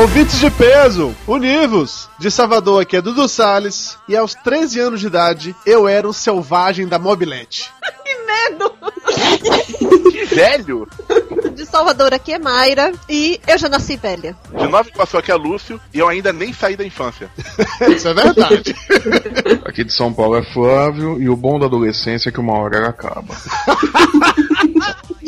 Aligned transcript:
Ouvintes 0.00 0.40
de 0.40 0.50
peso, 0.50 1.14
univos! 1.26 2.08
De 2.18 2.30
Salvador 2.30 2.80
aqui 2.80 2.96
é 2.96 3.02
Dudu 3.02 3.28
Salles 3.28 3.98
e 4.08 4.16
aos 4.16 4.34
13 4.34 4.80
anos 4.80 5.00
de 5.00 5.06
idade 5.06 5.54
eu 5.66 5.86
era 5.86 6.08
um 6.08 6.12
selvagem 6.12 6.88
da 6.88 6.98
mobilete. 6.98 7.70
que 8.02 8.14
medo! 8.24 8.72
que 10.10 10.24
velho! 10.24 10.88
De 11.54 11.66
Salvador 11.66 12.14
aqui 12.14 12.32
é 12.32 12.38
Mayra 12.38 12.92
e 13.10 13.38
eu 13.46 13.58
já 13.58 13.68
nasci 13.68 13.98
velha. 13.98 14.34
De 14.48 14.66
Nova 14.68 14.88
Iguaçu 14.88 15.18
aqui 15.18 15.30
é 15.30 15.34
Lúcio 15.34 15.78
e 15.92 15.98
eu 15.98 16.08
ainda 16.08 16.32
nem 16.32 16.50
saí 16.50 16.78
da 16.78 16.84
infância. 16.84 17.30
Isso 17.94 18.08
é 18.08 18.14
verdade. 18.14 18.74
aqui 19.66 19.84
de 19.84 19.92
São 19.92 20.14
Paulo 20.14 20.36
é 20.36 20.42
Flávio 20.54 21.20
e 21.20 21.28
o 21.28 21.36
bom 21.36 21.58
da 21.58 21.66
adolescência 21.66 22.30
é 22.30 22.32
que 22.32 22.40
uma 22.40 22.58
hora 22.58 22.78
ela 22.78 22.88
acaba. 22.88 23.36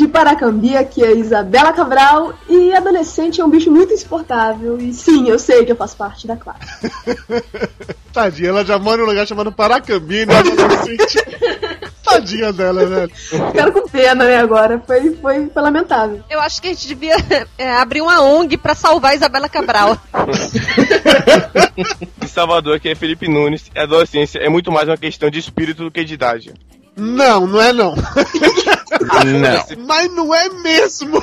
De 0.02 0.09
Paracambi, 0.09 0.73
que 0.91 1.05
é 1.05 1.15
Isabela 1.15 1.73
Cabral, 1.73 2.34
e 2.48 2.74
adolescente 2.74 3.41
é 3.41 3.45
um 3.45 3.51
bicho 3.51 3.70
muito 3.70 3.95
insuportável. 3.95 4.78
E 4.78 4.92
sim, 4.92 5.28
eu 5.28 5.38
sei 5.38 5.65
que 5.65 5.73
eu 5.73 5.77
faço 5.77 5.97
parte 5.97 6.27
da 6.27 6.37
classe. 6.37 6.91
Tadinha, 8.12 8.51
ela 8.51 8.65
já 8.65 8.78
mora 8.78 8.98
num 8.98 9.09
lugar 9.09 9.27
chamado 9.27 9.52
Paracambi, 9.52 10.27
né? 10.27 10.38
Adolescente. 10.38 11.25
Tadinha 12.05 12.53
dela, 12.53 12.84
velho. 12.84 13.11
Ficaram 13.14 13.73
com 13.73 13.89
pena, 13.89 14.25
né, 14.25 14.36
agora. 14.36 14.83
Foi, 14.86 15.14
foi, 15.14 15.48
foi 15.48 15.62
lamentável. 15.62 16.23
Eu 16.28 16.41
acho 16.41 16.61
que 16.61 16.69
a 16.69 16.70
gente 16.70 16.89
devia 16.89 17.17
é, 17.56 17.70
abrir 17.77 18.03
uma 18.03 18.20
ONG 18.20 18.58
pra 18.58 18.75
salvar 18.75 19.12
a 19.12 19.14
Isabela 19.14 19.48
Cabral. 19.48 19.97
em 22.20 22.27
Salvador, 22.27 22.80
que 22.80 22.89
é 22.89 22.95
Felipe 22.95 23.28
Nunes, 23.28 23.70
a 23.75 23.84
adolescência 23.84 24.41
é 24.41 24.48
muito 24.48 24.70
mais 24.70 24.89
uma 24.89 24.97
questão 24.97 25.30
de 25.30 25.39
espírito 25.39 25.84
do 25.84 25.91
que 25.91 26.05
de 26.05 26.14
idade. 26.14 26.53
Não, 26.97 27.47
não 27.47 27.61
é 27.61 27.73
não. 27.73 27.97
Não. 27.97 29.77
Mas 29.87 30.12
não 30.12 30.35
é 30.35 30.48
mesmo. 30.48 31.23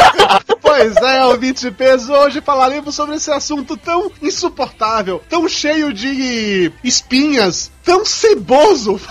pois 0.62 0.96
é, 0.96 1.24
ouvinte 1.26 1.62
de 1.62 1.70
peso, 1.70 2.12
hoje 2.12 2.40
falaremos 2.40 2.94
sobre 2.94 3.16
esse 3.16 3.30
assunto 3.30 3.76
tão 3.76 4.10
insuportável, 4.22 5.22
tão 5.28 5.48
cheio 5.48 5.92
de 5.92 6.72
espinhas, 6.82 7.70
tão 7.84 8.04
ceboso. 8.04 8.98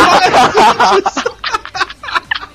Falaremos 0.00 1.12
sobre 1.12 1.93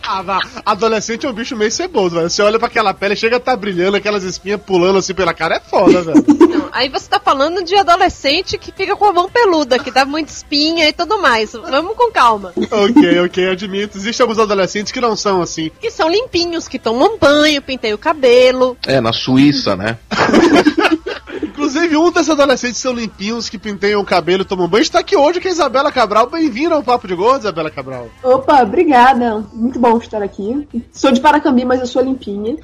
ah, 0.10 0.24
vá. 0.24 0.40
Adolescente 0.66 1.28
é 1.28 1.30
um 1.30 1.34
bicho 1.34 1.56
meio 1.56 1.70
ceboso, 1.70 2.16
velho. 2.16 2.28
Você 2.28 2.42
olha 2.42 2.58
pra 2.58 2.68
aquela 2.68 2.96
pele, 2.96 3.16
chega 3.16 3.36
a 3.38 3.40
tá 3.40 3.56
brilhando, 3.56 3.96
aquelas 3.96 4.24
espinhas 4.24 4.60
pulando 4.60 4.98
assim 4.98 5.14
pela 5.14 5.36
cara, 5.36 5.58
é 5.58 5.60
foda, 5.60 6.02
velho. 6.02 6.26
aí 6.74 6.90
você 6.90 7.08
tá 7.08 7.20
falando 7.20 7.64
de 7.64 7.76
adolescente 7.76 8.58
que 8.58 8.72
fica 8.72 8.96
com 8.96 9.06
a 9.06 9.14
mão 9.14 9.30
peluda, 9.30 9.78
que 9.78 9.92
dá 9.92 10.06
muita 10.06 10.32
espinha 10.32 10.90
e 10.90 10.94
tudo 10.94 11.22
mais. 11.22 11.52
Vamos 11.52 11.96
com 11.96 12.12
calma. 12.12 12.54
ok, 12.58 13.20
ok, 13.20 13.50
admito. 13.50 14.00
Existem 14.00 14.24
alguns 14.24 14.40
adolescentes 14.40 14.92
que 14.92 15.00
não 15.00 15.16
são 15.16 15.44
assim. 15.44 15.70
Que 15.80 15.92
são 15.92 16.10
limpinhos, 16.10 16.68
que 16.68 16.80
tomam 16.80 17.20
banho, 17.20 17.62
penteiam 17.62 17.94
o 17.94 18.00
cabelo. 18.00 18.76
É, 18.88 19.00
na 19.00 19.14
Suíça, 19.14 19.76
né? 19.76 20.00
Inclusive, 21.70 21.98
um 21.98 22.12
desses 22.12 22.32
adolescentes 22.32 22.82
são 22.82 22.92
limpinhos, 22.92 23.48
que 23.48 23.60
pinteiam 23.60 24.02
o 24.02 24.06
cabelo 24.06 24.42
e 24.42 24.46
tomam 24.46 24.68
banho, 24.68 24.82
está 24.82 24.98
aqui 24.98 25.16
hoje, 25.16 25.40
que 25.40 25.48
é 25.48 25.52
a 25.52 25.54
Isabela 25.54 25.92
Cabral. 25.92 26.28
Bem-vinda 26.28 26.74
ao 26.74 26.82
Papo 26.82 27.08
de 27.08 27.14
Gordo, 27.14 27.42
Isabela 27.42 27.70
Cabral. 27.70 28.10
Opa, 28.24 28.64
obrigada. 28.64 29.46
Muito 29.54 29.78
bom 29.78 30.00
estar 30.00 30.24
aqui. 30.24 30.68
Sou 30.92 31.12
de 31.12 31.22
Paracambi, 31.22 31.64
mas 31.66 31.80
eu 31.80 31.86
sou 31.86 32.02
limpinha. 32.02 32.58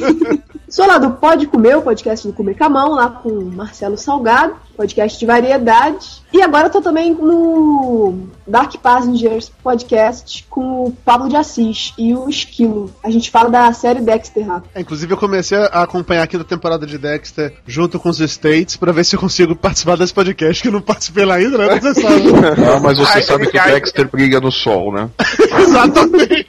sou 0.68 0.86
lá 0.86 0.98
do 0.98 1.12
Pode 1.12 1.46
Comer, 1.46 1.76
o 1.76 1.82
podcast 1.82 2.26
do 2.26 2.32
Comer 2.32 2.54
Camão, 2.54 2.90
lá 2.90 3.08
com 3.08 3.30
Marcelo 3.30 3.96
Salgado, 3.96 4.54
podcast 4.76 5.18
de 5.18 5.26
variedade. 5.26 6.22
E 6.32 6.42
agora 6.42 6.66
eu 6.66 6.70
tô 6.70 6.80
também 6.80 7.14
no 7.14 8.28
Dark 8.46 8.74
Passengers 8.76 9.50
podcast 9.62 10.46
com 10.48 10.84
o 10.84 10.92
Pablo 11.04 11.28
de 11.28 11.36
Assis 11.36 11.94
e 11.98 12.14
o 12.14 12.28
Esquilo. 12.28 12.90
A 13.02 13.10
gente 13.10 13.30
fala 13.30 13.50
da 13.50 13.72
série 13.72 14.00
Dexter 14.00 14.46
lá. 14.46 14.62
É, 14.74 14.80
inclusive 14.80 15.12
eu 15.12 15.16
comecei 15.16 15.58
a 15.58 15.82
acompanhar 15.82 16.22
aqui 16.22 16.36
da 16.36 16.44
temporada 16.44 16.86
de 16.86 16.98
Dexter 16.98 17.54
junto 17.66 17.98
com 17.98 18.10
os 18.10 18.20
States 18.20 18.76
para 18.76 18.92
ver 18.92 19.04
se 19.04 19.16
eu 19.16 19.20
consigo 19.20 19.56
participar 19.56 19.96
desse 19.96 20.12
podcast, 20.12 20.62
que 20.62 20.68
eu 20.68 20.72
não 20.72 20.82
participei 20.82 21.24
lá 21.24 21.36
ainda, 21.36 21.56
né? 21.56 21.80
Você 21.80 22.00
sabe. 22.00 22.22
Não, 22.60 22.80
mas 22.80 22.98
você 22.98 23.18
Ai, 23.18 23.22
sabe 23.22 23.46
que 23.50 23.58
o 23.58 23.64
Dexter 23.64 24.08
briga 24.10 24.40
no 24.40 24.52
sol, 24.52 24.92
né? 24.92 25.08
Exatamente. 25.58 26.46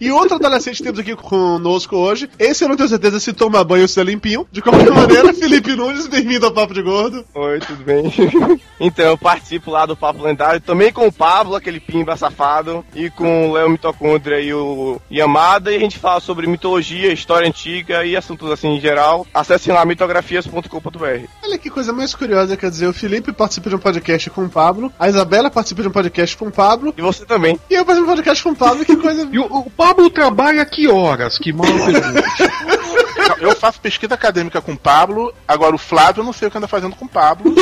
E 0.00 0.10
outro 0.10 0.36
adolescente 0.36 0.82
temos 0.82 0.98
aqui 0.98 1.14
conosco 1.14 1.94
hoje. 1.94 2.30
Esse 2.38 2.64
eu 2.64 2.70
não 2.70 2.76
tenho 2.76 2.88
certeza 2.88 3.20
se 3.20 3.34
toma 3.34 3.62
banho 3.62 3.82
ou 3.82 3.88
se 3.88 4.00
é 4.00 4.02
limpinho. 4.02 4.48
De 4.50 4.62
qualquer 4.62 4.88
maneira, 4.90 5.34
Felipe 5.34 5.76
Nunes, 5.76 6.06
bem-vindo 6.06 6.46
ao 6.46 6.52
Papo 6.52 6.72
de 6.72 6.80
Gordo. 6.80 7.22
Oi, 7.34 7.58
tudo 7.60 7.84
bem? 7.84 8.10
então, 8.80 9.04
eu 9.04 9.18
participo 9.18 9.70
lá 9.70 9.84
do 9.84 9.94
Papo 9.94 10.22
Lendário, 10.22 10.58
também 10.58 10.90
com 10.90 11.06
o 11.06 11.12
Pablo, 11.12 11.54
aquele 11.54 11.78
pimba 11.78 12.16
safado, 12.16 12.82
e 12.94 13.10
com 13.10 13.50
o 13.50 13.52
Léo 13.52 13.68
Mitocôndria 13.68 14.40
e 14.40 14.54
o 14.54 14.98
Yamada, 15.12 15.70
e 15.70 15.76
a 15.76 15.78
gente 15.78 15.98
fala 15.98 16.18
sobre 16.18 16.46
mitologia, 16.46 17.12
história 17.12 17.46
antiga 17.46 18.02
e 18.02 18.16
assuntos 18.16 18.50
assim 18.50 18.68
em 18.68 18.80
geral. 18.80 19.26
Acessem 19.34 19.74
lá 19.74 19.84
mitografias.com.br. 19.84 21.26
Olha 21.44 21.58
que 21.58 21.68
coisa 21.68 21.92
mais 21.92 22.14
curiosa, 22.14 22.56
quer 22.56 22.70
dizer, 22.70 22.86
o 22.86 22.94
Felipe 22.94 23.34
participa 23.34 23.68
de 23.68 23.76
um 23.76 23.78
podcast 23.78 24.30
com 24.30 24.44
o 24.44 24.48
Pablo, 24.48 24.90
a 24.98 25.10
Isabela 25.10 25.50
participa 25.50 25.82
de 25.82 25.88
um 25.88 25.92
podcast 25.92 26.34
com 26.38 26.46
o 26.46 26.50
Pablo. 26.50 26.94
E 26.96 27.02
você 27.02 27.26
também. 27.26 27.60
E 27.68 27.74
eu 27.74 27.84
participo 27.84 28.06
de 28.06 28.12
um 28.12 28.16
podcast 28.16 28.42
com 28.42 28.50
o 28.52 28.56
Pablo, 28.56 28.82
que 28.86 28.96
coisa. 28.96 29.28
e 29.30 29.38
o, 29.38 29.44
o 29.44 29.70
Pablo 29.70 29.89
Pablo 29.90 30.08
trabalha 30.08 30.64
que 30.64 30.86
horas? 30.86 31.36
Que 31.36 31.52
mal 31.52 31.66
Eu 33.40 33.56
faço 33.56 33.80
pesquisa 33.80 34.14
acadêmica 34.14 34.60
com 34.60 34.72
o 34.72 34.78
Pablo, 34.78 35.34
agora 35.48 35.74
o 35.74 35.78
Flávio 35.78 36.20
eu 36.20 36.24
não 36.24 36.32
sei 36.32 36.46
o 36.46 36.50
que 36.50 36.58
anda 36.58 36.68
fazendo 36.68 36.94
com 36.94 37.06
o 37.06 37.08
Pablo. 37.08 37.54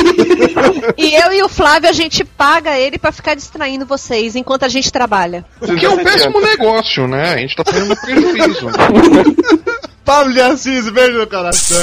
e 0.97 1.15
eu 1.15 1.33
e 1.33 1.41
o 1.41 1.49
Flávio, 1.49 1.89
a 1.89 1.93
gente 1.93 2.23
paga 2.23 2.77
ele 2.77 2.99
para 2.99 3.11
ficar 3.11 3.33
distraindo 3.33 3.85
vocês 3.85 4.35
enquanto 4.35 4.63
a 4.63 4.67
gente 4.67 4.91
trabalha. 4.91 5.45
O 5.61 5.75
que 5.75 5.85
é 5.85 5.89
um 5.89 6.03
péssimo 6.03 6.39
negócio, 6.39 7.07
né? 7.07 7.33
A 7.33 7.37
gente 7.37 7.55
tá 7.55 7.63
fazendo 7.63 7.95
prejuízo. 7.95 8.67
Pablo 10.03 10.33
de 10.33 10.41
Assis, 10.41 10.89
beijo 10.89 11.17
no 11.17 11.27
coração. 11.27 11.77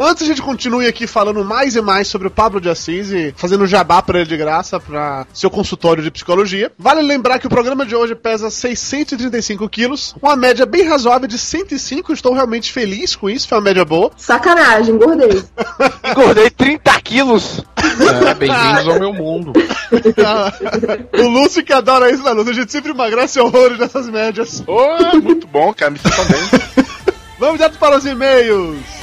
Antes 0.00 0.22
a 0.22 0.26
gente 0.26 0.42
continue 0.42 0.86
aqui 0.86 1.06
falando 1.06 1.44
mais 1.44 1.76
e 1.76 1.80
mais 1.80 2.08
sobre 2.08 2.28
o 2.28 2.30
Pablo 2.30 2.60
de 2.60 2.68
Assis 2.68 3.10
e 3.10 3.32
fazendo 3.36 3.66
jabá 3.66 4.02
para 4.02 4.20
ele 4.20 4.28
de 4.28 4.36
graça 4.36 4.80
para 4.80 5.26
seu 5.32 5.50
consultório 5.50 6.02
de 6.02 6.10
psicologia, 6.10 6.72
vale 6.78 7.02
lembrar 7.02 7.38
que 7.38 7.46
o 7.46 7.50
programa 7.50 7.86
de 7.86 7.94
hoje 7.94 8.14
pesa 8.14 8.50
635 8.50 9.68
quilos, 9.68 10.14
uma 10.20 10.36
média 10.36 10.66
bem 10.66 10.88
razoável 10.88 11.28
de 11.28 11.38
105. 11.38 12.12
Estou 12.12 12.32
realmente 12.32 12.72
feliz 12.72 13.14
com 13.14 13.30
isso, 13.30 13.48
foi 13.48 13.58
uma 13.58 13.64
média 13.64 13.84
boa. 13.84 14.10
Sacanagem, 14.16 14.94
engordei. 14.94 15.42
engordei 16.10 16.50
30 16.50 17.00
quilos. 17.00 17.64
É, 17.76 18.34
bem-vindos 18.34 18.88
ao 18.88 18.98
meu 18.98 19.12
mundo. 19.12 19.52
o 21.18 21.28
Lúcio 21.28 21.64
que 21.64 21.72
adora 21.72 22.10
isso, 22.10 22.22
né, 22.22 22.30
Lúcio? 22.32 22.50
A 22.50 22.54
gente 22.54 22.72
sempre 22.72 22.90
emagrece 22.90 23.38
horrores 23.38 23.78
dessas 23.78 24.08
médias. 24.08 24.62
Oh, 24.66 25.16
muito 25.20 25.46
bom, 25.46 25.72
cara, 25.74 25.90
me 25.90 25.98
sinto 25.98 26.24
bem. 26.24 26.84
Vamos 27.38 27.56
direto 27.56 27.78
para 27.78 27.96
os 27.96 28.06
e-mails. 28.06 29.01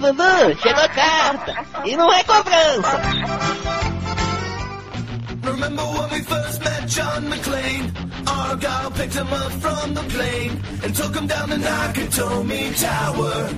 Dudu, 0.00 0.58
chegou 0.62 0.82
a 0.82 0.88
carta. 0.88 1.54
E 1.84 1.96
não 1.96 2.12
é 2.12 2.22
cobrança. 2.24 3.00
Remember 5.42 5.84
when 5.84 6.10
we 6.10 6.22
first 6.22 6.60
met 6.64 6.86
John 6.86 7.28
McClane? 7.28 7.92
Argyle 8.26 8.90
picked 8.90 9.14
him 9.14 9.28
up 9.32 9.52
from 9.60 9.94
the 9.94 10.02
plane 10.02 10.60
and 10.84 10.94
took 10.94 11.14
him 11.14 11.26
down 11.26 11.48
the 11.48 11.56
Nakatomi 11.56 12.74
Tower. 12.80 13.48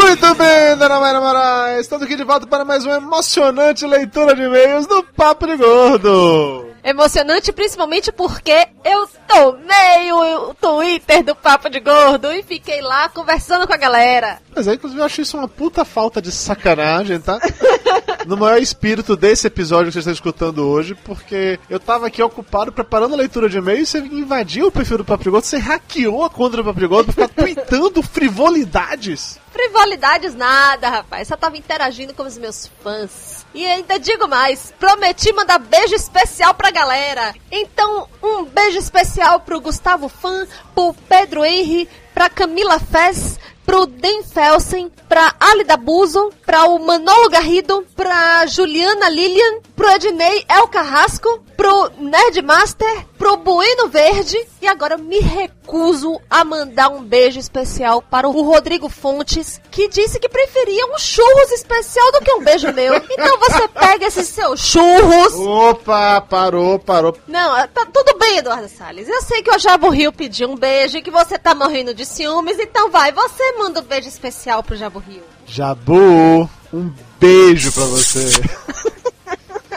Muito 0.00 0.34
bem, 0.34 0.76
Dona 0.76 1.00
Mayra 1.00 1.20
Moraes. 1.20 1.80
Estamos 1.82 2.04
aqui 2.04 2.16
de 2.16 2.24
volta 2.24 2.46
para 2.46 2.64
mais 2.64 2.84
uma 2.84 2.96
emocionante 2.96 3.86
leitura 3.86 4.34
de 4.34 4.42
e-mails 4.42 4.86
do 4.86 5.02
Papo 5.02 5.46
de 5.46 5.56
Gordo. 5.56 6.63
Emocionante 6.84 7.50
principalmente 7.50 8.12
porque 8.12 8.68
eu 8.84 9.08
tomei 9.26 10.12
o, 10.12 10.52
Twitter 10.52 11.24
do 11.24 11.34
Papo 11.34 11.70
de 11.70 11.80
Gordo 11.80 12.30
e 12.30 12.42
fiquei 12.42 12.82
lá 12.82 13.08
conversando 13.08 13.66
com 13.66 13.72
a 13.72 13.78
galera. 13.78 14.38
Mas 14.54 14.68
aí, 14.68 14.74
inclusive, 14.74 15.00
eu 15.00 15.06
acho 15.06 15.22
isso 15.22 15.38
uma 15.38 15.48
puta 15.48 15.82
falta 15.82 16.20
de 16.20 16.30
sacanagem, 16.30 17.18
tá? 17.20 17.38
no 18.26 18.36
maior 18.36 18.60
espírito 18.60 19.16
desse 19.16 19.46
episódio 19.46 19.86
que 19.86 19.92
vocês 19.92 20.02
estão 20.02 20.12
escutando 20.12 20.66
hoje, 20.66 20.94
porque 20.94 21.58
eu 21.68 21.78
tava 21.78 22.06
aqui 22.06 22.22
ocupado 22.22 22.72
preparando 22.72 23.14
a 23.14 23.18
leitura 23.18 23.48
de 23.48 23.58
e-mail 23.58 23.82
e 23.82 23.86
você 23.86 23.98
invadiu 23.98 24.68
o 24.68 24.72
perfil 24.72 24.98
do 24.98 25.04
Gordo, 25.04 25.44
você 25.44 25.58
hackeou 25.58 26.24
a 26.24 26.30
conta 26.30 26.56
do 26.56 26.88
Gordo 26.88 27.12
pra 27.12 27.28
ficar 27.28 27.28
tweetando 27.28 28.02
frivolidades. 28.04 29.38
Frivolidades 29.52 30.34
nada, 30.34 30.88
rapaz. 30.88 31.28
Só 31.28 31.36
tava 31.36 31.56
interagindo 31.56 32.12
com 32.12 32.24
os 32.24 32.36
meus 32.36 32.68
fãs. 32.82 33.46
E 33.54 33.64
ainda 33.64 34.00
digo 34.00 34.26
mais, 34.26 34.74
prometi 34.80 35.32
mandar 35.32 35.58
beijo 35.58 35.94
especial 35.94 36.54
pra 36.54 36.72
galera. 36.72 37.32
Então, 37.52 38.08
um 38.20 38.44
beijo 38.44 38.78
especial 38.78 39.40
pro 39.40 39.60
Gustavo 39.60 40.08
Fã, 40.08 40.44
pro 40.74 40.92
Pedro 41.08 41.44
Henry, 41.44 41.88
pra 42.12 42.28
Camila 42.28 42.80
Fez, 42.80 43.38
pro 43.64 43.86
Den 43.86 44.22
Felsen, 44.22 44.90
pra 45.08 45.34
Alida 45.40 45.76
Buzo, 45.76 46.30
pra 46.44 46.64
o 46.64 46.78
Manolo 46.78 47.28
Garrido, 47.30 47.84
pra 47.96 48.46
Juliana 48.46 49.08
Lilian, 49.08 49.60
pro 49.74 49.90
Ednei 49.90 50.44
El 50.48 50.68
Carrasco, 50.68 51.42
pro 51.56 51.90
Nerdmaster, 51.98 53.06
pro 53.18 53.36
Bueno 53.36 53.88
Verde 53.88 54.36
e 54.60 54.66
agora 54.66 54.96
me 54.96 55.20
recuso 55.20 56.20
a 56.28 56.44
mandar 56.44 56.88
um 56.88 57.02
beijo 57.02 57.38
especial 57.38 58.02
para 58.02 58.28
o 58.28 58.42
Rodrigo 58.42 58.88
Fontes, 58.88 59.60
que 59.70 59.88
disse 59.88 60.18
que 60.18 60.28
preferia 60.28 60.86
um 60.86 60.98
churros 60.98 61.52
especial 61.52 62.12
do 62.12 62.20
que 62.20 62.32
um 62.32 62.42
beijo 62.42 62.72
meu. 62.72 62.94
Então 62.96 63.38
você 63.38 63.68
pega 63.68 64.06
esses 64.06 64.28
seus 64.28 64.60
churros. 64.60 65.34
Opa, 65.34 66.20
parou, 66.20 66.78
parou. 66.78 67.16
Não, 67.26 67.54
tá 67.68 67.86
tudo 67.92 68.18
bem, 68.18 68.38
Eduardo 68.38 68.68
Salles. 68.68 69.08
Eu 69.08 69.22
sei 69.22 69.42
que 69.42 69.50
o 69.50 69.58
Jabo 69.58 69.88
Rio 69.88 70.12
pediu 70.12 70.48
um 70.48 70.56
beijo 70.56 70.98
e 70.98 71.02
que 71.02 71.10
você 71.10 71.38
tá 71.38 71.54
morrendo 71.54 71.94
de 71.94 72.04
ciúmes, 72.04 72.58
então 72.58 72.90
vai, 72.90 73.12
você 73.12 73.52
manda 73.52 73.80
um 73.80 73.84
beijo 73.84 74.08
especial 74.08 74.62
pro 74.62 74.76
Jabo 74.76 74.98
Rio. 74.98 75.22
Jabu, 75.46 76.48
um 76.72 76.92
beijo 77.20 77.72
pra 77.72 77.84
você. 77.84 78.42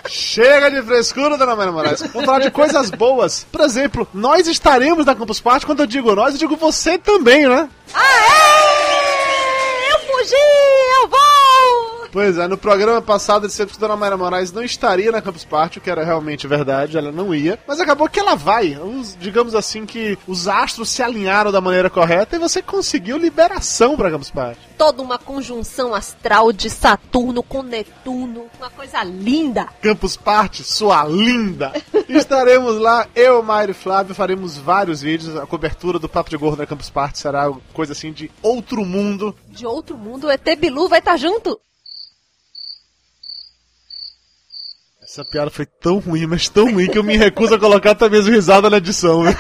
Chega 0.08 0.70
de 0.70 0.82
frescura, 0.82 1.38
dona 1.38 1.56
Maria 1.56 1.72
Moraes. 1.72 2.02
Vamos 2.14 2.26
falar 2.26 2.40
de 2.40 2.52
coisas 2.52 2.90
boas. 2.92 3.46
Por 3.52 3.62
exemplo, 3.62 4.08
nós 4.14 4.48
estaremos 4.48 5.06
na 5.06 5.16
Campus 5.16 5.40
Party. 5.40 5.66
Quando 5.66 5.82
eu 5.82 5.88
digo 5.88 6.16
nós, 6.16 6.34
eu 6.34 6.40
digo 6.40 6.56
você 6.56 6.98
também, 6.98 7.48
né? 7.48 7.70
Aê! 7.94 9.92
Eu 9.92 10.00
fugi! 10.00 10.36
Eu 11.02 11.08
vou! 11.10 11.87
Pois 12.18 12.36
é, 12.40 12.48
no 12.48 12.58
programa 12.58 13.00
passado 13.00 13.46
disse 13.46 13.64
que 13.64 13.76
a 13.76 13.80
Dona 13.80 13.96
Mayra 13.96 14.18
Moraes 14.18 14.52
não 14.52 14.64
estaria 14.64 15.12
na 15.12 15.22
Campus 15.22 15.46
Party, 15.46 15.78
o 15.78 15.82
que 15.82 15.88
era 15.88 16.04
realmente 16.04 16.48
verdade, 16.48 16.98
ela 16.98 17.12
não 17.12 17.32
ia. 17.36 17.60
Mas 17.68 17.80
acabou 17.80 18.10
que 18.10 18.20
ela 18.20 18.34
vai. 18.34 18.76
Os- 18.76 19.16
digamos 19.20 19.54
assim 19.54 19.86
que 19.86 20.18
os 20.26 20.48
astros 20.48 20.90
se 20.90 21.04
alinharam 21.04 21.52
da 21.52 21.62
maneira 21.62 21.92
correta 21.92 22.36
e 22.36 22.40
você 22.40 22.60
conseguiu 22.60 23.20
liberação 23.20 23.96
pra 23.96 24.10
Campus 24.10 24.32
Party. 24.32 24.60
Toda 24.80 25.04
uma 25.04 25.20
conjunção 25.20 25.94
astral 25.94 26.52
de 26.52 26.72
Saturno 26.72 27.44
com 27.44 27.62
Netuno. 27.62 28.48
Uma 28.58 28.72
coisa 28.72 29.04
linda. 29.04 29.68
Campus 29.80 30.18
Party, 30.18 30.64
sua 30.64 31.04
linda! 31.06 31.72
Estaremos 32.10 32.80
lá, 32.80 33.06
eu, 33.16 33.44
Mário 33.44 33.74
e 33.74 33.76
Flávio, 33.76 34.16
faremos 34.16 34.58
vários 34.58 35.02
vídeos. 35.04 35.36
A 35.36 35.46
cobertura 35.46 36.00
do 36.00 36.10
Papo 36.10 36.32
de 36.32 36.38
Gordo 36.38 36.58
na 36.58 36.66
Campus 36.66 36.90
Party 36.90 37.20
será 37.20 37.54
coisa 37.76 37.92
assim 37.92 38.12
de 38.12 38.32
outro 38.42 38.84
mundo. 38.84 39.36
De 39.50 39.68
outro 39.68 39.96
mundo, 39.96 40.26
o 40.26 40.32
ET 40.32 40.44
Bilu 40.58 40.88
vai 40.90 40.98
estar 40.98 41.16
junto. 41.16 41.60
Essa 45.18 45.26
piada 45.26 45.50
foi 45.50 45.66
tão 45.66 45.98
ruim, 45.98 46.28
mas 46.28 46.48
tão 46.48 46.72
ruim 46.72 46.86
que 46.86 46.96
eu 46.96 47.04
me 47.04 47.18
recuso 47.18 47.56
a 47.56 47.60
colocar 47.60 47.90
até 47.90 48.08
mesmo 48.08 48.32
risada 48.32 48.70
na 48.70 48.78
edição. 48.78 49.24
viu? 49.24 49.34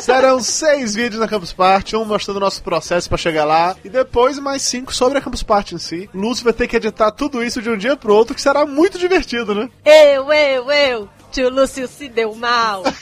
Serão 0.00 0.40
seis 0.40 0.94
vídeos 0.94 1.18
na 1.20 1.26
Campus 1.26 1.52
Party, 1.52 1.96
um 1.96 2.04
mostrando 2.04 2.36
o 2.36 2.40
nosso 2.40 2.62
processo 2.62 3.08
pra 3.08 3.18
chegar 3.18 3.44
lá, 3.44 3.74
e 3.84 3.88
depois 3.88 4.38
mais 4.38 4.62
cinco 4.62 4.94
sobre 4.94 5.18
a 5.18 5.20
Campus 5.20 5.42
Party 5.42 5.74
em 5.74 5.78
si. 5.78 6.08
Lúcio 6.14 6.44
vai 6.44 6.52
ter 6.52 6.68
que 6.68 6.76
editar 6.76 7.10
tudo 7.10 7.42
isso 7.42 7.60
de 7.60 7.68
um 7.68 7.76
dia 7.76 7.96
pro 7.96 8.14
outro, 8.14 8.32
que 8.32 8.40
será 8.40 8.64
muito 8.64 8.96
divertido, 8.96 9.56
né? 9.56 9.68
Eu, 9.84 10.32
eu, 10.32 10.70
eu. 10.70 11.08
Tio 11.32 11.50
Lúcio 11.50 11.88
se 11.88 12.08
deu 12.08 12.32
mal. 12.36 12.84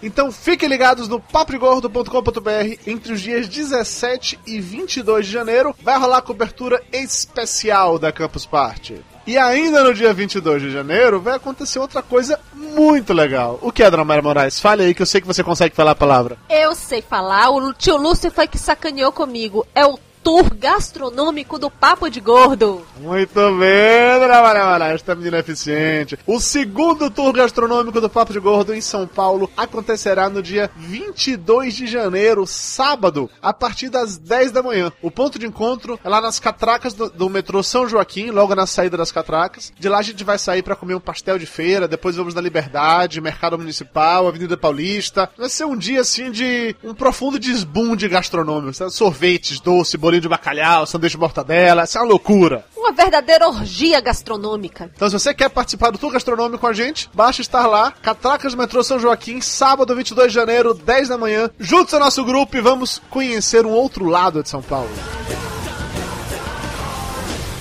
Então 0.00 0.30
fiquem 0.30 0.68
ligados 0.68 1.08
no 1.08 1.18
papregordo.com.br 1.18 2.78
entre 2.86 3.12
os 3.12 3.20
dias 3.20 3.48
17 3.48 4.38
e 4.46 4.60
22 4.60 5.26
de 5.26 5.32
janeiro. 5.32 5.74
Vai 5.82 5.98
rolar 5.98 6.18
a 6.18 6.22
cobertura 6.22 6.80
especial 6.92 7.98
da 7.98 8.12
Campus 8.12 8.46
Party. 8.46 9.02
E 9.28 9.36
ainda 9.36 9.84
no 9.84 9.92
dia 9.92 10.10
22 10.14 10.62
de 10.62 10.70
janeiro 10.70 11.20
vai 11.20 11.36
acontecer 11.36 11.78
outra 11.78 12.00
coisa 12.00 12.40
muito 12.54 13.12
legal. 13.12 13.58
O 13.60 13.70
que 13.70 13.82
é, 13.82 13.90
Dona 13.90 14.02
Maria 14.02 14.22
Moraes? 14.22 14.58
Fale 14.58 14.82
aí 14.82 14.94
que 14.94 15.02
eu 15.02 15.06
sei 15.06 15.20
que 15.20 15.26
você 15.26 15.44
consegue 15.44 15.76
falar 15.76 15.90
a 15.90 15.94
palavra. 15.94 16.38
Eu 16.48 16.74
sei 16.74 17.02
falar, 17.02 17.50
o 17.50 17.74
tio 17.74 17.98
Lúcio 17.98 18.30
foi 18.30 18.48
que 18.48 18.56
sacaneou 18.56 19.12
comigo. 19.12 19.66
É 19.74 19.84
o 19.84 19.98
tour 20.22 20.54
gastronômico 20.54 21.58
do 21.58 21.70
Papo 21.70 22.10
de 22.10 22.20
Gordo. 22.20 22.86
Muito 23.00 23.34
bem, 23.34 24.20
Dona 24.20 24.42
Maria 24.42 24.64
Moraes, 24.66 24.94
esta 24.96 25.14
menina 25.14 25.38
é 25.38 25.40
eficiente. 25.40 26.18
O 26.26 26.40
segundo 26.40 27.10
tour 27.10 27.32
gastronômico 27.32 28.00
do 28.00 28.10
Papo 28.10 28.32
de 28.32 28.40
Gordo 28.40 28.74
em 28.74 28.80
São 28.80 29.06
Paulo 29.06 29.50
acontecerá 29.56 30.28
no 30.28 30.42
dia 30.42 30.70
22 30.76 31.74
de 31.74 31.86
janeiro, 31.86 32.46
sábado, 32.46 33.30
a 33.40 33.52
partir 33.52 33.88
das 33.88 34.18
10 34.18 34.52
da 34.52 34.62
manhã. 34.62 34.92
O 35.00 35.10
ponto 35.10 35.38
de 35.38 35.46
encontro 35.46 35.98
é 36.02 36.08
lá 36.08 36.20
nas 36.20 36.38
catracas 36.38 36.92
do, 36.92 37.08
do 37.08 37.30
metrô 37.30 37.62
São 37.62 37.88
Joaquim, 37.88 38.30
logo 38.30 38.54
na 38.54 38.66
saída 38.66 38.96
das 38.96 39.12
catracas. 39.12 39.72
De 39.78 39.88
lá 39.88 39.98
a 39.98 40.02
gente 40.02 40.24
vai 40.24 40.38
sair 40.38 40.62
para 40.62 40.76
comer 40.76 40.94
um 40.94 41.00
pastel 41.00 41.38
de 41.38 41.46
feira, 41.46 41.88
depois 41.88 42.16
vamos 42.16 42.34
na 42.34 42.40
Liberdade, 42.40 43.20
Mercado 43.20 43.58
Municipal, 43.58 44.26
Avenida 44.26 44.56
Paulista. 44.56 45.30
Vai 45.38 45.48
ser 45.48 45.64
um 45.64 45.76
dia 45.76 46.00
assim 46.00 46.30
de 46.30 46.76
um 46.84 46.94
profundo 46.94 47.38
desbunde 47.38 48.08
gastronômico, 48.08 48.74
sabe? 48.74 48.92
sorvetes, 48.92 49.60
doce, 49.60 49.96
bolinho 50.08 50.22
de 50.22 50.28
bacalhau, 50.28 50.86
sanduíche 50.86 51.16
de 51.16 51.20
mortadela, 51.20 51.84
isso 51.84 51.98
é 51.98 52.00
uma 52.00 52.08
loucura. 52.08 52.64
Uma 52.74 52.92
verdadeira 52.92 53.46
orgia 53.46 54.00
gastronômica. 54.00 54.90
Então, 54.96 55.08
se 55.10 55.18
você 55.18 55.34
quer 55.34 55.50
participar 55.50 55.90
do 55.90 55.98
Tour 55.98 56.12
Gastronômico 56.12 56.58
com 56.58 56.66
a 56.66 56.72
gente, 56.72 57.10
basta 57.12 57.42
estar 57.42 57.66
lá, 57.66 57.92
Catracas 58.02 58.52
do 58.52 58.58
Metrô 58.58 58.82
São 58.82 58.98
Joaquim, 58.98 59.42
sábado 59.42 59.94
22 59.94 60.28
de 60.28 60.34
janeiro, 60.34 60.72
10 60.72 61.08
da 61.08 61.18
manhã. 61.18 61.50
Juntos 61.58 61.92
ao 61.92 62.00
nosso 62.00 62.24
grupo 62.24 62.56
e 62.56 62.60
vamos 62.60 63.02
conhecer 63.10 63.66
um 63.66 63.70
outro 63.70 64.06
lado 64.06 64.42
de 64.42 64.48
São 64.48 64.62
Paulo. 64.62 64.88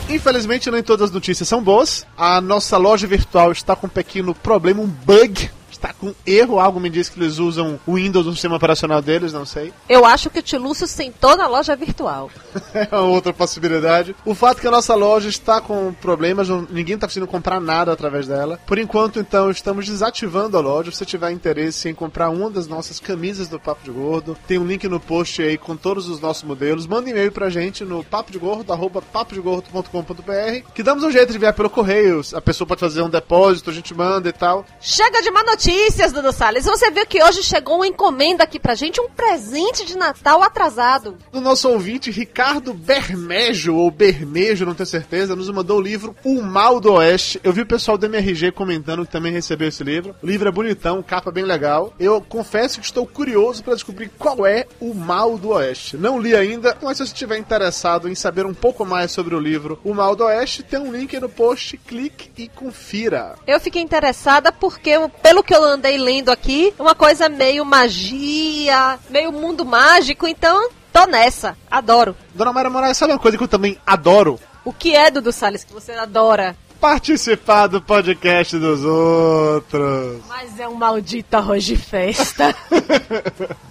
Infelizmente, 0.09 0.71
nem 0.71 0.81
todas 0.81 1.09
as 1.09 1.11
notícias 1.11 1.49
são 1.49 1.61
boas. 1.61 2.05
A 2.17 2.39
nossa 2.39 2.77
loja 2.77 3.05
virtual 3.05 3.51
está 3.51 3.75
com 3.75 3.87
um 3.87 3.89
pequeno 3.89 4.33
problema, 4.33 4.81
um 4.81 4.87
bug. 4.87 5.51
Está 5.77 5.93
com 5.93 6.11
erro, 6.25 6.59
algo 6.59 6.79
me 6.79 6.89
diz 6.89 7.07
que 7.07 7.19
eles 7.19 7.37
usam 7.37 7.79
o 7.85 7.93
Windows 7.93 8.25
no 8.25 8.33
sistema 8.33 8.55
operacional 8.55 8.99
deles, 8.99 9.31
não 9.31 9.45
sei. 9.45 9.71
Eu 9.87 10.05
acho 10.05 10.29
que 10.31 10.39
o 10.39 10.41
tio 10.41 10.59
Lúcio 10.59 10.87
sentou 10.87 11.37
na 11.37 11.47
loja 11.47 11.75
virtual. 11.75 12.31
É 12.73 12.87
uma 12.91 13.03
outra 13.03 13.31
possibilidade. 13.31 14.15
O 14.25 14.33
fato 14.33 14.57
é 14.57 14.61
que 14.61 14.67
a 14.67 14.71
nossa 14.71 14.95
loja 14.95 15.29
está 15.29 15.61
com 15.61 15.93
problemas, 15.93 16.49
ninguém 16.69 16.95
está 16.95 17.05
conseguindo 17.05 17.29
comprar 17.29 17.61
nada 17.61 17.91
através 17.91 18.27
dela. 18.27 18.59
Por 18.65 18.79
enquanto, 18.79 19.19
então, 19.19 19.51
estamos 19.51 19.85
desativando 19.85 20.57
a 20.57 20.59
loja. 20.59 20.89
Se 20.89 20.97
você 20.97 21.05
tiver 21.05 21.31
interesse 21.31 21.87
em 21.87 21.93
comprar 21.93 22.29
uma 22.29 22.49
das 22.49 22.67
nossas 22.67 22.99
camisas 22.99 23.47
do 23.47 23.59
Papo 23.59 23.83
de 23.83 23.91
Gordo, 23.91 24.35
tem 24.47 24.57
um 24.57 24.65
link 24.65 24.87
no 24.87 24.99
post 24.99 25.41
aí 25.41 25.57
com 25.57 25.77
todos 25.77 26.09
os 26.09 26.19
nossos 26.19 26.43
modelos. 26.43 26.87
Manda 26.87 27.07
um 27.07 27.11
e-mail 27.11 27.31
pra 27.31 27.49
gente 27.49 27.85
no 27.85 28.03
papodegordo, 28.03 28.73
arroba 28.73 29.01
papodegordo.com.br 29.01 30.67
que 30.73 30.83
damos 30.83 31.03
um 31.03 31.11
jeito 31.11 31.29
de 31.29 31.37
enviar 31.37 31.53
pelo 31.53 31.69
correio. 31.69 32.21
A 32.33 32.41
pessoa 32.41 32.67
pode 32.67 32.79
fazer 32.79 33.01
um 33.01 33.09
depósito, 33.09 33.69
a 33.69 33.73
gente 33.73 33.93
manda 33.93 34.29
e 34.29 34.33
tal. 34.33 34.65
Chega 34.79 35.21
de 35.21 35.31
má 35.31 35.43
notícias, 35.67 36.13
Dudu 36.13 36.31
Salles. 36.31 36.63
Você 36.63 36.89
viu 36.91 37.05
que 37.05 37.21
hoje 37.21 37.43
chegou 37.43 37.75
uma 37.75 37.87
encomenda 37.87 38.41
aqui 38.41 38.57
pra 38.57 38.73
gente, 38.73 39.01
um 39.01 39.09
presente 39.09 39.85
de 39.85 39.97
Natal 39.97 40.41
atrasado. 40.41 41.17
do 41.29 41.41
nosso 41.41 41.69
ouvinte 41.69 42.09
Ricardo 42.09 42.73
Bermejo, 42.73 43.75
ou 43.75 43.91
Bermejo, 43.91 44.65
não 44.65 44.73
tenho 44.73 44.87
certeza, 44.87 45.35
nos 45.35 45.49
mandou 45.49 45.79
o 45.79 45.81
livro 45.81 46.15
O 46.23 46.41
Mal 46.41 46.79
do 46.79 46.93
Oeste. 46.93 47.41
Eu 47.43 47.51
vi 47.51 47.61
o 47.61 47.65
pessoal 47.65 47.97
do 47.97 48.05
MRG 48.05 48.53
comentando 48.53 49.05
que 49.05 49.11
também 49.11 49.33
recebeu 49.33 49.67
esse 49.67 49.83
livro. 49.83 50.15
O 50.23 50.25
livro 50.25 50.47
é 50.47 50.51
bonitão, 50.51 51.03
capa 51.03 51.31
bem 51.31 51.43
legal. 51.43 51.93
Eu 51.99 52.21
confesso 52.21 52.79
que 52.79 52.85
estou 52.85 53.05
curioso 53.05 53.61
para 53.61 53.73
descobrir 53.73 54.09
qual 54.17 54.45
é 54.45 54.65
O 54.79 54.93
Mal 54.93 55.37
do 55.37 55.49
Oeste. 55.49 55.97
Não 55.97 56.17
li 56.17 56.33
ainda, 56.33 56.77
mas 56.81 56.95
se 56.95 57.05
você 57.05 57.11
estiver 57.11 57.37
interessado 57.37 58.07
em 58.07 58.15
saber 58.15 58.45
um 58.45 58.53
pouco 58.53 58.85
mais 58.85 59.11
sobre 59.11 59.35
o 59.35 59.39
livro 59.39 59.81
O 59.83 59.93
Mal 59.93 60.15
do 60.15 60.23
Oeste, 60.23 60.63
tem 60.63 60.79
um 60.79 60.93
link 60.93 61.13
aí 61.13 61.21
no 61.21 61.27
post, 61.27 61.75
clique 61.77 62.31
e 62.37 62.47
confira. 62.47 63.35
Eu 63.45 63.59
fiquei 63.59 63.81
interessada 63.81 64.49
porque, 64.49 64.93
pelo 65.21 65.43
que 65.43 65.56
eu 65.56 65.56
andei 65.63 65.97
lendo 65.97 66.29
aqui, 66.29 66.73
uma 66.79 66.95
coisa 66.95 67.29
meio 67.29 67.63
magia, 67.65 68.99
meio 69.09 69.31
mundo 69.31 69.65
mágico, 69.65 70.27
então 70.27 70.69
tô 70.91 71.05
nessa. 71.05 71.57
Adoro. 71.69 72.15
Dona 72.33 72.53
Mara 72.53 72.69
Moraes, 72.69 72.97
sabe 72.97 73.13
uma 73.13 73.19
coisa 73.19 73.37
que 73.37 73.43
eu 73.43 73.47
também 73.47 73.77
adoro? 73.85 74.39
O 74.65 74.73
que 74.73 74.95
é, 74.95 75.09
Dudu 75.09 75.31
Salles, 75.31 75.63
que 75.63 75.73
você 75.73 75.93
adora? 75.93 76.55
Participar 76.79 77.67
do 77.67 77.81
podcast 77.81 78.57
dos 78.57 78.83
outros. 78.83 80.21
Mas 80.27 80.59
é 80.59 80.67
um 80.67 80.75
maldito 80.75 81.35
arroz 81.35 81.63
de 81.63 81.75
festa. 81.75 82.55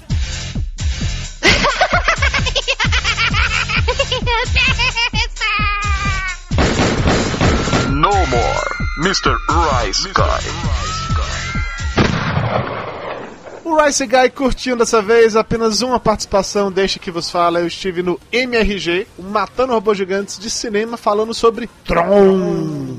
No 7.91 8.11
more, 8.27 8.77
Mr. 8.99 9.37
Rice 9.49 10.09
Guy. 10.13 10.96
O 13.65 13.83
Rice 13.83 14.07
Guy 14.07 14.31
curtiu 14.31 14.77
dessa 14.77 15.03
vez 15.03 15.35
apenas 15.35 15.83
uma 15.83 15.99
participação, 15.99 16.71
deixa 16.71 17.01
que 17.01 17.11
vos 17.11 17.31
fala. 17.31 17.59
Eu 17.59 17.67
estive 17.67 18.03
no 18.03 18.19
MRG, 18.31 19.09
Matando 19.19 19.73
Robôs 19.73 19.99
Gigantes 19.99 20.39
de 20.39 20.49
cinema, 20.49 20.97
falando 20.97 21.35
sobre 21.35 21.69
Tron. 21.85 22.97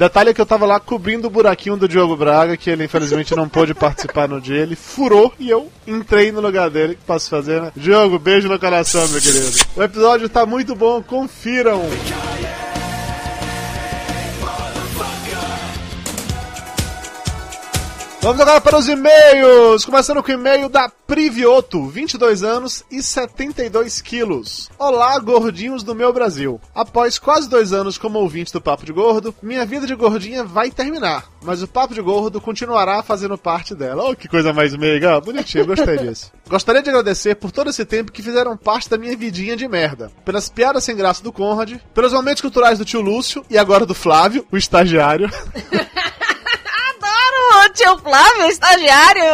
Detalhe 0.00 0.30
é 0.30 0.34
que 0.34 0.40
eu 0.40 0.46
tava 0.46 0.64
lá 0.64 0.80
cobrindo 0.80 1.26
o 1.26 1.30
buraquinho 1.30 1.76
do 1.76 1.86
Diogo 1.86 2.16
Braga, 2.16 2.56
que 2.56 2.70
ele 2.70 2.84
infelizmente 2.84 3.36
não 3.36 3.46
pôde 3.48 3.74
participar 3.74 4.26
no 4.26 4.40
dia. 4.40 4.56
Ele 4.56 4.74
furou 4.74 5.30
e 5.38 5.50
eu 5.50 5.70
entrei 5.86 6.32
no 6.32 6.40
lugar 6.40 6.70
dele. 6.70 6.94
Que 6.94 7.04
posso 7.04 7.28
fazer, 7.28 7.60
né? 7.60 7.72
Diogo, 7.76 8.18
beijo 8.18 8.48
no 8.48 8.58
coração, 8.58 9.06
meu 9.08 9.20
querido. 9.20 9.50
O 9.76 9.82
episódio 9.82 10.28
tá 10.28 10.46
muito 10.46 10.74
bom, 10.74 11.02
confiram. 11.02 11.82
Vamos 18.22 18.38
agora 18.38 18.60
para 18.60 18.76
os 18.76 18.86
e-mails! 18.86 19.86
Começando 19.86 20.22
com 20.22 20.30
o 20.30 20.34
e-mail 20.34 20.68
da 20.68 20.90
Privioto, 21.06 21.86
22 21.86 22.42
anos 22.42 22.84
e 22.90 23.02
72 23.02 24.02
quilos. 24.02 24.68
Olá, 24.78 25.18
gordinhos 25.18 25.82
do 25.82 25.94
meu 25.94 26.12
Brasil. 26.12 26.60
Após 26.74 27.18
quase 27.18 27.48
dois 27.48 27.72
anos 27.72 27.96
como 27.96 28.18
ouvinte 28.18 28.52
do 28.52 28.60
Papo 28.60 28.84
de 28.84 28.92
Gordo, 28.92 29.34
minha 29.42 29.64
vida 29.64 29.86
de 29.86 29.94
gordinha 29.94 30.44
vai 30.44 30.70
terminar, 30.70 31.30
mas 31.42 31.62
o 31.62 31.66
Papo 31.66 31.94
de 31.94 32.02
Gordo 32.02 32.42
continuará 32.42 33.02
fazendo 33.02 33.38
parte 33.38 33.74
dela. 33.74 34.10
Oh, 34.10 34.14
que 34.14 34.28
coisa 34.28 34.52
mais 34.52 34.76
meiga! 34.76 35.18
Bonitinho, 35.18 35.66
gostei 35.66 35.96
disso. 36.04 36.30
Gostaria 36.46 36.82
de 36.82 36.90
agradecer 36.90 37.36
por 37.36 37.50
todo 37.50 37.70
esse 37.70 37.86
tempo 37.86 38.12
que 38.12 38.22
fizeram 38.22 38.54
parte 38.54 38.90
da 38.90 38.98
minha 38.98 39.16
vidinha 39.16 39.56
de 39.56 39.66
merda. 39.66 40.12
Pelas 40.26 40.50
piadas 40.50 40.84
sem 40.84 40.94
graça 40.94 41.22
do 41.22 41.32
Conrad, 41.32 41.78
pelos 41.94 42.12
momentos 42.12 42.42
culturais 42.42 42.78
do 42.78 42.84
tio 42.84 43.00
Lúcio 43.00 43.42
e 43.48 43.56
agora 43.56 43.86
do 43.86 43.94
Flávio, 43.94 44.46
o 44.52 44.58
estagiário. 44.58 45.30
Tio 47.80 47.96
Flávio, 47.96 48.44
estagiário! 48.44 49.24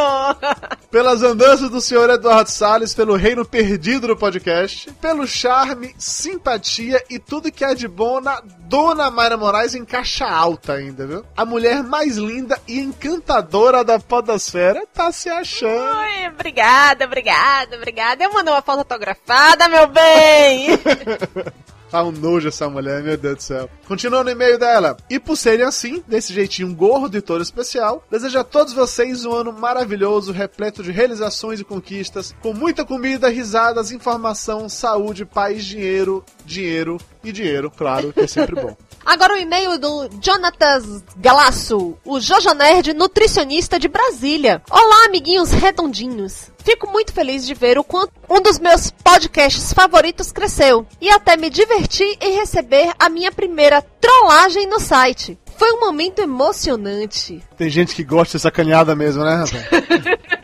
pelas 0.88 1.20
andanças 1.20 1.68
do 1.68 1.80
senhor 1.80 2.08
Eduardo 2.08 2.48
Salles 2.48 2.94
pelo 2.94 3.16
reino 3.16 3.44
perdido 3.44 4.06
do 4.06 4.16
podcast, 4.16 4.88
pelo 5.00 5.26
charme, 5.26 5.92
simpatia 5.98 7.02
e 7.10 7.18
tudo 7.18 7.50
que 7.50 7.64
há 7.64 7.74
de 7.74 7.88
bom 7.88 8.20
na 8.20 8.40
Dona 8.60 9.10
Mayra 9.10 9.36
Moraes 9.36 9.74
em 9.74 9.84
caixa 9.84 10.26
alta 10.26 10.74
ainda, 10.74 11.08
viu? 11.08 11.24
A 11.36 11.44
mulher 11.44 11.82
mais 11.82 12.18
linda 12.18 12.56
e 12.68 12.78
encantadora 12.78 13.82
da 13.82 13.98
podosfera 13.98 14.86
tá 14.94 15.10
se 15.10 15.28
achando. 15.28 15.98
Oi, 15.98 16.28
obrigada, 16.28 17.04
obrigada, 17.04 17.76
obrigada. 17.76 18.22
Eu 18.22 18.32
mando 18.32 18.52
uma 18.52 18.62
foto 18.62 18.78
autografada, 18.78 19.68
meu 19.68 19.88
bem! 19.88 20.68
Tá 21.90 22.02
um 22.02 22.10
nojo 22.10 22.48
essa 22.48 22.68
mulher, 22.68 23.02
meu 23.02 23.16
Deus 23.16 23.36
do 23.36 23.42
céu. 23.42 23.70
Continuando 23.86 24.24
no 24.24 24.30
e-mail 24.30 24.58
dela. 24.58 24.96
E 25.08 25.18
por 25.18 25.36
serem 25.36 25.64
assim, 25.64 26.02
desse 26.06 26.32
jeitinho 26.32 26.74
gordo 26.74 27.16
e 27.16 27.22
todo 27.22 27.42
especial, 27.42 28.04
desejo 28.10 28.38
a 28.38 28.44
todos 28.44 28.72
vocês 28.72 29.24
um 29.24 29.32
ano 29.32 29.52
maravilhoso, 29.52 30.32
repleto 30.32 30.82
de 30.82 30.90
realizações 30.90 31.60
e 31.60 31.64
conquistas, 31.64 32.34
com 32.42 32.52
muita 32.52 32.84
comida, 32.84 33.28
risadas, 33.28 33.92
informação, 33.92 34.68
saúde, 34.68 35.24
paz, 35.24 35.64
dinheiro, 35.64 36.24
dinheiro 36.44 36.98
e 37.30 37.32
dinheiro, 37.32 37.70
claro, 37.70 38.12
que 38.12 38.20
é 38.20 38.26
sempre 38.26 38.54
bom. 38.54 38.76
Agora 39.04 39.34
o 39.34 39.36
e-mail 39.36 39.78
do 39.78 40.10
Jonatas 40.20 41.04
Galasso, 41.16 41.96
o 42.04 42.20
Jojo 42.20 42.52
Nerd 42.54 42.92
nutricionista 42.92 43.78
de 43.78 43.86
Brasília. 43.86 44.60
Olá, 44.68 45.04
amiguinhos 45.06 45.52
redondinhos. 45.52 46.50
Fico 46.64 46.90
muito 46.90 47.12
feliz 47.12 47.46
de 47.46 47.54
ver 47.54 47.78
o 47.78 47.84
quanto 47.84 48.12
um 48.28 48.40
dos 48.40 48.58
meus 48.58 48.90
podcasts 48.90 49.72
favoritos 49.72 50.32
cresceu 50.32 50.84
e 51.00 51.08
até 51.08 51.36
me 51.36 51.48
diverti 51.48 52.18
em 52.20 52.34
receber 52.34 52.92
a 52.98 53.08
minha 53.08 53.30
primeira 53.30 53.80
trollagem 54.00 54.66
no 54.66 54.80
site. 54.80 55.38
Foi 55.56 55.72
um 55.72 55.80
momento 55.80 56.20
emocionante. 56.20 57.42
Tem 57.56 57.70
gente 57.70 57.94
que 57.94 58.02
gosta 58.02 58.36
de 58.36 58.42
sacaneada 58.42 58.94
mesmo, 58.96 59.24
né, 59.24 59.36
rapaz? 59.36 60.26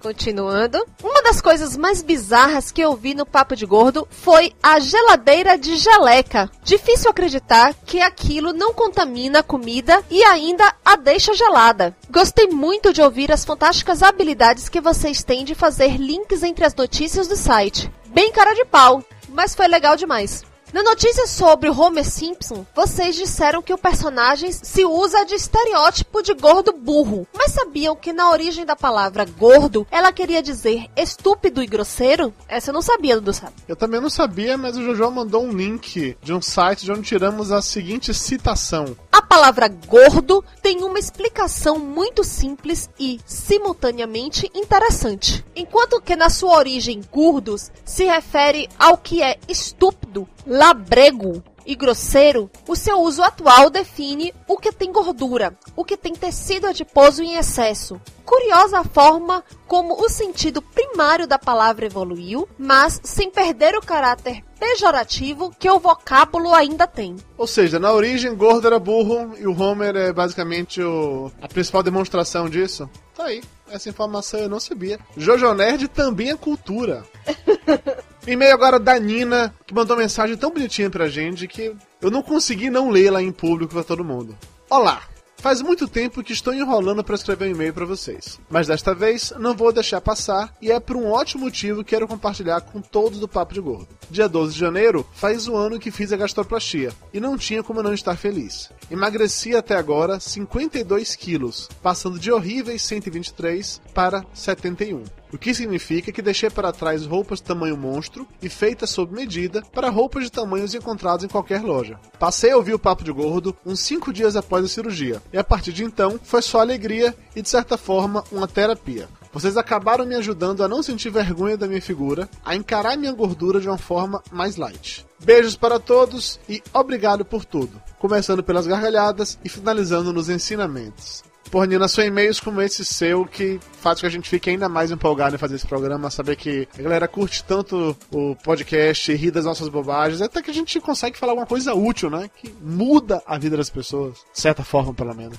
Continuando. 0.00 0.82
Uma 1.02 1.22
das 1.22 1.40
coisas 1.40 1.76
mais 1.76 2.02
bizarras 2.02 2.72
que 2.72 2.80
eu 2.80 2.96
vi 2.96 3.14
no 3.14 3.26
Papo 3.26 3.54
de 3.54 3.66
Gordo 3.66 4.08
foi 4.10 4.52
a 4.62 4.80
geladeira 4.80 5.58
de 5.58 5.76
geleca. 5.76 6.50
Difícil 6.64 7.10
acreditar 7.10 7.74
que 7.86 8.00
aquilo 8.00 8.52
não 8.52 8.72
contamina 8.72 9.40
a 9.40 9.42
comida 9.42 10.02
e 10.10 10.22
ainda 10.24 10.74
a 10.84 10.96
deixa 10.96 11.34
gelada. 11.34 11.94
Gostei 12.10 12.46
muito 12.46 12.92
de 12.92 13.02
ouvir 13.02 13.30
as 13.30 13.44
fantásticas 13.44 14.02
habilidades 14.02 14.68
que 14.68 14.80
vocês 14.80 15.22
têm 15.22 15.44
de 15.44 15.54
fazer 15.54 15.96
links 15.98 16.42
entre 16.42 16.64
as 16.64 16.74
notícias 16.74 17.28
do 17.28 17.36
site. 17.36 17.92
Bem 18.06 18.32
cara 18.32 18.54
de 18.54 18.64
pau, 18.64 19.04
mas 19.28 19.54
foi 19.54 19.68
legal 19.68 19.96
demais. 19.96 20.49
Na 20.72 20.84
notícia 20.84 21.26
sobre 21.26 21.68
Homer 21.68 22.04
Simpson, 22.04 22.64
vocês 22.76 23.16
disseram 23.16 23.60
que 23.60 23.74
o 23.74 23.78
personagem 23.78 24.52
se 24.52 24.84
usa 24.84 25.24
de 25.24 25.34
estereótipo 25.34 26.22
de 26.22 26.32
gordo 26.32 26.72
burro. 26.72 27.26
Mas 27.34 27.50
sabiam 27.52 27.96
que 27.96 28.12
na 28.12 28.30
origem 28.30 28.64
da 28.64 28.76
palavra 28.76 29.24
gordo, 29.24 29.84
ela 29.90 30.12
queria 30.12 30.40
dizer 30.40 30.86
estúpido 30.96 31.60
e 31.60 31.66
grosseiro? 31.66 32.32
Essa 32.46 32.70
eu 32.70 32.74
não 32.74 32.82
sabia, 32.82 33.16
Dudu 33.16 33.32
sabe. 33.32 33.54
Eu 33.66 33.74
também 33.74 34.00
não 34.00 34.10
sabia, 34.10 34.56
mas 34.56 34.76
o 34.76 34.84
Jojo 34.84 35.10
mandou 35.10 35.44
um 35.44 35.50
link 35.50 36.16
de 36.22 36.32
um 36.32 36.40
site 36.40 36.84
de 36.84 36.92
onde 36.92 37.02
tiramos 37.02 37.50
a 37.50 37.60
seguinte 37.60 38.14
citação. 38.14 38.96
Palavra 39.30 39.68
gordo 39.68 40.44
tem 40.60 40.82
uma 40.82 40.98
explicação 40.98 41.78
muito 41.78 42.24
simples 42.24 42.90
e, 42.98 43.20
simultaneamente, 43.24 44.50
interessante. 44.52 45.44
Enquanto 45.54 46.00
que 46.00 46.16
na 46.16 46.28
sua 46.28 46.56
origem 46.56 47.00
gordos 47.12 47.70
se 47.84 48.04
refere 48.04 48.68
ao 48.76 48.98
que 48.98 49.22
é 49.22 49.38
estúpido, 49.48 50.28
labrego 50.44 51.44
e 51.70 51.76
grosseiro, 51.76 52.50
o 52.66 52.74
seu 52.74 53.00
uso 53.00 53.22
atual 53.22 53.70
define 53.70 54.34
o 54.48 54.56
que 54.56 54.72
tem 54.72 54.90
gordura, 54.90 55.56
o 55.76 55.84
que 55.84 55.96
tem 55.96 56.12
tecido 56.12 56.66
adiposo 56.66 57.22
em 57.22 57.36
excesso. 57.36 58.00
Curiosa 58.24 58.80
a 58.80 58.84
forma 58.84 59.44
como 59.68 59.94
o 59.94 60.08
sentido 60.08 60.60
primário 60.60 61.28
da 61.28 61.38
palavra 61.38 61.86
evoluiu, 61.86 62.48
mas 62.58 63.00
sem 63.04 63.30
perder 63.30 63.76
o 63.76 63.80
caráter 63.80 64.42
pejorativo 64.58 65.54
que 65.56 65.70
o 65.70 65.78
vocábulo 65.78 66.52
ainda 66.52 66.88
tem. 66.88 67.16
Ou 67.38 67.46
seja, 67.46 67.78
na 67.78 67.92
origem, 67.92 68.34
gordo 68.34 68.66
era 68.66 68.78
burro 68.78 69.32
e 69.38 69.46
o 69.46 69.56
Homer 69.56 69.94
é 69.94 70.12
basicamente 70.12 70.82
o... 70.82 71.30
a 71.40 71.46
principal 71.46 71.84
demonstração 71.84 72.50
disso. 72.50 72.90
Tá 73.16 73.26
aí. 73.26 73.42
Essa 73.70 73.88
informação 73.88 74.40
eu 74.40 74.48
não 74.48 74.58
sabia. 74.58 74.98
Jojo 75.16 75.54
Nerd 75.54 75.86
também 75.86 76.30
é 76.30 76.36
cultura. 76.36 77.04
E-mail 78.26 78.52
agora 78.52 78.78
da 78.78 78.98
Nina, 78.98 79.54
que 79.66 79.74
mandou 79.74 79.96
uma 79.96 80.02
mensagem 80.02 80.36
tão 80.36 80.50
bonitinha 80.50 80.90
pra 80.90 81.08
gente 81.08 81.48
que 81.48 81.74
eu 82.02 82.10
não 82.10 82.22
consegui 82.22 82.68
não 82.68 82.90
ler 82.90 83.10
lá 83.10 83.22
em 83.22 83.32
público 83.32 83.72
pra 83.72 83.82
todo 83.82 84.04
mundo. 84.04 84.36
Olá! 84.68 85.02
Faz 85.38 85.62
muito 85.62 85.88
tempo 85.88 86.22
que 86.22 86.34
estou 86.34 86.52
enrolando 86.52 87.02
para 87.02 87.14
escrever 87.14 87.46
um 87.48 87.52
e-mail 87.52 87.72
para 87.72 87.86
vocês, 87.86 88.38
mas 88.50 88.66
desta 88.66 88.94
vez 88.94 89.32
não 89.38 89.56
vou 89.56 89.72
deixar 89.72 89.98
passar 89.98 90.54
e 90.60 90.70
é 90.70 90.78
por 90.78 90.96
um 90.96 91.10
ótimo 91.10 91.44
motivo 91.44 91.82
que 91.82 91.90
quero 91.90 92.06
compartilhar 92.06 92.60
com 92.60 92.82
todos 92.82 93.18
do 93.18 93.26
Papo 93.26 93.54
de 93.54 93.60
Gordo. 93.60 93.88
Dia 94.10 94.28
12 94.28 94.52
de 94.52 94.60
janeiro 94.60 95.06
faz 95.14 95.48
um 95.48 95.56
ano 95.56 95.78
que 95.78 95.90
fiz 95.90 96.12
a 96.12 96.16
gastroplastia 96.18 96.92
e 97.14 97.18
não 97.18 97.38
tinha 97.38 97.62
como 97.62 97.82
não 97.82 97.94
estar 97.94 98.18
feliz. 98.18 98.70
Emagreci 98.90 99.56
até 99.56 99.76
agora 99.76 100.20
52 100.20 101.16
quilos, 101.16 101.70
passando 101.82 102.18
de 102.18 102.30
horríveis 102.30 102.82
123 102.82 103.80
para 103.94 104.22
71. 104.34 105.04
O 105.32 105.38
que 105.38 105.54
significa 105.54 106.10
que 106.10 106.22
deixei 106.22 106.50
para 106.50 106.72
trás 106.72 107.06
roupas 107.06 107.40
tamanho 107.40 107.76
monstro 107.76 108.26
e 108.42 108.48
feitas 108.48 108.90
sob 108.90 109.14
medida 109.14 109.62
para 109.72 109.88
roupas 109.88 110.24
de 110.24 110.32
tamanhos 110.32 110.74
encontrados 110.74 111.24
em 111.24 111.28
qualquer 111.28 111.62
loja. 111.62 111.98
Passei 112.18 112.50
a 112.50 112.56
ouvir 112.56 112.74
o 112.74 112.78
Papo 112.78 113.04
de 113.04 113.12
Gordo 113.12 113.56
uns 113.64 113.80
5 113.80 114.12
dias 114.12 114.36
após 114.36 114.64
a 114.64 114.68
cirurgia, 114.68 115.22
e 115.32 115.38
a 115.38 115.44
partir 115.44 115.72
de 115.72 115.84
então 115.84 116.18
foi 116.22 116.42
só 116.42 116.60
alegria 116.60 117.14
e, 117.34 117.42
de 117.42 117.48
certa 117.48 117.78
forma, 117.78 118.24
uma 118.32 118.48
terapia. 118.48 119.08
Vocês 119.32 119.56
acabaram 119.56 120.04
me 120.04 120.16
ajudando 120.16 120.64
a 120.64 120.68
não 120.68 120.82
sentir 120.82 121.10
vergonha 121.10 121.56
da 121.56 121.68
minha 121.68 121.80
figura, 121.80 122.28
a 122.44 122.56
encarar 122.56 122.96
minha 122.96 123.12
gordura 123.12 123.60
de 123.60 123.68
uma 123.68 123.78
forma 123.78 124.20
mais 124.32 124.56
light. 124.56 125.06
Beijos 125.22 125.56
para 125.56 125.78
todos 125.78 126.40
e 126.48 126.60
obrigado 126.74 127.24
por 127.24 127.44
tudo, 127.44 127.80
começando 128.00 128.42
pelas 128.42 128.66
gargalhadas 128.66 129.38
e 129.44 129.48
finalizando 129.48 130.12
nos 130.12 130.28
ensinamentos. 130.28 131.22
Porra, 131.50 131.66
Nina, 131.66 131.88
são 131.88 132.04
e-mails 132.04 132.38
como 132.38 132.62
esse 132.62 132.84
seu 132.84 133.26
que 133.26 133.58
faz 133.80 133.96
com 133.96 134.02
que 134.02 134.06
a 134.06 134.10
gente 134.10 134.28
fique 134.28 134.50
ainda 134.50 134.68
mais 134.68 134.90
empolgado 134.90 135.34
em 135.34 135.38
fazer 135.38 135.56
esse 135.56 135.66
programa, 135.66 136.08
saber 136.10 136.36
que 136.36 136.68
a 136.78 136.82
galera 136.82 137.08
curte 137.08 137.42
tanto 137.42 137.96
o 138.12 138.36
podcast, 138.36 139.12
ri 139.12 139.30
das 139.32 139.44
nossas 139.44 139.68
bobagens, 139.68 140.22
até 140.22 140.40
que 140.42 140.50
a 140.50 140.54
gente 140.54 140.78
consegue 140.80 141.18
falar 141.18 141.32
alguma 141.32 141.46
coisa 141.46 141.74
útil, 141.74 142.08
né? 142.08 142.30
Que 142.36 142.54
muda 142.62 143.20
a 143.26 143.36
vida 143.36 143.56
das 143.56 143.68
pessoas, 143.68 144.14
de 144.32 144.40
certa 144.40 144.62
forma, 144.62 144.94
pelo 144.94 145.14
menos. 145.14 145.38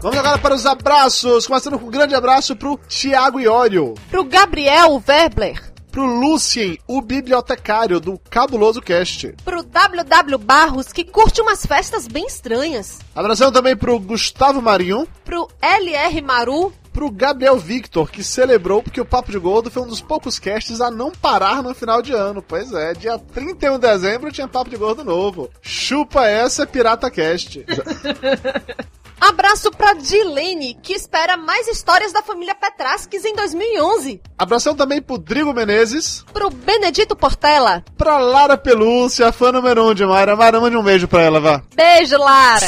Vamos 0.00 0.18
agora 0.18 0.38
para 0.38 0.54
os 0.54 0.66
abraços, 0.66 1.46
começando 1.46 1.78
com 1.78 1.86
um 1.86 1.90
grande 1.90 2.14
abraço 2.14 2.56
pro 2.56 2.76
Thiago 2.88 3.38
Iório, 3.38 3.94
Pro 4.10 4.24
Gabriel 4.24 5.00
Werbler, 5.06 5.71
pro 5.92 6.06
Lucien, 6.06 6.78
o 6.88 7.02
bibliotecário 7.02 8.00
do 8.00 8.18
Cabuloso 8.30 8.80
Cast. 8.80 9.34
pro 9.44 9.62
WW 9.62 10.38
Barros, 10.38 10.90
que 10.90 11.04
curte 11.04 11.42
umas 11.42 11.66
festas 11.66 12.08
bem 12.08 12.26
estranhas, 12.26 12.98
Abração 13.14 13.52
também 13.52 13.76
pro 13.76 14.00
Gustavo 14.00 14.62
Marinho, 14.62 15.06
pro 15.22 15.46
LR 15.60 16.22
Maru, 16.22 16.72
pro 16.94 17.10
Gabriel 17.10 17.58
Victor, 17.58 18.10
que 18.10 18.24
celebrou 18.24 18.82
porque 18.82 19.00
o 19.00 19.04
Papo 19.04 19.30
de 19.30 19.38
Gordo 19.38 19.70
foi 19.70 19.82
um 19.82 19.86
dos 19.86 20.00
poucos 20.00 20.38
casts 20.38 20.80
a 20.80 20.90
não 20.90 21.10
parar 21.10 21.62
no 21.62 21.74
final 21.74 22.00
de 22.00 22.12
ano. 22.12 22.42
Pois 22.42 22.72
é, 22.72 22.94
dia 22.94 23.18
31 23.18 23.74
de 23.74 23.86
dezembro 23.86 24.32
tinha 24.32 24.48
Papo 24.48 24.70
de 24.70 24.76
Gordo 24.76 25.04
novo. 25.04 25.50
Chupa 25.60 26.26
essa, 26.26 26.66
Pirata 26.66 27.10
Cast. 27.10 27.64
Abraço 29.24 29.70
pra 29.70 29.94
Dilene, 29.94 30.74
que 30.82 30.92
espera 30.92 31.36
mais 31.36 31.68
histórias 31.68 32.12
da 32.12 32.22
família 32.22 32.56
Petrasques 32.56 33.24
em 33.24 33.36
2011. 33.36 34.20
Abração 34.36 34.74
também 34.74 35.00
pro 35.00 35.16
Drigo 35.16 35.52
Menezes, 35.54 36.24
Pro 36.32 36.50
Benedito 36.50 37.14
Portela. 37.14 37.84
pra 37.96 38.18
Lara 38.18 38.56
Pelúcia, 38.58 39.30
fã 39.30 39.52
número 39.52 39.88
um 39.88 39.94
de 39.94 40.04
Mayra. 40.04 40.34
Mayra, 40.34 40.60
mande 40.60 40.76
um 40.76 40.82
beijo 40.82 41.06
pra 41.06 41.22
ela, 41.22 41.38
vá. 41.40 41.62
Beijo, 41.72 42.18
Lara. 42.18 42.66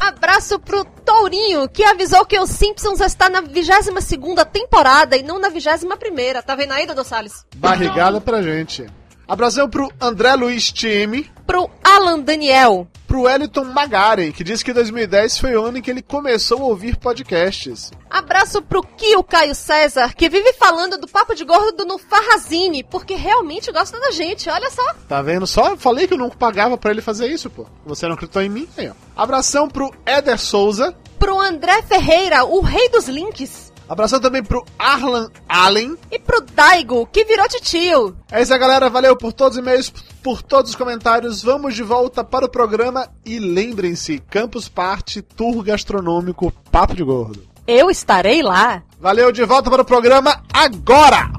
Abraço 0.00 0.58
pro 0.60 0.82
Tourinho, 1.04 1.68
que 1.68 1.84
avisou 1.84 2.24
que 2.24 2.38
os 2.38 2.48
Simpsons 2.50 3.00
está 3.00 3.28
na 3.28 3.42
22ª 3.42 4.46
temporada 4.46 5.14
e 5.16 5.22
não 5.22 5.38
na 5.38 5.50
21ª. 5.50 6.42
Tá 6.42 6.54
vendo 6.54 6.72
aí, 6.72 6.86
Dodô 6.86 7.04
Salles? 7.04 7.44
Barrigada 7.56 8.18
pra 8.18 8.40
gente. 8.40 8.86
Abração 9.28 9.68
pro 9.68 9.90
André 10.00 10.34
Luiz 10.36 10.70
Time, 10.70 11.28
Pro 11.46 11.68
Alan 11.82 12.20
Daniel. 12.20 12.86
pro 13.08 13.22
Wellington 13.22 13.64
Magaren, 13.64 14.32
que 14.32 14.42
disse 14.44 14.64
que 14.64 14.72
2010 14.72 15.38
foi 15.38 15.56
o 15.56 15.64
ano 15.64 15.78
em 15.78 15.82
que 15.82 15.90
ele 15.90 16.02
começou 16.02 16.60
a 16.62 16.66
ouvir 16.66 16.96
podcasts. 16.96 17.90
Abraço 18.10 18.62
pro 18.62 18.82
Kio 18.82 19.22
Caio 19.24 19.54
César, 19.54 20.14
que 20.14 20.28
vive 20.28 20.52
falando 20.54 20.96
do 20.98 21.06
Papo 21.08 21.34
de 21.34 21.44
Gordo 21.44 21.84
no 21.84 21.98
Farrazine, 21.98 22.82
porque 22.84 23.14
realmente 23.14 23.70
gosta 23.72 23.98
da 24.00 24.10
gente, 24.10 24.48
olha 24.48 24.70
só. 24.70 24.94
Tá 25.08 25.20
vendo 25.22 25.46
só? 25.46 25.76
Falei 25.76 26.06
que 26.06 26.14
eu 26.14 26.18
não 26.18 26.30
pagava 26.30 26.76
pra 26.78 26.90
ele 26.90 27.00
fazer 27.02 27.28
isso, 27.28 27.48
pô. 27.50 27.66
Você 27.84 28.06
não 28.06 28.14
acreditou 28.14 28.42
em 28.42 28.48
mim? 28.48 28.68
Aí, 28.76 28.88
ó. 28.88 28.92
Abração 29.20 29.68
pro 29.68 29.92
Eder 30.06 30.38
Souza. 30.38 30.94
Pro 31.18 31.40
André 31.40 31.82
Ferreira, 31.82 32.44
o 32.44 32.60
rei 32.60 32.88
dos 32.90 33.08
links. 33.08 33.65
Abração 33.88 34.20
também 34.20 34.42
pro 34.42 34.64
Arlan 34.78 35.30
Allen. 35.48 35.96
E 36.10 36.18
pro 36.18 36.40
Daigo, 36.40 37.06
que 37.06 37.24
virou 37.24 37.48
titio. 37.48 38.16
É 38.30 38.42
isso 38.42 38.52
aí, 38.52 38.58
galera. 38.58 38.90
Valeu 38.90 39.16
por 39.16 39.32
todos 39.32 39.56
os 39.56 39.62
e-mails, 39.62 39.92
por 40.22 40.42
todos 40.42 40.70
os 40.70 40.76
comentários. 40.76 41.42
Vamos 41.42 41.74
de 41.74 41.82
volta 41.82 42.24
para 42.24 42.46
o 42.46 42.50
programa. 42.50 43.08
E 43.24 43.38
lembrem-se, 43.38 44.18
Campus 44.18 44.68
Party, 44.68 45.22
Tour 45.22 45.62
Gastronômico, 45.62 46.52
Papo 46.70 46.94
de 46.94 47.04
Gordo. 47.04 47.42
Eu 47.66 47.90
estarei 47.90 48.42
lá. 48.42 48.82
Valeu, 49.00 49.32
de 49.32 49.44
volta 49.44 49.70
para 49.70 49.82
o 49.82 49.84
programa 49.84 50.42
agora! 50.52 51.35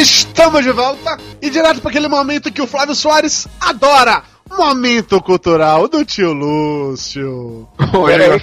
Estamos 0.00 0.62
de 0.62 0.70
volta 0.70 1.18
e 1.42 1.50
direto 1.50 1.80
para 1.80 1.90
aquele 1.90 2.06
momento 2.06 2.52
que 2.52 2.62
o 2.62 2.68
Flávio 2.68 2.94
Soares 2.94 3.48
adora. 3.60 4.22
Momento 4.48 5.20
cultural 5.20 5.88
do 5.88 6.04
tio 6.04 6.32
Lúcio. 6.32 7.68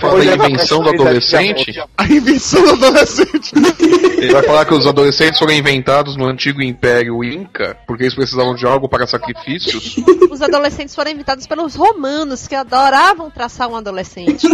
Falar 0.02 0.36
da 0.36 0.50
invenção 0.50 0.82
do 0.82 0.90
adolescente? 0.90 1.82
A 1.98 2.04
invenção 2.04 2.62
do 2.62 2.86
adolescente. 2.86 3.54
Ele 4.26 4.34
vai 4.34 4.44
falar 4.44 4.66
que 4.66 4.74
os 4.74 4.88
adolescentes 4.88 5.38
foram 5.40 5.54
inventados 5.54 6.16
no 6.16 6.26
antigo 6.26 6.62
Império 6.62 7.24
Inca, 7.24 7.78
porque 7.86 8.04
eles 8.04 8.16
precisavam 8.16 8.56
de 8.56 8.66
algo 8.66 8.90
para 8.90 9.06
sacrifícios. 9.08 9.96
Os 10.32 10.42
adolescentes 10.42 10.96
foram 10.96 11.12
inventados 11.12 11.46
pelos 11.46 11.76
romanos, 11.76 12.48
que 12.48 12.56
adoravam 12.56 13.30
traçar 13.30 13.68
um 13.70 13.76
adolescente. 13.76 14.48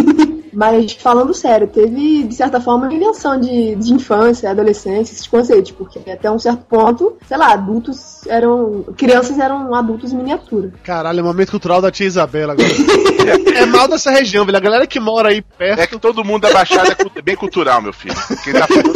Mas 0.52 0.92
falando 0.92 1.32
sério, 1.32 1.66
teve, 1.66 2.24
de 2.24 2.34
certa 2.34 2.60
forma, 2.60 2.84
uma 2.86 2.92
invenção 2.94 3.40
de, 3.40 3.74
de 3.74 3.94
infância, 3.94 4.50
adolescência, 4.50 5.14
esses 5.14 5.26
conceitos, 5.26 5.70
porque 5.70 5.98
até 6.10 6.30
um 6.30 6.38
certo 6.38 6.64
ponto, 6.68 7.16
sei 7.26 7.38
lá, 7.38 7.52
adultos 7.54 8.26
eram. 8.26 8.84
crianças 8.96 9.38
eram 9.38 9.74
adultos 9.74 10.12
em 10.12 10.16
miniatura. 10.16 10.70
Caralho, 10.84 11.20
é 11.20 11.22
momento 11.22 11.50
cultural 11.50 11.80
da 11.80 11.90
tia 11.90 12.06
Isabela 12.06 12.52
agora. 12.52 12.68
é 13.56 13.64
mal 13.64 13.88
dessa 13.88 14.10
região, 14.10 14.44
velho. 14.44 14.58
A 14.58 14.60
galera 14.60 14.86
que 14.86 15.00
mora 15.00 15.30
aí 15.30 15.40
perto. 15.40 15.80
É 15.80 15.86
que 15.86 15.98
todo 15.98 16.22
mundo 16.22 16.42
da 16.42 16.52
Baixada 16.52 16.92
é 16.92 16.94
cu- 16.96 17.10
bem 17.24 17.34
cultural, 17.36 17.80
meu 17.80 17.92
filho. 17.94 18.14
Quem 18.44 18.52
tá 18.52 18.66
falando 18.66 18.92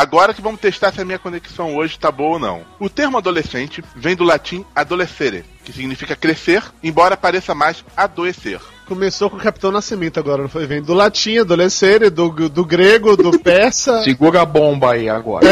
Agora 0.00 0.32
que 0.32 0.40
vamos 0.40 0.62
testar 0.62 0.94
se 0.94 1.00
a 1.02 1.04
minha 1.04 1.18
conexão 1.18 1.76
hoje 1.76 1.98
tá 1.98 2.10
boa 2.10 2.30
ou 2.30 2.38
não. 2.38 2.64
O 2.78 2.88
termo 2.88 3.18
adolescente 3.18 3.84
vem 3.94 4.16
do 4.16 4.24
latim 4.24 4.64
adolescere, 4.74 5.44
que 5.62 5.74
significa 5.74 6.16
crescer, 6.16 6.64
embora 6.82 7.18
pareça 7.18 7.54
mais 7.54 7.84
adoecer. 7.94 8.58
Começou 8.90 9.30
com 9.30 9.36
o 9.36 9.40
Capitão 9.40 9.70
Nascimento 9.70 10.18
agora, 10.18 10.42
não 10.42 10.48
foi? 10.48 10.66
Vem 10.66 10.82
do 10.82 10.94
latim, 10.94 11.38
adolescente, 11.38 12.10
do, 12.10 12.48
do 12.48 12.64
grego, 12.64 13.16
do 13.16 13.30
persa. 13.38 14.02
Segura 14.02 14.42
a 14.42 14.44
bomba 14.44 14.94
aí 14.94 15.08
agora. 15.08 15.46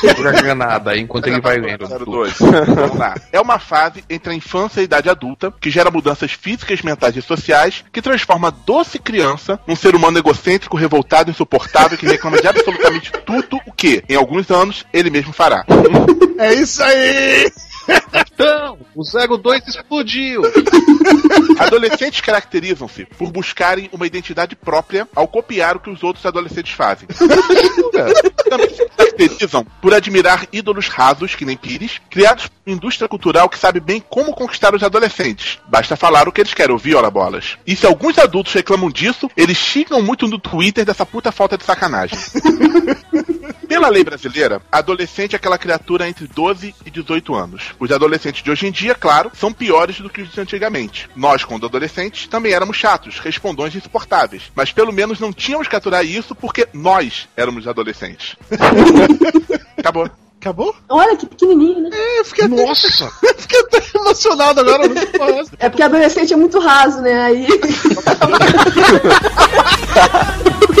Segura 0.00 0.30
a 0.30 0.32
granada 0.32 0.92
aí 0.92 1.00
enquanto 1.00 1.26
ele 1.26 1.38
vai 1.38 1.58
lendo. 1.58 1.86
02. 1.86 2.38
Vamos 2.40 2.96
lá. 2.96 3.14
É 3.30 3.38
uma 3.38 3.58
fase 3.58 4.02
entre 4.08 4.32
a 4.32 4.34
infância 4.34 4.80
e 4.80 4.82
a 4.82 4.84
idade 4.84 5.10
adulta 5.10 5.52
que 5.60 5.68
gera 5.68 5.90
mudanças 5.90 6.32
físicas, 6.32 6.80
mentais 6.80 7.14
e 7.14 7.20
sociais 7.20 7.84
que 7.92 8.00
transforma 8.00 8.48
a 8.48 8.52
doce 8.52 8.98
criança 8.98 9.60
num 9.66 9.76
ser 9.76 9.94
humano 9.94 10.16
egocêntrico, 10.16 10.74
revoltado, 10.74 11.30
insuportável 11.30 11.98
que 11.98 12.06
reclama 12.06 12.40
de 12.40 12.48
absolutamente 12.48 13.12
tudo 13.26 13.60
o 13.66 13.72
que, 13.72 14.02
em 14.08 14.16
alguns 14.16 14.50
anos, 14.50 14.86
ele 14.94 15.10
mesmo 15.10 15.34
fará. 15.34 15.62
É 16.38 16.54
isso 16.54 16.82
aí! 16.82 17.52
Então, 18.32 18.78
o 18.94 19.02
02 19.38 19.66
explodiu. 19.66 20.42
Adolescentes 21.58 22.20
caracterizam-se 22.20 23.04
por 23.04 23.32
buscarem 23.32 23.88
uma 23.92 24.06
identidade 24.06 24.54
própria 24.54 25.08
ao 25.14 25.26
copiar 25.26 25.76
o 25.76 25.80
que 25.80 25.90
os 25.90 26.02
outros 26.02 26.24
adolescentes 26.24 26.72
fazem. 26.72 27.08
Também 28.48 28.70
se 28.70 28.88
caracterizam 28.96 29.66
por 29.82 29.92
admirar 29.92 30.46
ídolos 30.52 30.88
rasos, 30.88 31.34
que 31.34 31.44
nem 31.44 31.56
Pires, 31.56 32.00
criados 32.08 32.46
por 32.46 32.54
uma 32.66 32.76
indústria 32.76 33.08
cultural 33.08 33.48
que 33.48 33.58
sabe 33.58 33.80
bem 33.80 34.00
como 34.08 34.32
conquistar 34.32 34.74
os 34.74 34.82
adolescentes. 34.82 35.58
Basta 35.66 35.96
falar 35.96 36.28
o 36.28 36.32
que 36.32 36.40
eles 36.40 36.54
querem 36.54 36.72
ouvir, 36.72 36.94
ora 36.94 37.10
bolas. 37.10 37.56
E 37.66 37.74
se 37.74 37.86
alguns 37.86 38.18
adultos 38.18 38.52
reclamam 38.52 38.90
disso, 38.90 39.28
eles 39.36 39.56
xingam 39.56 40.00
muito 40.00 40.28
no 40.28 40.38
Twitter 40.38 40.84
dessa 40.84 41.04
puta 41.04 41.32
falta 41.32 41.58
de 41.58 41.64
sacanagem. 41.64 42.18
Pela 43.68 43.88
lei 43.88 44.04
brasileira, 44.04 44.62
adolescente 44.70 45.34
é 45.34 45.36
aquela 45.36 45.58
criatura 45.58 46.08
entre 46.08 46.26
12 46.26 46.74
e 46.84 46.90
18 46.90 47.34
anos. 47.34 47.62
Os 47.78 47.90
adolescentes 47.90 48.42
de 48.42 48.50
hoje 48.50 48.66
em 48.66 48.72
dia, 48.72 48.94
claro, 48.94 49.30
são 49.34 49.52
piores 49.52 50.00
do 50.00 50.08
que 50.08 50.22
os 50.22 50.30
de 50.30 50.40
antigamente. 50.40 51.08
Nós, 51.14 51.44
quando 51.44 51.66
adolescentes, 51.66 52.26
também 52.26 52.52
éramos 52.52 52.76
chatos, 52.76 53.18
respondões 53.18 53.74
insuportáveis. 53.74 54.44
Mas 54.54 54.72
pelo 54.72 54.92
menos 54.92 55.20
não 55.20 55.32
tínhamos 55.32 55.68
que 55.68 55.76
aturar 55.76 56.04
isso 56.04 56.34
porque 56.34 56.68
nós 56.72 57.28
éramos 57.36 57.66
adolescentes. 57.66 58.36
Acabou. 59.76 60.10
Acabou? 60.40 60.74
Olha 60.88 61.16
que 61.16 61.26
pequenininho, 61.26 61.82
né? 61.82 61.90
É, 61.92 62.20
eu 62.20 62.24
fiquei 62.24 62.44
até, 62.44 62.64
Nossa! 62.64 63.10
fiquei 63.36 63.60
até 63.60 63.82
emocionado 63.98 64.60
agora. 64.60 64.84
Essa. 64.84 65.52
É 65.58 65.68
porque 65.68 65.82
adolescente 65.82 66.32
é 66.32 66.36
muito 66.36 66.60
raso, 66.60 67.00
né? 67.00 67.24
Aí. 67.24 67.46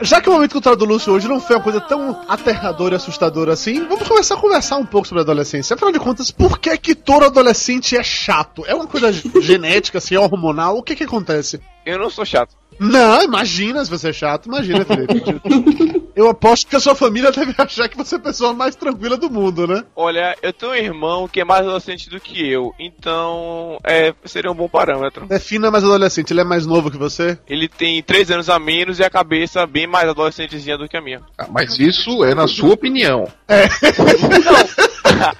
Já 0.00 0.20
que 0.20 0.28
o 0.28 0.32
momento 0.32 0.52
cultural 0.52 0.76
do 0.76 0.84
Lúcio 0.84 1.12
hoje 1.12 1.26
não 1.26 1.40
foi 1.40 1.56
uma 1.56 1.62
coisa 1.62 1.80
tão 1.80 2.24
aterradora 2.28 2.94
e 2.94 2.96
assustadora 2.96 3.52
assim, 3.52 3.84
vamos 3.84 4.06
começar 4.06 4.36
a 4.36 4.40
conversar 4.40 4.76
um 4.76 4.86
pouco 4.86 5.08
sobre 5.08 5.22
a 5.22 5.24
adolescência. 5.24 5.74
Afinal 5.74 5.90
de 5.90 5.98
contas, 5.98 6.30
por 6.30 6.60
que 6.60 6.78
que 6.78 6.94
todo 6.94 7.24
adolescente 7.24 7.96
é 7.96 8.02
chato? 8.02 8.64
É 8.64 8.74
uma 8.74 8.86
coisa 8.86 9.10
genética, 9.42 9.98
assim, 9.98 10.16
hormonal? 10.16 10.78
O 10.78 10.84
que 10.84 10.94
que 10.94 11.02
acontece? 11.02 11.60
Eu 11.84 11.98
não 11.98 12.08
sou 12.10 12.24
chato. 12.24 12.54
Não, 12.78 13.22
imagina 13.22 13.84
se 13.84 13.90
você 13.90 14.10
é 14.10 14.12
chato, 14.12 14.46
imagina, 14.46 14.84
Felipe. 14.84 16.02
Eu 16.14 16.28
aposto 16.28 16.66
que 16.68 16.76
a 16.76 16.80
sua 16.80 16.94
família 16.94 17.30
deve 17.32 17.54
achar 17.58 17.88
que 17.88 17.96
você 17.96 18.16
é 18.16 18.18
a 18.18 18.20
pessoa 18.20 18.52
mais 18.52 18.74
tranquila 18.76 19.16
do 19.16 19.30
mundo, 19.30 19.66
né? 19.66 19.84
Olha, 19.94 20.36
eu 20.42 20.52
tenho 20.52 20.72
um 20.72 20.74
irmão 20.74 21.28
que 21.28 21.40
é 21.40 21.44
mais 21.44 21.62
adolescente 21.62 22.08
do 22.10 22.18
que 22.20 22.50
eu, 22.50 22.74
então 22.78 23.78
é, 23.84 24.12
seria 24.24 24.50
um 24.50 24.54
bom 24.54 24.68
parâmetro. 24.68 25.26
Defina 25.26 25.68
é 25.68 25.70
mais 25.70 25.84
adolescente, 25.84 26.32
ele 26.32 26.40
é 26.40 26.44
mais 26.44 26.66
novo 26.66 26.90
que 26.90 26.96
você? 26.96 27.38
Ele 27.48 27.68
tem 27.68 28.02
3 28.02 28.30
anos 28.32 28.48
a 28.50 28.58
menos 28.58 28.98
e 28.98 29.04
a 29.04 29.10
cabeça 29.10 29.66
bem 29.66 29.86
mais 29.86 30.08
adolescentezinha 30.08 30.76
do 30.76 30.88
que 30.88 30.96
a 30.96 31.00
minha. 31.00 31.20
Ah, 31.36 31.46
Mas 31.50 31.78
isso 31.78 32.24
é 32.24 32.34
na 32.34 32.46
sua 32.48 32.74
opinião. 32.74 33.28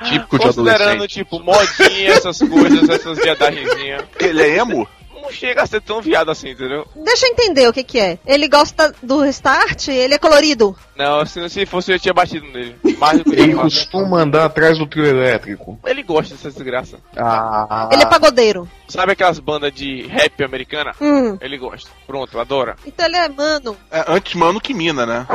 Típico 0.08 0.38
de 0.38 0.44
Considerando, 0.44 0.82
adolescente. 0.82 1.14
tipo, 1.14 1.40
modinha, 1.40 2.10
essas 2.10 2.38
coisas, 2.38 2.88
essas 2.88 3.18
viadagenzinhas. 3.18 4.04
Ele 4.20 4.42
é 4.42 4.58
emo? 4.58 4.88
Não 5.28 5.32
chega 5.34 5.62
a 5.62 5.66
ser 5.66 5.82
tão 5.82 6.00
viado 6.00 6.30
assim, 6.30 6.48
entendeu? 6.50 6.86
Deixa 6.96 7.26
eu 7.26 7.32
entender 7.32 7.68
o 7.68 7.72
que 7.72 7.84
que 7.84 8.00
é. 8.00 8.18
Ele 8.26 8.48
gosta 8.48 8.94
do 9.02 9.20
restart, 9.20 9.88
ele 9.88 10.14
é 10.14 10.18
colorido. 10.18 10.74
Não, 10.96 11.24
se, 11.26 11.46
se 11.50 11.66
fosse 11.66 11.92
eu 11.92 11.98
tinha 11.98 12.14
batido 12.14 12.46
nele. 12.46 12.74
Mais 12.98 13.18
do 13.18 13.24
que 13.24 13.38
Ele 13.38 13.54
costuma 13.54 14.22
andar 14.22 14.46
atrás 14.46 14.78
do 14.78 14.86
trio 14.86 15.04
elétrico. 15.04 15.78
Ele 15.84 16.02
gosta 16.02 16.34
dessa 16.34 16.50
desgraça. 16.50 16.98
Ah, 17.14 17.90
Ele 17.92 18.02
é 18.02 18.06
pagodeiro. 18.06 18.66
Sabe 18.88 19.12
aquelas 19.12 19.38
bandas 19.38 19.70
de 19.72 20.06
rap 20.06 20.42
americana? 20.42 20.92
Hum. 20.98 21.36
Ele 21.42 21.58
gosta. 21.58 21.90
Pronto, 22.06 22.40
adora. 22.40 22.74
Então 22.86 23.04
ele 23.06 23.16
é 23.16 23.28
mano. 23.28 23.76
É, 23.90 24.04
antes 24.08 24.34
mano 24.34 24.60
que 24.60 24.72
mina, 24.72 25.04
né? 25.04 25.26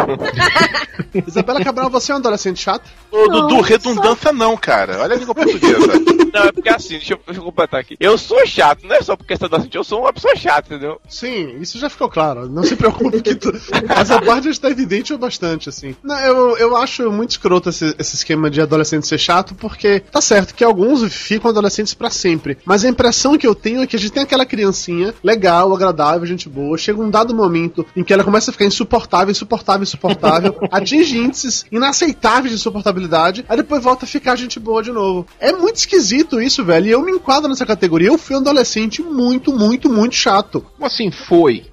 Isabela 1.27 1.63
Cabral, 1.63 1.89
você 1.89 2.11
é 2.11 2.15
um 2.15 2.17
adolescente 2.17 2.59
chato? 2.59 2.89
Ô, 3.11 3.27
Dudu, 3.27 3.61
redundância 3.61 4.33
não, 4.33 4.57
cara. 4.57 4.99
Olha 5.01 5.15
a 5.15 5.17
língua 5.19 5.35
portuguesa. 5.35 5.93
Não, 6.33 6.45
é 6.45 6.51
porque 6.51 6.69
assim, 6.69 6.95
deixa 6.95 7.13
eu, 7.13 7.19
deixa 7.25 7.39
eu 7.39 7.45
completar 7.45 7.79
aqui. 7.79 7.95
Eu 7.99 8.17
sou 8.17 8.45
chato, 8.45 8.87
não 8.87 8.95
é 8.95 9.01
só 9.01 9.15
porque 9.15 9.37
você 9.37 9.43
é 9.43 9.45
adolescente, 9.45 9.75
eu 9.75 9.83
sou 9.83 10.01
uma 10.01 10.11
pessoa 10.11 10.35
chata, 10.35 10.73
entendeu? 10.73 10.99
Sim, 11.07 11.57
isso 11.59 11.77
já 11.77 11.89
ficou 11.89 12.09
claro. 12.09 12.49
Não 12.49 12.63
se 12.63 12.75
preocupe 12.75 13.21
que 13.21 13.35
tu... 13.35 13.53
essa 13.95 14.19
parte 14.21 14.49
está 14.49 14.69
evidente 14.69 15.15
bastante, 15.15 15.69
assim. 15.69 15.95
Não, 16.03 16.17
eu, 16.19 16.57
eu 16.57 16.75
acho 16.75 17.11
muito 17.11 17.31
escroto 17.31 17.69
esse, 17.69 17.95
esse 17.99 18.15
esquema 18.15 18.49
de 18.49 18.61
adolescente 18.61 19.07
ser 19.07 19.19
chato, 19.19 19.53
porque 19.53 19.99
tá 19.99 20.21
certo 20.21 20.55
que 20.55 20.63
alguns 20.63 21.03
ficam 21.13 21.51
adolescentes 21.51 21.93
pra 21.93 22.09
sempre. 22.09 22.57
Mas 22.65 22.83
a 22.83 22.89
impressão 22.89 23.37
que 23.37 23.45
eu 23.45 23.53
tenho 23.53 23.81
é 23.81 23.87
que 23.87 23.95
a 23.95 23.99
gente 23.99 24.11
tem 24.11 24.23
aquela 24.23 24.45
criancinha 24.45 25.13
legal, 25.23 25.73
agradável, 25.73 26.25
gente 26.25 26.49
boa. 26.49 26.77
Chega 26.77 27.01
um 27.01 27.09
dado 27.09 27.35
momento 27.35 27.85
em 27.95 28.03
que 28.03 28.11
ela 28.11 28.23
começa 28.23 28.49
a 28.49 28.53
ficar 28.53 28.65
insuportável, 28.65 29.31
insuportável, 29.31 29.83
insuportável, 29.83 30.57
atinge 30.71 31.17
índices 31.17 31.65
inaceitáveis 31.71 32.49
de 32.49 32.55
insuportabilidade, 32.55 33.45
aí 33.47 33.57
depois 33.57 33.83
volta 33.83 34.05
a 34.05 34.07
ficar 34.07 34.35
gente 34.35 34.59
boa 34.59 34.81
de 34.81 34.91
novo. 34.91 35.27
É 35.39 35.51
muito 35.51 35.75
esquisito 35.75 36.22
isso, 36.41 36.63
velho. 36.63 36.87
E 36.87 36.91
eu 36.91 37.01
me 37.01 37.11
enquadro 37.11 37.49
nessa 37.49 37.65
categoria. 37.65 38.07
Eu 38.09 38.17
fui 38.17 38.35
um 38.35 38.39
adolescente 38.39 39.01
muito, 39.01 39.51
muito, 39.53 39.89
muito 39.89 40.15
chato. 40.15 40.65
Como 40.75 40.85
assim 40.85 41.11
foi? 41.11 41.65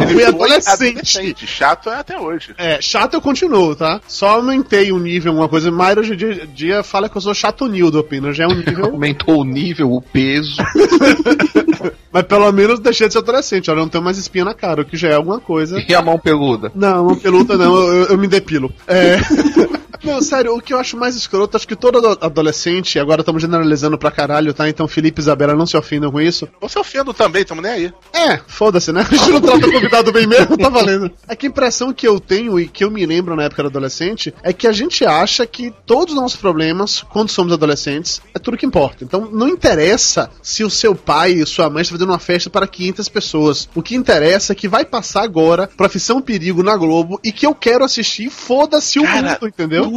Eu 0.00 0.08
fui 0.08 0.24
adolescente. 0.24 0.88
adolescente. 0.98 1.46
Chato 1.46 1.90
é 1.90 1.96
até 1.96 2.18
hoje. 2.18 2.54
É, 2.58 2.80
chato 2.80 3.14
eu 3.14 3.20
continuo, 3.20 3.74
tá? 3.74 4.00
Só 4.06 4.30
aumentei 4.36 4.92
um 4.92 4.98
nível, 4.98 5.32
uma 5.32 5.48
coisa. 5.48 5.70
Mayra 5.70 6.00
hoje 6.00 6.14
em 6.14 6.16
dia, 6.16 6.46
dia 6.46 6.82
fala 6.82 7.08
que 7.08 7.16
eu 7.16 7.20
sou 7.20 7.34
chato 7.34 7.66
Nildo, 7.66 7.98
opina. 7.98 8.32
Já 8.32 8.44
é 8.44 8.46
um 8.48 8.54
nível. 8.54 8.86
Aumentou 9.00 9.40
o 9.40 9.44
nível, 9.44 9.92
o 9.92 10.00
peso. 10.02 10.56
mas 12.12 12.22
pelo 12.24 12.50
menos 12.52 12.80
deixei 12.80 13.06
de 13.06 13.12
ser 13.12 13.18
adolescente. 13.20 13.70
Olha, 13.70 13.80
não 13.80 13.88
tenho 13.88 14.04
mais 14.04 14.18
espinha 14.18 14.44
na 14.44 14.54
cara, 14.54 14.82
o 14.82 14.84
que 14.84 14.96
já 14.96 15.08
é 15.08 15.14
alguma 15.14 15.40
coisa. 15.40 15.82
E 15.88 15.94
a 15.94 16.02
mão 16.02 16.18
peluda. 16.18 16.70
Não, 16.74 17.06
não 17.06 17.16
peluta 17.16 17.56
não, 17.56 17.76
eu, 17.76 18.04
eu 18.06 18.18
me 18.18 18.28
depilo. 18.28 18.72
É. 18.86 19.18
Não, 20.02 20.22
sério, 20.22 20.54
o 20.56 20.62
que 20.62 20.72
eu 20.72 20.78
acho 20.78 20.96
mais 20.96 21.14
escroto, 21.14 21.56
acho 21.58 21.68
que 21.68 21.76
todo 21.76 21.98
ado- 21.98 22.18
adolescente, 22.24 22.98
agora 22.98 23.20
estamos 23.20 23.42
generalizando 23.42 23.79
pra 23.98 24.10
caralho, 24.10 24.54
tá? 24.54 24.68
Então 24.68 24.88
Felipe 24.88 25.20
e 25.20 25.22
Isabela 25.22 25.54
não 25.54 25.66
se 25.66 25.76
ofendam 25.76 26.10
com 26.10 26.20
isso. 26.20 26.48
Você 26.60 26.78
ofendo 26.78 27.12
também, 27.12 27.44
tamo 27.44 27.62
nem 27.62 27.72
aí. 27.72 27.92
É, 28.12 28.38
foda-se, 28.46 28.92
né? 28.92 29.06
A 29.10 29.14
gente 29.14 29.30
não 29.30 29.40
trata 29.40 29.66
o 29.66 29.72
convidado 29.72 30.12
bem 30.12 30.26
mesmo, 30.26 30.56
tá 30.56 30.68
valendo. 30.68 31.10
É 31.28 31.36
que 31.36 31.46
a 31.46 31.48
impressão 31.48 31.92
que 31.92 32.06
eu 32.06 32.20
tenho 32.20 32.58
e 32.58 32.68
que 32.68 32.84
eu 32.84 32.90
me 32.90 33.04
lembro 33.04 33.36
na 33.36 33.44
época 33.44 33.62
da 33.62 33.68
adolescente 33.68 34.34
é 34.42 34.52
que 34.52 34.66
a 34.66 34.72
gente 34.72 35.04
acha 35.04 35.46
que 35.46 35.72
todos 35.86 36.14
os 36.14 36.20
nossos 36.20 36.38
problemas, 36.38 37.02
quando 37.02 37.30
somos 37.30 37.52
adolescentes, 37.52 38.20
é 38.34 38.38
tudo 38.38 38.56
que 38.56 38.66
importa. 38.66 39.04
Então 39.04 39.28
não 39.30 39.48
interessa 39.48 40.30
se 40.42 40.64
o 40.64 40.70
seu 40.70 40.94
pai 40.94 41.32
e 41.32 41.46
sua 41.46 41.68
mãe 41.68 41.82
estão 41.82 41.96
fazendo 41.96 42.10
uma 42.10 42.18
festa 42.18 42.50
para 42.50 42.66
500 42.66 43.08
pessoas. 43.08 43.68
O 43.74 43.82
que 43.82 43.94
interessa 43.94 44.52
é 44.52 44.56
que 44.56 44.68
vai 44.68 44.84
passar 44.84 45.22
agora 45.22 45.68
Profissão 45.76 46.20
Perigo 46.20 46.62
na 46.62 46.76
Globo 46.76 47.20
e 47.22 47.32
que 47.32 47.46
eu 47.46 47.54
quero 47.54 47.84
assistir, 47.84 48.30
foda-se 48.30 48.98
o 48.98 49.02
Cara, 49.02 49.32
mundo, 49.32 49.48
entendeu? 49.48 49.90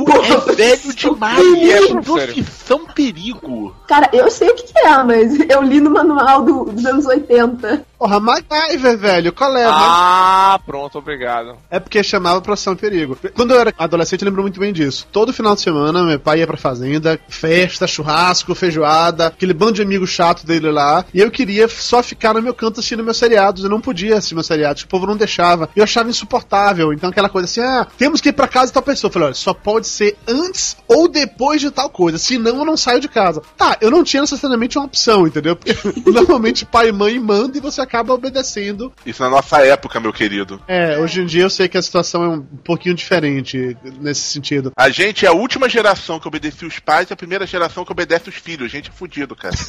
É 0.49 0.53
velho 0.53 0.93
demais. 0.93 1.39
É, 1.39 2.01
profissão 2.01 2.85
perigo. 2.87 3.62
Cara, 3.88 4.10
eu 4.13 4.30
sei 4.32 4.49
o 4.49 4.56
que, 4.56 4.63
que 4.63 4.80
é, 4.80 5.04
mas 5.04 5.38
eu 5.49 5.62
li 5.62 5.80
no 5.80 5.89
manual 5.89 6.41
do- 6.43 6.65
dos 6.65 6.86
anos 6.86 7.06
80. 7.06 7.86
Porra, 7.97 8.19
MacGyver, 8.19 8.97
velho, 8.97 9.32
qual 9.32 9.56
é? 9.56 9.65
Ah, 9.65 10.60
pronto, 10.65 10.97
obrigado. 10.97 11.56
É 11.69 11.80
porque 11.80 12.04
chamava 12.04 12.41
Profissão 12.41 12.76
Perigo. 12.76 13.17
Quando 13.34 13.52
eu 13.54 13.60
era 13.62 13.73
adolescente, 13.78 14.21
eu 14.21 14.26
lembro 14.28 14.41
muito 14.41 14.60
bem 14.60 14.73
disso. 14.73 15.08
Todo 15.12 15.32
final 15.32 15.56
de 15.56 15.62
semana, 15.62 16.04
meu 16.04 16.19
pai 16.19 16.39
ia 16.39 16.47
pra 16.47 16.58
fazenda, 16.58 17.17
festa, 17.30 17.88
churrasco, 17.88 18.54
feijoada, 18.54 19.28
aquele 19.28 19.54
bando 19.54 19.73
de 19.73 19.82
amigos 19.82 20.10
chato 20.10 20.45
dele 20.45 20.69
lá. 20.69 21.06
E 21.13 21.19
eu 21.19 21.32
queria 21.32 21.67
só 21.69 22.04
ficar 22.04 22.34
no 22.34 22.41
meu 22.41 22.54
canto 22.54 22.80
assistindo 22.80 23.04
meus 23.04 23.15
seriados. 23.17 23.63
Eu 23.63 23.69
não 23.69 23.80
podia 23.80 24.17
assistir 24.17 24.36
meus 24.36 24.47
seriados, 24.47 24.82
o 24.84 24.88
povo 24.88 25.06
não 25.08 25.15
deixava. 25.15 25.69
Eu 25.76 25.84
achava 25.86 26.10
insuportável. 26.10 26.91
Então 26.91 27.10
aquela 27.10 27.30
coisa 27.30 27.45
assim, 27.45 27.62
ah, 27.62 27.88
temos 27.97 28.19
que 28.19 28.30
ir 28.30 28.34
pra 28.34 28.47
casa 28.49 28.67
de 28.67 28.73
tal 28.73 28.84
pessoa. 28.84 29.08
Eu 29.10 29.13
falei, 29.13 29.26
olha, 29.28 29.36
só 29.36 29.54
pode 29.54 29.88
ser 29.88 30.17
antes 30.28 30.76
ou 30.89 31.08
depois 31.08 31.62
de 31.62 31.71
tal 31.71 31.89
coisa. 31.89 32.17
Senão 32.17 32.58
eu 32.58 32.65
não 32.65 32.76
saio 32.76 32.99
de 32.99 33.08
casa. 33.08 33.41
Tá, 33.57 33.77
eu 33.81 33.91
não 33.91 34.03
tinha 34.03 34.21
necessariamente 34.21 34.77
uma 34.77 34.85
opção, 34.85 35.27
entendeu? 35.27 35.55
Porque 35.55 35.75
normalmente 36.09 36.65
pai 36.65 36.89
e 36.89 36.91
mãe 36.91 37.19
mandam 37.19 37.57
e 37.57 37.59
você 37.59 37.81
acaba 37.81 38.13
obedecendo 38.13 38.91
Isso 39.05 39.21
na 39.21 39.29
nossa 39.29 39.65
época, 39.65 39.99
meu 39.99 40.11
querido. 40.13 40.61
é, 40.67 40.97
hoje 40.99 41.21
em 41.21 41.25
dia 41.25 41.43
eu 41.43 41.49
sei 41.49 41.67
que 41.67 41.77
a 41.77 41.81
situação 41.81 42.23
é 42.23 42.27
um 42.29 42.41
pouquinho 42.41 42.95
diferente 42.95 43.77
nesse 43.99 44.21
sentido. 44.21 44.71
A 44.75 44.89
gente 44.89 45.25
é 45.25 45.29
a 45.29 45.33
última 45.33 45.69
geração 45.69 46.19
que 46.19 46.27
obedecia 46.27 46.67
os 46.67 46.79
pais 46.79 47.09
e 47.09 47.13
a 47.13 47.15
primeira 47.15 47.45
geração 47.45 47.85
que 47.85 47.91
obedece 47.91 48.29
os 48.29 48.35
filhos. 48.35 48.71
Gente, 48.71 48.89
é 48.89 48.93
fudido, 48.93 49.35
cara. 49.35 49.55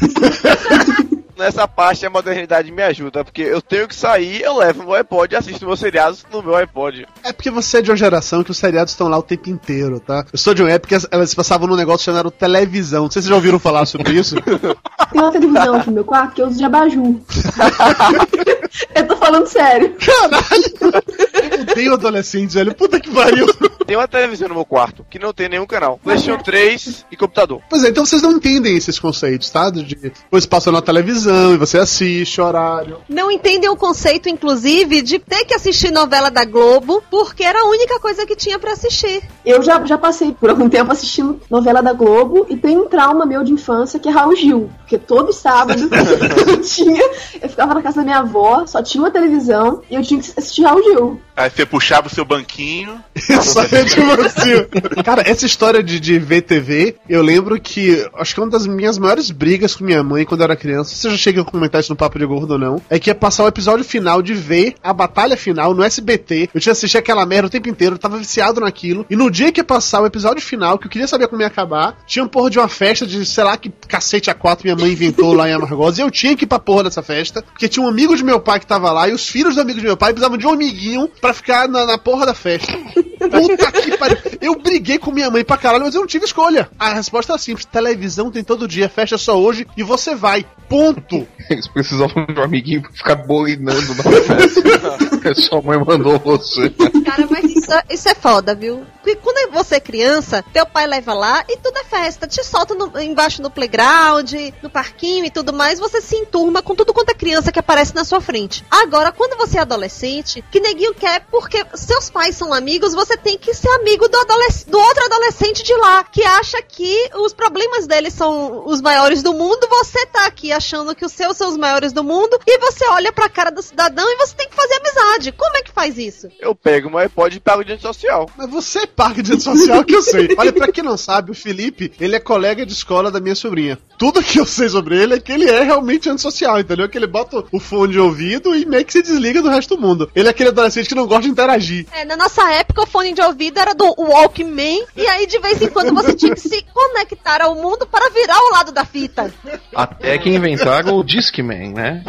Nessa 1.36 1.66
parte 1.66 2.06
a 2.06 2.10
modernidade 2.10 2.70
me 2.70 2.82
ajuda, 2.82 3.24
porque 3.24 3.42
eu 3.42 3.60
tenho 3.60 3.88
que 3.88 3.94
sair, 3.94 4.42
eu 4.42 4.56
levo 4.56 4.84
meu 4.84 4.94
iPod 4.94 5.34
e 5.34 5.36
assisto 5.36 5.66
meus 5.66 5.80
seriados 5.80 6.24
no 6.32 6.40
meu 6.40 6.54
iPod. 6.54 7.08
É 7.24 7.32
porque 7.32 7.50
você 7.50 7.78
é 7.78 7.82
de 7.82 7.90
uma 7.90 7.96
geração 7.96 8.44
que 8.44 8.52
os 8.52 8.58
seriados 8.58 8.92
estão 8.92 9.08
lá 9.08 9.18
o 9.18 9.22
tempo 9.22 9.50
inteiro, 9.50 9.98
tá? 9.98 10.24
Eu 10.32 10.38
sou 10.38 10.54
de 10.54 10.62
uma 10.62 10.70
época 10.70 10.96
que 10.96 11.06
elas 11.10 11.34
passavam 11.34 11.66
num 11.66 11.74
negócio 11.74 12.04
chamado 12.04 12.30
televisão. 12.30 13.04
Não 13.04 13.10
sei 13.10 13.20
se 13.20 13.26
vocês 13.26 13.30
já 13.30 13.34
ouviram 13.34 13.58
falar 13.58 13.73
sobre 13.84 14.12
isso. 14.12 14.36
Tem 15.10 15.20
uma 15.20 15.32
televisão 15.32 15.74
aqui 15.74 15.86
no 15.88 15.94
meu 15.94 16.04
quarto 16.04 16.34
que 16.34 16.42
eu 16.42 16.46
uso 16.46 16.58
de 16.58 16.64
abajur. 16.64 17.16
eu 18.94 19.06
tô 19.06 19.16
falando 19.16 19.46
sério. 19.46 19.94
Caralho! 19.98 21.33
Eu 21.54 21.62
odeio 21.62 21.94
adolescentes, 21.94 22.54
velho. 22.54 22.74
Puta 22.74 23.00
que 23.00 23.10
pariu. 23.10 23.46
Tem 23.86 23.96
uma 23.96 24.08
televisão 24.08 24.48
no 24.48 24.54
meu 24.54 24.64
quarto 24.64 25.04
que 25.10 25.18
não 25.18 25.32
tem 25.32 25.48
nenhum 25.48 25.66
canal. 25.66 26.00
PlayStation 26.02 26.42
3 26.42 27.06
e 27.10 27.16
computador. 27.16 27.60
Pois 27.68 27.84
é, 27.84 27.88
então 27.88 28.04
vocês 28.04 28.22
não 28.22 28.32
entendem 28.32 28.76
esses 28.76 28.98
conceitos, 28.98 29.50
tá? 29.50 29.70
De 29.70 30.12
coisa 30.30 30.48
passa 30.48 30.72
na 30.72 30.80
televisão 30.80 31.54
e 31.54 31.58
você 31.58 31.78
assiste, 31.78 32.40
horário. 32.40 32.98
Não 33.08 33.30
entendem 33.30 33.68
o 33.68 33.76
conceito, 33.76 34.28
inclusive, 34.28 35.02
de 35.02 35.18
ter 35.18 35.44
que 35.44 35.54
assistir 35.54 35.90
novela 35.90 36.30
da 36.30 36.44
Globo, 36.44 37.02
porque 37.10 37.44
era 37.44 37.60
a 37.60 37.68
única 37.68 38.00
coisa 38.00 38.24
que 38.26 38.34
tinha 38.34 38.58
pra 38.58 38.72
assistir. 38.72 39.22
Eu 39.44 39.62
já, 39.62 39.84
já 39.84 39.98
passei 39.98 40.32
por 40.32 40.48
algum 40.48 40.68
tempo 40.68 40.90
assistindo 40.90 41.40
novela 41.50 41.82
da 41.82 41.92
Globo 41.92 42.46
e 42.48 42.56
tem 42.56 42.78
um 42.78 42.88
trauma 42.88 43.26
meu 43.26 43.44
de 43.44 43.52
infância 43.52 43.98
que 43.98 44.08
é 44.08 44.12
Raul 44.12 44.34
Gil. 44.34 44.70
Porque 44.78 44.96
todo 44.96 45.32
sábado 45.32 45.80
eu 46.48 46.60
tinha. 46.60 47.02
Eu 47.40 47.48
ficava 47.48 47.74
na 47.74 47.82
casa 47.82 47.96
da 47.96 48.02
minha 48.02 48.18
avó, 48.18 48.66
só 48.66 48.82
tinha 48.82 49.02
uma 49.02 49.10
televisão 49.10 49.82
e 49.90 49.94
eu 49.94 50.02
tinha 50.02 50.20
que 50.20 50.32
assistir 50.36 50.62
Raul 50.62 50.82
Gil. 50.82 51.20
Aí 51.44 51.50
você 51.50 51.66
puxava 51.66 52.06
o 52.06 52.10
seu 52.10 52.24
banquinho. 52.24 53.04
É 53.14 53.84
de 53.84 54.00
você. 54.00 54.68
Cara, 55.04 55.22
essa 55.26 55.44
história 55.44 55.82
de, 55.82 56.00
de 56.00 56.18
ver 56.18 56.40
TV, 56.40 56.96
eu 57.06 57.22
lembro 57.22 57.60
que 57.60 58.08
acho 58.14 58.34
que 58.34 58.40
uma 58.40 58.48
das 58.48 58.66
minhas 58.66 58.96
maiores 58.96 59.30
brigas 59.30 59.76
com 59.76 59.84
minha 59.84 60.02
mãe 60.02 60.24
quando 60.24 60.40
eu 60.40 60.44
era 60.44 60.56
criança, 60.56 60.94
você 60.94 61.10
já 61.10 61.16
chega 61.16 61.42
a 61.42 61.44
comentar 61.44 61.82
isso 61.82 61.92
no 61.92 61.96
Papo 61.96 62.18
de 62.18 62.24
Gordo 62.24 62.52
ou 62.52 62.58
não, 62.58 62.80
é 62.88 62.98
que 62.98 63.10
ia 63.10 63.14
passar 63.14 63.44
o 63.44 63.48
episódio 63.48 63.84
final 63.84 64.22
de 64.22 64.32
ver 64.32 64.74
a 64.82 64.92
batalha 64.92 65.36
final 65.36 65.74
no 65.74 65.82
SBT. 65.82 66.48
Eu 66.54 66.60
tinha 66.60 66.72
assistido 66.72 67.00
aquela 67.00 67.26
merda 67.26 67.48
o 67.48 67.50
tempo 67.50 67.68
inteiro, 67.68 67.96
eu 67.96 67.98
tava 67.98 68.16
viciado 68.16 68.60
naquilo. 68.60 69.04
E 69.10 69.16
no 69.16 69.30
dia 69.30 69.52
que 69.52 69.60
ia 69.60 69.64
passar 69.64 70.00
o 70.00 70.06
episódio 70.06 70.42
final, 70.42 70.78
que 70.78 70.86
eu 70.86 70.90
queria 70.90 71.06
saber 71.06 71.28
como 71.28 71.42
ia 71.42 71.48
acabar, 71.48 71.98
tinha 72.06 72.24
um 72.24 72.28
porra 72.28 72.48
de 72.48 72.58
uma 72.58 72.68
festa 72.68 73.06
de 73.06 73.26
sei 73.26 73.44
lá 73.44 73.54
que 73.58 73.70
cacete 73.86 74.30
a 74.30 74.34
quatro 74.34 74.64
minha 74.64 74.76
mãe 74.76 74.92
inventou 74.92 75.34
lá 75.34 75.46
em 75.46 75.52
Amargosa. 75.52 76.00
E 76.00 76.04
eu 76.04 76.10
tinha 76.10 76.34
que 76.34 76.44
ir 76.44 76.48
pra 76.48 76.58
porra 76.58 76.84
dessa 76.84 77.02
festa, 77.02 77.42
porque 77.42 77.68
tinha 77.68 77.84
um 77.84 77.88
amigo 77.88 78.16
de 78.16 78.24
meu 78.24 78.40
pai 78.40 78.60
que 78.60 78.66
tava 78.66 78.90
lá 78.90 79.08
e 79.08 79.12
os 79.12 79.28
filhos 79.28 79.56
do 79.56 79.60
amigo 79.60 79.78
de 79.78 79.84
meu 79.84 79.96
pai 79.96 80.12
precisavam 80.12 80.38
de 80.38 80.46
um 80.46 80.50
amiguinho 80.50 81.10
pra 81.20 81.33
ficar 81.34 81.68
na, 81.68 81.84
na 81.84 81.98
porra 81.98 82.26
da 82.26 82.34
festa. 82.34 82.72
Puta 82.72 83.72
que 83.72 83.96
pariu. 83.96 84.16
Eu 84.40 84.58
briguei 84.58 84.98
com 84.98 85.10
minha 85.10 85.30
mãe 85.30 85.44
pra 85.44 85.56
caralho, 85.56 85.84
mas 85.84 85.94
eu 85.94 86.00
não 86.00 86.06
tive 86.06 86.24
escolha. 86.24 86.70
A 86.78 86.94
resposta 86.94 87.34
é 87.34 87.38
simples: 87.38 87.64
televisão 87.64 88.30
tem 88.30 88.44
todo 88.44 88.68
dia, 88.68 88.88
festa 88.88 89.18
só 89.18 89.38
hoje 89.38 89.66
e 89.76 89.82
você 89.82 90.14
vai. 90.14 90.46
Ponto. 90.68 91.26
Eles 91.50 91.68
precisavam 91.68 92.26
de 92.26 92.40
um 92.40 92.42
amiguinho 92.42 92.82
pra 92.82 92.92
ficar 92.92 93.14
bolinando 93.16 93.94
na 93.94 94.02
festa. 94.02 95.14
É 95.24 95.32
Sua 95.34 95.62
mãe 95.62 95.82
mandou 95.82 96.18
você. 96.18 96.68
Cara, 96.68 97.26
mas 97.30 97.44
isso, 97.44 97.70
isso 97.88 98.08
é 98.10 98.14
foda, 98.14 98.54
viu? 98.54 98.84
Porque 99.04 99.16
quando 99.16 99.52
você 99.52 99.74
é 99.76 99.80
criança, 99.80 100.42
teu 100.50 100.64
pai 100.64 100.86
leva 100.86 101.12
lá 101.12 101.44
e 101.46 101.58
tudo 101.58 101.76
é 101.78 101.84
festa. 101.84 102.26
Te 102.26 102.42
solta 102.42 102.74
no- 102.74 102.98
embaixo 102.98 103.42
no 103.42 103.50
playground, 103.50 104.32
no 104.62 104.70
parquinho 104.70 105.26
e 105.26 105.30
tudo 105.30 105.52
mais. 105.52 105.78
Você 105.78 106.00
se 106.00 106.16
enturma 106.16 106.62
com 106.62 106.74
tudo 106.74 106.94
quanto 106.94 107.10
é 107.10 107.14
criança 107.14 107.52
que 107.52 107.58
aparece 107.58 107.94
na 107.94 108.02
sua 108.02 108.22
frente. 108.22 108.64
Agora, 108.70 109.12
quando 109.12 109.36
você 109.36 109.58
é 109.58 109.60
adolescente, 109.60 110.42
que 110.50 110.58
neguinho 110.58 110.94
quer 110.94 111.26
porque 111.30 111.62
seus 111.74 112.08
pais 112.08 112.34
são 112.34 112.54
amigos, 112.54 112.94
você 112.94 113.14
tem 113.14 113.36
que 113.36 113.52
ser 113.52 113.68
amigo 113.72 114.08
do, 114.08 114.16
adolesc- 114.16 114.68
do 114.70 114.78
outro 114.78 115.04
adolescente 115.04 115.62
de 115.62 115.74
lá, 115.74 116.02
que 116.04 116.22
acha 116.24 116.62
que 116.62 117.10
os 117.16 117.34
problemas 117.34 117.86
dele 117.86 118.10
são 118.10 118.66
os 118.66 118.80
maiores 118.80 119.22
do 119.22 119.34
mundo. 119.34 119.66
Você 119.68 120.06
tá 120.06 120.24
aqui 120.24 120.50
achando 120.50 120.94
que 120.94 121.04
os 121.04 121.12
seus 121.12 121.36
são 121.36 121.50
os 121.50 121.58
maiores 121.58 121.92
do 121.92 122.02
mundo 122.02 122.38
e 122.46 122.58
você 122.58 122.86
olha 122.88 123.12
pra 123.12 123.28
cara 123.28 123.50
do 123.50 123.60
cidadão 123.62 124.10
e 124.10 124.16
você 124.16 124.34
tem 124.34 124.48
que 124.48 124.56
fazer 124.56 124.74
amizade. 124.76 125.32
Como 125.32 125.56
é 125.58 125.62
que 125.62 125.72
faz 125.72 125.98
isso? 125.98 126.28
Eu 126.40 126.54
pego 126.54 126.88
meu 126.88 127.00
iPod 127.00 127.36
e 127.36 127.40
pago 127.40 127.62
de 127.62 127.72
rede 127.72 127.82
social. 127.82 128.30
Mas 128.36 128.48
você 128.48 128.86
parque 128.94 129.22
de 129.22 129.32
rede 129.32 129.42
social 129.42 129.84
que 129.84 129.94
eu 129.94 130.02
sei. 130.02 130.28
Olha, 130.36 130.52
pra 130.52 130.72
quem 130.72 130.84
não 130.84 130.96
sabe, 130.96 131.30
o 131.30 131.34
Felipe, 131.34 131.92
ele 132.00 132.16
é 132.16 132.20
colega 132.20 132.64
de 132.64 132.72
escola 132.72 133.10
da 133.10 133.20
minha 133.20 133.34
sobrinha. 133.34 133.78
Tudo 133.98 134.22
que 134.22 134.40
eu 134.40 134.46
sei 134.46 134.68
sobre 134.68 135.00
ele 135.00 135.14
é 135.14 135.20
que 135.20 135.32
ele 135.32 135.48
é 135.48 135.62
realmente 135.62 136.08
antissocial, 136.08 136.58
entendeu? 136.58 136.88
Que 136.88 136.98
ele 136.98 137.06
bota 137.06 137.44
o 137.52 137.60
fone 137.60 137.92
de 137.92 137.98
ouvido 137.98 138.54
e 138.54 138.66
meio 138.66 138.84
que 138.84 138.92
se 138.92 139.02
desliga 139.02 139.40
do 139.40 139.48
resto 139.48 139.76
do 139.76 139.80
mundo. 139.80 140.10
Ele 140.14 140.28
é 140.28 140.30
aquele 140.30 140.48
adolescente 140.48 140.88
que 140.88 140.94
não 140.94 141.06
gosta 141.06 141.22
de 141.22 141.30
interagir. 141.30 141.86
É, 141.92 142.04
na 142.04 142.16
nossa 142.16 142.42
época 142.52 142.82
o 142.82 142.86
fone 142.86 143.12
de 143.12 143.22
ouvido 143.22 143.58
era 143.58 143.74
do 143.74 143.94
Walkman 143.96 144.84
e 144.96 145.06
aí 145.06 145.26
de 145.26 145.38
vez 145.38 145.62
em 145.62 145.68
quando 145.68 145.94
você 145.94 146.14
tinha 146.14 146.34
que 146.34 146.40
se 146.40 146.64
conectar 146.72 147.42
ao 147.42 147.54
mundo 147.54 147.86
para 147.86 148.10
virar 148.10 148.38
o 148.38 148.52
lado 148.52 148.72
da 148.72 148.84
fita. 148.84 149.32
Até 149.74 150.18
que 150.18 150.30
inventaram 150.30 150.96
o 150.96 151.04
Discman, 151.04 151.72
né? 151.72 152.02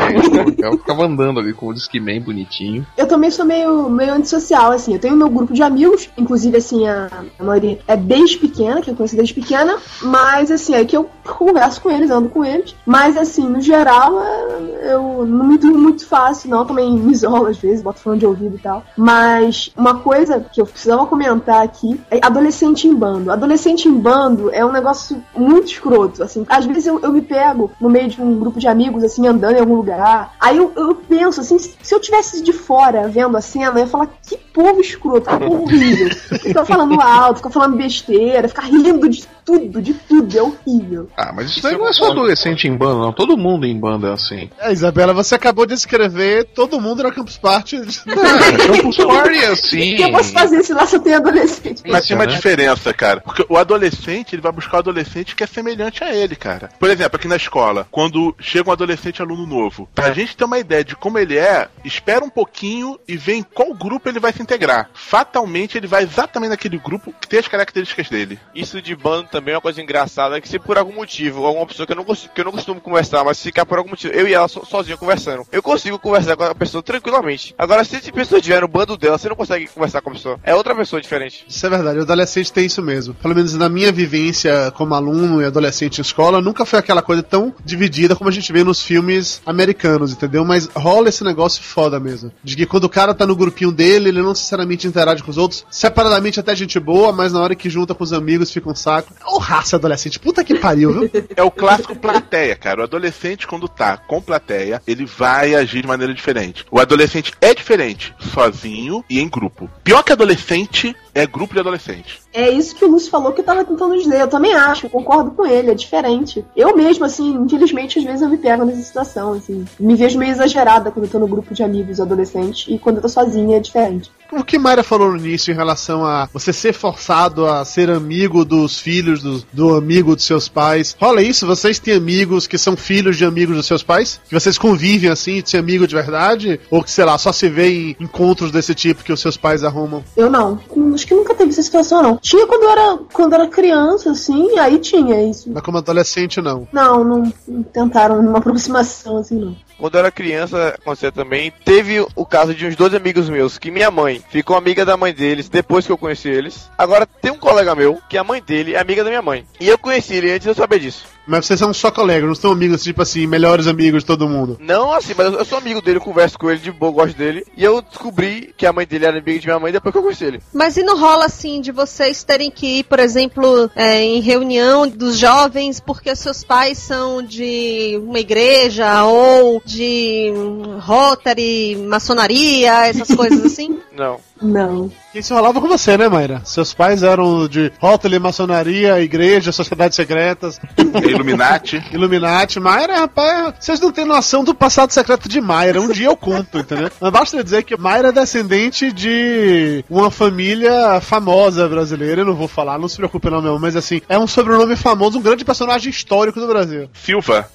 Eu 0.57 0.77
ficava 0.77 1.05
andando 1.05 1.39
ali 1.39 1.53
com 1.53 1.67
o 1.67 1.73
Discman 1.73 2.21
bonitinho. 2.21 2.85
Eu 2.97 3.07
também 3.07 3.29
sou 3.29 3.45
meio, 3.45 3.89
meio 3.89 4.13
antissocial, 4.13 4.71
assim. 4.71 4.93
Eu 4.93 4.99
tenho 4.99 5.15
meu 5.15 5.29
grupo 5.29 5.53
de 5.53 5.61
amigos, 5.61 6.09
inclusive, 6.17 6.57
assim, 6.57 6.74
assim, 6.75 6.87
a, 6.87 7.09
a 7.39 7.43
maioria 7.43 7.79
é 7.87 7.95
desde 7.95 8.37
pequena, 8.37 8.81
que 8.81 8.89
eu 8.89 8.95
conheço 8.95 9.15
desde 9.15 9.33
pequena, 9.33 9.77
mas 10.01 10.51
assim, 10.51 10.73
é 10.75 10.83
que 10.83 10.95
eu 10.95 11.09
converso 11.23 11.81
com 11.81 11.89
eles, 11.89 12.09
ando 12.11 12.29
com 12.29 12.43
eles. 12.43 12.75
Mas 12.85 13.17
assim, 13.17 13.47
no 13.47 13.61
geral, 13.61 14.21
é, 14.21 14.93
eu 14.93 15.25
não 15.25 15.45
me 15.45 15.57
durmo 15.57 15.77
muito 15.77 16.05
fácil, 16.05 16.49
não. 16.49 16.65
Também 16.65 16.91
me 16.91 17.11
isolo 17.11 17.47
às 17.47 17.57
vezes, 17.57 17.81
boto 17.81 17.99
fone 17.99 18.19
de 18.19 18.25
ouvido 18.25 18.55
e 18.55 18.59
tal. 18.59 18.83
Mas 18.97 19.71
uma 19.75 19.99
coisa 19.99 20.39
que 20.39 20.61
eu 20.61 20.65
precisava 20.65 21.05
comentar 21.05 21.63
aqui 21.63 21.99
é 22.11 22.19
adolescente 22.21 22.87
em 22.87 22.93
bando. 22.93 23.31
Adolescente 23.31 23.87
em 23.87 23.93
bando 23.93 24.51
é 24.51 24.65
um 24.65 24.71
negócio 24.71 25.21
muito 25.35 25.67
escroto, 25.67 26.23
assim. 26.23 26.45
Às 26.49 26.65
vezes 26.65 26.87
eu, 26.87 26.99
eu 26.99 27.11
me 27.11 27.21
pego 27.21 27.71
no 27.79 27.89
meio 27.89 28.09
de 28.09 28.21
um 28.21 28.37
grupo 28.39 28.59
de 28.59 28.67
amigos, 28.67 29.03
assim, 29.03 29.27
andando 29.27 29.55
em 29.55 29.59
algum 29.59 29.75
lugar. 29.75 30.33
Aí 30.39 30.57
eu, 30.57 30.71
eu 30.75 30.95
penso, 30.95 31.41
assim, 31.41 31.57
se 31.57 31.93
eu 31.93 31.99
tivesse 31.99 32.43
de 32.43 32.53
fora 32.53 33.07
vendo 33.07 33.35
a 33.37 33.41
cena, 33.41 33.71
eu 33.71 33.79
ia 33.79 33.87
falar, 33.87 34.09
que 34.21 34.37
povo 34.37 34.79
escroto, 34.81 35.29
que 35.29 35.45
povo 35.45 35.63
horrível. 35.63 36.09
Fica 36.39 36.64
falando 36.65 37.01
alto, 37.01 37.37
fica 37.37 37.49
falando 37.49 37.77
besteira, 37.77 38.47
fica 38.47 38.61
rindo 38.61 39.09
de 39.09 39.27
tudo, 39.45 39.81
de 39.81 39.93
tudo, 39.93 40.37
é 40.37 40.41
horrível. 40.41 41.07
Ah, 41.15 41.31
mas 41.31 41.51
isso 41.51 41.61
daí 41.61 41.77
não 41.77 41.87
é 41.87 41.93
só 41.93 42.11
adolescente 42.11 42.67
em 42.67 42.75
banda, 42.75 42.99
não. 42.99 43.13
Todo 43.13 43.37
mundo 43.37 43.65
em 43.65 43.79
banda 43.79 44.09
é 44.09 44.13
assim. 44.13 44.49
É, 44.57 44.73
Isabela, 44.73 45.13
você 45.13 45.35
acabou 45.35 45.65
de 45.67 45.75
escrever 45.75 46.45
todo 46.45 46.81
mundo 46.81 47.03
na 47.03 47.11
Campus 47.11 47.37
Party. 47.37 47.75
É, 47.75 48.67
Campus 48.67 48.97
Party 48.97 49.37
é 49.37 49.47
assim. 49.53 49.93
O 49.93 49.97
que 49.97 50.03
eu 50.03 50.11
posso 50.11 50.31
fazer 50.33 50.63
se 50.63 50.73
lá 50.73 50.87
só 50.87 50.97
tem 50.97 51.13
adolescente? 51.13 51.83
Mas 51.85 52.07
tem 52.07 52.15
uma 52.17 52.25
né? 52.25 52.33
diferença, 52.33 52.91
cara. 52.91 53.21
Porque 53.21 53.45
o 53.47 53.57
adolescente, 53.57 54.33
ele 54.33 54.41
vai 54.41 54.51
buscar 54.51 54.77
o 54.77 54.79
adolescente 54.79 55.35
que 55.35 55.43
é 55.43 55.47
semelhante 55.47 56.03
a 56.03 56.13
ele, 56.13 56.35
cara. 56.35 56.69
Por 56.79 56.89
exemplo, 56.89 57.15
aqui 57.15 57.27
na 57.27 57.35
escola, 57.35 57.87
quando 57.91 58.35
chega 58.39 58.69
um 58.69 58.73
adolescente 58.73 59.21
aluno 59.21 59.45
novo, 59.45 59.87
pra 59.93 60.11
gente 60.11 60.35
ter 60.35 60.43
uma 60.43 60.57
ideia 60.57 60.83
de 60.83 60.95
como 60.95 61.19
ele 61.19 61.37
é, 61.37 61.69
espera 61.83 62.25
um 62.25 62.29
pouquinho 62.29 62.99
e 63.07 63.15
vê 63.15 63.35
em 63.35 63.43
qual 63.43 63.73
grupo 63.75 64.09
ele 64.09 64.19
vai 64.19 64.33
se 64.33 64.41
integrar. 64.41 64.89
Fatalmente, 64.93 65.77
ele 65.77 65.87
vai 65.87 66.03
exatamente 66.03 66.49
naquele 66.49 66.79
grupo 66.79 67.13
que 67.21 67.27
tem 67.27 67.39
as 67.39 67.47
características 67.47 68.09
dele. 68.09 68.39
Isso 68.53 68.81
de 68.81 68.95
bando 68.95 69.34
também 69.35 69.53
é 69.53 69.57
uma 69.57 69.61
coisa 69.61 69.81
engraçada, 69.81 70.39
que 70.39 70.47
se 70.47 70.57
por 70.57 70.77
algum 70.77 70.93
motivo, 70.93 71.45
alguma 71.45 71.65
pessoa 71.65 71.85
que 71.85 71.91
eu 71.91 71.97
não, 71.97 72.05
que 72.05 72.39
eu 72.39 72.45
não 72.45 72.53
costumo 72.53 72.79
conversar, 72.79 73.21
mas 73.25 73.41
ficar 73.41 73.65
por 73.65 73.77
algum 73.77 73.89
motivo, 73.89 74.13
eu 74.13 74.25
e 74.25 74.33
ela 74.33 74.47
so, 74.47 74.65
sozinho 74.65 74.97
conversando, 74.97 75.45
eu 75.51 75.61
consigo 75.61 75.99
conversar 75.99 76.37
com 76.37 76.43
a 76.45 76.55
pessoa 76.55 76.81
tranquilamente. 76.81 77.53
Agora, 77.57 77.83
se 77.83 77.97
essa 77.97 78.11
pessoa 78.13 78.39
estiver 78.39 78.61
no 78.61 78.67
bando 78.69 78.95
dela, 78.95 79.17
você 79.17 79.27
não 79.27 79.35
consegue 79.35 79.67
conversar 79.67 79.99
com 79.99 80.09
a 80.09 80.13
pessoa. 80.13 80.39
É 80.41 80.55
outra 80.55 80.73
pessoa 80.73 81.01
diferente. 81.01 81.45
Isso 81.49 81.65
é 81.65 81.69
verdade, 81.69 81.99
o 81.99 82.03
adolescente 82.03 82.53
tem 82.53 82.65
isso 82.65 82.81
mesmo. 82.81 83.13
Pelo 83.15 83.35
menos 83.35 83.53
na 83.55 83.67
minha 83.67 83.91
vivência 83.91 84.71
como 84.71 84.95
aluno 84.95 85.41
e 85.41 85.45
adolescente 85.45 85.97
em 85.97 86.01
escola, 86.01 86.39
nunca 86.39 86.65
foi 86.65 86.79
aquela 86.79 87.01
coisa 87.01 87.21
tão 87.21 87.53
dividida 87.65 88.15
como 88.15 88.29
a 88.29 88.33
gente 88.33 88.53
vê 88.53 88.63
nos 88.63 88.81
filmes 88.81 89.41
americanos, 89.45 90.13
entendeu? 90.13 90.45
Mas 90.45 90.69
rola 90.73 91.09
esse 91.09 91.25
negócio 91.25 91.61
foda 91.61 91.99
mesmo. 91.99 92.31
De 92.41 92.55
que 92.55 92.65
quando 92.65 92.85
o 92.85 92.89
cara 92.89 93.13
tá 93.13 93.27
no 93.27 93.35
grupinho 93.35 93.73
dele, 93.73 94.07
ele 94.07 94.21
não 94.21 94.29
necessariamente 94.29 94.87
interage 94.87 95.21
com 95.21 95.31
os 95.31 95.37
outros. 95.37 95.65
Separadamente 95.69 96.39
até 96.39 96.55
gente 96.55 96.79
boa, 96.79 97.11
mas 97.11 97.33
na 97.33 97.41
hora 97.41 97.53
que 97.53 97.69
junta 97.69 97.93
com 97.93 98.03
os 98.03 98.13
amigos 98.13 98.49
fica 98.49 98.69
um 98.69 98.75
saco. 98.75 99.13
Ô 99.25 99.37
raça 99.37 99.75
adolescente, 99.75 100.19
puta 100.19 100.43
que 100.43 100.55
pariu, 100.55 100.93
viu? 100.93 101.11
É 101.35 101.43
o 101.43 101.51
clássico 101.51 101.95
plateia, 101.95 102.55
cara. 102.55 102.81
O 102.81 102.83
adolescente, 102.83 103.47
quando 103.47 103.67
tá 103.67 103.97
com 103.97 104.21
plateia, 104.21 104.81
ele 104.85 105.05
vai 105.05 105.55
agir 105.55 105.81
de 105.81 105.87
maneira 105.87 106.13
diferente. 106.13 106.65
O 106.69 106.79
adolescente 106.79 107.33
é 107.41 107.53
diferente, 107.53 108.13
sozinho 108.33 109.03
e 109.09 109.19
em 109.19 109.27
grupo. 109.27 109.69
Pior 109.83 110.03
que 110.03 110.11
adolescente 110.11 110.95
é 111.15 111.25
grupo 111.25 111.53
de 111.53 111.61
adolescente. 111.61 112.19
É 112.33 112.49
isso 112.49 112.75
que 112.75 112.83
o 112.83 112.89
Lúcio 112.89 113.09
falou 113.09 113.31
que 113.31 113.39
eu 113.39 113.45
tava 113.45 113.63
tentando 113.63 113.97
dizer. 113.97 114.19
Eu 114.19 114.27
também 114.27 114.53
acho, 114.53 114.85
eu 114.85 114.89
concordo 114.89 115.31
com 115.31 115.45
ele, 115.45 115.71
é 115.71 115.73
diferente. 115.73 116.45
Eu 116.53 116.75
mesmo, 116.75 117.05
assim, 117.05 117.31
infelizmente, 117.33 117.97
às 117.97 118.03
vezes 118.03 118.21
eu 118.21 118.27
me 118.27 118.37
pego 118.37 118.65
nessa 118.65 118.81
situação, 118.81 119.33
assim. 119.33 119.65
Me 119.79 119.95
vejo 119.95 120.19
meio 120.19 120.31
exagerada 120.31 120.91
quando 120.91 121.05
eu 121.05 121.11
tô 121.11 121.17
no 121.17 121.27
grupo 121.27 121.53
de 121.53 121.63
amigos 121.63 122.01
adolescentes 122.01 122.65
e 122.67 122.77
quando 122.77 122.97
eu 122.97 123.01
tô 123.01 123.07
sozinha 123.07 123.55
é 123.55 123.59
diferente. 123.61 124.11
O 124.31 124.43
que 124.43 124.57
Mayra 124.57 124.83
falou 124.83 125.11
no 125.11 125.17
início 125.17 125.51
em 125.51 125.55
relação 125.55 126.03
a 126.03 126.27
você 126.33 126.51
ser 126.51 126.73
forçado 126.73 127.45
a 127.45 127.63
ser 127.63 127.89
amigo 127.89 128.43
dos 128.43 128.79
filhos 128.79 129.21
do, 129.21 129.43
do 129.53 129.75
amigo 129.75 130.15
dos 130.15 130.25
seus 130.25 130.49
pais. 130.49 130.95
Rola 130.99 131.21
isso? 131.21 131.45
Vocês 131.45 131.79
têm 131.79 131.93
amigos 131.93 132.47
que 132.47 132.57
são 132.57 132.75
filhos 132.75 133.17
de 133.17 133.23
amigos 133.23 133.55
dos 133.55 133.65
seus 133.65 133.83
pais? 133.83 134.19
Que 134.27 134.33
vocês 134.33 134.57
convivem 134.57 135.09
assim, 135.09 135.41
de 135.41 135.49
ser 135.49 135.57
amigo 135.57 135.87
de 135.87 135.95
verdade? 135.95 136.59
Ou 136.69 136.83
que, 136.83 136.91
sei 136.91 137.05
lá, 137.05 137.17
só 137.17 137.31
se 137.31 137.47
vê 137.47 137.69
em 137.69 137.95
encontros 137.99 138.51
desse 138.51 138.73
tipo 138.73 139.03
que 139.03 139.13
os 139.13 139.21
seus 139.21 139.37
pais 139.37 139.63
arrumam? 139.63 140.03
Eu 140.17 140.29
não. 140.29 140.59
Hum, 140.75 140.95
Acho 141.05 141.09
que 141.09 141.15
nunca 141.15 141.35
teve 141.35 141.51
essa 141.51 141.61
situação, 141.61 142.01
não. 142.01 142.17
Tinha 142.17 142.47
quando 142.47 142.63
eu 142.63 142.69
era, 142.71 142.97
quando 143.13 143.33
eu 143.33 143.41
era 143.41 143.49
criança, 143.49 144.09
assim, 144.09 144.57
aí 144.57 144.79
tinha 144.79 145.21
isso. 145.29 145.51
Mas 145.51 145.61
como 145.61 145.77
adolescente, 145.77 146.41
não. 146.41 146.67
Não, 146.73 147.03
não, 147.03 147.33
não 147.47 147.61
tentaram 147.61 148.19
uma 148.19 148.39
aproximação, 148.39 149.17
assim, 149.17 149.35
não. 149.35 149.55
Quando 149.77 149.93
eu 149.93 149.99
era 149.99 150.09
criança, 150.09 150.69
aconteceu 150.69 151.11
também. 151.11 151.53
Teve 151.63 152.03
o 152.15 152.25
caso 152.25 152.55
de 152.55 152.65
uns 152.65 152.75
dois 152.75 152.95
amigos 152.95 153.29
meus, 153.29 153.59
que 153.59 153.69
minha 153.69 153.91
mãe 153.91 154.23
ficou 154.29 154.57
amiga 154.57 154.83
da 154.83 154.97
mãe 154.97 155.13
deles 155.13 155.47
depois 155.47 155.85
que 155.85 155.91
eu 155.91 155.97
conheci 155.97 156.27
eles. 156.27 156.71
Agora 156.75 157.05
tem 157.05 157.31
um 157.31 157.37
colega 157.37 157.75
meu, 157.75 157.99
que 158.09 158.17
a 158.17 158.23
mãe 158.23 158.41
dele 158.41 158.73
é 158.73 158.79
amiga 158.79 159.03
da 159.03 159.09
minha 159.11 159.21
mãe. 159.21 159.45
E 159.59 159.67
eu 159.67 159.77
conheci 159.77 160.15
ele 160.15 160.31
antes 160.31 160.43
de 160.43 160.49
eu 160.49 160.55
saber 160.55 160.79
disso. 160.79 161.05
Mas 161.27 161.45
vocês 161.45 161.59
são 161.59 161.73
só 161.73 161.91
colegas, 161.91 162.27
não 162.27 162.35
são 162.35 162.51
amigos, 162.51 162.83
tipo 162.83 163.01
assim, 163.01 163.25
melhores 163.25 163.67
amigos 163.67 164.03
de 164.03 164.07
todo 164.07 164.27
mundo. 164.29 164.57
Não 164.59 164.93
assim, 164.93 165.13
mas 165.17 165.33
eu 165.33 165.45
sou 165.45 165.57
amigo 165.57 165.81
dele, 165.81 165.99
converso 165.99 166.37
com 166.37 166.49
ele 166.49 166.59
de 166.59 166.71
boa, 166.71 166.91
gosto 166.91 167.17
dele. 167.17 167.45
E 167.57 167.63
eu 167.63 167.81
descobri 167.81 168.53
que 168.57 168.65
a 168.65 168.73
mãe 168.73 168.85
dele 168.85 169.05
era 169.05 169.17
amiga 169.17 169.39
de 169.39 169.47
minha 169.47 169.59
mãe 169.59 169.71
depois 169.71 169.91
que 169.91 169.97
eu 169.97 170.03
conheci 170.03 170.25
ele. 170.25 170.41
Mas 170.53 170.77
e 170.77 170.83
não 170.83 170.99
rola 170.99 171.25
assim 171.25 171.61
de 171.61 171.71
vocês 171.71 172.23
terem 172.23 172.51
que 172.51 172.79
ir, 172.79 172.83
por 172.83 172.99
exemplo, 172.99 173.69
é, 173.75 174.01
em 174.01 174.21
reunião 174.21 174.87
dos 174.87 175.17
jovens 175.17 175.79
porque 175.79 176.15
seus 176.15 176.43
pais 176.43 176.77
são 176.77 177.21
de 177.21 177.99
uma 178.03 178.19
igreja 178.19 179.03
ou 179.05 179.61
de 179.65 180.31
Rotary, 180.79 181.75
maçonaria, 181.75 182.87
essas 182.87 183.15
coisas 183.15 183.43
assim? 183.45 183.79
Não. 183.95 184.19
Não. 184.45 184.91
Isso 185.13 185.33
rolava 185.33 185.59
com 185.59 185.67
você, 185.67 185.97
né, 185.97 186.07
Mayra? 186.07 186.41
Seus 186.45 186.73
pais 186.73 187.01
eram 187.01 187.47
de 187.47 187.71
Rótale, 187.79 188.19
maçonaria, 188.19 189.01
igreja, 189.01 189.51
sociedades 189.51 189.95
secretas, 189.95 190.59
Illuminati. 191.03 191.83
Illuminati. 191.91 192.59
Mayra, 192.59 192.99
rapaz, 192.99 193.55
vocês 193.59 193.79
não 193.79 193.91
têm 193.91 194.05
noção 194.05 194.43
do 194.43 194.53
passado 194.53 194.91
secreto 194.91 195.27
de 195.27 195.41
Mayra. 195.41 195.81
Um 195.81 195.91
dia 195.91 196.07
eu 196.07 196.17
conto, 196.17 196.59
entendeu? 196.59 196.91
Mas 196.99 197.11
basta 197.11 197.43
dizer 197.43 197.63
que 197.63 197.77
Mayra 197.77 198.09
é 198.09 198.11
descendente 198.11 198.91
de 198.91 199.83
uma 199.89 200.11
família 200.11 200.99
famosa 201.01 201.67
brasileira. 201.67 202.21
Eu 202.21 202.25
não 202.25 202.35
vou 202.35 202.47
falar, 202.47 202.77
não 202.77 202.87
se 202.87 202.97
preocupe 202.97 203.29
não, 203.29 203.41
meu. 203.41 203.57
Mas 203.57 203.75
assim, 203.75 204.01
é 204.07 204.19
um 204.19 204.27
sobrenome 204.27 204.75
famoso, 204.75 205.17
um 205.17 205.21
grande 205.21 205.45
personagem 205.45 205.89
histórico 205.89 206.39
do 206.39 206.47
Brasil. 206.47 206.89
Silva. 206.93 207.49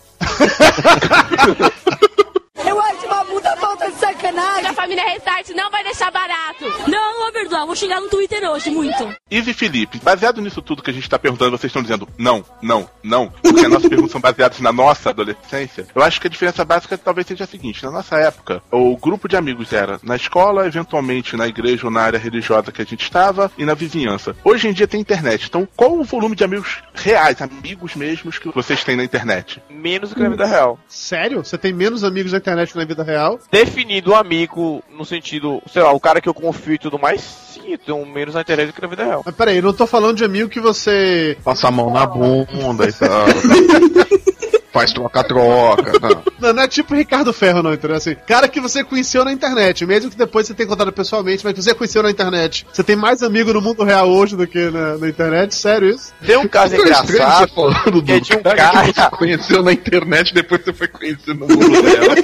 Eu 2.66 2.80
acho 2.80 3.06
uma 3.06 3.24
puta 3.24 3.56
de 3.90 3.98
sacanagem. 3.98 4.66
A 4.66 4.74
família 4.74 5.04
Restart 5.04 5.50
não 5.50 5.70
vai 5.70 5.82
deixar 5.84 6.10
barato. 6.10 6.64
Não, 6.88 7.28
é 7.28 7.32
verdade. 7.32 7.66
Vou 7.66 7.76
chegar 7.76 8.00
no 8.00 8.08
Twitter 8.08 8.42
hoje, 8.48 8.70
muito. 8.70 9.14
Ive 9.30 9.52
Felipe, 9.52 9.98
baseado 9.98 10.40
nisso 10.40 10.62
tudo 10.62 10.82
que 10.82 10.90
a 10.90 10.94
gente 10.94 11.08
tá 11.08 11.18
perguntando, 11.18 11.56
vocês 11.56 11.70
estão 11.70 11.82
dizendo 11.82 12.08
não, 12.18 12.44
não, 12.62 12.88
não, 13.02 13.28
porque 13.42 13.60
as 13.60 13.70
nossas 13.70 13.88
perguntas 13.90 14.12
são 14.12 14.20
baseadas 14.20 14.60
na 14.60 14.72
nossa 14.72 15.10
adolescência. 15.10 15.86
Eu 15.94 16.02
acho 16.02 16.20
que 16.20 16.26
a 16.26 16.30
diferença 16.30 16.64
básica 16.64 16.96
talvez 16.96 17.26
seja 17.26 17.44
a 17.44 17.46
seguinte: 17.46 17.84
na 17.84 17.90
nossa 17.90 18.16
época, 18.16 18.62
o 18.70 18.96
grupo 18.96 19.28
de 19.28 19.36
amigos 19.36 19.72
era 19.72 19.98
na 20.02 20.16
escola, 20.16 20.66
eventualmente 20.66 21.36
na 21.36 21.46
igreja 21.46 21.86
ou 21.86 21.92
na 21.92 22.02
área 22.02 22.18
religiosa 22.18 22.72
que 22.72 22.82
a 22.82 22.84
gente 22.84 23.02
estava 23.02 23.50
e 23.58 23.64
na 23.64 23.74
vizinhança. 23.74 24.34
Hoje 24.44 24.68
em 24.68 24.72
dia 24.72 24.86
tem 24.86 25.00
internet, 25.00 25.46
então 25.46 25.66
qual 25.76 25.98
o 25.98 26.04
volume 26.04 26.36
de 26.36 26.44
amigos 26.44 26.78
reais, 26.94 27.40
amigos 27.40 27.94
mesmos 27.94 28.38
que 28.38 28.48
vocês 28.50 28.84
têm 28.84 28.96
na 28.96 29.04
internet? 29.04 29.62
Menos 29.70 30.10
do 30.10 30.16
que 30.16 30.22
na 30.22 30.28
vida 30.28 30.46
real. 30.46 30.78
Sério? 30.88 31.44
Você 31.44 31.56
tem 31.56 31.72
menos 31.72 32.04
amigos 32.04 32.32
na 32.32 32.38
internet 32.38 32.72
que 32.72 32.78
na 32.78 32.84
vida 32.84 33.02
real? 33.02 33.38
Definido 33.80 34.14
amigo 34.14 34.82
no 34.94 35.06
sentido, 35.06 35.62
sei 35.72 35.82
lá, 35.82 35.90
o 35.90 35.98
cara 35.98 36.20
que 36.20 36.28
eu 36.28 36.34
confio 36.34 36.74
e 36.74 36.78
tudo 36.78 36.98
mais, 36.98 37.22
sim, 37.22 37.72
eu 37.72 37.78
tenho 37.78 38.04
menos 38.04 38.36
internet 38.36 38.66
do 38.66 38.72
que 38.74 38.82
na 38.82 38.88
vida 38.88 39.04
real. 39.04 39.22
Mas 39.24 39.34
peraí, 39.34 39.56
eu 39.56 39.62
não 39.62 39.72
tô 39.72 39.86
falando 39.86 40.18
de 40.18 40.24
amigo 40.24 40.50
que 40.50 40.60
você. 40.60 41.38
Passa 41.42 41.68
a 41.68 41.70
mão 41.70 41.90
na 41.90 42.04
bunda 42.04 42.86
e 42.86 42.92
tal. 42.92 43.26
Faz 44.72 44.92
troca-troca. 44.92 45.98
Não. 46.00 46.30
Não, 46.40 46.52
não 46.54 46.62
é 46.62 46.68
tipo 46.68 46.94
Ricardo 46.94 47.32
Ferro, 47.32 47.62
não, 47.62 47.74
entendeu? 47.74 47.96
Assim, 47.96 48.16
cara 48.26 48.48
que 48.48 48.60
você 48.60 48.82
conheceu 48.82 49.24
na 49.24 49.32
internet, 49.32 49.84
mesmo 49.84 50.10
que 50.10 50.16
depois 50.16 50.46
você 50.46 50.54
tenha 50.54 50.66
encontrado 50.66 50.90
pessoalmente, 50.90 51.44
mas 51.44 51.52
que 51.52 51.62
você 51.62 51.74
conheceu 51.74 52.02
na 52.02 52.10
internet. 52.10 52.66
Você 52.72 52.82
tem 52.82 52.96
mais 52.96 53.22
amigo 53.22 53.52
no 53.52 53.60
mundo 53.60 53.84
real 53.84 54.08
hoje 54.08 54.36
do 54.36 54.46
que 54.46 54.70
na, 54.70 54.96
na 54.96 55.08
internet? 55.08 55.54
Sério 55.54 55.90
isso? 55.90 56.12
Tem 56.24 56.38
um 56.38 56.48
caso 56.48 56.70
Ficou 56.76 56.90
estranho 56.90 57.10
engraçado, 57.10 57.48
você 57.48 57.54
falando 57.54 58.02
que 58.02 58.12
é 58.12 58.14
do 58.18 58.20
de 58.22 58.32
um 58.32 58.42
cara, 58.42 58.56
cara... 58.56 58.86
que 58.86 59.00
você 59.00 59.10
conheceu 59.16 59.62
na 59.62 59.72
internet 59.72 60.34
depois 60.34 60.62
você 60.64 60.72
foi 60.72 60.88
conhecer 60.88 61.34
no 61.34 61.46
mundo 61.46 61.82
dela. 61.82 62.14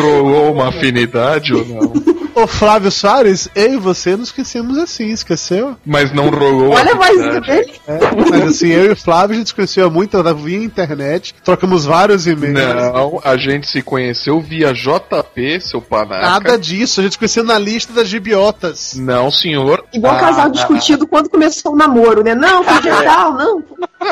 Rolou 0.00 0.54
uma 0.54 0.68
afinidade 0.68 1.52
ou 1.52 1.66
não? 1.66 1.92
Ô 2.34 2.46
Flávio 2.46 2.90
Soares, 2.90 3.48
eu 3.54 3.74
e 3.74 3.76
você 3.78 4.16
nos 4.16 4.30
conhecemos 4.30 4.78
assim, 4.78 5.08
esqueceu? 5.08 5.76
Mas 5.84 6.12
não 6.12 6.28
rolou 6.28 6.70
Olha 6.70 6.94
dele. 7.40 7.72
É, 7.86 7.98
mas 8.30 8.42
assim, 8.42 8.68
eu 8.68 8.86
e 8.86 8.90
o 8.90 8.96
Flávio 8.96 9.34
a 9.34 9.38
gente 9.38 9.48
se 9.48 9.54
conheceu 9.54 9.86
há 9.86 9.90
muito 9.90 10.16
via 10.34 10.58
internet, 10.82 11.34
trocamos 11.44 11.84
vários 11.84 12.26
e-mails. 12.26 12.54
Não, 12.54 13.20
a 13.24 13.36
gente 13.36 13.68
se 13.68 13.82
conheceu 13.82 14.40
via 14.40 14.72
JP, 14.72 15.60
seu 15.60 15.80
panaca. 15.80 16.20
Nada 16.22 16.58
disso, 16.58 17.00
a 17.00 17.02
gente 17.02 17.12
se 17.12 17.18
conheceu 17.18 17.44
na 17.44 17.58
lista 17.58 17.92
das 17.92 18.08
gibiotas. 18.08 18.94
Não, 18.94 19.30
senhor. 19.30 19.84
Igual 19.92 20.14
Ah, 20.14 20.20
casal 20.20 20.50
discutido 20.50 21.06
quando 21.06 21.28
começou 21.28 21.72
o 21.72 21.76
namoro, 21.76 22.22
né? 22.22 22.34
Não, 22.34 22.62
foi 22.62 22.80
de 22.82 22.88
tal, 22.88 23.32
não. 23.32 23.62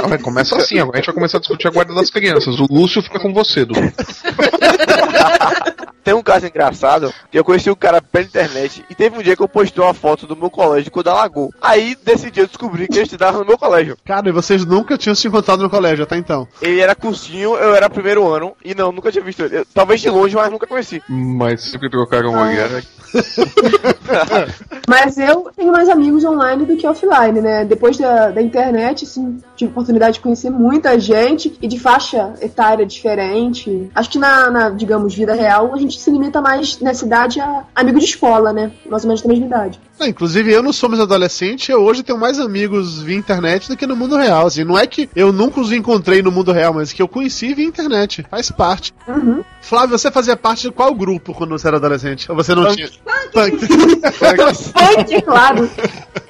Não, 0.09 0.19
começa 0.19 0.57
assim, 0.57 0.79
agora 0.79 0.97
a 0.97 1.01
gente 1.01 1.07
vai 1.07 1.15
começar 1.15 1.37
a 1.39 1.41
discutir 1.41 1.69
a 1.69 1.71
guarda 1.71 1.95
das 1.95 2.11
crianças. 2.11 2.59
O 2.59 2.67
Lúcio 2.71 3.03
fica 3.03 3.21
com 3.21 3.33
você, 3.33 3.65
Du. 3.65 3.75
Tem 6.05 6.15
um 6.15 6.23
caso 6.23 6.47
engraçado 6.47 7.13
que 7.31 7.39
eu 7.39 7.45
conheci 7.45 7.71
um 7.71 7.75
cara 7.75 8.01
pela 8.03 8.25
internet 8.25 8.85
e 8.91 8.95
teve 8.95 9.19
um 9.19 9.23
dia 9.23 9.35
que 9.35 9.43
eu 9.43 9.49
postei 9.49 9.83
uma 9.83 9.95
foto 9.95 10.27
do 10.27 10.37
meu 10.37 10.51
colégio 10.51 10.93
quando 10.93 11.09
alagou. 11.09 11.53
Aí 11.63 11.97
desse 12.05 12.31
dia 12.31 12.43
eu 12.43 12.47
descobri 12.47 12.87
que 12.87 12.95
ele 12.97 13.05
estudava 13.05 13.39
no 13.39 13.45
meu 13.45 13.57
colégio. 13.57 13.97
Cara, 14.05 14.29
e 14.29 14.33
vocês 14.33 14.65
nunca 14.67 14.99
tinham 14.99 15.15
se 15.15 15.27
encontrado 15.27 15.63
no 15.63 15.71
colégio 15.71 16.05
até 16.05 16.17
então. 16.17 16.47
Ele 16.61 16.81
era 16.81 16.95
cursinho, 16.95 17.57
eu 17.57 17.75
era 17.75 17.89
primeiro 17.89 18.29
ano 18.29 18.53
e 18.65 18.75
não, 18.75 18.93
nunca 18.93 19.11
tinha 19.11 19.25
visto 19.25 19.43
ele. 19.43 19.59
Eu- 19.59 19.67
talvez 19.73 20.01
de 20.01 20.11
longe, 20.11 20.35
mas 20.37 20.51
nunca 20.51 20.67
conheci. 20.67 21.03
Mas 21.09 21.63
sempre 21.71 21.89
trocaram 21.89 22.31
uma 22.31 22.49
guerra. 22.53 22.83
Mas 24.89 25.17
eu 25.19 25.51
tenho 25.57 25.73
mais 25.73 25.89
amigos 25.89 26.25
online 26.25 26.65
do 26.67 26.77
que 26.77 26.87
offline, 26.87 27.41
né? 27.41 27.65
Depois 27.65 27.97
da, 27.97 28.31
da 28.31 28.43
internet, 28.43 29.05
assim, 29.05 29.41
tive 29.57 29.71
oportunidade 29.71 30.15
de 30.15 30.21
conhecer 30.21 30.51
muita 30.51 30.99
gente 30.99 31.57
e 31.61 31.69
de 31.69 31.79
faixa 31.79 32.35
etária 32.41 32.85
diferente. 32.85 33.91
Acho 33.95 34.11
que 34.11 34.19
na, 34.19 34.51
na, 34.51 34.71
digamos, 34.71 35.15
vida 35.15 35.35
real, 35.35 35.73
a 35.75 35.79
gente 35.79 35.94
se 35.99 36.11
limita 36.11 36.41
mais 36.41 36.79
nessa 36.81 37.05
idade 37.05 37.41
a 37.41 37.65
amigo 37.75 37.99
de 37.99 38.05
escola, 38.05 38.53
né? 38.53 38.71
Mais 38.89 39.05
ou 39.05 39.09
menos 39.09 39.23
da 39.23 39.29
mesma 39.29 39.47
idade. 39.47 39.81
Não, 39.99 40.07
inclusive, 40.07 40.53
eu 40.53 40.63
não 40.63 40.73
sou 40.73 40.89
mais 40.89 41.01
adolescente, 41.01 41.71
eu 41.71 41.81
hoje 41.81 42.03
tenho 42.03 42.19
mais 42.19 42.41
amigos 42.41 43.01
via 43.03 43.17
internet 43.17 43.69
do 43.69 43.77
que 43.77 43.87
no 43.87 43.95
mundo 43.95 44.17
real. 44.17 44.47
Assim, 44.47 44.65
não 44.65 44.77
é 44.77 44.87
que 44.87 45.09
eu 45.15 45.33
nunca 45.33 45.61
os 45.61 45.71
encontrei 45.73 46.21
no 46.23 46.33
mundo 46.33 46.53
real, 46.53 46.75
mas 46.75 46.93
que 46.93 47.01
eu 47.01 47.09
conheci 47.09 47.55
via 47.55 47.67
internet. 47.67 48.27
Faz 48.31 48.51
parte. 48.51 48.93
Uhum. 49.07 49.45
Flávio, 49.63 49.97
você 49.97 50.11
fazia 50.11 50.37
parte 50.37 50.63
de 50.63 50.71
qual 50.73 50.95
grupo 50.95 51.33
quando 51.33 51.51
você 51.51 51.69
era 51.69 51.77
adolescente? 51.77 52.31
Ou 52.31 52.37
você 52.37 52.55
não 52.55 52.65
Punk. 52.65 52.77
tinha? 52.77 52.89
Punk. 53.33 53.67
Punk, 54.73 55.23
claro. 55.23 55.71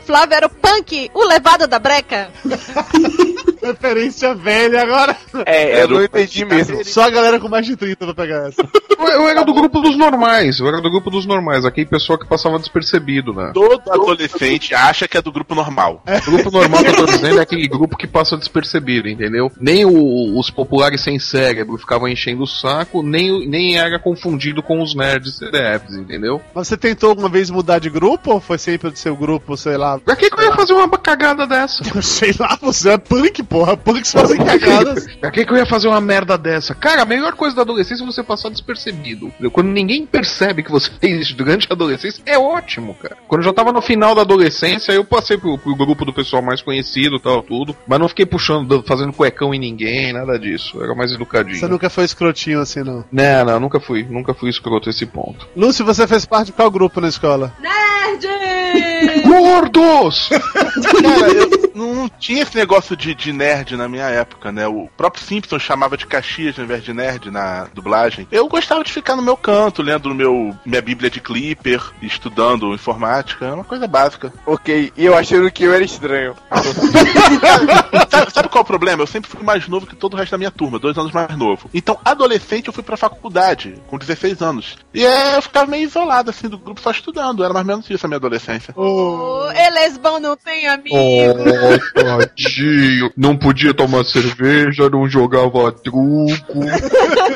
Flávio 0.05 0.35
era 0.35 0.46
o 0.46 0.50
punk, 0.50 1.11
o 1.14 1.24
levado 1.24 1.66
da 1.66 1.79
breca. 1.79 2.29
Referência 3.64 4.35
velha 4.35 4.83
agora. 4.83 5.16
É, 5.46 5.83
eu 5.83 5.88
não 5.88 6.03
entendi 6.05 6.44
mesmo. 6.44 6.85
Só 6.85 7.05
a 7.05 7.11
galera 7.11 7.40
com 7.40 7.48
mais 7.48 7.66
de 7.66 7.77
30 7.77 8.05
pra 8.05 8.14
pegar 8.14 8.48
essa. 8.48 8.62
Eu, 8.98 9.07
eu 9.07 9.29
era 9.29 9.42
do 9.44 9.53
grupo 9.55 9.81
dos 9.81 9.96
normais, 9.96 10.59
eu 10.61 10.68
era 10.68 10.81
do 10.81 10.90
grupo 10.90 11.11
dos 11.11 11.27
normais, 11.27 11.64
aquele 11.64 11.87
pessoal 11.87 12.18
que 12.18 12.27
passava 12.27 12.59
despercebido, 12.59 13.33
né? 13.33 13.50
Todo 13.55 13.83
adolescente 13.90 14.74
acha 14.74 15.07
que 15.09 15.16
é 15.16 15.22
do 15.22 15.33
grupo 15.33 15.55
normal. 15.55 16.03
O 16.27 16.31
grupo 16.31 16.50
normal 16.50 16.83
que 16.83 16.90
eu 16.90 16.96
tô 16.96 17.07
dizendo 17.07 17.38
é 17.38 17.42
aquele 17.42 17.66
grupo 17.68 17.96
que 17.96 18.07
passa 18.07 18.37
despercebido, 18.37 19.09
entendeu? 19.09 19.50
Nem 19.61 19.85
o- 19.85 20.38
os 20.38 20.50
populares 20.50 21.00
sem 21.00 21.18
cérebro 21.18 21.77
ficavam 21.79 22.09
enchendo 22.09 22.42
o 22.42 22.46
saco, 22.46 23.03
nem, 23.03 23.48
nem 23.48 23.77
era 23.79 23.98
confundido 23.98 24.62
com 24.62 24.83
os 24.83 24.94
nerds 24.94 25.37
CDFs, 25.38 25.94
entendeu? 25.96 26.40
Mas 26.55 26.68
você 26.68 26.77
tentou 26.77 27.11
alguma 27.11 27.29
vez 27.29 27.50
mudar 27.50 27.79
de 27.79 27.90
grupo 27.90 28.33
ou 28.33 28.40
foi 28.40 28.59
sempre 28.59 28.90
do 28.90 28.98
seu 28.98 29.16
grupo, 29.16 29.57
sei 29.57 29.77
lá? 29.77 29.98
Pra 29.98 30.16
que, 30.16 30.31
que 30.31 30.40
eu 30.40 30.44
ia 30.44 30.55
fazer 30.55 30.72
uma 30.72 30.88
cagada 30.98 31.46
dessa? 31.46 31.83
Sei 32.03 32.35
lá, 32.38 32.57
você 32.61 32.90
é 32.90 32.98
punk, 32.98 33.42
porra. 33.55 33.77
Punks 33.77 34.12
fazem 34.12 34.38
cagadas. 34.45 35.07
Pra 35.21 35.31
que, 35.31 35.45
que 35.45 35.53
eu 35.53 35.57
ia 35.57 35.67
fazer 35.67 35.87
uma 35.87 36.01
merda 36.01 36.37
dessa? 36.37 36.75
Cara, 36.75 37.03
a 37.03 37.05
melhor 37.05 37.35
coisa 37.35 37.55
da 37.55 37.62
adolescência 37.62 38.03
é 38.03 38.07
você 38.07 38.23
passar 38.23 38.51
despercebido. 38.51 39.27
entendeu? 39.27 39.51
Quando 39.51 39.69
ninguém 39.69 40.05
percebe 40.05 40.62
que 40.62 40.71
você 40.71 40.90
fez 41.01 41.21
isso 41.21 41.37
durante 41.37 41.69
a 41.71 41.75
adolescência, 41.75 42.23
é 42.27 42.37
ótimo, 42.37 42.95
cara. 42.95 43.17
Quando 43.29 43.43
eu 43.43 43.47
já 43.47 43.53
tava 43.53 43.73
no 43.73 43.81
final 43.81 44.14
da 44.14 44.23
adolescência, 44.23 44.93
eu 44.93 45.05
passei 45.05 45.38
pro, 45.38 45.57
pro 45.57 45.77
grupo 45.77 46.05
do 46.05 46.12
pessoal 46.12 46.43
mais 46.43 46.61
conhecido 46.61 47.17
e 47.17 47.21
tal, 47.21 47.43
tudo. 47.43 47.77
Mas 47.87 48.01
não 48.01 48.09
fiquei 48.09 48.27
puxando, 48.27 48.83
fazendo 48.87 49.12
cuecão 49.12 49.55
em 49.55 49.59
ninguém, 49.59 50.12
nada 50.12 50.38
disso. 50.38 50.77
Eu 50.77 50.85
era 50.85 50.95
mais 50.95 51.12
educadinho. 51.12 51.57
Você 51.57 51.69
nunca 51.69 51.88
foi 51.88 52.05
escrotinho 52.05 52.61
assim, 52.61 52.83
não. 52.83 53.05
Não, 53.12 53.45
não, 53.45 53.61
nunca 53.61 53.79
fui. 53.79 54.05
Nunca 54.09 54.35
fui 54.35 54.51
escroto 54.51 54.88
a 54.88 54.90
esse 54.90 55.07
ponto. 55.07 55.47
Lúcio, 55.57 55.85
você 55.85 56.07
fez 56.07 56.25
parte 56.25 56.47
de 56.47 56.53
qual 56.53 56.71
grupo 56.71 57.01
na 57.01 57.09
escola? 57.09 57.53
Gordos! 59.25 60.29
Cara, 61.03 61.34
não 61.74 62.08
tinha 62.08 62.42
esse 62.42 62.56
negócio 62.56 62.96
de, 62.96 63.14
de 63.14 63.32
nerd 63.32 63.76
na 63.76 63.88
minha 63.88 64.06
época, 64.06 64.52
né? 64.52 64.66
O 64.66 64.88
próprio 64.96 65.22
Simpson 65.24 65.58
chamava 65.58 65.96
de 65.96 66.06
Caxias 66.06 66.58
ao 66.58 66.64
invés 66.64 66.82
de 66.82 66.92
nerd 66.92 67.30
na 67.30 67.68
dublagem. 67.74 68.26
Eu 68.30 68.48
gostava 68.48 68.84
de 68.84 68.92
ficar 68.92 69.16
no 69.16 69.22
meu 69.22 69.37
canto, 69.37 69.82
lendo 69.82 70.08
no 70.08 70.14
meu, 70.14 70.56
minha 70.64 70.82
bíblia 70.82 71.10
de 71.10 71.20
Clipper, 71.20 71.82
estudando 72.00 72.74
informática, 72.74 73.46
é 73.46 73.52
uma 73.52 73.64
coisa 73.64 73.87
básica. 73.87 74.32
Ok, 74.46 74.92
e 74.96 75.04
eu 75.04 75.16
achando 75.16 75.50
que 75.50 75.64
eu 75.64 75.72
era 75.72 75.84
estranho. 75.84 76.34
sabe, 78.10 78.32
sabe 78.32 78.48
qual 78.48 78.60
é 78.60 78.64
o 78.64 78.66
problema? 78.66 79.02
Eu 79.02 79.06
sempre 79.06 79.30
fui 79.30 79.42
mais 79.42 79.66
novo 79.68 79.87
que 79.87 79.96
todo 79.96 80.14
o 80.14 80.16
resto 80.16 80.32
da 80.32 80.38
minha 80.38 80.50
turma, 80.50 80.78
dois 80.78 80.96
anos 80.96 81.12
mais 81.12 81.37
novo. 81.37 81.68
Então, 81.74 81.98
adolescente, 82.04 82.68
eu 82.68 82.72
fui 82.72 82.82
pra 82.82 82.96
faculdade, 82.96 83.74
com 83.87 83.98
16 83.98 84.42
anos. 84.42 84.76
E 84.92 85.04
é, 85.04 85.37
eu 85.37 85.42
ficava 85.42 85.70
meio 85.70 85.84
isolado, 85.84 86.30
assim, 86.30 86.48
do 86.48 86.58
grupo 86.58 86.80
só 86.80 86.90
estudando. 86.90 87.44
Era 87.44 87.52
mais 87.52 87.66
ou 87.66 87.72
menos 87.72 87.90
isso 87.90 88.06
a 88.06 88.08
minha 88.08 88.18
adolescência. 88.18 88.74
O 88.76 89.50
Elesbão 89.52 90.20
não 90.20 90.37
tem 90.37 90.66
amigo. 90.68 90.94
Oh, 90.96 91.63
tadinho. 91.94 93.12
Não 93.16 93.37
podia 93.37 93.74
tomar 93.74 94.05
cerveja, 94.05 94.88
não 94.90 95.09
jogava 95.09 95.72
truco. 95.72 96.35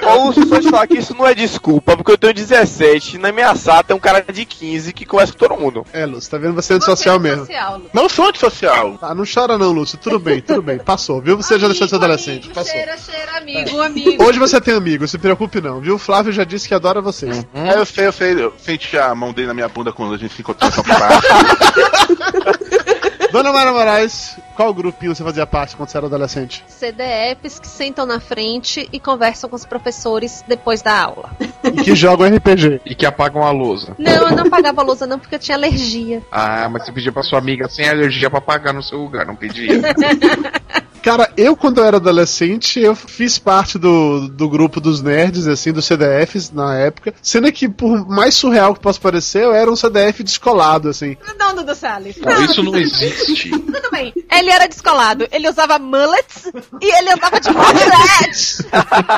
Ou 0.09 0.33
só 0.33 0.61
te 0.61 0.71
falar 0.71 0.87
que 0.87 0.99
isso 0.99 1.15
não 1.15 1.27
é 1.27 1.35
desculpa, 1.35 1.97
porque 1.97 2.13
eu 2.13 2.19
tenho 2.19 2.35
17 2.35 3.17
e 3.17 3.19
na 3.19 3.33
minha 3.33 3.55
sala 3.55 3.83
tem 3.83 3.97
um 3.97 4.01
cara 4.01 4.25
de 4.33 4.45
15 4.45 4.93
que 4.93 5.05
conversa 5.05 5.33
com 5.33 5.39
todo 5.39 5.61
mundo. 5.61 5.85
É, 5.93 6.07
Lúcio, 6.07 6.31
tá 6.31 6.39
vendo 6.39 6.55
você 6.55 6.75
antissocial 6.75 7.19
mesmo. 7.19 7.47
Social. 7.47 7.81
Não 7.93 8.09
sou 8.09 8.29
antissocial. 8.29 8.99
Ah, 9.01 9.15
não 9.15 9.25
chora 9.25 9.59
não, 9.59 9.73
Lúcio. 9.73 9.99
Tudo 9.99 10.19
bem, 10.19 10.41
tudo 10.41 10.63
bem. 10.63 10.79
Passou, 10.79 11.21
viu? 11.21 11.37
Você 11.37 11.59
já 11.59 11.67
deixou 11.67 11.87
de 11.87 11.91
ser 11.91 11.97
adolescente. 11.97 12.45
Amigo, 12.45 12.55
Passou. 12.55 12.73
cheira, 12.73 12.97
cheira, 12.97 13.39
amigo, 13.39 13.81
amigo. 13.81 14.25
Hoje 14.25 14.39
você 14.39 14.61
tem 14.61 14.75
amigo, 14.75 15.07
se 15.07 15.19
preocupe 15.19 15.61
não, 15.61 15.81
viu? 15.81 15.97
O 15.97 15.99
Flávio 15.99 16.33
já 16.33 16.45
disse 16.45 16.69
que 16.69 16.75
adora 16.75 17.01
vocês. 17.01 17.47
É, 17.55 17.75
eu 17.79 17.85
sei, 17.85 18.07
eu 18.07 18.13
sei. 18.13 18.33
Eu 18.39 18.53
senti 18.59 18.97
a 18.97 19.15
mão 19.15 19.33
dele 19.33 19.49
na 19.49 19.55
minha 19.55 19.69
bunda 19.69 19.93
quando 19.93 20.15
a 20.15 20.19
gente 20.19 20.35
se 20.35 20.43
encontrou 20.43 20.71
Paulo. 20.71 21.21
Dona 23.31 23.53
Mara 23.53 23.73
Moraes, 23.73 24.39
qual 24.55 24.73
grupinho 24.73 25.15
você 25.15 25.23
fazia 25.23 25.47
parte 25.47 25.77
quando 25.77 25.89
você 25.89 25.97
era 25.97 26.07
adolescente? 26.07 26.65
CDFs 26.67 27.59
que 27.59 27.67
sentam 27.67 28.07
na 28.07 28.21
frente 28.21 28.89
e 28.93 28.99
conversam 28.99 29.51
com 29.51 29.57
os 29.57 29.67
professores 29.67 30.43
depois 30.49 30.81
da 30.81 30.99
aula. 30.99 31.31
E 31.63 31.83
que 31.83 31.95
jogam 31.95 32.27
RPG. 32.27 32.81
E 32.87 32.95
que 32.95 33.05
apagam 33.05 33.43
a 33.43 33.51
lousa. 33.51 33.95
Não, 33.99 34.29
eu 34.29 34.37
não 34.37 34.49
pagava 34.49 34.83
lousa 34.83 35.07
não 35.07 35.19
porque 35.19 35.35
eu 35.35 35.39
tinha 35.39 35.57
alergia. 35.57 36.23
Ah, 36.33 36.69
mas 36.71 36.85
você 36.85 36.93
pedia 36.93 37.13
pra 37.13 37.23
sua 37.23 37.39
amiga 37.39 37.69
sem 37.69 37.89
alergia 37.89 38.31
pra 38.31 38.41
pagar 38.41 38.73
no 38.73 38.83
seu 38.83 38.99
lugar, 38.99 39.27
não 39.27 39.37
pedia. 39.37 39.81
Cara, 41.03 41.31
eu 41.37 41.57
quando 41.57 41.79
eu 41.79 41.85
era 41.85 41.97
adolescente, 41.97 42.81
eu 42.81 42.95
fiz 42.95 43.39
parte 43.39 43.79
do, 43.79 44.29
do 44.29 44.49
grupo 44.49 44.81
dos 44.81 45.03
nerds, 45.03 45.47
assim, 45.47 45.73
dos 45.73 45.85
CDFs 45.85 46.51
na 46.51 46.77
época. 46.77 47.15
Sendo 47.23 47.51
que, 47.53 47.69
por 47.69 48.07
mais 48.09 48.35
surreal 48.35 48.75
que 48.75 48.81
possa 48.81 49.01
parecer, 49.01 49.45
eu 49.45 49.53
era 49.53 49.71
um 49.71 49.77
CDF 49.77 50.23
descolado, 50.23 50.89
assim. 50.89 51.17
Não, 51.39 51.55
Dudu 51.55 51.75
Salles. 51.75 52.17
Não, 52.19 52.45
isso 52.45 52.63
não 52.63 52.77
existe. 52.77 53.51
Tudo 53.59 53.91
bem. 53.91 54.13
Ele 54.31 54.51
era 54.51 54.67
descolado. 54.67 55.27
Ele 55.31 55.49
usava 55.49 55.79
mullets 55.79 56.51
e 56.81 56.97
ele 56.99 57.11
andava 57.11 57.41
de 57.41 57.51
mobilete. 57.53 58.69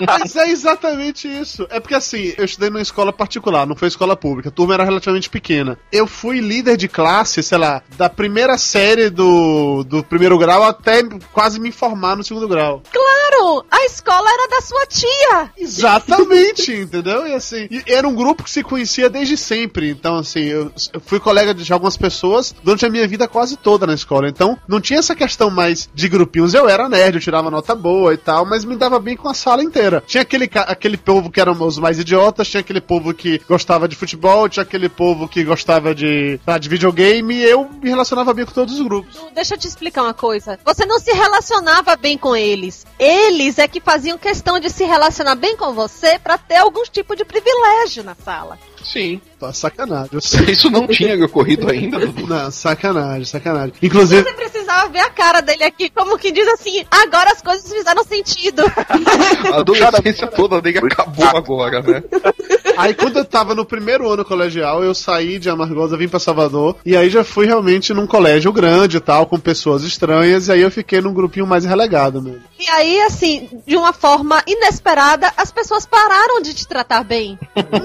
Mas 0.06 0.36
é 0.36 0.50
exatamente 0.50 1.28
isso. 1.28 1.66
É 1.70 1.80
porque 1.80 1.94
assim, 1.94 2.34
eu 2.36 2.44
estudei 2.44 2.70
numa 2.70 2.82
escola 2.82 3.12
particular, 3.12 3.66
não 3.66 3.76
foi 3.76 3.88
escola 3.88 4.16
pública. 4.16 4.48
A 4.48 4.52
turma 4.52 4.74
era 4.74 4.84
relativamente 4.84 5.28
pequena. 5.28 5.78
Eu 5.92 6.06
fui 6.06 6.40
líder 6.40 6.76
de 6.76 6.88
classe, 6.88 7.42
sei 7.42 7.58
lá, 7.58 7.82
da 7.96 8.08
primeira 8.08 8.56
série 8.58 9.10
do, 9.10 9.84
do 9.84 10.02
primeiro 10.02 10.38
grau 10.38 10.62
até 10.62 11.02
quase 11.32 11.60
me 11.70 11.72
formar 11.72 12.16
no 12.16 12.24
segundo 12.24 12.48
grau. 12.48 12.82
Claro, 12.92 13.64
a 13.70 13.84
escola 13.84 14.28
era 14.28 14.48
da 14.48 14.60
sua 14.60 14.86
tia. 14.86 15.50
Exatamente, 15.56 16.72
entendeu? 16.82 17.26
E 17.26 17.32
assim, 17.32 17.68
era 17.86 18.06
um 18.06 18.14
grupo 18.14 18.42
que 18.42 18.50
se 18.50 18.62
conhecia 18.62 19.08
desde 19.08 19.36
sempre. 19.36 19.90
Então, 19.90 20.16
assim, 20.16 20.40
eu, 20.40 20.72
eu 20.92 21.00
fui 21.00 21.20
colega 21.20 21.54
de 21.54 21.72
algumas 21.72 21.96
pessoas 21.96 22.54
durante 22.62 22.84
a 22.84 22.90
minha 22.90 23.06
vida 23.06 23.28
quase 23.28 23.56
toda 23.56 23.86
na 23.86 23.94
escola. 23.94 24.28
Então, 24.28 24.58
não 24.66 24.80
tinha 24.80 24.98
essa 24.98 25.14
questão 25.14 25.48
mais 25.48 25.88
de 25.94 26.08
grupinhos. 26.08 26.52
Eu 26.52 26.68
era 26.68 26.88
nerd, 26.88 27.14
eu 27.14 27.20
tirava 27.20 27.50
nota 27.50 27.74
boa 27.74 28.12
e 28.12 28.16
tal, 28.16 28.44
mas 28.44 28.64
me 28.64 28.76
dava 28.76 28.98
bem 28.98 29.16
com 29.16 29.28
a 29.28 29.34
sala 29.34 29.62
inteira. 29.62 30.02
Tinha 30.06 30.22
aquele, 30.22 30.50
aquele 30.54 30.96
povo 30.96 31.30
que 31.30 31.40
eram 31.40 31.56
os 31.60 31.78
mais 31.78 31.98
idiotas, 31.98 32.48
tinha 32.48 32.60
aquele 32.60 32.80
povo 32.80 33.14
que 33.14 33.40
gostava 33.48 33.86
de 33.86 33.94
futebol, 33.94 34.48
tinha 34.48 34.62
aquele 34.62 34.88
povo 34.88 35.28
que 35.28 35.44
gostava 35.44 35.94
de, 35.94 36.40
lá, 36.46 36.58
de 36.58 36.68
videogame, 36.68 37.34
e 37.34 37.44
eu 37.44 37.68
me 37.82 37.90
relacionava 37.90 38.34
bem 38.34 38.44
com 38.44 38.52
todos 38.52 38.74
os 38.74 38.84
grupos. 38.84 39.16
Deixa 39.34 39.54
eu 39.54 39.58
te 39.58 39.68
explicar 39.68 40.02
uma 40.02 40.14
coisa. 40.14 40.58
Você 40.64 40.84
não 40.84 40.98
se 40.98 41.12
relacionava 41.60 41.96
bem 41.96 42.16
com 42.16 42.34
eles. 42.34 42.86
Eles 42.98 43.58
é 43.58 43.68
que 43.68 43.80
faziam 43.80 44.18
questão 44.18 44.58
de 44.58 44.70
se 44.70 44.84
relacionar 44.84 45.34
bem 45.34 45.56
com 45.56 45.72
você 45.72 46.18
pra 46.18 46.36
ter 46.38 46.56
algum 46.56 46.82
tipo 46.84 47.14
de 47.14 47.24
privilégio 47.24 48.02
na 48.02 48.14
sala. 48.14 48.58
Sim. 48.82 49.20
Tá 49.38 49.52
sacanagem. 49.52 50.18
Isso 50.48 50.70
não 50.70 50.86
tinha 50.86 51.24
ocorrido 51.24 51.70
ainda, 51.70 51.98
Dudu. 51.98 52.26
Não, 52.28 52.50
sacanagem, 52.50 53.24
sacanagem. 53.24 53.74
Inclusive. 53.82 54.22
Você 54.22 54.32
precisava 54.34 54.88
ver 54.88 55.00
a 55.00 55.10
cara 55.10 55.40
dele 55.40 55.64
aqui, 55.64 55.90
como 55.90 56.18
que 56.18 56.30
diz 56.30 56.46
assim, 56.48 56.84
agora 56.90 57.32
as 57.32 57.40
coisas 57.40 57.70
fizeram 57.70 58.04
sentido. 58.04 58.62
A 59.52 59.60
adolescência 59.60 60.26
toda 60.26 60.60
dele 60.60 60.78
acabou 60.78 61.36
agora, 61.36 61.82
né? 61.82 62.02
Aí 62.80 62.94
quando 62.94 63.18
eu 63.18 63.24
tava 63.24 63.54
no 63.54 63.64
primeiro 63.64 64.08
ano 64.08 64.24
colegial, 64.24 64.82
eu 64.82 64.94
saí 64.94 65.38
de 65.38 65.50
Amargosa, 65.50 65.96
vim 65.96 66.08
pra 66.08 66.18
Salvador, 66.18 66.76
e 66.84 66.96
aí 66.96 67.10
já 67.10 67.24
fui 67.24 67.46
realmente 67.46 67.92
num 67.92 68.06
colégio 68.06 68.52
grande 68.52 68.96
e 68.96 69.00
tal, 69.00 69.26
com 69.26 69.38
pessoas 69.38 69.82
estranhas, 69.82 70.48
e 70.48 70.52
aí 70.52 70.60
eu 70.60 70.70
fiquei 70.70 71.00
num 71.00 71.12
grupinho 71.12 71.46
mais 71.46 71.64
relegado 71.64 72.22
mesmo. 72.22 72.42
E 72.58 72.68
aí, 72.68 73.00
assim, 73.02 73.48
de 73.66 73.76
uma 73.76 73.92
forma 73.92 74.42
inesperada, 74.46 75.32
as 75.36 75.50
pessoas 75.50 75.86
pararam 75.86 76.42
de 76.42 76.52
te 76.52 76.66
tratar 76.66 77.02
bem. 77.04 77.38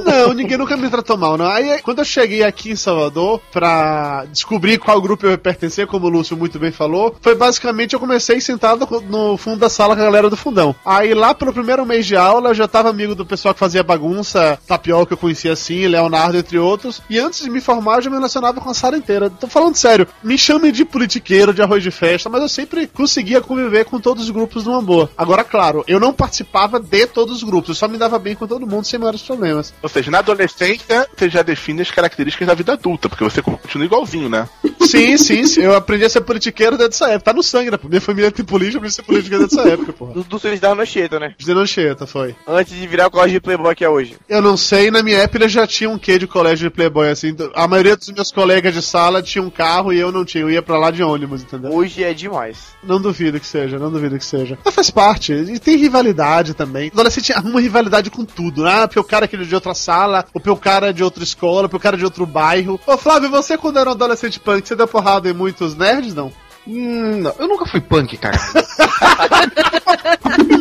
Não, 0.04 0.34
ninguém 0.34 0.58
nunca 0.58 0.76
me 0.76 0.90
tratou 0.90 1.18
mal, 1.18 1.38
não. 1.38 1.48
Aí 1.48 1.82
quando 1.82 2.00
eu 2.00 2.06
cheguei 2.06 2.44
aqui 2.44 2.72
em 2.72 2.76
Salvador 2.76 3.42
pra 3.52 4.26
descobrir 4.32 4.78
qual 4.78 5.02
grupo 5.02 5.26
eu 5.26 5.32
ia 5.32 5.38
pertencer, 5.38 5.88
como 5.88 6.08
o 6.08 6.10
Lúcio 6.10 6.36
muito 6.36 6.60
bem 6.60 6.72
falou, 6.72 7.16
foi 7.22 7.36
basicamente 7.36 7.94
eu 7.94 8.00
comecei 8.00 8.42
sentado 8.42 8.88
no 9.10 9.38
fundo 9.38 9.60
da 9.60 9.70
sala 9.70 9.96
com 9.96 10.02
a 10.02 10.06
galera 10.06 10.30
do 10.30 10.38
fundão. 10.38 10.76
Aí 10.86 11.14
lá 11.14 11.34
pelo 11.34 11.54
primeiro 11.54 11.86
mês 11.86 12.06
de 12.06 12.16
aula 12.16 12.50
eu 12.50 12.56
já 12.56 12.68
tava 12.68 12.90
amigo 12.90 13.16
do 13.16 13.26
pessoal 13.26 13.54
que 13.54 13.60
fazia 13.60 13.84
bagunça, 13.84 14.60
Tapioca 14.86 15.14
eu 15.14 15.18
conhecia 15.18 15.52
assim, 15.52 15.88
Leonardo, 15.88 16.38
entre 16.38 16.60
outros. 16.60 17.02
E 17.10 17.18
antes 17.20 17.42
de 17.42 17.50
me 17.50 17.60
formar, 17.60 17.96
eu 17.96 18.04
já 18.04 18.10
me 18.10 18.18
relacionava 18.18 18.62
com 18.62 18.70
a 18.70 18.74
sala 18.74 18.98
inteira. 18.98 19.30
Tô 19.30 19.48
falando 19.48 19.76
sério, 19.76 20.08
me 20.24 20.38
chamem 20.38 20.72
de 20.72 20.86
politiqueiro, 20.86 21.54
de 21.54 21.62
arroz 21.62 21.82
de 21.82 21.90
festa, 21.90 22.30
mas 22.30 22.42
eu 22.42 22.50
sempre 22.50 22.88
conseguia 22.88 23.42
conviver 23.42 23.86
com 23.86 24.00
todos 24.00 24.26
os 24.26 24.30
grupos 24.30 24.66
numa 24.66 24.82
boa. 24.82 25.10
Agora, 25.18 25.44
claro, 25.44 25.84
eu 25.88 26.00
não 26.00 26.14
participava 26.14 26.80
de 26.80 27.08
todos 27.08 27.38
os 27.38 27.44
grupos, 27.44 27.70
eu 27.70 27.76
só 27.76 27.88
me 27.88 27.98
dava 27.98 28.20
bem 28.20 28.36
com 28.36 28.46
todo 28.46 28.68
mundo 28.68 28.86
sem 28.86 29.00
maiores 29.00 29.22
problemas. 29.24 29.74
Ou 29.82 29.90
seja, 29.90 30.12
na 30.12 30.20
adolescência, 30.20 31.08
você 31.16 31.30
já 31.30 31.42
define 31.42 31.82
as 31.82 31.90
características 31.92 32.48
da 32.48 32.54
vida 32.54 32.74
adulta, 32.74 33.10
porque 33.10 33.24
você 33.24 33.42
continua 33.42 33.86
igualzinho, 33.86 34.30
né? 34.30 34.48
Sim, 34.82 35.18
sim, 35.18 35.46
sim. 35.46 35.62
Eu 35.62 35.76
aprendi 35.76 36.06
a 36.06 36.10
ser 36.10 36.22
politiqueiro 36.22 36.78
desde 36.78 36.96
essa 36.96 37.08
época. 37.08 37.26
Tá 37.26 37.34
no 37.34 37.42
sangue, 37.42 37.72
né? 37.72 37.80
Minha 37.84 38.02
família 38.02 38.32
tem 38.32 38.46
política, 38.46 38.78
eu 38.78 38.80
aprendi 38.80 38.94
a 38.94 38.96
ser 38.96 39.04
politiqueiro 39.04 39.48
desde 39.48 39.60
essa 39.60 39.70
época, 39.70 39.94
porra. 39.94 40.14
Do, 40.14 40.24
do 40.24 40.40
Suíço 40.40 40.62
da 40.62 40.76
Mancheta, 40.76 41.20
né? 41.20 41.34
De 41.38 41.54
Lancheta, 41.54 42.06
foi. 42.06 42.36
Antes 42.48 42.74
de 42.74 42.88
virar 42.88 43.08
o 43.08 43.12
colégio 43.12 43.34
de 43.34 43.40
Playboy 43.40 43.76
que 43.76 43.84
é 43.84 43.90
hoje. 43.90 44.16
Eu 44.30 44.42
não 44.42 44.56
sei, 44.56 44.75
na 44.92 45.04
minha 45.04 45.18
época 45.18 45.48
já 45.48 45.66
tinha 45.68 45.90
um 45.90 45.98
quê 45.98 46.18
de 46.18 46.28
colégio 46.28 46.70
de 46.70 46.76
playboy, 46.76 47.10
assim. 47.10 47.36
A 47.54 47.68
maioria 47.68 47.96
dos 47.96 48.10
meus 48.10 48.32
colegas 48.32 48.74
de 48.74 48.82
sala 48.82 49.22
tinha 49.22 49.44
um 49.44 49.50
carro 49.50 49.92
e 49.92 50.00
eu 50.00 50.12
não 50.12 50.26
tinha. 50.26 50.44
Eu 50.44 50.52
ia 50.52 50.62
pra 50.62 50.78
lá 50.78 50.92
de 50.92 51.04
ônibus, 51.04 51.44
entendeu? 51.44 51.72
Hoje 51.72 52.04
é 52.04 52.14
demais. 52.14 52.76
Não 52.84 53.02
duvido 53.02 53.40
que 53.40 53.46
seja, 53.46 53.80
não 53.80 53.92
duvido 53.92 54.18
que 54.18 54.26
seja. 54.26 54.58
Mas 54.64 54.74
faz 54.74 54.90
parte. 54.90 55.34
E 55.34 55.60
tem 55.60 55.78
rivalidade 55.78 56.54
também. 56.54 56.90
O 56.90 56.94
adolescente 56.94 57.34
arruma 57.34 57.62
rivalidade 57.62 58.10
com 58.10 58.26
tudo, 58.26 58.64
né? 58.64 58.84
Ah, 58.84 58.88
porque 58.88 59.00
o 59.00 59.04
cara 59.04 59.26
é 59.26 59.28
aquele 59.28 59.46
de 59.46 59.56
outra 59.56 59.74
sala, 59.74 60.26
ou 60.34 60.40
porque 60.40 60.50
o 60.50 60.58
cara 60.58 60.90
é 60.90 60.94
de 60.94 61.04
outra 61.04 61.24
escola, 61.24 61.68
porque 61.68 61.78
o 61.78 61.84
cara 61.84 61.96
é 61.96 62.00
de 62.00 62.06
outro 62.06 62.26
bairro. 62.26 62.80
Ô, 62.86 62.98
Flávio, 62.98 63.30
você 63.30 63.58
quando 63.58 63.80
era 63.80 63.90
um 63.90 63.94
adolescente 63.94 64.40
punk, 64.40 64.68
você 64.68 64.76
deu 64.76 64.88
porrada 64.88 65.30
em 65.30 65.34
muitos 65.34 65.76
nerds, 65.76 66.14
não? 66.14 66.32
Hum, 66.68 67.22
não, 67.22 67.34
eu 67.38 67.48
nunca 67.48 67.66
fui 67.66 67.80
punk, 67.80 68.18
cara. 68.18 68.38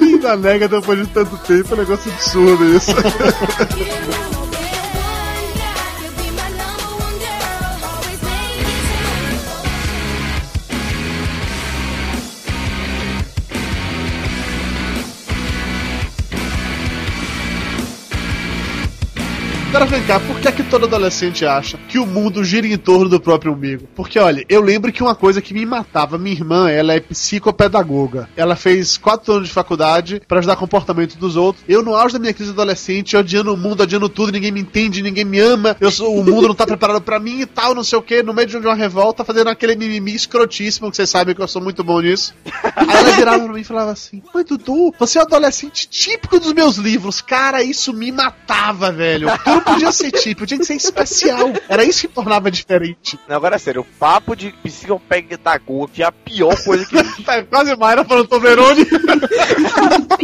Linda 0.01 0.37
nega 0.37 0.69
depois 0.69 0.99
de 0.99 1.07
tanto 1.07 1.37
tempo, 1.39 1.71
é 1.71 1.75
um 1.75 1.79
negócio 1.79 2.13
absurdo 2.13 2.77
isso. 2.77 2.93
Agora 19.75 19.87
vem 19.87 20.07
cá, 20.07 20.21
por 20.21 20.39
que 20.39 20.47
é 20.47 20.53
que 20.53 20.63
todo 20.63 20.87
adolescente 20.87 21.45
acha 21.45 21.77
que 21.89 21.99
o 21.99 22.07
mundo 22.07 22.45
gira 22.45 22.65
em 22.65 22.77
torno 22.79 23.09
do 23.09 23.19
próprio 23.19 23.53
umbigo? 23.53 23.89
Porque, 23.93 24.21
olha, 24.21 24.45
eu 24.49 24.61
lembro 24.61 24.93
que 24.93 25.03
uma 25.03 25.17
coisa 25.17 25.43
que 25.43 25.53
me 25.53 25.67
matava, 25.67 26.17
minha 26.17 26.33
irmã, 26.33 26.71
ela 26.71 26.95
é 26.95 27.01
psicopedagoga. 27.01 28.29
Ela 28.37 28.55
fez 28.55 28.97
quatro 28.97 29.33
anos 29.33 29.49
de 29.49 29.53
faculdade 29.53 30.23
pra 30.29 30.39
ajudar 30.39 30.55
o 30.55 30.59
comportamento 30.59 31.19
dos 31.19 31.35
outros. 31.35 31.65
Eu, 31.69 31.83
no 31.83 31.97
auge 31.97 32.13
da 32.13 32.21
minha 32.21 32.33
crise 32.33 32.53
adolescente, 32.53 33.17
odiando 33.17 33.53
o 33.53 33.57
mundo, 33.57 33.83
odiando 33.83 34.09
tudo, 34.09 34.31
ninguém 34.31 34.53
me 34.53 34.61
entende, 34.61 35.03
ninguém 35.03 35.25
me 35.25 35.41
ama, 35.41 35.77
eu 35.81 35.91
sou, 35.91 36.21
o 36.21 36.25
mundo 36.25 36.47
não 36.47 36.55
tá 36.55 36.65
preparado 36.65 37.01
pra 37.01 37.19
mim 37.19 37.41
e 37.41 37.47
tal, 37.47 37.75
não 37.75 37.83
sei 37.83 37.99
o 37.99 38.03
que, 38.03 38.23
no 38.23 38.33
meio 38.33 38.47
de 38.47 38.57
uma 38.57 38.77
revolta, 38.77 39.25
fazendo 39.25 39.51
aquele 39.51 39.75
mimimi 39.75 40.15
escrotíssimo, 40.15 40.89
que 40.89 40.97
vocês 40.97 41.11
sabem 41.11 41.35
que 41.35 41.43
eu 41.43 41.49
sou 41.49 41.61
muito 41.61 41.83
bom 41.83 42.01
nisso. 42.01 42.33
Aí 42.77 42.97
ela 42.97 43.11
virava 43.11 43.43
pra 43.43 43.53
mim 43.53 43.61
e 43.61 43.65
falava 43.65 43.91
assim: 43.91 44.23
Mãe 44.33 44.45
Dudu, 44.45 44.95
você 44.97 45.19
é 45.19 45.23
um 45.23 45.25
adolescente 45.25 45.89
típico 45.89 46.39
dos 46.39 46.53
meus 46.53 46.77
livros. 46.77 47.21
Cara, 47.21 47.61
isso 47.61 47.93
me 47.93 48.13
matava, 48.13 48.93
velho. 48.93 49.27
Tu 49.43 49.51
não 49.51 49.64
podia 49.65 49.93
ser 49.93 50.11
típico, 50.13 50.47
tinha 50.47 50.59
que 50.59 50.65
ser 50.67 50.75
especial. 50.77 51.53
Era 51.69 51.85
isso 51.85 52.03
que 52.03 52.09
tornava 52.15 52.51
diferente. 52.51 53.19
Não, 53.29 53.37
agora 53.37 53.57
é 53.57 53.59
sério, 53.59 53.81
o 53.83 53.85
papo 53.99 54.35
de 54.37 54.53
psicopedagoga 54.63 55.93
que 55.93 56.03
é 56.03 56.07
a 56.07 56.13
pior 56.13 56.57
coisa 56.65 56.85
que 56.87 56.97
existe. 56.97 57.15
Tá 57.25 57.43
quase 57.45 57.75
Mayra 57.77 58.05
falando 58.05 58.29
Toverone. 58.29 58.87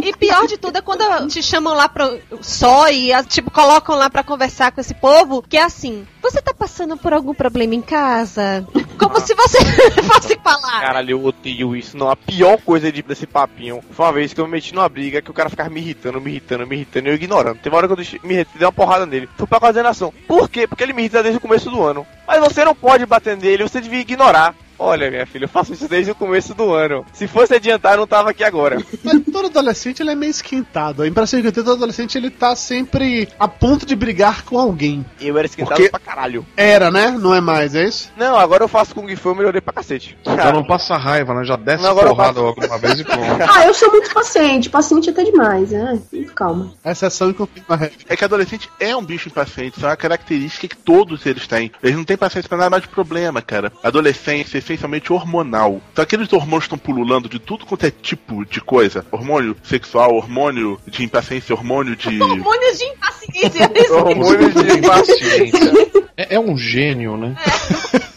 E 0.03 0.13
pior 0.17 0.45
de 0.47 0.57
tudo 0.57 0.77
é 0.77 0.81
quando 0.81 1.27
te 1.27 1.41
chamam 1.41 1.73
lá 1.73 1.87
pro 1.89 2.19
só 2.41 2.89
e 2.89 3.11
tipo 3.27 3.49
colocam 3.51 3.95
lá 3.95 4.09
pra 4.09 4.23
conversar 4.23 4.71
com 4.71 4.81
esse 4.81 4.93
povo, 4.93 5.41
que 5.41 5.57
é 5.57 5.63
assim: 5.63 6.05
"Você 6.21 6.41
tá 6.41 6.53
passando 6.53 6.95
por 6.97 7.13
algum 7.13 7.33
problema 7.33 7.73
em 7.75 7.81
casa?" 7.81 8.65
Como 8.97 9.19
se 9.19 9.33
você 9.33 9.57
fosse 10.03 10.37
falar. 10.43 10.81
Caralho, 10.81 11.11
eu 11.11 11.25
odeio 11.25 11.75
isso. 11.75 11.97
Não, 11.97 12.09
a 12.09 12.15
pior 12.15 12.57
coisa 12.61 12.91
de- 12.91 13.01
desse 13.01 13.25
papinho 13.25 13.81
foi 13.91 14.05
uma 14.05 14.13
vez 14.13 14.31
que 14.33 14.39
eu 14.39 14.45
me 14.45 14.51
meti 14.51 14.75
numa 14.75 14.87
briga 14.87 15.21
que 15.21 15.31
o 15.31 15.33
cara 15.33 15.49
ficava 15.49 15.69
me 15.69 15.79
irritando, 15.79 16.21
me 16.21 16.29
irritando, 16.29 16.67
me 16.67 16.75
irritando 16.75 17.07
e 17.07 17.11
eu 17.11 17.15
ignorando. 17.15 17.57
Teve 17.57 17.69
uma 17.69 17.77
hora 17.77 17.87
que 17.87 17.93
eu 17.93 17.97
deixei- 17.97 18.19
me 18.23 18.35
irritei, 18.35 18.53
dei 18.59 18.65
uma 18.65 18.71
porrada 18.71 19.05
nele. 19.07 19.27
Fui 19.37 19.47
pra 19.47 19.59
coordenação. 19.59 20.13
Por 20.27 20.49
quê? 20.49 20.67
Porque 20.67 20.83
ele 20.83 20.93
me 20.93 21.01
irrita 21.01 21.23
desde 21.23 21.37
o 21.37 21.41
começo 21.41 21.69
do 21.69 21.81
ano. 21.83 22.05
Mas 22.27 22.39
você 22.39 22.63
não 22.63 22.75
pode 22.75 23.05
bater 23.05 23.37
nele, 23.37 23.63
você 23.63 23.81
devia 23.81 23.99
ignorar. 23.99 24.55
Olha, 24.83 25.11
minha 25.11 25.25
filha, 25.27 25.45
eu 25.45 25.49
faço 25.49 25.73
isso 25.73 25.87
desde 25.87 26.11
o 26.11 26.15
começo 26.15 26.55
do 26.55 26.73
ano. 26.73 27.05
Se 27.13 27.27
fosse 27.27 27.53
adiantar, 27.53 27.93
eu 27.93 27.99
não 27.99 28.07
tava 28.07 28.31
aqui 28.31 28.43
agora. 28.43 28.77
Mas 29.03 29.21
todo 29.31 29.45
adolescente 29.45 30.01
ele 30.01 30.09
é 30.09 30.15
meio 30.15 30.31
esquentado. 30.31 31.03
A 31.03 31.07
impressão 31.07 31.39
que 31.39 31.47
eu 31.47 31.51
tenho 31.51 31.65
todo 31.65 31.75
adolescente 31.77 32.17
ele 32.17 32.31
tá 32.31 32.55
sempre 32.55 33.29
a 33.39 33.47
ponto 33.47 33.85
de 33.85 33.95
brigar 33.95 34.43
com 34.43 34.57
alguém. 34.57 35.05
Eu 35.19 35.37
era 35.37 35.45
esquentado 35.45 35.75
Porque- 35.77 35.89
pra 35.91 35.99
caralho. 35.99 36.43
Era, 36.57 36.89
né? 36.89 37.11
Não 37.11 37.35
é 37.35 37.39
mais, 37.39 37.75
é 37.75 37.83
isso? 37.85 38.11
Não, 38.17 38.35
agora 38.39 38.63
eu 38.63 38.67
faço 38.67 38.95
Kung 38.95 39.15
Fu, 39.15 39.29
eu 39.29 39.35
melhorei 39.35 39.61
pra 39.61 39.71
cacete. 39.73 40.17
Já 40.25 40.51
não 40.51 40.63
passa 40.63 40.97
raiva, 40.97 41.33
né? 41.35 41.43
Já 41.45 41.55
desce 41.55 41.83
Não, 41.83 41.91
eu 41.91 42.07
porrada 42.07 42.33
passo. 42.33 42.45
alguma 42.47 42.77
vez 42.79 42.99
e 42.99 43.03
pronto. 43.03 43.21
Ah, 43.53 43.65
eu 43.67 43.73
sou 43.75 43.91
muito 43.91 44.11
paciente. 44.11 44.69
Paciente 44.69 45.09
até 45.11 45.23
demais, 45.23 45.69
né? 45.71 45.99
Muito 46.11 46.33
calma. 46.33 46.73
Exceção 46.83 47.29
e 47.29 47.33
confirma 47.35 47.75
a. 47.75 47.89
É 48.09 48.15
que 48.17 48.25
adolescente 48.25 48.67
é 48.79 48.95
um 48.95 49.03
bicho 49.03 49.29
impaciente, 49.29 49.77
isso 49.77 49.85
é 49.85 49.89
uma 49.89 49.95
característica 49.95 50.67
que 50.67 50.75
todos 50.75 51.23
eles 51.25 51.45
têm. 51.45 51.71
Eles 51.83 51.95
não 51.95 52.03
têm 52.03 52.17
paciência 52.17 52.49
pra 52.49 52.57
nada 52.57 52.69
mais 52.71 52.81
de 52.83 52.89
problema, 52.89 53.41
cara. 53.43 53.71
Adolescência 53.83 54.57
é 54.57 54.61
essencialmente 54.73 55.11
hormonal. 55.11 55.81
Então 55.91 56.03
aqueles 56.03 56.31
hormônios 56.33 56.65
estão 56.65 56.77
pululando 56.77 57.29
de 57.29 57.39
tudo 57.39 57.65
quanto 57.65 57.85
é 57.85 57.91
tipo 57.91 58.45
de 58.45 58.61
coisa. 58.61 59.05
Hormônio 59.11 59.55
sexual, 59.63 60.15
hormônio 60.15 60.79
de 60.87 61.03
impaciência, 61.03 61.55
hormônio 61.55 61.95
de. 61.95 62.21
Hormônios 62.21 62.77
de 62.77 62.85
impaciência. 62.85 63.71
isso 63.75 63.93
Hormônios 63.95 64.53
de 64.53 64.81
Paciência. 64.87 66.01
É, 66.17 66.35
é 66.35 66.39
um 66.39 66.57
gênio, 66.57 67.17
né? 67.17 67.35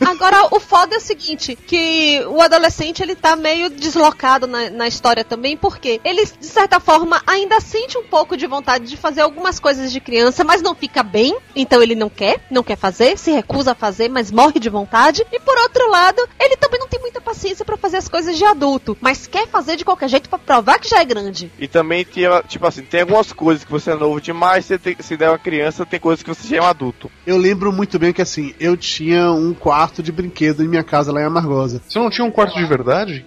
Agora, 0.04 0.48
o 0.50 0.60
foda 0.60 0.94
é 0.94 0.98
o 0.98 1.00
seguinte, 1.00 1.56
que 1.56 2.22
o 2.28 2.40
adolescente, 2.40 3.02
ele 3.02 3.14
tá 3.14 3.34
meio 3.34 3.70
deslocado 3.70 4.46
na, 4.46 4.70
na 4.70 4.86
história 4.88 5.24
também, 5.24 5.56
porque 5.56 6.00
ele, 6.04 6.24
de 6.24 6.46
certa 6.46 6.78
forma, 6.78 7.22
ainda 7.26 7.60
sente 7.60 7.96
um 7.96 8.04
pouco 8.04 8.36
de 8.36 8.46
vontade 8.46 8.86
de 8.86 8.96
fazer 8.96 9.22
algumas 9.22 9.58
coisas 9.58 9.92
de 9.92 10.00
criança, 10.00 10.44
mas 10.44 10.62
não 10.62 10.74
fica 10.74 11.02
bem, 11.02 11.36
então 11.56 11.82
ele 11.82 11.94
não 11.94 12.08
quer, 12.08 12.40
não 12.50 12.62
quer 12.62 12.76
fazer, 12.76 13.18
se 13.18 13.30
recusa 13.30 13.72
a 13.72 13.74
fazer, 13.74 14.08
mas 14.08 14.30
morre 14.30 14.60
de 14.60 14.68
vontade. 14.68 15.26
E 15.32 15.40
por 15.40 15.56
outro 15.58 15.90
lado, 15.90 16.22
ele 16.44 16.56
também 16.56 16.80
não 16.80 16.88
tem 16.88 17.00
muita 17.00 17.20
paciência 17.20 17.64
pra 17.64 17.76
fazer 17.76 17.98
as 17.98 18.08
coisas 18.08 18.36
de 18.36 18.44
adulto, 18.44 18.96
mas 19.00 19.26
quer 19.26 19.48
fazer 19.48 19.76
de 19.76 19.84
qualquer 19.84 20.08
jeito 20.08 20.28
pra 20.28 20.38
provar 20.38 20.78
que 20.78 20.88
já 20.88 21.00
é 21.00 21.04
grande. 21.04 21.50
E 21.58 21.66
também 21.66 22.04
tinha, 22.04 22.42
tipo 22.42 22.66
assim, 22.66 22.82
tem 22.82 23.00
algumas 23.02 23.32
coisas 23.32 23.64
que 23.64 23.70
você 23.70 23.90
é 23.90 23.94
novo 23.94 24.20
demais, 24.20 24.64
você 24.64 24.78
tem, 24.78 24.96
se 25.00 25.16
der 25.16 25.30
uma 25.30 25.38
criança, 25.38 25.86
tem 25.86 26.00
coisas 26.00 26.22
que 26.22 26.28
você 26.28 26.48
já 26.48 26.56
é 26.56 26.62
um 26.62 26.66
adulto. 26.66 27.10
Eu 27.26 27.36
lembro 27.36 27.72
muito 27.72 27.98
bem 27.98 28.12
que 28.12 28.22
assim, 28.22 28.54
eu 28.58 28.76
tinha 28.76 29.30
um 29.32 29.54
quarto 29.54 30.02
de 30.02 30.12
brinquedo 30.12 30.62
em 30.62 30.68
minha 30.68 30.84
casa 30.84 31.12
lá 31.12 31.20
em 31.20 31.24
Amargosa. 31.24 31.82
Você 31.86 31.98
não 31.98 32.10
tinha 32.10 32.26
um 32.26 32.30
quarto 32.30 32.58
de 32.58 32.66
verdade? 32.66 33.24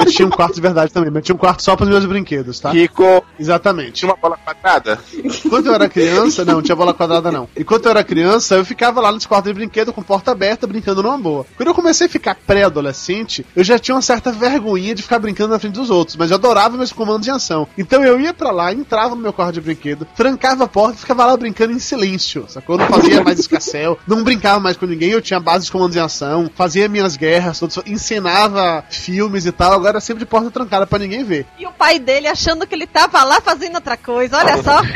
Eu 0.00 0.06
tinha 0.06 0.26
um 0.26 0.30
quarto 0.30 0.54
de 0.54 0.60
verdade 0.60 0.92
também, 0.92 1.10
mas 1.10 1.24
tinha 1.24 1.34
um 1.34 1.38
quarto 1.38 1.62
só 1.62 1.76
para 1.76 1.84
os 1.84 1.90
meus 1.90 2.04
brinquedos, 2.04 2.60
tá? 2.60 2.70
Rico, 2.70 3.24
Exatamente. 3.38 3.92
Tinha 3.92 4.10
uma 4.10 4.16
bola 4.16 4.36
quadrada? 4.36 4.98
Enquanto 5.24 5.66
eu 5.66 5.74
era 5.74 5.88
criança, 5.88 6.44
não, 6.44 6.54
não 6.54 6.62
tinha 6.62 6.76
bola 6.76 6.92
quadrada 6.92 7.30
não. 7.30 7.48
Enquanto 7.56 7.86
eu 7.86 7.90
era 7.90 8.04
criança, 8.04 8.56
eu 8.56 8.64
ficava 8.64 9.00
lá 9.00 9.12
nesse 9.12 9.28
quarto 9.28 9.46
de 9.46 9.54
brinquedo 9.54 9.92
com 9.92 10.02
porta 10.02 10.32
aberta, 10.32 10.66
brincando 10.66 11.02
numa 11.02 11.16
boa. 11.16 11.46
Quando 11.56 11.68
eu 11.68 11.74
comecei 11.74 12.06
a 12.06 12.10
ficar 12.18 12.34
pré-adolescente, 12.34 13.46
eu 13.54 13.64
já 13.64 13.78
tinha 13.78 13.94
uma 13.94 14.02
certa 14.02 14.30
vergonhinha 14.30 14.94
de 14.94 15.02
ficar 15.02 15.18
brincando 15.18 15.52
na 15.52 15.58
frente 15.58 15.74
dos 15.74 15.90
outros, 15.90 16.16
mas 16.16 16.30
eu 16.30 16.36
adorava 16.36 16.76
meus 16.76 16.92
comandos 16.92 17.22
de 17.22 17.30
ação. 17.30 17.66
Então 17.76 18.04
eu 18.04 18.20
ia 18.20 18.34
pra 18.34 18.50
lá, 18.50 18.72
entrava 18.72 19.14
no 19.14 19.22
meu 19.22 19.32
quarto 19.32 19.54
de 19.54 19.60
brinquedo, 19.60 20.06
trancava 20.16 20.64
a 20.64 20.68
porta 20.68 20.96
e 20.96 21.00
ficava 21.00 21.24
lá 21.24 21.36
brincando 21.36 21.72
em 21.72 21.78
silêncio, 21.78 22.44
sacou? 22.48 22.76
Eu 22.76 22.80
não 22.80 22.88
fazia 22.88 23.22
mais 23.22 23.38
escassel, 23.38 23.98
não 24.06 24.22
brincava 24.22 24.60
mais 24.60 24.76
com 24.76 24.86
ninguém, 24.86 25.10
eu 25.10 25.22
tinha 25.22 25.40
base 25.40 25.66
de 25.66 25.72
comandos 25.72 25.94
de 25.94 26.00
ação, 26.00 26.50
fazia 26.54 26.88
minhas 26.88 27.16
guerras, 27.16 27.60
ensinava 27.86 28.84
filmes 28.90 29.46
e 29.46 29.52
tal, 29.52 29.72
agora 29.72 30.00
sempre 30.00 30.20
de 30.20 30.26
porta 30.26 30.50
trancada 30.50 30.86
pra 30.86 30.98
ninguém 30.98 31.24
ver. 31.24 31.46
E 31.58 31.66
o 31.66 31.72
pai 31.72 31.98
dele 31.98 32.26
achando 32.26 32.66
que 32.66 32.74
ele 32.74 32.86
tava 32.86 33.22
lá 33.24 33.40
fazendo 33.40 33.76
outra 33.76 33.96
coisa, 33.96 34.36
olha 34.38 34.62
só. 34.62 34.82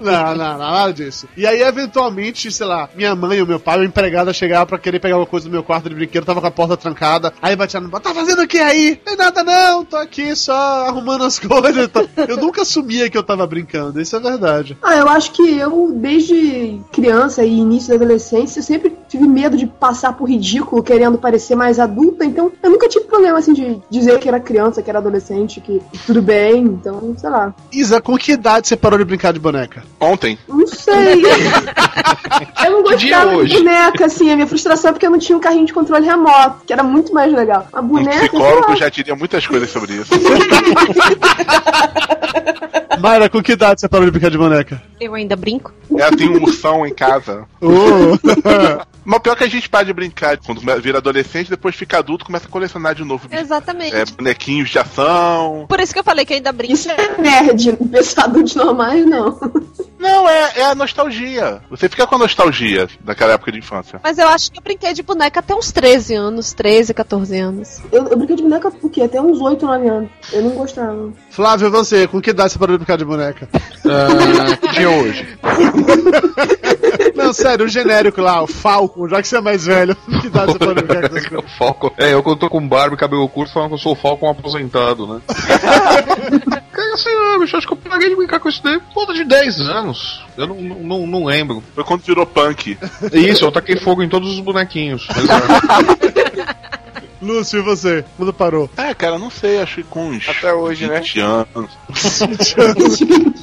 Não, 0.00 0.36
não, 0.36 0.58
não, 0.58 0.58
nada 0.58 0.92
disso. 0.92 1.28
E 1.36 1.46
aí, 1.46 1.62
eventualmente, 1.62 2.50
sei 2.50 2.66
lá, 2.66 2.88
minha 2.94 3.14
mãe 3.14 3.40
ou 3.40 3.46
meu 3.46 3.60
pai, 3.60 3.78
o 3.78 3.84
empregado 3.84 4.32
chegava 4.34 4.66
pra 4.66 4.78
querer 4.78 4.98
pegar 4.98 5.16
uma 5.16 5.26
coisa 5.26 5.48
do 5.48 5.52
meu 5.52 5.62
quarto 5.62 5.88
de 5.88 5.94
brinquedo, 5.94 6.13
tava 6.22 6.40
com 6.40 6.46
a 6.46 6.50
porta 6.50 6.76
trancada, 6.76 7.32
aí 7.40 7.56
batia 7.56 7.80
no 7.80 7.90
tá 8.00 8.12
fazendo 8.12 8.42
o 8.42 8.46
que 8.46 8.58
aí? 8.58 9.00
Não 9.06 9.16
nada 9.16 9.42
não, 9.42 9.84
tô 9.84 9.96
aqui 9.96 10.36
só 10.36 10.86
arrumando 10.86 11.24
as 11.24 11.38
coisas. 11.40 11.88
Eu 12.28 12.36
nunca 12.36 12.62
assumia 12.62 13.08
que 13.08 13.16
eu 13.16 13.22
tava 13.22 13.46
brincando, 13.46 14.00
isso 14.00 14.14
é 14.16 14.20
verdade. 14.20 14.76
Ah, 14.82 14.96
eu 14.96 15.08
acho 15.08 15.32
que 15.32 15.58
eu, 15.58 15.92
desde 15.94 16.80
criança 16.92 17.44
e 17.44 17.56
início 17.56 17.88
da 17.88 17.94
adolescência, 17.94 18.58
eu 18.58 18.62
sempre 18.62 18.94
tive 19.08 19.26
medo 19.26 19.56
de 19.56 19.66
passar 19.66 20.12
por 20.12 20.28
ridículo, 20.28 20.82
querendo 20.82 21.18
parecer 21.18 21.54
mais 21.54 21.78
adulta, 21.78 22.24
então 22.24 22.52
eu 22.62 22.70
nunca 22.70 22.88
tive 22.88 23.06
problema, 23.06 23.38
assim, 23.38 23.52
de 23.52 23.80
dizer 23.90 24.18
que 24.18 24.28
era 24.28 24.40
criança, 24.40 24.82
que 24.82 24.90
era 24.90 24.98
adolescente, 24.98 25.60
que 25.60 25.80
tudo 26.06 26.20
bem, 26.20 26.62
então, 26.64 27.14
sei 27.16 27.30
lá. 27.30 27.54
Isa, 27.72 28.00
com 28.00 28.16
que 28.16 28.32
idade 28.32 28.68
você 28.68 28.76
parou 28.76 28.98
de 28.98 29.04
brincar 29.04 29.32
de 29.32 29.38
boneca? 29.38 29.84
Ontem. 30.00 30.38
Não 30.48 30.66
sei. 30.66 31.22
eu 32.64 32.70
não 32.70 32.82
gostava 32.82 33.30
de 33.30 33.36
hoje? 33.36 33.54
boneca, 33.56 34.06
assim, 34.06 34.30
a 34.30 34.34
minha 34.34 34.46
frustração 34.46 34.90
é 34.90 34.92
porque 34.92 35.06
eu 35.06 35.10
não 35.10 35.18
tinha 35.18 35.36
um 35.36 35.40
carrinho 35.40 35.66
de 35.66 35.72
controle 35.72 36.03
remoto, 36.04 36.64
que 36.66 36.72
era 36.72 36.82
muito 36.82 37.12
mais 37.12 37.32
legal. 37.32 37.66
A 37.72 37.80
Um 37.80 37.88
boneca, 37.88 38.18
sei 38.18 38.28
psicólogo 38.28 38.76
já 38.76 38.88
diria 38.88 39.16
muitas 39.16 39.46
coisas 39.46 39.70
sobre 39.70 39.94
isso. 39.94 40.10
Mayra, 43.00 43.28
com 43.28 43.42
que 43.42 43.52
idade 43.52 43.80
você 43.80 43.88
parou 43.88 44.06
de 44.06 44.10
brincar 44.12 44.30
de 44.30 44.38
boneca? 44.38 44.82
Eu 45.00 45.14
ainda 45.14 45.36
brinco. 45.36 45.72
Ela 45.94 46.16
tem 46.16 46.28
um 46.28 46.42
ursão 46.42 46.86
em 46.86 46.94
casa. 46.94 47.44
Oh. 47.60 48.16
Mas 49.04 49.18
o 49.18 49.20
pior 49.20 49.32
é 49.34 49.36
que 49.36 49.44
a 49.44 49.48
gente 49.48 49.68
para 49.68 49.84
de 49.84 49.92
brincar 49.92 50.38
quando 50.38 50.60
vira 50.80 50.98
adolescente, 50.98 51.50
depois 51.50 51.74
fica 51.74 51.98
adulto 51.98 52.24
começa 52.24 52.46
a 52.46 52.50
colecionar 52.50 52.94
de 52.94 53.04
novo. 53.04 53.28
Exatamente. 53.30 53.94
É, 53.94 54.04
bonequinhos 54.04 54.70
de 54.70 54.78
ação. 54.78 55.66
Por 55.68 55.80
isso 55.80 55.92
que 55.92 55.98
eu 55.98 56.04
falei 56.04 56.24
que 56.24 56.34
ainda 56.34 56.52
brinco. 56.52 56.74
Isso 56.74 56.90
é 56.90 57.20
nerd, 57.20 57.76
pessoa 57.90 58.24
adultos 58.24 58.54
normais, 58.54 59.04
não. 59.06 59.38
Não, 59.98 60.28
é, 60.28 60.52
é 60.56 60.64
a 60.66 60.74
nostalgia. 60.74 61.62
Você 61.70 61.88
fica 61.88 62.06
com 62.06 62.14
a 62.16 62.18
nostalgia 62.18 62.88
daquela 63.00 63.32
época 63.32 63.50
de 63.50 63.58
infância. 63.58 64.00
Mas 64.02 64.18
eu 64.18 64.28
acho 64.28 64.52
que 64.52 64.58
eu 64.58 64.62
brinquei 64.62 64.92
de 64.92 65.02
boneca 65.02 65.40
até 65.40 65.54
uns 65.54 65.72
13 65.72 66.14
anos, 66.14 66.52
13, 66.52 66.92
14 66.92 67.38
anos. 67.38 67.80
Eu, 67.90 68.08
eu 68.08 68.16
brinquei 68.16 68.36
de 68.36 68.42
boneca 68.42 68.70
por 68.70 68.90
quê? 68.90 69.02
Até 69.02 69.20
uns 69.20 69.40
8, 69.40 69.64
9 69.64 69.88
anos. 69.88 70.10
Eu 70.32 70.42
não 70.42 70.50
gostava. 70.50 71.10
Flávio, 71.30 71.70
você, 71.70 72.06
com 72.06 72.20
que 72.20 72.30
idade 72.30 72.52
você 72.52 72.58
parou 72.58 72.76
de 72.76 72.84
brincar 72.84 72.98
de 72.98 73.04
boneca? 73.04 73.48
Ah, 73.54 74.56
que 74.56 74.68
dia 74.68 74.84
é 74.84 74.88
hoje? 74.88 75.38
Não, 77.24 77.32
sério, 77.32 77.64
o 77.64 77.68
genérico 77.68 78.20
lá, 78.20 78.42
o 78.42 78.46
Falcon, 78.46 79.08
já 79.08 79.22
que 79.22 79.28
você 79.28 79.36
é 79.36 79.40
mais 79.40 79.64
velho, 79.64 79.96
que 80.20 80.26
idade 80.26 80.52
você 80.52 80.58
parou 80.58 80.74
de 80.74 80.82
brincar 80.82 81.08
com 81.08 81.16
essas 81.16 81.28
coisas? 81.28 81.44
O 81.44 81.48
Falcon. 81.56 81.90
É, 81.98 82.12
eu 82.12 82.22
quando 82.22 82.38
tô 82.38 82.50
com 82.50 82.66
barba 82.66 82.94
e 82.94 82.98
cabelo 82.98 83.28
curto 83.28 83.52
falando 83.52 83.70
que 83.70 83.74
eu 83.74 83.78
sou 83.78 83.92
o 83.92 83.96
Falcon 83.96 84.28
aposentado, 84.28 85.06
né? 85.06 85.20
Cara, 86.72 86.96
sei 86.96 87.14
lá, 87.14 87.38
bicho, 87.38 87.56
acho 87.56 87.66
que 87.66 87.72
eu 87.72 87.76
parei 87.76 88.08
de 88.10 88.16
brincar 88.16 88.40
com 88.40 88.48
isso 88.48 88.62
daí 88.62 88.80
por 88.92 89.12
de 89.14 89.24
10 89.24 89.60
anos. 89.60 90.24
Eu 90.36 90.46
não, 90.46 90.56
não, 90.56 90.78
não, 90.80 91.06
não 91.06 91.24
lembro. 91.24 91.62
Foi 91.74 91.84
quando 91.84 92.02
virou 92.02 92.26
punk. 92.26 92.76
Isso, 93.12 93.44
eu 93.44 93.52
taquei 93.52 93.76
fogo 93.76 94.02
em 94.02 94.08
todos 94.08 94.32
os 94.32 94.40
bonequinhos. 94.40 95.06
Exato. 95.16 96.53
Lúcio, 97.24 97.58
e 97.58 97.62
você? 97.62 98.04
Quando 98.16 98.32
parou? 98.32 98.70
É, 98.76 98.94
cara, 98.94 99.18
não 99.18 99.30
sei, 99.30 99.60
acho 99.60 99.76
que 99.76 99.82
com 99.84 100.08
uns 100.10 100.28
Até 100.28 100.52
hoje, 100.52 100.86
né? 100.86 101.00
20 101.00 101.20
anos. 101.20 101.70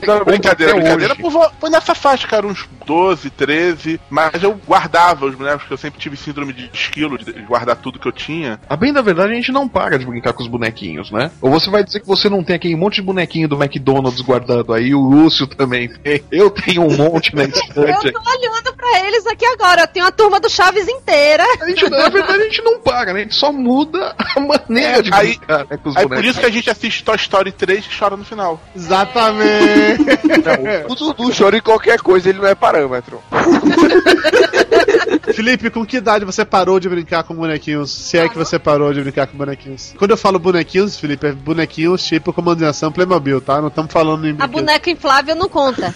Não, 0.07 0.23
brincadeira, 0.25 0.73
Até 0.73 0.95
brincadeira. 0.95 1.15
foi 1.59 1.69
nessa 1.69 1.93
faixa, 1.95 2.27
cara, 2.27 2.45
uns 2.47 2.67
12, 2.85 3.29
13. 3.29 3.99
Mas 4.09 4.41
eu 4.43 4.59
guardava 4.67 5.25
os 5.25 5.35
bonecos, 5.35 5.61
porque 5.61 5.73
eu 5.73 5.77
sempre 5.77 5.99
tive 5.99 6.17
síndrome 6.17 6.53
de 6.53 6.69
esquilo, 6.73 7.17
de 7.17 7.31
guardar 7.43 7.75
tudo 7.77 7.99
que 7.99 8.07
eu 8.07 8.11
tinha. 8.11 8.59
A 8.69 8.75
bem 8.75 8.91
da 8.93 9.01
verdade, 9.01 9.31
a 9.31 9.35
gente 9.35 9.51
não 9.51 9.67
para 9.67 9.97
de 9.97 10.05
brincar 10.05 10.33
com 10.33 10.43
os 10.43 10.49
bonequinhos, 10.49 11.11
né? 11.11 11.31
Ou 11.41 11.49
você 11.51 11.69
vai 11.69 11.83
dizer 11.83 11.99
que 12.01 12.07
você 12.07 12.29
não 12.29 12.43
tem 12.43 12.55
aquele 12.55 12.75
monte 12.75 12.95
de 12.95 13.01
bonequinho 13.01 13.47
do 13.47 13.61
McDonald's 13.61 14.21
guardado 14.21 14.73
aí, 14.73 14.93
o 14.93 14.99
Lúcio 15.01 15.47
também 15.47 15.87
tem. 15.89 16.23
Eu 16.31 16.49
tenho 16.49 16.83
um 16.83 16.95
monte 16.97 17.35
na 17.35 17.43
Eu 17.45 17.49
estante. 17.49 18.11
tô 18.11 18.19
olhando 18.29 18.73
pra 18.75 18.99
eles 19.07 19.25
aqui 19.27 19.45
agora. 19.45 19.81
Eu 19.81 19.87
tenho 19.87 20.05
a 20.05 20.11
turma 20.11 20.39
do 20.39 20.49
Chaves 20.49 20.87
inteira. 20.87 21.43
A 21.61 21.67
gente, 21.69 21.89
na 21.89 22.09
verdade, 22.09 22.41
a 22.41 22.45
gente 22.45 22.61
não 22.63 22.79
para, 22.79 23.13
né? 23.13 23.21
A 23.21 23.23
gente 23.23 23.35
só 23.35 23.51
muda 23.51 23.70
a 24.35 24.39
maneira 24.39 24.97
É, 24.97 25.01
de 25.01 25.13
aí- 25.13 25.37
brincar 25.37 25.65
né, 25.69 25.77
com 25.77 25.89
os 25.89 25.97
Aí 25.97 26.07
por 26.07 26.23
isso 26.25 26.39
que 26.39 26.45
a 26.45 26.49
gente 26.51 26.69
assiste 26.69 27.03
Toy 27.03 27.15
Story 27.15 27.51
3 27.51 27.85
e 27.85 27.97
chora 27.99 28.15
no 28.17 28.25
final. 28.25 28.59
Exatamente. 28.75 30.01
O 30.87 30.95
Dudu 30.95 31.31
chora 31.37 31.57
em 31.57 31.61
qualquer 31.61 31.99
coisa, 31.99 32.29
ele 32.29 32.39
não 32.39 32.47
é 32.47 32.55
parâmetro. 32.55 33.21
Felipe, 35.33 35.69
com 35.69 35.85
que 35.85 35.97
idade 35.97 36.25
você 36.25 36.43
parou 36.43 36.79
de 36.79 36.89
brincar 36.89 37.23
com 37.23 37.33
bonequinhos? 37.35 37.91
Se 37.91 38.17
é 38.17 38.27
que 38.27 38.37
você 38.37 38.57
parou 38.59 38.93
de 38.93 39.01
brincar 39.01 39.27
com 39.27 39.37
bonequinhos. 39.37 39.93
Quando 39.97 40.11
eu 40.11 40.17
falo 40.17 40.37
bonequinhos, 40.39 40.99
Felipe, 40.99 41.27
é 41.27 41.31
bonequinhos 41.31 42.03
tipo 42.03 42.33
comando 42.33 42.59
de 42.59 42.65
ação 42.65 42.91
Playmobil, 42.91 43.39
tá? 43.41 43.61
Não 43.61 43.67
estamos 43.69 43.91
falando 43.91 44.27
em 44.27 44.35
A 44.39 44.47
boneca 44.47 44.89
inflável 44.89 45.35
não 45.35 45.47
conta. 45.49 45.93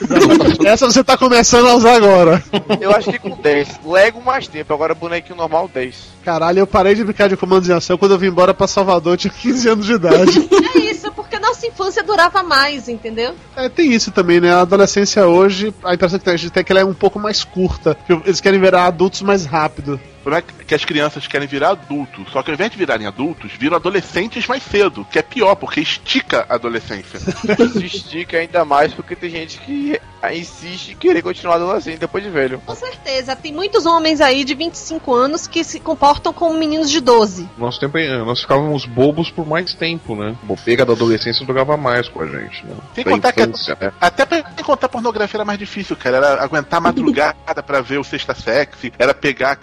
Essa 0.66 0.86
você 0.86 1.04
tá 1.04 1.18
começando 1.18 1.68
a 1.68 1.76
usar 1.76 1.96
agora. 1.96 2.44
Eu 2.80 2.92
acho 2.92 3.12
que 3.12 3.20
com 3.20 3.30
10. 3.36 3.80
Lego 3.86 4.22
mais 4.22 4.48
tempo, 4.48 4.74
agora 4.74 4.94
bonequinho 4.94 5.36
normal 5.36 5.70
10. 5.74 6.16
Caralho, 6.24 6.60
eu 6.60 6.68
parei 6.68 6.96
de 6.96 7.04
brincar 7.04 7.30
de 7.30 7.38
comando 7.38 7.65
de 7.66 7.74
ação 7.74 7.98
quando 7.98 8.12
eu 8.12 8.20
vim 8.20 8.28
embora 8.28 8.54
pra 8.54 8.68
Salvador, 8.68 9.14
eu 9.14 9.18
tinha 9.18 9.34
15 9.36 9.70
anos 9.70 9.86
de 9.86 9.94
idade. 9.94 10.50
É 10.76 10.80
isso, 10.80 11.12
porque 11.12 11.38
nossa 11.40 11.66
infância 11.68 12.04
durava 12.04 12.42
mais, 12.44 12.88
entendeu? 12.88 13.34
É, 13.56 13.68
tem 13.70 13.94
isso 13.94 14.12
também, 14.12 14.40
né? 14.40 14.54
A 14.54 14.62
adolescência 14.62 15.26
hoje, 15.28 15.74
a 15.84 15.94
impressão 15.94 16.20
que 16.20 16.30
a 16.30 16.38
gente 16.38 16.52
tem 16.52 16.62
é 16.62 16.64
que 16.64 16.72
ela 16.72 16.82
é 16.82 16.86
um 16.86 16.94
pouco 16.94 17.20
mais 17.20 17.44
curta. 17.44 17.98
Eles 18.26 18.42
querem 18.42 18.60
virar 18.60 18.86
adultos 18.86 19.22
mais 19.22 19.46
rápido. 19.46 20.00
O 20.26 20.30
problema 20.30 20.44
é 20.60 20.64
que 20.64 20.74
as 20.74 20.84
crianças 20.84 21.28
querem 21.28 21.48
virar 21.48 21.70
adultos, 21.70 22.26
só 22.32 22.42
que 22.42 22.50
ao 22.50 22.56
invés 22.56 22.72
de 22.72 22.78
virarem 22.80 23.06
adultos, 23.06 23.52
viram 23.60 23.76
adolescentes 23.76 24.48
mais 24.48 24.64
cedo, 24.64 25.06
que 25.12 25.20
é 25.20 25.22
pior, 25.22 25.54
porque 25.56 25.80
estica 25.80 26.48
a 26.50 26.56
adolescência. 26.56 27.20
Isso 27.64 27.86
estica 27.86 28.38
ainda 28.38 28.66
mais 28.66 28.92
porque 28.92 29.16
tem 29.16 29.30
gente 29.30 29.60
que 29.60 30.00
insiste 30.34 30.94
em 30.94 30.96
querer 30.96 31.22
continuar 31.22 31.58
adolescente 31.58 32.00
depois 32.00 32.24
de 32.24 32.32
velho. 32.32 32.60
Com 32.66 32.74
certeza. 32.74 33.36
Tem 33.36 33.54
muitos 33.54 33.86
homens 33.86 34.20
aí 34.20 34.44
de 34.44 34.56
25 34.56 35.14
anos 35.14 35.46
que 35.46 35.64
se 35.64 35.80
comportam 35.80 36.34
como 36.34 36.58
meninos 36.58 36.90
de 36.90 37.00
12. 37.00 37.48
Nosso 37.56 37.80
tempo, 37.80 37.96
eh, 38.00 38.18
nós 38.26 38.42
ficávamos 38.42 38.86
bobos 38.86 39.30
por 39.30 39.46
mais 39.46 39.76
tempo, 39.76 40.16
né? 40.16 40.36
Bobega 40.42 40.84
da 40.84 40.94
adolescência 40.94 41.46
durava 41.46 41.78
mais 41.78 42.10
com 42.10 42.24
a 42.24 42.26
gente, 42.26 42.66
né? 42.66 42.74
Sem 42.96 43.04
Da 43.04 43.12
contar 43.12 43.32
que 43.34 43.42
a- 43.42 43.46
infância, 43.46 43.78
né? 43.80 43.92
Até 44.02 44.26
pra 44.26 44.40
encontrar 44.60 44.90
pornografia 44.90 45.38
era 45.38 45.46
mais 45.46 45.60
difícil, 45.60 45.96
cara. 45.96 46.18
Era 46.18 46.44
aguentar 46.44 46.80
a 46.80 46.82
madrugada 46.82 47.62
pra 47.64 47.82
ver 47.82 48.00
o 48.00 48.04
Sexta 48.04 48.34
Sexy, 48.34 48.92
era 48.98 49.14
pegar 49.14 49.56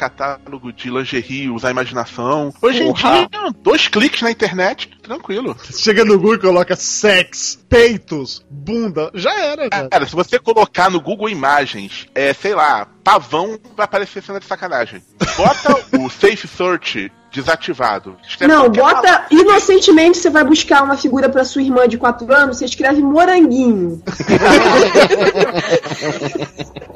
catálogo 0.52 0.72
de 0.72 0.90
lingerie, 0.90 1.48
usar 1.50 1.68
a 1.68 1.70
imaginação. 1.70 2.52
Hoje 2.60 2.82
em 2.82 2.92
Porra. 2.92 3.28
dia, 3.30 3.50
dois 3.62 3.88
cliques 3.88 4.20
na 4.20 4.30
internet, 4.30 4.90
tranquilo. 5.02 5.56
Chega 5.76 6.04
no 6.04 6.18
Google 6.18 6.34
e 6.34 6.38
coloca 6.40 6.76
sex, 6.76 7.58
peitos, 7.68 8.44
bunda, 8.50 9.10
já 9.14 9.32
era, 9.34 9.70
cara. 9.70 9.88
Cara, 9.88 10.06
se 10.06 10.14
você 10.14 10.38
colocar 10.38 10.90
no 10.90 11.00
Google 11.00 11.28
Imagens, 11.28 12.06
é, 12.14 12.34
sei 12.34 12.54
lá, 12.54 12.86
pavão, 13.02 13.58
vai 13.76 13.84
aparecer 13.84 14.22
cena 14.22 14.38
de 14.38 14.46
sacanagem. 14.46 15.02
Bota 15.36 15.96
o 15.98 16.10
Safe 16.10 16.46
Search 16.46 17.10
desativado. 17.32 18.16
Escreve 18.28 18.52
Não, 18.52 18.68
bota 18.68 19.24
inocentemente 19.30 20.18
você 20.18 20.28
vai 20.28 20.44
buscar 20.44 20.82
uma 20.82 20.98
figura 20.98 21.30
pra 21.30 21.46
sua 21.46 21.62
irmã 21.62 21.88
de 21.88 21.96
4 21.96 22.30
anos, 22.30 22.58
você 22.58 22.66
escreve 22.66 23.00
moranguinho. 23.00 24.02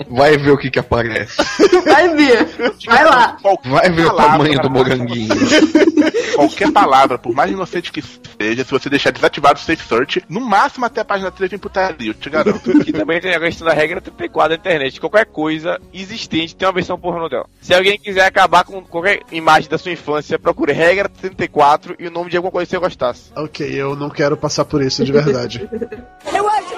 Vai 0.09 0.37
ver 0.37 0.51
o 0.51 0.59
que 0.59 0.71
que 0.71 0.79
aparece. 0.79 1.37
Vai 1.85 2.15
ver. 2.15 2.49
Vai 2.87 3.05
lá. 3.05 3.37
Qualquer 3.41 3.69
Vai 3.69 3.91
ver 3.91 4.07
o 4.07 4.17
tamanho 4.17 4.61
do 4.61 4.71
moranguinho. 4.71 5.35
Qualquer 6.35 6.71
palavra, 6.71 7.19
por 7.19 7.35
mais 7.35 7.51
inocente 7.51 7.91
que 7.91 8.03
seja, 8.03 8.65
se 8.65 8.71
você 8.71 8.91
deixar 8.91 9.11
desativado 9.11 9.59
o 9.59 9.63
Safe 9.63 9.83
Search, 9.83 10.23
no 10.29 10.41
máximo 10.41 10.85
até 10.85 11.01
a 11.01 11.05
página 11.05 11.31
3 11.31 11.51
vem 11.51 11.59
putaria, 11.59 12.11
eu 12.11 12.15
te 12.15 12.29
garanto. 12.29 12.57
E 12.87 12.93
também 12.93 13.21
tem 13.21 13.35
a 13.35 13.41
questão 13.41 13.67
da 13.67 13.75
regra 13.75 14.01
34 14.01 14.51
da 14.51 14.55
internet. 14.57 15.01
Qualquer 15.01 15.27
coisa 15.27 15.81
existente 15.93 16.55
tem 16.55 16.69
uma 16.69 16.75
versão 16.75 16.99
pornô 16.99 17.29
dela. 17.29 17.47
Se 17.61 17.75
alguém 17.75 17.99
quiser 17.99 18.25
acabar 18.25 18.65
com 18.65 18.81
qualquer 18.83 19.21
imagem 19.33 19.69
da 19.69 19.77
sua 19.77 19.91
infância, 19.91 20.39
procure 20.39 20.73
regra 20.73 21.09
34 21.09 21.97
e 21.99 22.07
o 22.07 22.11
nome 22.11 22.31
de 22.31 22.37
alguma 22.37 22.53
coisa 22.53 22.67
que 22.67 22.71
você 22.71 22.79
gostasse. 22.79 23.33
Ok, 23.35 23.69
eu 23.69 23.97
não 23.97 24.09
quero 24.09 24.37
passar 24.37 24.65
por 24.65 24.83
isso 24.83 25.05
de 25.05 25.11
verdade. 25.11 25.69
Eu 26.33 26.49
acho 26.49 26.76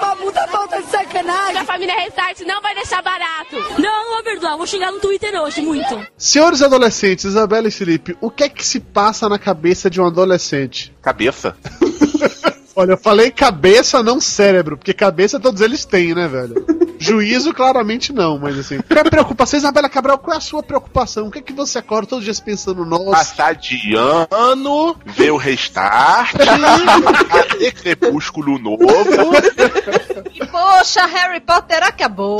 sacanagem. 1.29 1.61
A 1.61 1.65
família 1.65 1.95
Restart 1.95 2.41
não 2.41 2.61
vai 2.61 2.73
deixar 2.75 3.01
barato. 3.01 3.55
Não, 3.79 4.09
vou 4.13 4.23
perdoar. 4.23 4.57
Vou 4.57 4.67
xingar 4.67 4.91
no 4.91 4.99
Twitter 4.99 5.33
hoje, 5.41 5.61
muito. 5.61 6.07
Senhores 6.17 6.61
adolescentes, 6.61 7.25
Isabela 7.25 7.67
e 7.67 7.71
Felipe, 7.71 8.17
o 8.19 8.31
que 8.31 8.43
é 8.43 8.49
que 8.49 8.65
se 8.65 8.79
passa 8.79 9.29
na 9.29 9.37
cabeça 9.37 9.89
de 9.89 10.01
um 10.01 10.05
adolescente? 10.05 10.93
Cabeça. 11.01 11.55
Olha, 12.75 12.93
eu 12.93 12.97
falei 12.97 13.29
cabeça, 13.29 14.01
não 14.01 14.21
cérebro, 14.21 14.77
porque 14.77 14.93
cabeça 14.93 15.39
todos 15.39 15.61
eles 15.61 15.83
têm, 15.83 16.13
né, 16.13 16.27
velho? 16.27 16.65
Juízo, 16.99 17.53
claramente 17.53 18.11
não, 18.11 18.37
mas 18.37 18.57
assim. 18.57 18.79
Qual 18.81 18.97
é 18.97 19.01
a 19.01 19.09
preocupação? 19.09 19.57
Isabela 19.57 19.89
Cabral, 19.89 20.19
qual 20.19 20.35
é 20.35 20.37
a 20.37 20.41
sua 20.41 20.61
preocupação? 20.61 21.27
O 21.27 21.31
que 21.31 21.39
é 21.39 21.41
que 21.41 21.53
você 21.53 21.79
acorda 21.79 22.07
todos 22.07 22.19
os 22.19 22.25
dias 22.25 22.39
pensando, 22.39 22.85
nossa, 22.85 23.11
Passar 23.11 23.55
de 23.55 23.95
ano, 23.95 24.95
ver 25.05 25.31
o 25.31 25.37
restart, 25.37 26.35
ter 27.57 27.71
crepúsculo 27.73 28.59
novo. 28.59 28.85
E 30.33 30.45
poxa, 30.45 31.05
Harry 31.05 31.39
Potter 31.39 31.83
acabou. 31.83 32.39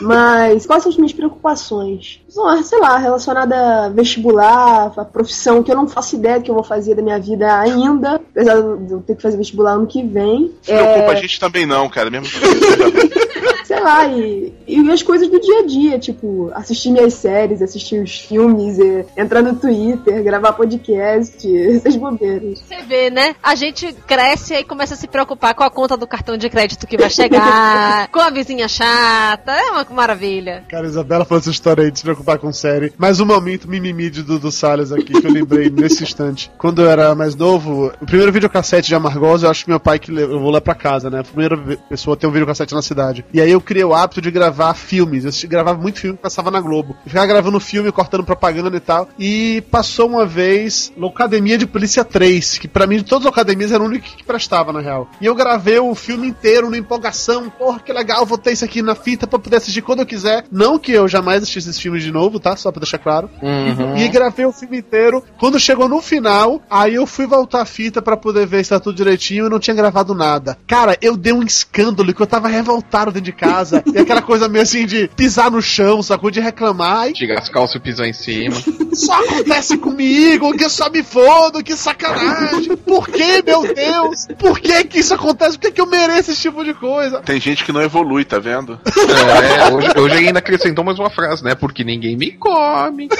Mas 0.00 0.66
quais 0.66 0.82
são 0.82 0.90
as 0.90 0.96
minhas 0.96 1.12
preocupações? 1.12 2.20
Sei 2.62 2.78
lá, 2.78 2.96
relacionada 2.96 3.86
a 3.86 3.88
vestibular, 3.88 4.92
a 4.96 5.04
profissão 5.04 5.62
que 5.62 5.70
eu 5.70 5.76
não 5.76 5.88
faço 5.88 6.16
ideia 6.16 6.38
do 6.38 6.44
que 6.44 6.50
eu 6.50 6.54
vou 6.54 6.64
fazer 6.64 6.94
da 6.94 7.02
minha 7.02 7.18
vida 7.18 7.60
ainda, 7.60 8.14
apesar 8.14 8.54
de 8.54 8.92
eu 8.92 9.00
ter 9.00 9.16
que 9.16 9.22
fazer 9.22 9.36
vestibular 9.36 9.72
ano 9.72 9.86
que 9.86 10.02
vem. 10.02 10.54
Se 10.62 10.72
preocupa, 10.72 11.12
a 11.12 11.14
gente 11.16 11.40
também 11.40 11.66
não, 11.66 11.88
cara. 11.88 12.08
Mesmo 12.08 12.28
que 12.28 13.20
sei 13.70 13.80
lá, 13.80 14.04
e, 14.08 14.52
e 14.66 14.90
as 14.90 15.00
coisas 15.00 15.28
do 15.28 15.40
dia 15.40 15.60
a 15.60 15.66
dia, 15.66 15.98
tipo, 15.98 16.50
assistir 16.54 16.90
minhas 16.90 17.14
séries, 17.14 17.62
assistir 17.62 18.02
os 18.02 18.18
filmes, 18.18 18.78
e, 18.80 19.06
entrar 19.16 19.42
no 19.42 19.54
Twitter, 19.54 20.24
gravar 20.24 20.54
podcast, 20.54 21.46
essas 21.76 21.94
bobeiras. 21.94 22.58
Você 22.58 22.82
vê, 22.82 23.10
né? 23.10 23.36
A 23.40 23.54
gente 23.54 23.92
cresce 24.08 24.54
e 24.54 24.64
começa 24.64 24.94
a 24.94 24.96
se 24.96 25.06
preocupar 25.06 25.54
com 25.54 25.62
a 25.62 25.70
conta 25.70 25.96
do 25.96 26.04
cartão 26.04 26.36
de 26.36 26.50
crédito 26.50 26.84
que 26.84 26.96
vai 26.96 27.08
chegar, 27.08 28.08
com 28.10 28.18
a 28.18 28.28
vizinha 28.30 28.66
chata. 28.66 29.52
É 29.52 29.70
uma 29.70 29.86
maravilha. 29.90 30.64
Cara, 30.68 30.86
Isabela 30.86 31.24
falou 31.24 31.40
essa 31.40 31.50
história 31.50 31.84
aí 31.84 31.92
de 31.92 32.00
se 32.00 32.04
preocupar 32.20 32.38
com 32.38 32.52
série. 32.52 32.92
Mais 32.96 33.20
um 33.20 33.24
momento 33.24 33.68
mimimi 33.68 34.10
de 34.10 34.22
Dudu 34.22 34.52
Salles 34.52 34.92
aqui 34.92 35.12
que 35.20 35.26
eu 35.26 35.32
lembrei 35.32 35.68
nesse 35.70 36.02
instante. 36.02 36.50
Quando 36.58 36.82
eu 36.82 36.90
era 36.90 37.14
mais 37.14 37.34
novo, 37.34 37.92
o 38.00 38.06
primeiro 38.06 38.32
videocassete 38.32 38.88
de 38.88 38.94
Amargosa, 38.94 39.46
eu 39.46 39.50
acho 39.50 39.64
que 39.64 39.70
meu 39.70 39.80
pai 39.80 39.98
que 39.98 40.12
levou 40.12 40.50
lá 40.50 40.60
pra 40.60 40.74
casa, 40.74 41.10
né? 41.10 41.20
A 41.20 41.24
primeira 41.24 41.56
pessoa 41.88 42.14
a 42.14 42.16
ter 42.16 42.26
um 42.26 42.30
videocassete 42.30 42.74
na 42.74 42.82
cidade. 42.82 43.24
E 43.32 43.40
aí 43.40 43.50
eu 43.50 43.60
criei 43.60 43.84
o 43.84 43.94
hábito 43.94 44.20
de 44.20 44.30
gravar 44.30 44.74
filmes. 44.74 45.24
Eu 45.24 45.48
gravava 45.48 45.80
muito 45.80 46.00
filme 46.00 46.16
que 46.16 46.22
passava 46.22 46.50
na 46.50 46.60
Globo. 46.60 46.96
Eu 47.04 47.10
ficava 47.10 47.26
gravando 47.26 47.58
filme, 47.58 47.90
cortando 47.90 48.24
propaganda 48.24 48.76
e 48.76 48.80
tal. 48.80 49.08
E 49.18 49.62
passou 49.70 50.08
uma 50.08 50.26
vez 50.26 50.92
Locademia 50.96 51.56
de 51.56 51.66
Polícia 51.66 52.04
3, 52.04 52.58
que 52.58 52.68
pra 52.68 52.86
mim 52.86 52.96
de 52.96 53.04
todas 53.04 53.26
as 53.26 53.32
academias 53.32 53.72
era 53.72 53.82
o 53.82 53.86
único 53.86 54.04
que 54.04 54.24
prestava, 54.24 54.72
na 54.72 54.80
real. 54.80 55.08
E 55.20 55.26
eu 55.26 55.34
gravei 55.34 55.78
o 55.78 55.94
filme 55.94 56.28
inteiro 56.28 56.70
na 56.70 56.78
empolgação. 56.78 57.48
Porra, 57.50 57.80
que 57.80 57.92
legal, 57.92 58.26
vou 58.26 58.38
ter 58.38 58.52
isso 58.52 58.64
aqui 58.64 58.82
na 58.82 58.94
fita 58.94 59.26
pra 59.26 59.38
poder 59.38 59.56
assistir 59.56 59.82
quando 59.82 60.00
eu 60.00 60.06
quiser. 60.06 60.44
Não 60.50 60.78
que 60.78 60.92
eu 60.92 61.08
jamais 61.08 61.42
assistisse 61.42 61.70
esses 61.70 61.80
filmes 61.80 62.02
de 62.02 62.09
novo, 62.10 62.38
tá? 62.38 62.56
Só 62.56 62.70
pra 62.70 62.80
deixar 62.80 62.98
claro. 62.98 63.30
Uhum. 63.42 63.96
E 63.96 64.08
gravei 64.08 64.44
o 64.44 64.52
filme 64.52 64.78
inteiro. 64.78 65.22
Quando 65.38 65.58
chegou 65.58 65.88
no 65.88 66.00
final, 66.00 66.60
aí 66.70 66.94
eu 66.94 67.06
fui 67.06 67.26
voltar 67.26 67.62
a 67.62 67.66
fita 67.66 68.02
pra 68.02 68.16
poder 68.16 68.46
ver 68.46 68.64
se 68.64 68.70
tá 68.70 68.80
tudo 68.80 68.96
direitinho 68.96 69.46
e 69.46 69.48
não 69.48 69.58
tinha 69.58 69.74
gravado 69.74 70.14
nada. 70.14 70.58
Cara, 70.66 70.96
eu 71.00 71.16
dei 71.16 71.32
um 71.32 71.42
escândalo 71.42 72.12
que 72.12 72.20
eu 72.20 72.26
tava 72.26 72.48
revoltado 72.48 73.10
dentro 73.10 73.24
de 73.24 73.32
casa. 73.32 73.82
e 73.92 73.98
aquela 73.98 74.22
coisa 74.22 74.48
meio 74.48 74.62
assim 74.62 74.86
de 74.86 75.08
pisar 75.16 75.50
no 75.50 75.62
chão, 75.62 76.02
sacou? 76.02 76.30
De 76.30 76.40
reclamar. 76.40 77.08
E 77.08 77.12
Tirar 77.12 77.38
as 77.38 77.48
calças 77.48 77.76
e 77.76 77.80
pisar 77.80 78.06
em 78.06 78.12
cima. 78.12 78.56
só 78.94 79.24
acontece 79.24 79.78
comigo, 79.78 80.56
que 80.56 80.64
eu 80.64 80.70
só 80.70 80.90
me 80.90 81.02
fodo, 81.02 81.62
que 81.62 81.76
sacanagem. 81.76 82.76
Por 82.76 83.08
que, 83.08 83.42
meu 83.42 83.62
Deus? 83.74 84.26
Por 84.38 84.58
que 84.60 84.84
que 84.84 85.00
isso 85.00 85.14
acontece? 85.14 85.58
Por 85.58 85.66
que 85.66 85.72
que 85.72 85.80
eu 85.80 85.86
mereço 85.86 86.30
esse 86.30 86.40
tipo 86.40 86.64
de 86.64 86.74
coisa? 86.74 87.20
Tem 87.20 87.40
gente 87.40 87.64
que 87.64 87.72
não 87.72 87.82
evolui, 87.82 88.24
tá 88.24 88.38
vendo? 88.38 88.78
É, 88.86 89.72
hoje, 89.72 89.88
hoje 89.96 90.16
ele 90.16 90.26
ainda 90.28 90.38
acrescentou 90.38 90.84
mais 90.84 90.98
uma 90.98 91.10
frase, 91.10 91.44
né? 91.44 91.54
Porque 91.54 91.84
ninguém 91.84 91.99
me 92.16 92.32
come. 92.32 93.08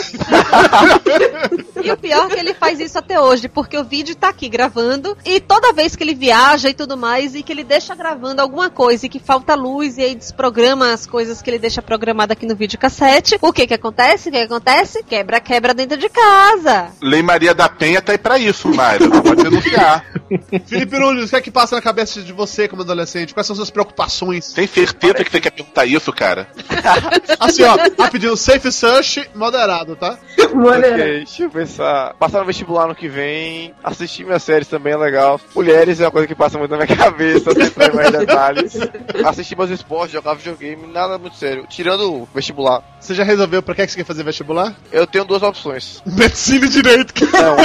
E 1.82 1.90
o 1.90 1.96
pior 1.96 2.26
é 2.30 2.34
que 2.34 2.40
ele 2.40 2.54
faz 2.54 2.78
isso 2.78 2.98
até 2.98 3.18
hoje, 3.18 3.48
porque 3.48 3.76
o 3.76 3.84
vídeo 3.84 4.14
tá 4.14 4.28
aqui 4.28 4.48
gravando, 4.48 5.16
e 5.24 5.40
toda 5.40 5.72
vez 5.72 5.96
que 5.96 6.04
ele 6.04 6.14
viaja 6.14 6.68
e 6.68 6.74
tudo 6.74 6.96
mais, 6.96 7.34
e 7.34 7.42
que 7.42 7.50
ele 7.50 7.64
deixa 7.64 7.94
gravando 7.94 8.42
alguma 8.42 8.68
coisa 8.68 9.06
e 9.06 9.08
que 9.08 9.18
falta 9.18 9.54
luz, 9.54 9.96
e 9.96 10.02
aí 10.02 10.14
desprograma 10.14 10.92
as 10.92 11.06
coisas 11.06 11.40
que 11.40 11.48
ele 11.48 11.58
deixa 11.58 11.80
programado 11.80 12.32
aqui 12.32 12.46
no 12.46 12.54
videocassete, 12.54 13.38
o 13.40 13.52
que 13.52 13.66
que 13.66 13.74
acontece? 13.74 14.28
O 14.28 14.32
que 14.32 14.38
que 14.38 14.44
acontece? 14.44 15.02
Quebra, 15.02 15.40
quebra 15.40 15.72
dentro 15.72 15.96
de 15.96 16.08
casa. 16.08 16.88
Lei 17.00 17.22
Maria 17.22 17.54
da 17.54 17.68
Penha 17.68 18.02
tá 18.02 18.12
aí 18.12 18.18
pra 18.18 18.38
isso, 18.38 18.68
Mayra. 18.68 19.08
Pode 19.08 19.42
denunciar. 19.42 20.04
Felipe 20.66 20.98
Nunes, 20.98 21.26
o 21.26 21.28
que 21.30 21.36
é 21.36 21.40
que 21.40 21.50
passa 21.50 21.76
na 21.76 21.82
cabeça 21.82 22.20
de 22.20 22.32
você 22.32 22.68
como 22.68 22.82
adolescente? 22.82 23.34
Quais 23.34 23.46
são 23.46 23.56
suas 23.56 23.70
preocupações? 23.70 24.52
Tem 24.52 24.66
certeza 24.66 25.24
que 25.24 25.30
você 25.30 25.40
quer 25.40 25.50
perguntar 25.50 25.86
isso, 25.86 26.12
cara? 26.12 26.48
Assim, 27.38 27.62
ó, 27.64 27.76
rapidinho, 27.98 28.36
safe 28.36 28.69
search 28.72 29.28
moderado, 29.34 29.96
tá? 29.96 30.18
Maneiro. 30.54 30.96
Ok, 30.96 31.06
deixa 31.18 31.42
eu 31.44 31.50
pensar. 31.50 32.14
Passar 32.14 32.40
no 32.40 32.46
vestibular 32.46 32.86
no 32.86 32.94
que 32.94 33.08
vem, 33.08 33.74
assistir 33.82 34.24
minhas 34.24 34.42
séries 34.42 34.68
também 34.68 34.92
é 34.92 34.96
legal. 34.96 35.40
Mulheres 35.54 36.00
é 36.00 36.04
uma 36.04 36.10
coisa 36.10 36.26
que 36.26 36.34
passa 36.34 36.58
muito 36.58 36.70
na 36.70 36.76
minha 36.78 36.88
cabeça, 36.96 37.52
sempre 37.52 37.86
em 37.86 37.94
mais 37.94 38.10
detalhes. 38.10 38.76
Assistir 39.24 39.56
meus 39.56 39.70
esportes, 39.70 40.12
jogar 40.12 40.34
videogame, 40.34 40.86
nada 40.92 41.18
muito 41.18 41.36
sério. 41.36 41.66
Tirando 41.68 42.12
o 42.22 42.28
vestibular, 42.34 42.82
Você 43.00 43.14
já 43.14 43.24
resolveu 43.24 43.62
pra 43.62 43.74
que 43.74 43.82
é 43.82 43.86
que 43.86 43.92
você 43.92 43.98
quer 43.98 44.04
fazer 44.04 44.22
vestibular? 44.24 44.74
eu 44.92 45.06
tenho 45.06 45.24
duas 45.24 45.42
opções. 45.42 46.02
Medicina 46.06 46.66
e 46.66 46.68
direito. 46.68 47.14
Não, 47.32 47.56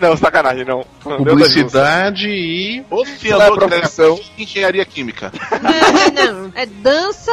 não, 0.10 0.16
sacanagem, 0.16 0.64
não. 0.64 0.84
Publicidade 1.02 2.28
e. 2.28 2.84
Não 2.90 3.02
é 3.02 4.18
engenharia 4.38 4.84
química. 4.84 5.32
Não, 5.62 6.32
não, 6.42 6.52
é 6.54 6.66
dança, 6.66 7.30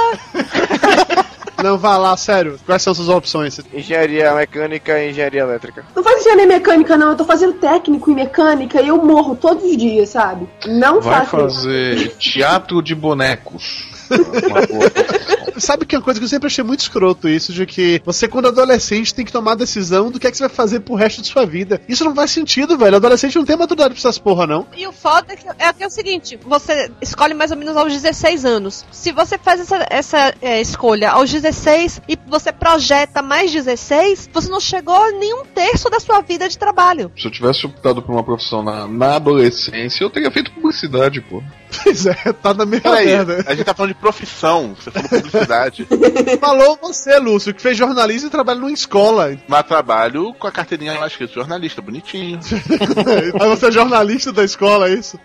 Não, 1.64 1.78
vá 1.78 1.98
lá, 1.98 2.16
sério. 2.16 2.60
Quais 2.66 2.82
são 2.82 2.94
suas 2.94 3.10
opções? 3.10 3.60
Engenharia 3.74 4.34
mecânica 4.34 5.00
e 5.00 5.10
engenharia 5.10 5.42
elétrica. 5.42 5.84
Não 5.96 6.04
faz 6.04 6.20
engenharia 6.22 6.48
mecânica, 6.48 6.96
não. 6.98 7.10
Eu 7.10 7.16
tô 7.18 7.26
fazendo 7.26 7.54
técnico 7.54 8.12
em 8.12 8.16
mecânica 8.16 8.82
e 8.82 8.88
eu 8.88 9.04
morro 9.04 9.36
todos 9.36 9.64
os 9.64 9.76
dias, 9.76 10.10
sabe? 10.10 10.48
Não 10.68 11.02
Vai 11.02 11.26
faço 11.26 11.38
isso. 11.48 11.56
fazer 11.64 12.10
teatro 12.18 12.82
de 12.82 12.94
bonecos. 12.94 13.97
Sabe 15.58 15.86
que 15.86 15.96
é 15.96 15.98
uma 15.98 16.04
coisa 16.04 16.20
que 16.20 16.24
eu 16.24 16.30
sempre 16.30 16.48
achei 16.48 16.64
muito 16.64 16.82
escroto 16.82 17.28
isso, 17.28 17.52
de 17.52 17.66
que 17.66 18.02
você, 18.06 18.28
quando 18.28 18.48
adolescente, 18.48 19.14
tem 19.14 19.26
que 19.26 19.32
tomar 19.32 19.54
a 19.54 19.56
decisão 19.56 20.12
do 20.12 20.20
que 20.20 20.28
é 20.28 20.32
que 20.32 20.38
você 20.38 20.48
vai 20.48 20.56
fazer 20.56 20.82
pro 20.82 20.94
resto 20.96 21.22
de 21.22 21.28
sua 21.28 21.46
vida. 21.46 21.82
Isso 21.90 22.04
não 22.04 22.14
faz 22.14 22.32
sentido, 22.32 22.78
velho. 22.78 22.98
Adolescente 22.98 23.36
não 23.36 23.46
tem 23.46 23.58
maturidade 23.58 23.90
pra 23.90 24.00
essas 24.00 24.18
porra, 24.18 24.46
não. 24.46 24.68
E 24.76 24.86
o 24.86 24.92
foda 24.92 25.34
é 25.34 25.36
que 25.36 25.48
é, 25.58 25.74
que 25.74 25.84
é 25.84 25.88
o 25.88 25.90
seguinte: 25.90 26.40
você 26.46 26.92
escolhe 27.02 27.34
mais 27.34 27.52
ou 27.52 27.58
menos 27.58 27.76
aos 27.76 27.92
16 27.92 28.46
anos. 28.46 28.86
Se 28.92 29.12
você 29.12 29.38
faz 29.38 29.62
essa, 29.62 29.86
essa 29.90 30.36
é, 30.42 30.62
escolha 30.62 31.12
aos 31.12 31.32
16 31.32 32.02
e 32.08 32.18
você 32.28 32.52
projeta 32.52 33.22
mais 33.22 33.52
16, 33.52 34.30
você 34.32 34.50
não 34.50 34.60
chegou 34.60 34.96
a 34.96 35.12
nenhum 35.12 35.46
terço 35.46 35.90
da 35.90 36.00
sua 36.00 36.22
vida 36.22 36.48
de 36.48 36.58
trabalho. 36.58 37.12
Se 37.18 37.26
eu 37.26 37.32
tivesse 37.32 37.66
optado 37.66 38.02
por 38.02 38.12
uma 38.12 38.24
profissão 38.24 38.62
na, 38.62 38.88
na 38.88 39.16
adolescência, 39.16 40.04
eu 40.04 40.10
teria 40.10 40.32
feito 40.32 40.52
publicidade, 40.52 41.22
pô. 41.22 41.42
Pois 41.84 42.06
é, 42.06 42.14
tá 42.42 42.54
na 42.54 42.66
mesma 42.66 42.92
Peraí, 42.92 43.06
merda. 43.06 43.44
a 43.48 43.56
gente 43.56 43.66
tá 43.66 43.74
falando 43.74 43.94
de 43.94 44.00
profissão. 44.00 44.76
Você 44.80 44.92
falou 44.92 45.10
publicidade. 45.10 45.88
Falou 46.40 46.78
você, 46.82 47.18
Lúcio, 47.20 47.54
que 47.54 47.62
fez 47.62 47.78
jornalismo 47.78 48.28
e 48.28 48.32
trabalha 48.32 48.60
numa 48.60 48.72
escola. 48.72 49.38
Mas 49.48 49.64
trabalho 49.66 50.34
com 50.34 50.48
a 50.48 50.52
carteirinha 50.52 50.98
lá 51.00 51.08
escrito 51.08 51.34
jornalista, 51.34 51.82
bonitinho. 51.82 52.40
Aí 53.40 53.50
você 53.50 53.68
é 53.68 53.72
jornalista 53.72 54.32
da 54.32 54.44
escola, 54.44 54.90
é 54.90 54.94
isso? 54.94 55.20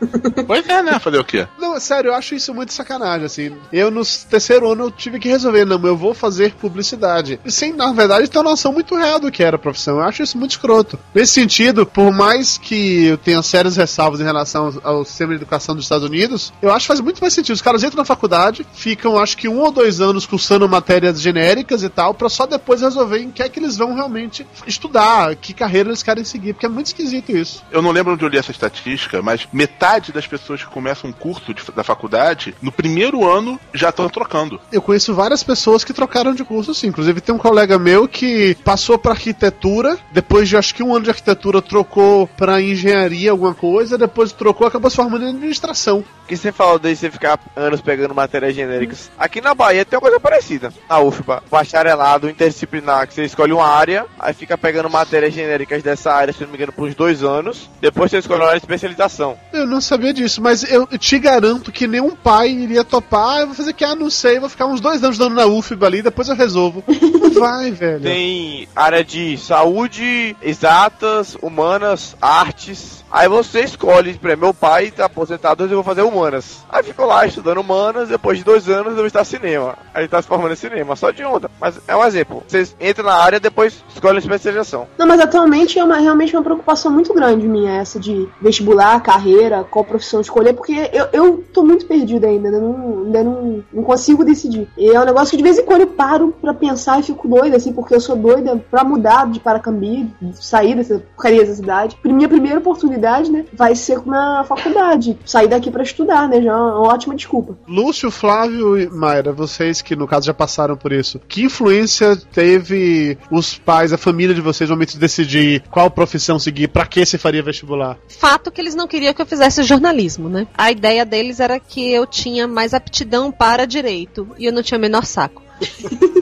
Pois 0.46 0.68
é, 0.68 0.82
né? 0.82 0.98
Fazer 0.98 1.18
o 1.18 1.24
quê? 1.24 1.46
Não, 1.58 1.78
sério, 1.78 2.10
eu 2.10 2.14
acho 2.14 2.34
isso 2.34 2.54
muito 2.54 2.72
sacanagem, 2.72 3.26
assim. 3.26 3.56
Eu, 3.72 3.90
no 3.90 4.02
terceiro 4.28 4.70
ano, 4.70 4.84
eu 4.84 4.90
tive 4.90 5.18
que 5.18 5.28
resolver, 5.28 5.64
não, 5.64 5.80
eu 5.86 5.96
vou 5.96 6.14
fazer 6.14 6.54
publicidade. 6.54 7.38
Sem, 7.46 7.72
na 7.72 7.92
verdade, 7.92 8.28
ter 8.28 8.38
uma 8.38 8.50
noção 8.50 8.72
muito 8.72 8.94
real 8.96 9.20
do 9.20 9.30
que 9.30 9.42
era 9.42 9.56
a 9.56 9.58
profissão. 9.58 9.96
Eu 9.96 10.02
acho 10.02 10.22
isso 10.22 10.38
muito 10.38 10.52
escroto. 10.52 10.98
Nesse 11.14 11.32
sentido, 11.32 11.84
por 11.86 12.10
mais 12.12 12.56
que 12.58 13.06
eu 13.06 13.18
tenha 13.18 13.42
sérias 13.42 13.76
ressalvas 13.76 14.20
em 14.20 14.24
relação 14.24 14.80
ao 14.82 15.04
sistema 15.04 15.30
de 15.30 15.36
educação 15.36 15.74
dos 15.74 15.84
Estados 15.84 16.06
Unidos, 16.06 16.41
eu 16.62 16.70
acho 16.72 16.84
que 16.84 16.88
faz 16.88 17.00
muito 17.00 17.20
mais 17.20 17.32
sentido. 17.34 17.54
Os 17.54 17.62
caras 17.62 17.82
entram 17.84 17.98
na 17.98 18.04
faculdade, 18.04 18.66
ficam, 18.72 19.18
acho 19.18 19.36
que 19.36 19.48
um 19.48 19.60
ou 19.60 19.70
dois 19.70 20.00
anos 20.00 20.26
cursando 20.26 20.68
matérias 20.68 21.20
genéricas 21.20 21.82
e 21.82 21.88
tal, 21.88 22.14
pra 22.14 22.28
só 22.28 22.46
depois 22.46 22.80
resolverem 22.80 23.28
o 23.28 23.32
que 23.32 23.42
é 23.42 23.48
que 23.48 23.58
eles 23.60 23.76
vão 23.76 23.94
realmente 23.94 24.46
estudar, 24.66 25.34
que 25.36 25.52
carreira 25.52 25.88
eles 25.90 26.02
querem 26.02 26.24
seguir, 26.24 26.54
porque 26.54 26.66
é 26.66 26.68
muito 26.68 26.86
esquisito 26.86 27.30
isso. 27.36 27.62
Eu 27.70 27.82
não 27.82 27.90
lembro 27.90 28.14
onde 28.14 28.24
eu 28.24 28.28
li 28.28 28.38
essa 28.38 28.50
estatística, 28.50 29.20
mas 29.22 29.46
metade 29.52 30.12
das 30.12 30.26
pessoas 30.26 30.62
que 30.62 30.70
começam 30.70 31.10
um 31.10 31.12
curso 31.12 31.52
de- 31.52 31.62
da 31.74 31.84
faculdade, 31.84 32.54
no 32.62 32.72
primeiro 32.72 33.28
ano, 33.28 33.60
já 33.74 33.90
estão 33.90 34.08
trocando. 34.08 34.60
Eu 34.72 34.80
conheço 34.82 35.14
várias 35.14 35.42
pessoas 35.42 35.84
que 35.84 35.92
trocaram 35.92 36.34
de 36.34 36.44
curso, 36.44 36.74
sim. 36.74 36.86
Inclusive, 36.88 37.20
tem 37.20 37.34
um 37.34 37.38
colega 37.38 37.78
meu 37.78 38.08
que 38.08 38.56
passou 38.64 38.98
pra 38.98 39.12
arquitetura, 39.12 39.98
depois 40.12 40.48
de 40.48 40.56
acho 40.56 40.74
que 40.74 40.82
um 40.82 40.94
ano 40.94 41.04
de 41.04 41.10
arquitetura, 41.10 41.60
trocou 41.62 42.26
pra 42.26 42.60
engenharia, 42.60 43.30
alguma 43.30 43.54
coisa, 43.54 43.98
depois 43.98 44.32
trocou, 44.32 44.66
acabou 44.66 44.90
se 44.90 44.96
formando 44.96 45.24
em 45.24 45.28
administração. 45.30 46.04
Que 46.36 46.36
você 46.42 46.50
falou 46.50 46.78
de 46.78 46.96
você 46.96 47.10
ficar 47.10 47.38
anos 47.54 47.82
pegando 47.82 48.14
matérias 48.14 48.54
genéricas. 48.54 49.10
Aqui 49.18 49.40
na 49.40 49.54
Bahia 49.54 49.84
tem 49.84 49.98
uma 49.98 50.00
coisa 50.00 50.18
parecida. 50.18 50.72
Na 50.88 50.98
UFBA, 50.98 51.42
bacharelado 51.50 52.28
interdisciplinar, 52.28 53.06
que 53.06 53.12
você 53.12 53.24
escolhe 53.24 53.52
uma 53.52 53.66
área, 53.66 54.06
aí 54.18 54.32
fica 54.32 54.56
pegando 54.56 54.88
matérias 54.88 55.34
genéricas 55.34 55.82
dessa 55.82 56.10
área, 56.10 56.32
se 56.32 56.42
não 56.42 56.48
me 56.48 56.56
engano, 56.56 56.72
por 56.72 56.88
uns 56.88 56.94
dois 56.94 57.22
anos. 57.22 57.68
Depois 57.80 58.10
você 58.10 58.18
escolhe 58.18 58.40
uma 58.40 58.46
área 58.46 58.60
de 58.60 58.64
especialização. 58.64 59.36
Eu 59.52 59.66
não 59.66 59.80
sabia 59.80 60.14
disso, 60.14 60.40
mas 60.40 60.62
eu 60.70 60.86
te 60.86 61.18
garanto 61.18 61.70
que 61.70 61.86
nenhum 61.86 62.16
pai 62.16 62.48
iria 62.50 62.82
topar. 62.82 63.22
Ah, 63.22 63.40
eu 63.42 63.46
vou 63.48 63.54
fazer 63.54 63.72
que, 63.74 63.84
ah, 63.84 63.94
não 63.94 64.08
sei, 64.08 64.40
vou 64.40 64.48
ficar 64.48 64.66
uns 64.66 64.80
dois 64.80 65.04
anos 65.04 65.18
dando 65.18 65.34
na 65.34 65.46
UFBA 65.46 65.86
ali, 65.86 66.02
depois 66.02 66.28
eu 66.28 66.34
resolvo. 66.34 66.82
Vai, 67.40 67.70
velho. 67.70 68.00
Tem 68.00 68.68
área 68.74 69.04
de 69.04 69.36
saúde, 69.38 70.36
exatas, 70.42 71.36
humanas, 71.40 72.16
artes. 72.20 73.02
Aí 73.10 73.28
você 73.28 73.60
escolhe, 73.60 74.14
por 74.14 74.28
exemplo, 74.28 74.46
meu 74.46 74.54
pai 74.54 74.90
tá 74.90 75.04
aposentado, 75.04 75.64
eu 75.64 75.68
vou 75.68 75.82
fazer 75.82 76.00
humanas. 76.00 76.64
Aí 76.70 76.82
ficou 76.82 77.04
lá 77.04 77.26
estudando 77.26 77.58
humanas, 77.58 78.08
depois 78.08 78.38
de 78.38 78.44
dois 78.44 78.70
anos 78.70 78.92
eu 78.92 78.96
vou 78.96 79.06
estar 79.06 79.22
cinema. 79.24 79.76
Aí 79.92 80.02
ele 80.02 80.08
tá 80.08 80.22
se 80.22 80.26
formando 80.26 80.52
em 80.52 80.56
cinema, 80.56 80.96
só 80.96 81.10
de 81.10 81.22
onda. 81.22 81.50
Mas 81.60 81.78
é 81.86 81.94
um 81.94 82.02
exemplo. 82.02 82.42
Você 82.48 82.66
entra 82.80 83.02
na 83.04 83.14
área, 83.14 83.38
depois 83.38 83.84
escolhe 83.92 84.16
a 84.16 84.20
especialização. 84.20 84.88
Não, 84.96 85.06
mas 85.06 85.20
atualmente 85.20 85.78
é 85.78 85.84
uma, 85.84 85.98
realmente 85.98 86.34
uma 86.34 86.42
preocupação 86.42 86.90
muito 86.90 87.12
grande 87.12 87.46
minha, 87.46 87.72
essa 87.72 88.00
de 88.00 88.26
vestibular, 88.40 89.02
carreira, 89.02 89.62
qual 89.62 89.84
profissão 89.84 90.22
escolher, 90.22 90.54
porque 90.54 90.90
eu, 90.92 91.08
eu 91.12 91.44
tô 91.52 91.62
muito 91.62 91.84
perdida 91.84 92.26
ainda, 92.26 92.48
ainda, 92.48 92.60
não, 92.60 93.02
ainda 93.04 93.22
não, 93.22 93.64
não 93.70 93.82
consigo 93.82 94.24
decidir. 94.24 94.68
E 94.76 94.88
é 94.88 94.98
um 94.98 95.04
negócio 95.04 95.30
que 95.30 95.36
de 95.36 95.42
vez 95.42 95.58
em 95.58 95.64
quando 95.64 95.82
eu 95.82 95.88
paro 95.88 96.34
pra 96.40 96.54
pensar 96.54 96.98
e 96.98 97.02
fico 97.02 97.21
doida, 97.28 97.56
assim, 97.56 97.72
porque 97.72 97.94
eu 97.94 98.00
sou 98.00 98.16
doida 98.16 98.56
pra 98.70 98.84
mudar 98.84 99.30
de 99.30 99.40
Paracambi, 99.40 100.10
sair 100.34 100.74
dessa 100.74 100.98
porcaria 100.98 101.40
dessa 101.40 101.54
cidade. 101.54 101.96
Minha 102.04 102.28
primeira 102.28 102.58
oportunidade, 102.58 103.30
né, 103.30 103.44
vai 103.52 103.74
ser 103.74 104.04
na 104.06 104.44
faculdade, 104.44 105.18
sair 105.24 105.48
daqui 105.48 105.70
pra 105.70 105.82
estudar, 105.82 106.28
né, 106.28 106.40
já 106.42 106.52
é 106.52 106.54
uma 106.54 106.80
ótima 106.80 107.14
desculpa. 107.14 107.56
Lúcio, 107.66 108.10
Flávio 108.10 108.78
e 108.78 108.88
Mayra, 108.88 109.32
vocês 109.32 109.82
que 109.82 109.96
no 109.96 110.06
caso 110.06 110.26
já 110.26 110.34
passaram 110.34 110.76
por 110.76 110.92
isso, 110.92 111.20
que 111.28 111.44
influência 111.44 112.16
teve 112.16 113.18
os 113.30 113.56
pais, 113.58 113.92
a 113.92 113.98
família 113.98 114.34
de 114.34 114.40
vocês 114.40 114.68
no 114.68 114.76
momento 114.76 114.92
de 114.92 114.98
decidir 114.98 115.62
qual 115.70 115.90
profissão 115.90 116.38
seguir, 116.38 116.68
pra 116.68 116.86
que 116.86 117.04
se 117.04 117.18
faria 117.18 117.42
vestibular? 117.42 117.98
Fato 118.08 118.50
que 118.50 118.60
eles 118.60 118.74
não 118.74 118.86
queriam 118.86 119.14
que 119.14 119.22
eu 119.22 119.26
fizesse 119.26 119.62
jornalismo, 119.62 120.28
né? 120.28 120.46
A 120.56 120.70
ideia 120.70 121.04
deles 121.04 121.40
era 121.40 121.58
que 121.58 121.92
eu 121.92 122.06
tinha 122.06 122.46
mais 122.46 122.74
aptidão 122.74 123.30
para 123.30 123.66
direito 123.66 124.28
e 124.38 124.46
eu 124.46 124.52
não 124.52 124.62
tinha 124.62 124.78
o 124.78 124.80
menor 124.80 125.04
saco. 125.04 125.42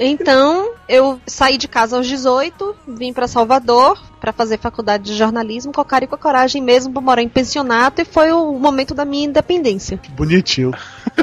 Então, 0.01 0.73
eu 0.89 1.21
saí 1.27 1.59
de 1.59 1.69
casa 1.69 1.97
aos 1.97 2.07
18, 2.07 2.75
vim 2.89 3.13
para 3.13 3.29
Salvador 3.29 4.01
para 4.19 4.33
fazer 4.33 4.59
faculdade 4.59 5.05
de 5.05 5.17
jornalismo 5.17 5.73
com 5.73 5.81
a 5.81 5.85
cara 5.85 6.05
e 6.05 6.09
com 6.09 6.15
a 6.15 6.19
coragem 6.19 6.63
mesmo 6.63 6.93
para 6.93 7.03
morar 7.03 7.23
em 7.23 7.29
pensionato 7.29 8.01
e 8.03 8.05
foi 8.05 8.33
o 8.33 8.53
momento 8.53 8.95
da 8.95 9.05
minha 9.05 9.27
independência. 9.27 10.01
Bonitinho. 10.17 10.73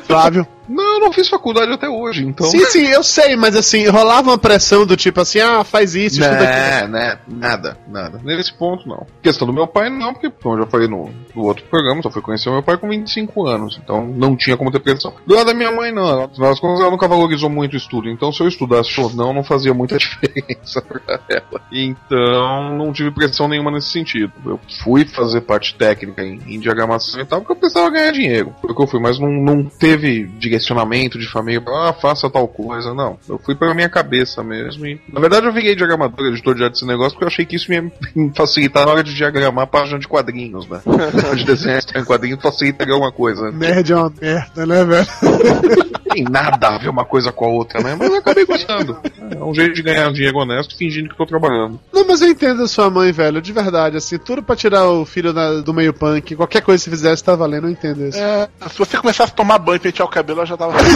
Flávio. 0.03 0.47
Não, 0.67 0.95
eu 0.95 0.99
não 0.99 1.13
fiz 1.13 1.29
faculdade 1.29 1.71
até 1.71 1.89
hoje, 1.89 2.25
então. 2.25 2.47
Sim, 2.47 2.65
sim, 2.65 2.87
eu 2.87 3.03
sei, 3.03 3.35
mas 3.35 3.55
assim, 3.55 3.87
rolava 3.87 4.31
uma 4.31 4.37
pressão 4.37 4.85
do 4.85 4.97
tipo 4.97 5.21
assim, 5.21 5.39
ah, 5.39 5.63
faz 5.63 5.95
isso, 5.95 6.21
estuda 6.21 6.43
aquilo. 6.43 6.87
Né, 6.87 6.87
né, 6.87 7.19
nada, 7.27 7.77
nada. 7.87 8.21
Nesse 8.23 8.53
ponto, 8.53 8.87
não. 8.87 9.05
Questão 9.21 9.47
do 9.47 9.53
meu 9.53 9.67
pai, 9.67 9.89
não, 9.89 10.13
porque, 10.13 10.29
como 10.29 10.55
eu 10.55 10.63
já 10.63 10.69
falei 10.69 10.87
no, 10.87 11.09
no 11.35 11.43
outro 11.43 11.65
programa, 11.65 12.01
só 12.01 12.09
fui 12.09 12.21
conhecer 12.21 12.49
o 12.49 12.53
meu 12.53 12.63
pai 12.63 12.77
com 12.77 12.89
25 12.89 13.47
anos, 13.47 13.79
então 13.81 14.05
não 14.05 14.35
tinha 14.35 14.57
como 14.57 14.71
ter 14.71 14.79
pressão. 14.79 15.13
Do 15.25 15.35
lado 15.35 15.47
da 15.47 15.53
minha 15.53 15.71
mãe, 15.71 15.91
não. 15.91 16.07
Ela, 16.07 16.29
ela 16.37 16.91
nunca 16.91 17.07
valorizou 17.07 17.49
muito 17.49 17.73
o 17.73 17.77
estudo, 17.77 18.09
então 18.09 18.31
se 18.31 18.41
eu 18.41 18.47
estudasse 18.47 18.99
ou 18.99 19.11
não, 19.13 19.33
não 19.33 19.43
fazia 19.43 19.73
muita 19.73 19.97
diferença 19.99 20.81
pra 20.81 21.19
ela. 21.29 21.61
Então, 21.71 22.75
não 22.77 22.91
tive 22.91 23.11
pressão 23.11 23.47
nenhuma 23.47 23.71
nesse 23.71 23.89
sentido. 23.89 24.31
Eu 24.45 24.59
fui 24.83 25.05
fazer 25.05 25.41
parte 25.41 25.75
técnica 25.75 26.23
em, 26.23 26.39
em 26.47 26.59
diagramação 26.59 27.21
e 27.21 27.25
tal, 27.25 27.39
porque 27.39 27.53
eu 27.53 27.57
precisava 27.57 27.89
ganhar 27.89 28.11
dinheiro. 28.11 28.53
Porque 28.61 28.81
eu 28.81 28.87
fui, 28.87 28.99
mas 28.99 29.19
não, 29.19 29.29
não 29.29 29.63
teve 29.63 30.25
direcionamento 30.57 31.17
de 31.19 31.27
família, 31.27 31.63
ah, 31.67 31.93
faça 31.93 32.29
tal 32.29 32.47
coisa, 32.47 32.93
não. 32.93 33.17
Eu 33.27 33.39
fui 33.39 33.55
pela 33.55 33.73
minha 33.73 33.89
cabeça 33.89 34.43
mesmo 34.43 34.85
e, 34.85 34.99
na 35.11 35.19
verdade, 35.19 35.45
eu 35.45 35.53
virei 35.53 35.75
diagramador, 35.75 36.27
editor 36.27 36.55
de 36.55 36.63
arte 36.63 36.73
desse 36.73 36.85
negócio, 36.85 37.11
porque 37.11 37.25
eu 37.25 37.29
achei 37.29 37.45
que 37.45 37.55
isso 37.55 37.71
ia 37.71 37.81
me 37.81 37.91
facilitar 38.35 38.85
na 38.85 38.91
hora 38.91 39.03
de 39.03 39.13
diagramar 39.13 39.63
a 39.63 39.67
página 39.67 39.99
de 39.99 40.07
quadrinhos, 40.07 40.67
né? 40.67 40.81
de 41.35 41.45
desenhar 41.45 41.81
em 41.95 42.03
quadrinhos 42.03 42.41
facilitaria 42.41 42.93
alguma 42.93 43.11
coisa. 43.11 43.51
Nerd 43.51 43.91
é 43.91 43.95
uma 43.95 44.13
merda, 44.21 44.65
né, 44.65 44.83
velho? 44.83 45.07
Não 46.07 46.15
tem 46.15 46.23
nada 46.23 46.67
a 46.69 46.77
ver 46.77 46.89
uma 46.89 47.03
coisa 47.05 47.31
com 47.31 47.45
a 47.45 47.49
outra, 47.49 47.81
né? 47.83 47.95
Mas 47.97 48.09
eu 48.09 48.15
acabei 48.17 48.45
gostando. 48.45 48.97
É 49.31 49.43
um 49.43 49.53
jeito 49.53 49.73
de 49.75 49.81
ganhar 49.81 50.11
dinheiro 50.11 50.37
honesto 50.37 50.77
fingindo 50.77 51.09
que 51.09 51.17
tô 51.17 51.25
trabalhando. 51.25 51.79
Não, 51.93 52.07
mas 52.07 52.21
eu 52.21 52.29
entendo 52.29 52.63
a 52.63 52.67
sua 52.67 52.89
mãe, 52.89 53.11
velho, 53.11 53.41
de 53.41 53.51
verdade, 53.51 53.97
assim, 53.97 54.17
tudo 54.17 54.41
pra 54.41 54.55
tirar 54.55 54.85
o 54.89 55.05
filho 55.05 55.33
da- 55.33 55.61
do 55.61 55.73
meio 55.73 55.93
punk, 55.93 56.35
qualquer 56.35 56.61
coisa 56.61 56.81
que 56.83 56.89
você 56.89 56.95
fizesse 56.95 57.23
tá 57.23 57.35
valendo, 57.35 57.67
eu 57.67 57.71
entendo 57.71 58.05
isso. 58.07 58.17
É, 58.17 58.47
se 58.69 58.77
você 58.79 58.97
começasse 58.97 59.31
a 59.31 59.35
tomar 59.35 59.57
banho 59.59 59.75
e 59.77 59.79
pentear 59.79 60.07
o 60.07 60.11
cabelo, 60.11 60.41
eu 60.41 60.45
já 60.45 60.55
tava. 60.57 60.73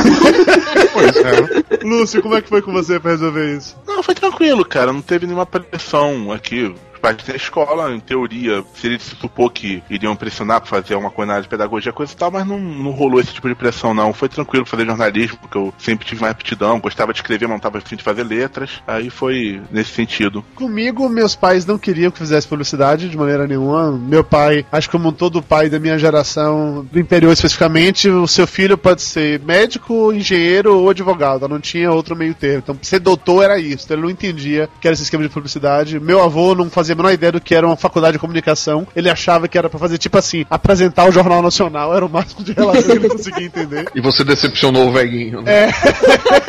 Pois 0.94 1.16
é. 1.16 1.86
Lúcio, 1.88 2.22
como 2.22 2.36
é 2.36 2.42
que 2.42 2.50
foi 2.50 2.62
com 2.62 2.72
você 2.72 3.00
pra 3.00 3.12
resolver 3.12 3.58
isso? 3.58 3.76
Não, 3.88 4.04
foi 4.04 4.14
tranquilo, 4.16 4.66
cara. 4.66 4.92
Não 4.94 5.02
teve 5.02 5.26
nenhuma 5.26 5.46
pressão 5.46 6.32
aqui. 6.32 6.74
Pais 7.02 7.18
da 7.18 7.36
escola, 7.36 7.94
em 7.94 8.00
teoria, 8.00 8.64
seria 8.76 8.98
de 8.98 9.04
se 9.04 9.16
supor 9.16 9.52
que 9.52 9.82
iriam 9.90 10.16
pressionar 10.16 10.62
pra 10.62 10.70
fazer 10.70 10.96
uma 10.96 11.10
coisa 11.10 11.28
na 11.28 11.34
área 11.34 11.44
de 11.44 11.50
pedagogia, 11.50 11.92
coisa 11.92 12.14
e 12.14 12.16
tal, 12.16 12.30
mas 12.32 12.46
não, 12.46 12.60
não 12.60 12.92
rolou 12.92 13.20
esse 13.20 13.34
tipo 13.34 13.50
de 13.50 13.56
pressão, 13.56 13.94
não. 13.94 14.14
Foi 14.14 14.30
tranquilo 14.30 14.66
fazer 14.66 14.86
jornalismo, 14.86 15.38
porque 15.42 15.58
eu 15.58 15.74
sempre 15.78 16.06
tive 16.06 16.22
mais 16.22 16.32
aptidão, 16.32 16.80
gostava 16.80 17.12
de 17.12 17.20
escrever, 17.20 17.48
mas 17.48 17.56
não 17.56 17.60
tava 17.60 17.80
afim 17.80 17.96
de 17.96 18.04
fazer 18.04 18.24
letras. 18.24 18.82
Aí 18.86 19.10
foi 19.10 19.62
nesse 19.72 19.92
sentido. 19.92 20.46
Comigo, 20.56 21.10
meus 21.10 21.36
pais 21.36 21.66
não 21.66 21.78
queriam 21.78 22.12
que 22.12 22.20
fizesse 22.20 22.48
publicidade 22.48 23.10
de 23.10 23.18
maneira 23.18 23.48
nenhuma. 23.48 23.92
Meu 23.92 24.24
pai, 24.24 24.66
acho 24.72 24.88
que 24.88 24.92
como 24.92 25.12
todo 25.12 25.42
pai 25.42 25.70
da 25.70 25.80
minha 25.80 25.98
geração, 25.98 26.86
do 26.92 27.00
interior 27.00 27.32
especificamente, 27.32 28.10
o 28.10 28.28
seu 28.28 28.46
filho 28.46 28.78
pode 28.78 29.02
ser 29.02 29.40
médico, 29.40 30.14
engenheiro 30.14 30.78
ou 30.78 30.90
advogado. 30.90 31.48
Não 31.48 31.60
tinha 31.60 31.92
outro 31.92 32.16
meio 32.16 32.36
termo. 32.36 32.60
Então, 32.60 32.78
ser 32.82 33.00
doutor 33.00 33.44
era 33.44 33.60
isso. 33.60 33.86
Então, 33.86 33.96
ele 33.96 34.04
não 34.04 34.10
entendia 34.12 34.70
que 34.80 34.88
era 34.88 34.94
esse 34.94 35.04
esquema 35.04 35.24
de 35.24 35.30
publicidade. 35.30 36.00
Meu 36.00 36.22
avô 36.22 36.54
não 36.54 36.70
fazia 36.70 36.91
a 36.92 36.96
menor 36.96 37.12
ideia 37.12 37.32
do 37.32 37.42
que 37.42 37.56
era 37.56 37.66
uma 37.66 37.76
faculdade 37.76 38.14
de 38.14 38.20
comunicação. 38.20 38.88
Ele 38.96 39.10
achava 39.10 39.48
que 39.48 39.58
era 39.58 39.70
pra 39.70 39.80
fazer, 39.80 39.98
tipo 39.98 40.18
assim, 40.18 40.46
apresentar 40.50 41.08
o 41.08 41.12
Jornal 41.12 41.42
Nacional. 41.42 41.96
Era 41.96 42.06
o 42.06 42.10
máximo 42.10 42.44
de 42.44 42.54
relação 42.54 42.84
que 42.84 42.92
ele 42.92 43.10
conseguia 43.10 43.46
entender. 43.46 43.88
E 43.96 44.02
você 44.02 44.24
decepcionou 44.24 44.88
o 44.88 44.92
velhinho, 44.92 45.42
né? 45.42 45.72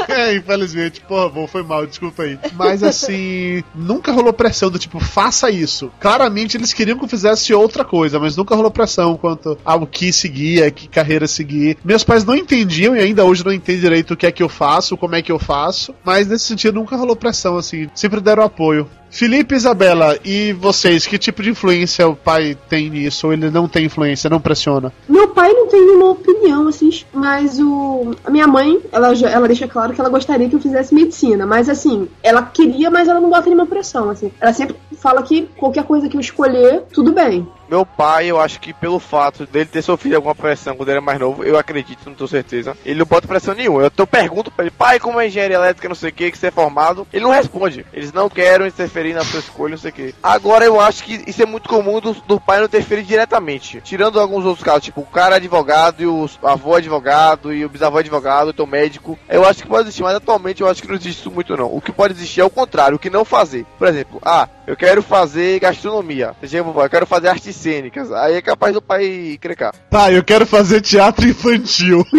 É, 0.09 0.35
infelizmente, 0.35 1.01
porra, 1.01 1.29
bom, 1.31 1.47
foi 1.47 1.63
mal, 1.63 1.87
desculpa 1.87 2.25
aí. 2.25 2.39
Mas 2.55 2.83
assim, 2.83 3.63
nunca 3.75 4.13
rolou 4.13 4.33
pressão 4.33 4.71
do 4.71 4.79
tipo, 4.79 5.01
faça 5.01 5.51
isso. 5.51 5.91
Claramente 5.99 6.57
eles 6.57 6.75
queriam 6.75 6.99
que 6.99 7.05
eu 7.05 7.09
fizesse 7.09 7.55
outra 7.55 7.85
coisa, 7.85 8.21
mas 8.21 8.37
nunca 8.37 8.55
rolou 8.55 8.71
pressão 8.71 9.17
quanto 9.17 9.57
ao 9.65 9.87
que 9.87 10.13
seguir, 10.13 10.65
a 10.65 10.71
que 10.71 10.89
carreira 10.89 11.27
seguir. 11.27 11.79
Meus 11.85 12.05
pais 12.05 12.25
não 12.25 12.35
entendiam 12.35 12.95
e 12.95 13.01
ainda 13.01 13.25
hoje 13.25 13.45
não 13.45 13.53
entendem 13.53 13.81
direito 13.81 14.13
o 14.13 14.17
que 14.17 14.27
é 14.27 14.33
que 14.33 14.43
eu 14.43 14.49
faço, 14.49 14.97
como 14.97 15.15
é 15.15 15.23
que 15.23 15.33
eu 15.33 15.39
faço, 15.39 15.95
mas 16.05 16.27
nesse 16.27 16.45
sentido 16.45 16.75
nunca 16.75 16.97
rolou 16.97 17.17
pressão, 17.17 17.57
assim, 17.57 17.89
sempre 17.95 18.21
deram 18.21 18.43
apoio. 18.43 18.89
Felipe 19.13 19.55
Isabela, 19.55 20.19
e 20.25 20.55
vocês, 20.55 21.07
que 21.07 21.19
tipo 21.19 21.43
de 21.43 21.51
influência 21.51 22.09
o 22.09 22.17
pai 22.17 22.57
tem 22.71 22.89
nisso? 22.89 23.27
Ou 23.27 23.33
ele 23.35 23.51
não 23.51 23.69
tem 23.69 23.85
influência, 23.85 24.31
não 24.31 24.41
pressiona? 24.41 24.91
Meu 25.07 25.29
pai 25.29 25.53
não 25.53 25.67
tem 25.69 25.85
nenhuma 25.85 26.11
opinião, 26.13 26.67
assim, 26.67 26.89
mas 27.13 27.61
o. 27.61 28.15
A 28.25 28.31
minha 28.31 28.47
mãe, 28.47 28.81
ela, 28.91 29.15
já- 29.15 29.29
ela 29.29 29.47
deixa 29.47 29.69
claro 29.69 29.93
que 29.93 30.01
ela 30.01 30.09
gostaria 30.09 30.49
que 30.49 30.57
eu 30.57 30.61
fizesse 30.61 30.95
medicina. 30.95 31.45
Mas 31.47 31.69
assim, 31.69 32.09
ela 32.23 32.43
queria, 32.43 32.91
mas 32.91 33.07
ela 33.07 33.21
não 33.21 33.29
bota 33.29 33.45
nenhuma 33.51 33.67
pressão, 33.67 34.09
assim. 34.09 34.33
Ela 34.41 34.55
sempre 34.55 34.77
fala 34.99 35.23
que 35.23 35.43
qualquer 35.59 35.85
coisa 35.85 36.09
que 36.09 36.17
eu 36.17 36.21
escolher, 36.21 36.83
tudo 36.93 37.13
bem. 37.13 37.47
Meu 37.69 37.87
pai, 37.87 38.27
eu 38.31 38.39
acho 38.39 38.61
que 38.61 38.73
pelo 38.75 38.99
fato 38.99 39.47
dele 39.47 39.65
ter 39.65 39.81
sofrido 39.81 40.17
alguma 40.17 40.35
pressão 40.35 40.77
quando 40.77 40.89
ele 40.91 40.99
era 40.99 41.05
mais 41.05 41.19
novo, 41.19 41.43
eu 41.43 41.57
acredito, 41.59 42.01
não 42.07 42.13
tenho 42.15 42.29
certeza. 42.29 42.77
Ele 42.85 42.99
não 42.99 43.07
bota 43.07 43.27
pressão 43.27 43.55
nenhuma. 43.55 43.83
Eu, 43.85 43.91
eu 43.97 44.07
pergunto 44.07 44.51
pra 44.51 44.65
ele, 44.67 44.71
pai, 44.77 45.01
como 45.01 45.19
é 45.19 45.27
engenharia 45.27 45.57
elétrica, 45.57 45.89
não 45.89 45.95
sei 45.95 46.11
o 46.11 46.13
que, 46.13 46.31
que 46.31 46.37
você 46.37 46.49
é 46.49 46.51
formado. 46.51 47.07
Ele 47.13 47.25
não 47.25 47.31
responde. 47.31 47.87
Eles 47.95 48.13
não 48.13 48.29
querem 48.29 48.67
interferir 48.67 49.02
na 49.13 49.25
sua 49.25 49.41
escolha, 49.41 49.73
não 49.73 49.79
sei 49.79 49.91
o 49.91 49.95
que. 49.95 50.15
Agora 50.23 50.65
eu 50.65 50.81
acho 50.81 51.03
que 51.05 51.23
isso 51.27 51.43
é 51.43 51.47
muito 51.47 51.69
comum 51.69 52.01
do, 52.01 52.13
do 52.27 52.41
pai 52.41 52.59
não 52.59 52.67
interferir 52.67 53.03
diretamente. 53.03 53.81
Tirando 53.83 54.21
alguns 54.21 54.45
outros 54.45 54.65
casos, 54.65 54.85
tipo, 54.85 55.01
o 55.01 55.07
cara 55.07 55.35
é 55.35 55.39
advogado 55.39 56.03
e 56.03 56.07
o 56.07 56.29
avô 56.43 56.75
é 56.75 56.79
advogado 56.79 57.53
e 57.53 57.65
o 57.65 57.69
bisavô 57.69 57.99
é 57.99 58.01
advogado, 58.01 58.51
então 58.51 58.67
médico. 58.67 59.19
Eu 59.29 59.45
acho 59.47 59.63
que 59.63 59.69
pode 59.69 59.83
existir, 59.85 60.03
mas 60.03 60.15
atualmente 60.15 60.61
eu 60.61 60.69
acho 60.69 60.81
que 60.83 60.89
não 60.89 60.95
existe 60.95 61.21
isso 61.21 61.31
muito 61.31 61.57
não. 61.57 61.75
O 61.75 61.81
que 61.81 61.91
pode 61.93 62.13
existir 62.15 62.41
é 62.41 62.45
o 62.45 62.51
contrário, 62.51 62.97
o 62.97 62.99
que 62.99 63.11
não 63.11 63.25
fazer. 63.25 63.65
Por 63.79 63.89
exemplo, 63.89 64.21
ah, 64.25 64.49
eu 64.67 64.77
quero 64.77 65.03
fazer 65.03 65.59
gastronomia. 65.61 66.35
Eu 66.43 66.89
quero 66.91 67.07
fazer 67.07 67.29
artes 67.29 67.57
cênicas. 67.57 68.13
Aí 68.13 68.35
é 68.37 68.43
capaz 68.43 68.73
do 68.75 68.83
pai 68.83 69.39
crecar. 69.41 69.73
Tá, 69.91 70.11
eu 70.13 70.23
quero 70.23 70.47
fazer 70.47 70.81
teatro 70.81 71.27
infantil. 71.29 72.07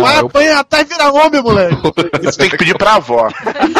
Vai 0.00 0.16
Ah, 0.16 0.20
eu- 0.20 0.26
apanhar 0.26 0.60
até 0.60 0.84
virar 0.84 1.10
homem, 1.12 1.42
moleque. 1.42 1.76
Isso 2.22 2.38
tem 2.38 2.50
que 2.50 2.56
pedir 2.56 2.76
pra 2.76 2.94
avó. 2.96 3.28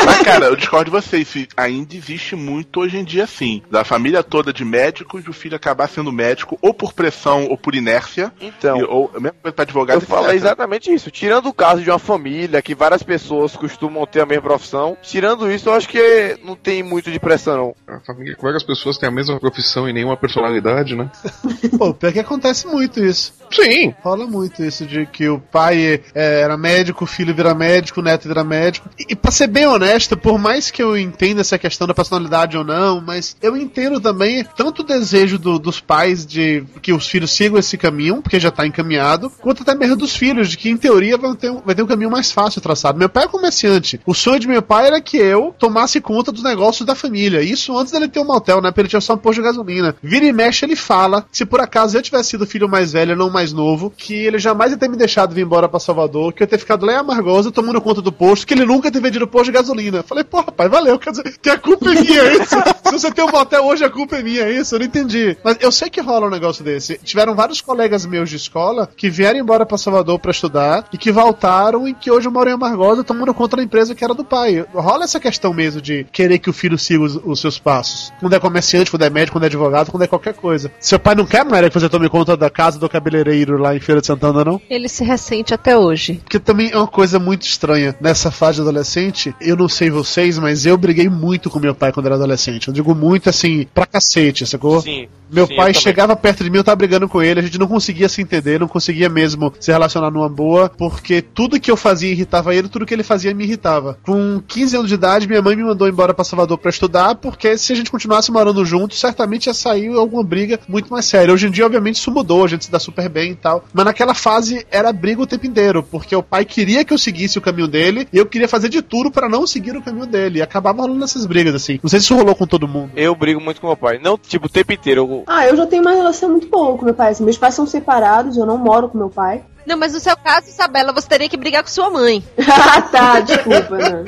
Mas, 0.04 0.22
cara, 0.22 0.46
eu 0.46 0.56
discordo 0.56 0.86
de 0.86 0.90
vocês. 0.90 1.16
Se 1.36 1.48
Ainda 1.56 1.94
existe 1.94 2.34
muito 2.34 2.80
hoje 2.80 2.96
em 2.96 3.04
dia, 3.04 3.26
sim. 3.26 3.62
Da 3.70 3.84
família 3.84 4.22
toda 4.22 4.52
de 4.52 4.64
médicos, 4.64 5.26
o 5.28 5.32
filho 5.32 5.56
acabar 5.56 5.88
sendo 5.88 6.12
médico, 6.12 6.58
ou 6.62 6.72
por 6.72 6.92
pressão 6.92 7.46
ou 7.48 7.58
por 7.58 7.74
inércia. 7.74 8.32
Então. 8.40 8.78
E- 8.78 8.84
ou 8.84 9.10
a 9.14 9.20
mesma 9.20 9.36
coisa 9.42 9.54
pra 9.54 9.62
advogado. 9.62 9.96
Eu 9.96 10.00
falo 10.00 10.30
exatamente 10.30 10.92
isso. 10.92 11.10
Tirando 11.10 11.46
o 11.48 11.54
caso 11.54 11.82
de 11.82 11.90
uma 11.90 11.98
família 11.98 12.62
que 12.62 12.74
várias 12.74 13.02
pessoas 13.02 13.56
costumam 13.56 14.06
ter 14.06 14.20
a 14.20 14.26
mesma 14.26 14.42
profissão, 14.42 14.96
tirando 15.02 15.50
isso, 15.50 15.68
eu 15.68 15.74
acho 15.74 15.88
que 15.88 16.38
não 16.44 16.54
tem 16.56 16.82
muito 16.82 17.10
de 17.10 17.18
pressão, 17.18 17.74
não. 17.86 17.96
A 17.96 18.00
família 18.00 18.36
com 18.36 18.42
várias 18.42 18.62
pessoas 18.62 18.96
têm 18.98 19.08
a 19.08 19.12
mesma 19.12 19.38
profissão 19.38 19.88
e 19.88 19.92
nenhuma 19.92 20.16
personalidade, 20.16 20.94
né? 20.94 21.10
Pô, 21.76 21.92
pior 21.92 22.12
que 22.12 22.20
acontece 22.20 22.66
muito 22.66 23.02
isso. 23.02 23.34
Sim. 23.50 23.94
Rola 24.02 24.26
muito 24.26 24.62
isso 24.64 24.86
de 24.86 25.06
que 25.06 25.28
o 25.28 25.38
pai 25.38 26.00
é, 26.14 26.40
era 26.40 26.56
médico, 26.56 27.04
o 27.04 27.06
filho 27.06 27.34
vira 27.34 27.54
médico, 27.54 28.00
o 28.00 28.02
neto 28.02 28.28
vira 28.28 28.44
médico. 28.44 28.88
E, 28.98 29.12
e 29.12 29.16
pra 29.16 29.30
ser 29.30 29.46
bem 29.46 29.66
honesto, 29.66 30.16
por 30.16 30.38
mais 30.38 30.70
que 30.70 30.82
eu 30.82 30.96
entenda 30.96 31.25
essa 31.40 31.58
questão 31.58 31.86
da 31.86 31.94
personalidade 31.94 32.56
ou 32.56 32.64
não, 32.64 33.00
mas 33.00 33.36
eu 33.42 33.56
entendo 33.56 34.00
também 34.00 34.44
tanto 34.56 34.82
o 34.82 34.84
desejo 34.84 35.38
do- 35.38 35.58
dos 35.58 35.80
pais 35.80 36.24
de 36.26 36.64
que 36.82 36.92
os 36.92 37.06
filhos 37.08 37.30
sigam 37.32 37.58
esse 37.58 37.76
caminho, 37.76 38.22
porque 38.22 38.38
já 38.38 38.50
tá 38.50 38.66
encaminhado, 38.66 39.30
quanto 39.40 39.62
até 39.62 39.74
mesmo 39.74 39.96
dos 39.96 40.14
filhos, 40.16 40.48
de 40.50 40.56
que 40.56 40.68
em 40.70 40.76
teoria 40.76 41.16
vai 41.16 41.34
ter, 41.34 41.50
um- 41.50 41.60
vai 41.64 41.74
ter 41.74 41.82
um 41.82 41.86
caminho 41.86 42.10
mais 42.10 42.30
fácil 42.32 42.60
traçado. 42.60 42.98
Meu 42.98 43.08
pai 43.08 43.24
é 43.24 43.28
comerciante. 43.28 44.00
O 44.06 44.14
sonho 44.14 44.38
de 44.40 44.46
meu 44.48 44.62
pai 44.62 44.86
era 44.86 45.00
que 45.00 45.16
eu 45.16 45.54
tomasse 45.58 46.00
conta 46.00 46.30
dos 46.32 46.42
negócios 46.42 46.86
da 46.86 46.94
família. 46.94 47.42
Isso 47.42 47.76
antes 47.76 47.92
dele 47.92 48.08
ter 48.08 48.20
um 48.20 48.24
motel, 48.24 48.60
né? 48.60 48.70
Porque 48.70 48.82
ele 48.82 48.88
tinha 48.88 49.00
só 49.00 49.14
um 49.14 49.18
posto 49.18 49.36
de 49.40 49.46
gasolina. 49.46 49.94
Vira 50.02 50.24
e 50.26 50.32
mexe, 50.32 50.64
ele 50.64 50.76
fala, 50.76 51.24
se 51.32 51.44
por 51.44 51.60
acaso 51.60 51.96
eu 51.96 52.02
tivesse 52.02 52.30
sido 52.30 52.46
filho 52.46 52.68
mais 52.68 52.92
velho, 52.92 53.16
não 53.16 53.30
mais 53.30 53.52
novo, 53.52 53.92
que 53.96 54.14
ele 54.14 54.38
jamais 54.38 54.70
ia 54.72 54.76
ter 54.78 54.88
me 54.88 54.96
deixado 54.96 55.34
vir 55.34 55.42
embora 55.42 55.68
pra 55.68 55.80
Salvador, 55.80 56.32
que 56.32 56.42
eu 56.42 56.44
ia 56.44 56.48
ter 56.48 56.58
ficado 56.58 56.84
lá 56.86 56.92
em 56.92 56.96
Amargosa 56.96 57.50
tomando 57.50 57.80
conta 57.80 58.02
do 58.02 58.12
posto, 58.12 58.46
que 58.46 58.54
ele 58.54 58.64
nunca 58.64 58.90
ter 58.90 59.00
vendido 59.00 59.26
posto 59.26 59.46
de 59.46 59.52
gasolina. 59.52 60.02
Falei, 60.02 60.24
porra, 60.24 60.50
pai, 60.52 60.68
valeu. 60.68 60.98
Quer 60.98 61.10
que 61.22 61.50
a 61.50 61.58
culpa 61.58 61.90
é 61.92 62.00
minha, 62.00 62.20
é 62.20 62.32
isso? 62.34 62.56
Se 62.84 62.92
você 62.92 63.10
tem 63.10 63.24
um 63.24 63.30
motel 63.30 63.64
hoje, 63.64 63.84
a 63.84 63.90
culpa 63.90 64.16
é 64.16 64.22
minha, 64.22 64.42
é 64.42 64.52
isso? 64.52 64.74
Eu 64.74 64.80
não 64.80 64.86
entendi. 64.86 65.36
Mas 65.42 65.56
eu 65.60 65.72
sei 65.72 65.90
que 65.90 66.00
rola 66.00 66.26
um 66.26 66.30
negócio 66.30 66.64
desse. 66.64 66.98
Tiveram 67.02 67.34
vários 67.34 67.60
colegas 67.60 68.06
meus 68.06 68.30
de 68.30 68.36
escola 68.36 68.88
que 68.96 69.10
vieram 69.10 69.38
embora 69.38 69.66
pra 69.66 69.78
Salvador 69.78 70.18
pra 70.18 70.30
estudar 70.30 70.86
e 70.92 70.98
que 70.98 71.10
voltaram 71.12 71.86
e 71.86 71.94
que 71.94 72.10
hoje 72.10 72.28
moram 72.28 72.50
em 72.52 72.54
Amargosa 72.54 73.04
tomando 73.04 73.34
conta 73.34 73.56
da 73.56 73.62
empresa 73.62 73.94
que 73.94 74.04
era 74.04 74.14
do 74.14 74.24
pai. 74.24 74.64
Rola 74.72 75.04
essa 75.04 75.20
questão 75.20 75.52
mesmo 75.52 75.80
de 75.80 76.06
querer 76.12 76.38
que 76.38 76.50
o 76.50 76.52
filho 76.52 76.78
siga 76.78 77.02
os, 77.02 77.16
os 77.16 77.40
seus 77.40 77.58
passos. 77.58 78.12
Quando 78.20 78.34
é 78.34 78.40
comerciante, 78.40 78.90
quando 78.90 79.02
é 79.02 79.10
médico, 79.10 79.36
quando 79.36 79.44
é 79.44 79.46
advogado, 79.46 79.90
quando 79.90 80.02
é 80.02 80.06
qualquer 80.06 80.34
coisa. 80.34 80.70
Seu 80.80 80.98
pai 80.98 81.14
não 81.14 81.26
quer, 81.26 81.44
Maria, 81.44 81.68
que 81.68 81.78
você 81.78 81.88
tome 81.88 82.08
conta 82.08 82.36
da 82.36 82.50
casa 82.50 82.78
do 82.78 82.88
cabeleireiro 82.88 83.58
lá 83.58 83.74
em 83.74 83.80
Feira 83.80 84.00
de 84.00 84.06
Santana, 84.06 84.44
não? 84.44 84.60
Ele 84.68 84.88
se 84.88 85.04
ressente 85.04 85.52
até 85.52 85.76
hoje. 85.76 86.20
Porque 86.24 86.38
também 86.38 86.70
é 86.70 86.76
uma 86.76 86.86
coisa 86.86 87.18
muito 87.18 87.42
estranha. 87.42 87.94
Nessa 88.00 88.30
fase 88.30 88.56
de 88.56 88.62
adolescente, 88.62 89.34
eu 89.40 89.56
não 89.56 89.68
sei 89.68 89.90
vocês, 89.90 90.38
mas 90.38 90.64
eu 90.66 90.76
briguei 90.76 90.95
muito 91.08 91.50
com 91.50 91.58
meu 91.58 91.74
pai 91.74 91.92
quando 91.92 92.06
era 92.06 92.14
adolescente. 92.14 92.68
Eu 92.68 92.74
digo 92.74 92.94
muito 92.94 93.28
assim, 93.28 93.66
pra 93.74 93.86
cacete, 93.86 94.46
sacou? 94.46 94.80
Sim. 94.80 95.08
Meu 95.30 95.46
sim, 95.46 95.56
pai 95.56 95.74
chegava 95.74 96.14
perto 96.14 96.44
de 96.44 96.50
mim, 96.50 96.58
eu 96.58 96.64
tava 96.64 96.76
brigando 96.76 97.08
com 97.08 97.20
ele, 97.20 97.40
a 97.40 97.42
gente 97.42 97.58
não 97.58 97.66
conseguia 97.66 98.08
se 98.08 98.22
entender, 98.22 98.60
não 98.60 98.68
conseguia 98.68 99.08
mesmo 99.08 99.52
se 99.58 99.72
relacionar 99.72 100.10
numa 100.10 100.28
boa, 100.28 100.68
porque 100.68 101.20
tudo 101.20 101.58
que 101.58 101.70
eu 101.70 101.76
fazia 101.76 102.10
irritava 102.12 102.54
ele, 102.54 102.68
tudo 102.68 102.86
que 102.86 102.94
ele 102.94 103.02
fazia 103.02 103.34
me 103.34 103.44
irritava. 103.44 103.98
Com 104.04 104.40
15 104.46 104.76
anos 104.76 104.88
de 104.88 104.94
idade, 104.94 105.26
minha 105.26 105.42
mãe 105.42 105.56
me 105.56 105.64
mandou 105.64 105.88
embora 105.88 106.14
pra 106.14 106.24
Salvador 106.24 106.58
pra 106.58 106.70
estudar, 106.70 107.16
porque 107.16 107.58
se 107.58 107.72
a 107.72 107.76
gente 107.76 107.90
continuasse 107.90 108.30
morando 108.30 108.64
juntos, 108.64 109.00
certamente 109.00 109.46
ia 109.46 109.54
sair 109.54 109.88
alguma 109.88 110.22
briga 110.22 110.60
muito 110.68 110.90
mais 110.90 111.04
séria. 111.06 111.34
Hoje 111.34 111.48
em 111.48 111.50
dia, 111.50 111.66
obviamente, 111.66 111.96
isso 111.96 112.10
mudou, 112.12 112.44
a 112.44 112.48
gente 112.48 112.66
se 112.66 112.70
dá 112.70 112.78
super 112.78 113.08
bem 113.08 113.32
e 113.32 113.36
tal. 113.36 113.64
Mas 113.72 113.84
naquela 113.84 114.14
fase 114.14 114.64
era 114.70 114.92
briga 114.92 115.22
o 115.22 115.26
tempo 115.26 115.46
inteiro, 115.46 115.82
porque 115.82 116.14
o 116.14 116.22
pai 116.22 116.44
queria 116.44 116.84
que 116.84 116.92
eu 116.92 116.98
seguisse 116.98 117.36
o 117.36 117.42
caminho 117.42 117.66
dele 117.66 118.06
e 118.12 118.18
eu 118.18 118.26
queria 118.26 118.48
fazer 118.48 118.68
de 118.68 118.80
tudo 118.80 119.10
pra 119.10 119.28
não 119.28 119.46
seguir 119.46 119.76
o 119.76 119.82
caminho 119.82 120.06
dele. 120.06 120.38
E 120.38 120.42
acabava 120.42 120.85
rolando 120.86 121.04
essas 121.04 121.26
brigas, 121.26 121.54
assim. 121.54 121.78
Não 121.82 121.90
sei 121.90 122.00
se 122.00 122.06
isso 122.06 122.16
rolou 122.16 122.34
com 122.34 122.46
todo 122.46 122.68
mundo. 122.68 122.92
Eu 122.96 123.14
brigo 123.14 123.40
muito 123.40 123.60
com 123.60 123.66
meu 123.66 123.76
pai. 123.76 123.98
Não, 124.02 124.16
tipo, 124.16 124.46
o 124.46 124.50
tempo 124.50 124.72
inteiro. 124.72 125.00
Eu... 125.02 125.24
Ah, 125.26 125.46
eu 125.46 125.56
já 125.56 125.66
tenho 125.66 125.82
uma 125.82 125.92
relação 125.92 126.30
muito 126.30 126.48
boa 126.48 126.76
com 126.76 126.84
meu 126.84 126.94
pai. 126.94 127.12
Assim, 127.12 127.24
meus 127.24 127.38
pais 127.38 127.54
são 127.54 127.66
separados, 127.66 128.36
eu 128.36 128.46
não 128.46 128.56
moro 128.56 128.88
com 128.88 128.98
meu 128.98 129.10
pai. 129.10 129.44
Não, 129.66 129.76
mas 129.76 129.92
no 129.92 129.98
seu 129.98 130.16
caso, 130.16 130.48
Isabela, 130.48 130.92
você 130.92 131.08
teria 131.08 131.28
que 131.28 131.36
brigar 131.36 131.62
com 131.62 131.68
sua 131.68 131.90
mãe. 131.90 132.22
ah, 132.38 132.80
tá, 132.82 133.18
desculpa, 133.18 133.76
não. 133.76 134.04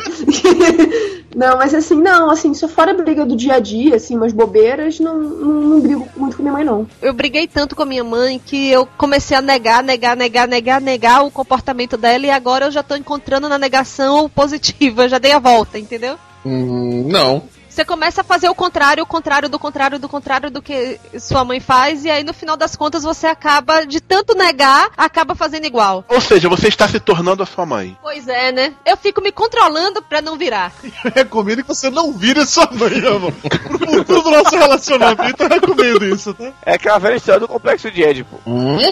não, 1.35 1.59
mas 1.59 1.74
assim, 1.74 1.97
não, 1.97 2.31
assim, 2.31 2.55
só 2.55 2.68
fora 2.68 2.93
a 2.93 2.95
briga 2.95 3.26
do 3.26 3.37
dia 3.37 3.55
a 3.55 3.59
dia, 3.59 3.97
assim, 3.97 4.16
umas 4.16 4.33
bobeiras, 4.33 5.01
não, 5.01 5.18
não, 5.18 5.53
não 5.62 5.81
brigo 5.81 6.09
muito 6.16 6.37
com 6.37 6.45
minha 6.45 6.53
mãe, 6.53 6.64
não. 6.64 6.87
Eu 7.03 7.12
briguei 7.12 7.49
tanto 7.49 7.74
com 7.74 7.83
a 7.83 7.87
minha 7.87 8.05
mãe 8.05 8.39
que 8.39 8.70
eu 8.70 8.87
comecei 8.97 9.37
a 9.37 9.43
negar, 9.43 9.83
negar, 9.83 10.16
negar, 10.16 10.47
negar, 10.47 10.81
negar 10.81 11.24
o 11.24 11.31
comportamento 11.31 11.97
dela 11.97 12.24
e 12.24 12.31
agora 12.31 12.66
eu 12.66 12.70
já 12.70 12.85
tô 12.85 12.95
encontrando 12.95 13.49
na 13.49 13.59
negação 13.59 14.24
o 14.24 14.29
positivo, 14.29 15.03
eu 15.03 15.09
já 15.09 15.18
dei 15.18 15.33
a 15.33 15.41
volta, 15.41 15.76
entendeu? 15.76 16.16
Hum, 16.49 17.07
não. 17.09 17.42
Você 17.79 17.85
começa 17.85 18.22
a 18.22 18.24
fazer 18.24 18.49
o 18.49 18.57
contrário, 18.57 19.05
o 19.05 19.07
contrário 19.07 19.49
do 19.49 19.57
contrário 19.57 20.01
do 20.01 20.09
contrário 20.09 20.51
do 20.51 20.61
que 20.61 20.99
sua 21.20 21.45
mãe 21.45 21.61
faz, 21.61 22.05
e 22.05 22.11
aí 22.11 22.24
no 22.24 22.35
final 22.35 22.57
das 22.57 22.74
contas 22.74 23.05
você 23.05 23.29
acaba, 23.29 23.87
de 23.87 24.01
tanto 24.01 24.35
negar, 24.35 24.91
acaba 24.97 25.37
fazendo 25.37 25.64
igual. 25.64 26.05
Ou 26.09 26.20
seja, 26.20 26.49
você 26.49 26.66
está 26.66 26.89
se 26.89 26.99
tornando 26.99 27.41
a 27.41 27.47
sua 27.47 27.64
mãe. 27.64 27.97
Pois 28.03 28.26
é, 28.26 28.51
né? 28.51 28.74
Eu 28.85 28.97
fico 28.97 29.20
me 29.22 29.31
controlando 29.31 30.03
pra 30.03 30.20
não 30.20 30.37
virar. 30.37 30.72
Eu 31.05 31.12
recomendo 31.14 31.62
que 31.62 31.68
você 31.68 31.89
não 31.89 32.12
vire 32.12 32.45
sua 32.47 32.68
mãe, 32.72 32.99
amor. 33.07 33.33
Pro 33.33 33.79
futuro 33.79 34.22
do 34.22 34.31
nosso 34.33 34.57
relacionamento, 34.57 35.41
eu 35.45 35.49
recomendo 35.49 36.05
isso, 36.05 36.35
tá? 36.35 36.51
É 36.66 36.74
aquela 36.74 36.99
velha 36.99 37.14
história 37.14 37.39
do 37.39 37.47
complexo 37.47 37.89
de 37.93 38.03
Édipo. 38.03 38.41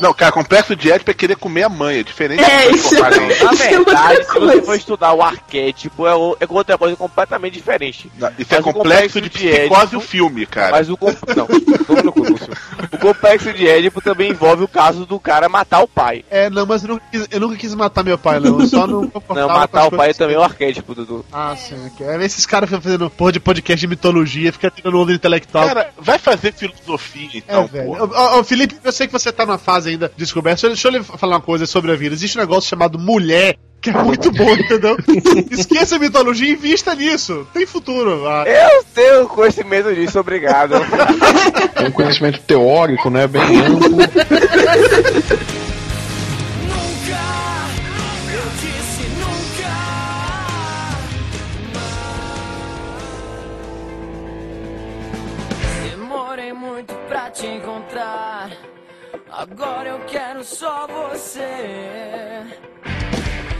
Não, 0.01 0.14
cara, 0.14 0.30
complexo 0.30 0.76
de 0.76 0.93
Édipo 0.93 1.11
é 1.11 1.14
querer 1.14 1.34
comer 1.37 1.64
a 1.64 1.68
mãe, 1.68 1.99
é 1.99 2.03
diferente 2.05 2.45
É, 2.45 2.70
isso 2.70 2.91
propaganda. 2.91 3.34
Na 3.45 3.51
Isso 3.53 3.62
é 3.64 3.68
verdade, 3.70 4.24
se 4.26 4.39
você 4.39 4.62
for 4.62 4.76
estudar 4.76 5.12
o 5.12 5.22
arquétipo, 5.22 6.07
é, 6.07 6.14
o- 6.14 6.37
é 6.39 6.47
outra 6.49 6.78
coisa 6.78 6.95
completamente 6.95 7.55
diferente. 7.55 8.12
Não, 8.16 8.30
Isso 8.39 8.55
é 8.55 8.59
Mas 8.59 8.66
o 8.66 8.76
complexo 8.77 9.20
de 9.20 9.29
complexo 9.31 9.51
de 9.51 9.59
psicose 9.59 9.83
Édipo- 9.83 9.97
o 9.97 10.01
filme, 10.01 10.47
cara. 10.47 10.70
Mas 10.72 10.89
o. 10.89 10.97
Não. 11.37 11.47
O 12.93 12.99
complexo 12.99 13.53
de 13.53 13.66
Édipo 13.68 14.01
também 14.01 14.31
envolve 14.31 14.64
o 14.64 14.68
caso 14.68 15.05
do 15.07 15.18
cara 15.18 15.49
matar 15.49 15.81
o 15.83 15.89
pai. 15.89 16.24
É, 16.31 16.49
não, 16.51 16.66
mas 16.66 16.83
eu 16.83 16.89
nunca 16.91 17.05
quis, 17.11 17.27
eu 17.31 17.41
nunca 17.41 17.57
quis 17.57 17.74
matar 17.74 18.03
meu 18.03 18.18
pai, 18.18 18.41
não. 18.41 18.61
Eu 18.61 18.66
só 18.66 18.87
não 18.87 19.03
Não, 19.35 19.49
matar 19.49 19.87
o 19.87 19.91
pai 19.91 20.12
também 20.14 20.37
é 20.37 20.39
o 20.39 20.43
arquétipo, 20.43 20.95
Dudu. 20.95 21.24
Ah, 21.33 21.55
sim. 21.57 21.77
É, 22.01 22.24
Esses 22.24 22.47
caras 22.47 22.68
ficam 22.68 22.81
fazendo 22.83 23.11
porra 23.11 23.33
de 23.33 23.41
podcast 23.41 23.81
de 23.81 23.87
mitologia, 23.87 24.53
fica 24.53 24.70
tirando 24.70 24.99
onda 25.01 25.12
intelectual. 25.12 25.66
Cara, 25.66 25.91
vai 25.99 26.18
fazer 26.18 26.53
filosofia 26.53 27.29
É, 27.35 27.37
então, 27.39 27.66
velho. 27.66 27.97
pô. 27.97 28.05
Ô, 28.07 28.39
ô, 28.41 28.45
Felipe, 28.45 28.77
eu 28.83 28.93
sei 28.93 29.07
que 29.07 29.12
você 29.12 29.33
tá 29.33 29.45
numa 29.47 29.59
fase 29.59 29.91
ainda 29.91 30.09
de 30.09 30.14
descoberta. 30.16 30.66
Deixa 30.68 30.89
eu 30.89 30.93
lhe 30.93 31.03
falar 31.03 31.37
uma 31.37 31.41
coisa 31.43 31.66
sobre 31.66 31.93
a 31.93 31.97
vida. 31.97 32.14
Existe 32.14 32.37
um 32.39 32.41
negócio 32.41 32.68
chamado 32.68 32.99
mulher, 32.99 33.57
que 33.93 33.99
é 33.99 34.03
muito 34.03 34.30
bom, 34.32 34.51
entendeu? 34.51 34.97
Esqueça 35.51 35.97
a 35.97 35.99
mitologia 35.99 36.49
e 36.49 36.53
invista 36.53 36.95
nisso. 36.95 37.47
Tem 37.53 37.66
futuro. 37.66 38.26
Ah, 38.26 38.45
Eu 38.47 38.84
tenho 38.95 39.26
conhecimento 39.28 39.95
disso, 39.95 40.18
obrigado. 40.18 40.74
É 40.74 41.84
um 41.89 41.91
conhecimento 41.93 42.41
teórico, 42.41 43.11
né? 43.11 43.26
Bem 43.26 43.43
amplo. 43.61 43.91
Nunca, 43.91 44.07
eu 48.32 48.43
disse 48.61 49.09
nunca. 49.18 49.72
Demorei 55.91 56.53
muito 56.53 56.95
pra 57.09 57.30
te 57.30 57.47
encontrar. 57.47 58.51
Agora 59.30 59.89
eu 59.91 59.99
quero 60.07 60.43
só 60.45 60.87
você. 60.87 62.43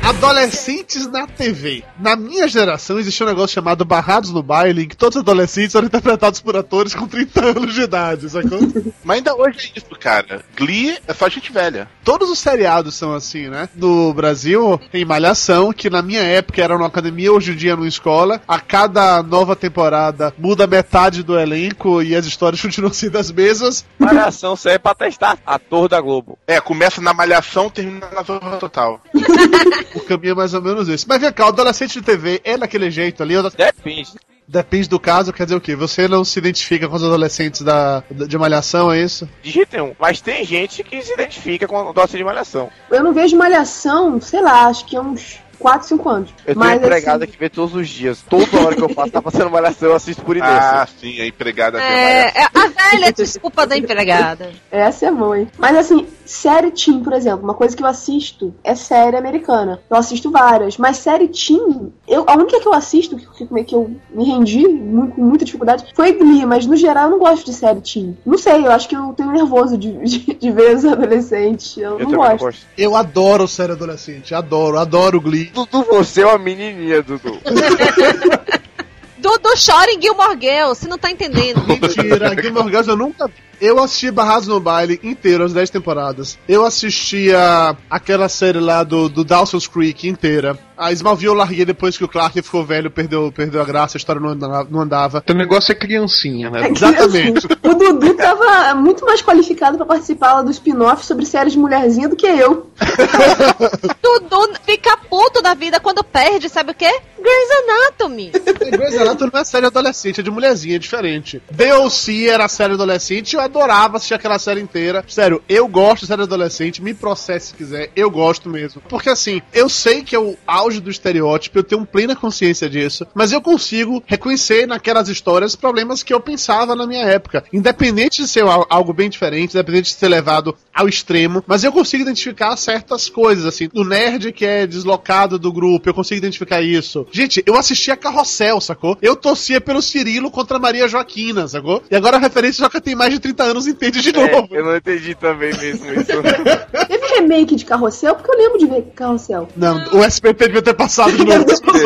Adolescentes 0.07 1.05
na 1.09 1.27
TV. 1.27 1.83
Na 1.99 2.15
minha 2.15 2.47
geração 2.47 2.97
existia 2.97 3.27
um 3.27 3.29
negócio 3.29 3.53
chamado 3.53 3.85
Barrados 3.85 4.31
no 4.31 4.41
Baile, 4.41 4.85
em 4.85 4.89
que 4.89 4.97
todos 4.97 5.17
os 5.17 5.21
adolescentes 5.21 5.75
eram 5.75 5.89
interpretados 5.89 6.41
por 6.41 6.57
atores 6.57 6.95
com 6.95 7.09
30 7.09 7.45
anos 7.45 7.75
de 7.75 7.81
idade, 7.81 8.31
sacou? 8.31 8.61
Mas 9.03 9.17
ainda 9.17 9.35
hoje 9.35 9.73
é 9.75 9.79
isso, 9.79 9.99
cara. 9.99 10.45
Glee 10.57 10.97
é 11.09 11.13
só 11.13 11.29
gente 11.29 11.51
velha. 11.51 11.89
Todos 12.05 12.31
os 12.31 12.39
seriados 12.39 12.95
são 12.95 13.13
assim, 13.15 13.49
né? 13.49 13.69
No 13.75 14.15
Brasil 14.15 14.81
tem 14.93 15.05
Malhação, 15.05 15.73
que 15.73 15.91
na 15.91 16.03
minha 16.03 16.23
época 16.23 16.63
era 16.63 16.75
numa 16.75 16.87
academia, 16.87 17.33
hoje 17.33 17.51
em 17.51 17.57
dia 17.57 17.73
é 17.73 17.77
numa 17.77 17.89
escola. 17.89 18.41
A 18.47 18.61
cada 18.61 19.25
nova 19.25 19.57
temporada 19.57 20.33
muda 20.39 20.69
metade 20.69 21.25
do 21.25 21.37
elenco 21.37 22.01
e 22.01 22.15
as 22.15 22.27
histórias 22.27 22.63
continuam 22.63 22.93
sendo 22.93 23.19
as 23.19 23.33
mesmas. 23.33 23.85
Malhação 23.99 24.55
serve 24.55 24.79
pra 24.79 24.95
testar 24.95 25.37
ator 25.45 25.89
da 25.89 26.01
Globo. 26.01 26.39
É, 26.47 26.61
começa 26.61 27.01
na 27.01 27.13
malhação, 27.13 27.69
termina 27.69 28.09
na 28.15 28.23
zorra 28.23 28.57
total. 28.59 29.01
O 29.97 30.01
caminho 30.01 30.33
é 30.33 30.35
mais 30.35 30.53
ou 30.53 30.61
menos 30.61 30.89
esse. 30.89 31.09
Mas 31.09 31.21
vem 31.21 31.33
cá, 31.33 31.47
o 31.47 31.49
adolescente 31.49 31.95
de 31.95 32.03
TV 32.03 32.41
é 32.45 32.59
daquele 32.59 32.91
jeito 32.91 33.23
ali? 33.23 33.35
Depende. 33.57 34.13
Depende 34.49 34.89
do 34.89 35.01
caso, 35.01 35.33
quer 35.33 35.45
dizer 35.45 35.57
o 35.57 35.61
quê? 35.61 35.75
Você 35.75 36.07
não 36.07 36.25
se 36.25 36.39
identifica 36.39 36.87
com 36.87 36.95
os 36.95 37.03
adolescentes 37.03 37.63
da, 37.63 38.05
de 38.11 38.39
Malhação, 38.39 38.93
é 38.93 39.01
isso? 39.01 39.29
De 39.43 39.51
jeito 39.51 39.73
nenhum. 39.73 39.93
Mas 39.99 40.21
tem 40.21 40.45
gente 40.45 40.85
que 40.85 41.03
se 41.03 41.15
identifica 41.15 41.67
com 41.67 41.89
a 41.89 41.93
doce 41.93 42.17
de 42.17 42.23
malhação. 42.23 42.71
Eu 42.89 43.03
não 43.03 43.13
vejo 43.13 43.37
malhação, 43.37 44.21
sei 44.21 44.41
lá, 44.41 44.67
acho 44.67 44.85
que 44.85 44.97
há 44.97 45.01
uns 45.01 45.41
4, 45.59 45.89
5 45.89 46.09
anos. 46.09 46.31
Eu 46.47 46.55
tenho 46.55 46.59
Mas, 46.59 46.83
empregada 46.83 47.25
assim, 47.25 47.33
que 47.33 47.39
vê 47.39 47.49
todos 47.49 47.75
os 47.75 47.89
dias. 47.89 48.23
Toda 48.29 48.45
hora 48.65 48.77
que 48.77 48.83
eu 48.83 48.89
faço, 48.89 49.11
tá 49.13 49.23
passando 49.23 49.51
malhação, 49.51 49.89
eu 49.91 49.95
assisto 49.97 50.23
por 50.23 50.37
inércia. 50.37 50.59
Ah, 50.83 50.87
sim, 51.01 51.21
a 51.21 51.27
empregada 51.27 51.81
É, 51.81 52.29
é 52.29 52.45
a 52.55 52.67
velha 52.91 53.13
desculpa 53.13 53.67
da 53.67 53.77
empregada. 53.77 54.51
Essa 54.71 55.07
é 55.07 55.11
boa, 55.11 55.39
hein? 55.41 55.49
Mas 55.59 55.77
assim, 55.77 56.07
série 56.25 56.71
teen, 56.71 57.03
por 57.03 57.13
exemplo, 57.13 57.45
uma 57.45 57.55
coisa 57.55 57.77
que 57.77 57.83
eu 57.83 57.87
assisto 57.87 58.55
é 58.63 58.75
série 58.75 59.17
americana. 59.17 59.81
Eu 59.91 59.97
assisto 59.97 60.31
várias, 60.31 60.77
mas 60.77 60.99
série 60.99 61.29
teen, 61.29 61.93
eu, 62.07 62.25
a 62.27 62.35
única 62.35 62.61
que 62.61 62.67
eu 62.69 62.73
assisto, 62.75 63.17
que, 63.17 63.27
que, 63.47 63.65
que 63.65 63.75
eu 63.75 63.91
me 64.11 64.25
rendi 64.25 64.67
mu- 64.69 65.09
com 65.13 65.23
muita 65.23 65.45
dificuldade, 65.45 65.85
foi 65.95 66.13
Glee, 66.13 66.45
mas 66.47 66.67
no 66.67 66.77
geral 66.77 67.05
eu 67.05 67.11
não 67.13 67.19
gosto 67.19 67.47
de 67.47 67.53
série 67.55 67.81
teen. 67.81 68.17
Não 68.25 68.39
sei, 68.39 68.67
eu 68.67 68.71
acho 68.73 68.89
que 68.89 68.97
eu 68.97 69.13
tenho 69.17 69.33
nervoso 69.33 69.77
de, 69.79 69.93
de, 69.99 70.35
de 70.35 70.51
ver 70.53 70.77
os 70.77 70.85
adolescentes. 70.85 71.77
Eu, 71.77 71.99
Eu 71.99 72.09
não 72.09 72.17
gosto. 72.19 72.31
não 72.31 72.37
gosto. 72.39 72.67
Eu 72.77 72.97
adoro 72.97 73.49
série 73.49 73.73
adolescente, 73.73 74.35
adoro, 74.35 74.79
adoro 74.79 75.21
Glee. 75.21 75.46
Dudu, 75.53 75.83
você 75.85 76.23
é 76.23 76.27
uma 76.27 76.39
menininha, 76.39 77.03
Dudu. 77.03 77.41
Dudu 79.19 79.49
chora 79.65 79.91
em 79.91 80.01
Gilmore 80.01 80.39
Girls, 80.41 80.81
você 80.81 80.89
não 80.89 80.99
tá 80.99 81.11
entendendo. 81.11 81.61
Mentira, 81.67 82.41
Gilmore 82.41 82.69
Girls 82.69 82.89
eu 82.89 82.97
nunca 82.97 83.27
vi. 83.27 83.46
Eu 83.61 83.79
assisti 83.83 84.11
Barrados 84.11 84.49
no 84.49 84.61
Baile 84.61 85.01
inteiro, 85.03 85.45
as 85.45 85.53
10 85.53 85.71
temporadas. 85.71 86.39
Eu 86.49 86.65
assistia 86.65 87.77
aquela 87.91 88.29
série 88.29 88.61
lá 88.61 88.83
do, 88.83 89.09
do 89.09 89.25
Dawson's 89.25 89.67
Creek 89.67 90.09
inteira. 90.09 90.59
A 90.77 90.93
Smallville 90.93 91.29
eu 91.29 91.35
larguei 91.35 91.65
depois 91.65 91.97
que 91.97 92.05
o 92.05 92.09
Clark 92.09 92.41
ficou 92.43 92.63
velho, 92.63 92.91
perdeu, 92.91 93.33
perdeu 93.33 93.63
a 93.63 93.65
graça, 93.65 93.97
a 93.97 93.99
história 93.99 94.21
não 94.21 94.31
andava. 94.31 94.69
Não 94.71 94.81
andava. 94.81 95.25
O 95.27 95.33
negócio 95.33 95.73
é 95.73 95.75
criancinha, 95.75 96.51
né? 96.51 96.67
É 96.67 96.71
Exatamente. 96.71 97.39
assim, 97.39 97.57
o 97.67 97.75
Dudu 97.75 98.15
tava 98.15 98.75
muito 98.75 99.05
mais 99.05 99.23
qualificado 99.23 99.79
pra 99.79 99.87
participar 99.87 100.35
lá 100.35 100.43
do 100.43 100.51
spin-off 100.51 101.05
sobre 101.05 101.25
séries 101.25 101.55
de 101.55 101.59
mulherzinha 101.59 102.09
do 102.09 102.17
que 102.17 102.27
eu. 102.27 102.71
Dudu 104.03 104.55
fica 104.65 104.97
puto 105.09 105.41
da 105.41 105.55
vida 105.55 105.81
quando 105.81 106.05
perde, 106.05 106.49
sabe 106.51 106.73
o 106.73 106.75
quê? 106.75 106.91
Grey's 107.19 107.51
Anatomy. 107.65 108.33
Grey's 108.71 109.01
Anatomy 109.01 109.31
não 109.33 109.41
é 109.41 109.45
série 109.45 109.67
adolescente, 109.67 110.21
é 110.21 110.23
de 110.23 110.31
mulherzinha, 110.31 110.77
é 110.77 110.79
diferente. 110.79 111.43
DLC 111.51 112.27
era 112.27 112.47
série 112.49 112.75
adolescente 112.75 113.33
e 113.33 113.37
eu 113.37 113.41
adorava 113.47 113.97
assistir 113.97 114.15
aquela 114.15 114.39
série 114.39 114.61
inteira. 114.61 115.05
Sério, 115.09 115.43
eu 115.49 115.67
gosto 115.67 116.03
de 116.03 116.07
série 116.09 116.23
adolescente, 116.23 116.83
me 116.83 116.95
processe 116.95 117.49
se 117.49 117.55
quiser, 117.55 117.91
eu 117.97 118.11
gosto 118.11 118.49
mesmo. 118.49 118.83
Porque 118.89 119.09
assim, 119.09 119.41
eu 119.53 119.69
sei 119.69 120.03
que 120.03 120.15
é 120.15 120.19
o 120.19 120.37
auge 120.47 120.81
do 120.81 120.91
estereótipo, 120.91 121.59
eu 121.59 121.65
tenho 121.65 121.85
plena 121.87 122.15
consciência 122.17 122.69
disso, 122.69 123.07
mas 123.15 123.33
eu 123.33 123.41
consigo 123.41 124.03
reconhecer 124.07 124.67
naquelas 124.67 125.09
histórias 125.09 125.55
problemas 125.57 126.03
que 126.03 126.13
eu 126.13 126.21
pensava 126.21 126.75
na 126.75 126.87
minha 126.87 127.05
época. 127.05 127.45
Independente 127.53 128.23
de 128.23 128.29
ser 128.29 128.43
al- 128.45 128.67
algo 128.69 128.93
bem 128.93 129.09
diferente, 129.09 129.55
independente 129.55 129.91
de 129.93 129.99
ser 129.99 130.09
levado 130.09 130.57
ao 130.75 130.89
extremo, 130.89 131.43
mas 131.47 131.65
eu 131.65 131.73
consigo 131.73 132.03
identificar 132.03 132.57
certas 132.57 133.09
coisas, 133.09 133.45
assim. 133.47 133.69
O 133.75 133.85
nerd 133.85 134.33
que 134.33 134.45
é 134.45 134.67
deslocado 134.67 135.39
do 135.39 135.53
grupo, 135.53 135.89
eu 135.89 135.95
consigo 135.95 136.19
identificar 136.19 136.61
isso. 136.61 137.07
Gente, 137.11 137.43
eu 137.47 137.57
assistia 137.57 137.97
Carrossel, 137.97 138.61
sacou? 138.61 138.97
Eu 139.01 139.17
torcia 139.17 139.61
pelo 139.61 139.81
Cirilo 139.81 140.31
contra 140.31 140.57
a 140.57 140.61
Maria 140.61 140.89
Joaquina, 140.89 141.47
sacou? 141.49 141.83
E 141.91 141.97
agora 141.97 142.17
a 142.17 142.21
referência 142.21 142.63
já 142.65 142.71
que 142.71 142.81
tem 142.81 142.95
mais 142.95 143.13
de 143.13 143.19
30 143.21 143.36
anos 143.45 143.67
entende 143.67 144.01
de 144.01 144.11
É, 144.19 144.31
novo. 144.33 144.49
eu 144.55 144.65
não 144.65 144.77
entendi 144.77 145.15
também 145.15 145.53
mesmo 145.57 145.87
isso. 145.93 146.13
Teve 147.17 147.27
remake 147.27 147.57
de 147.57 147.65
Carrossel? 147.65 148.15
Porque 148.15 148.31
eu 148.31 148.37
lembro 148.39 148.59
de 148.59 148.67
ver 148.67 148.83
Carrossel. 148.95 149.49
Não, 149.57 149.79
o 149.93 150.05
SPP 150.05 150.47
devia 150.47 150.63
ter 150.63 150.75
passado 150.75 151.13
de 151.13 151.25
novo. 151.25 151.45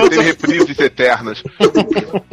Tem 0.09 0.21
reprises 0.21 0.79
eternas. 0.79 1.43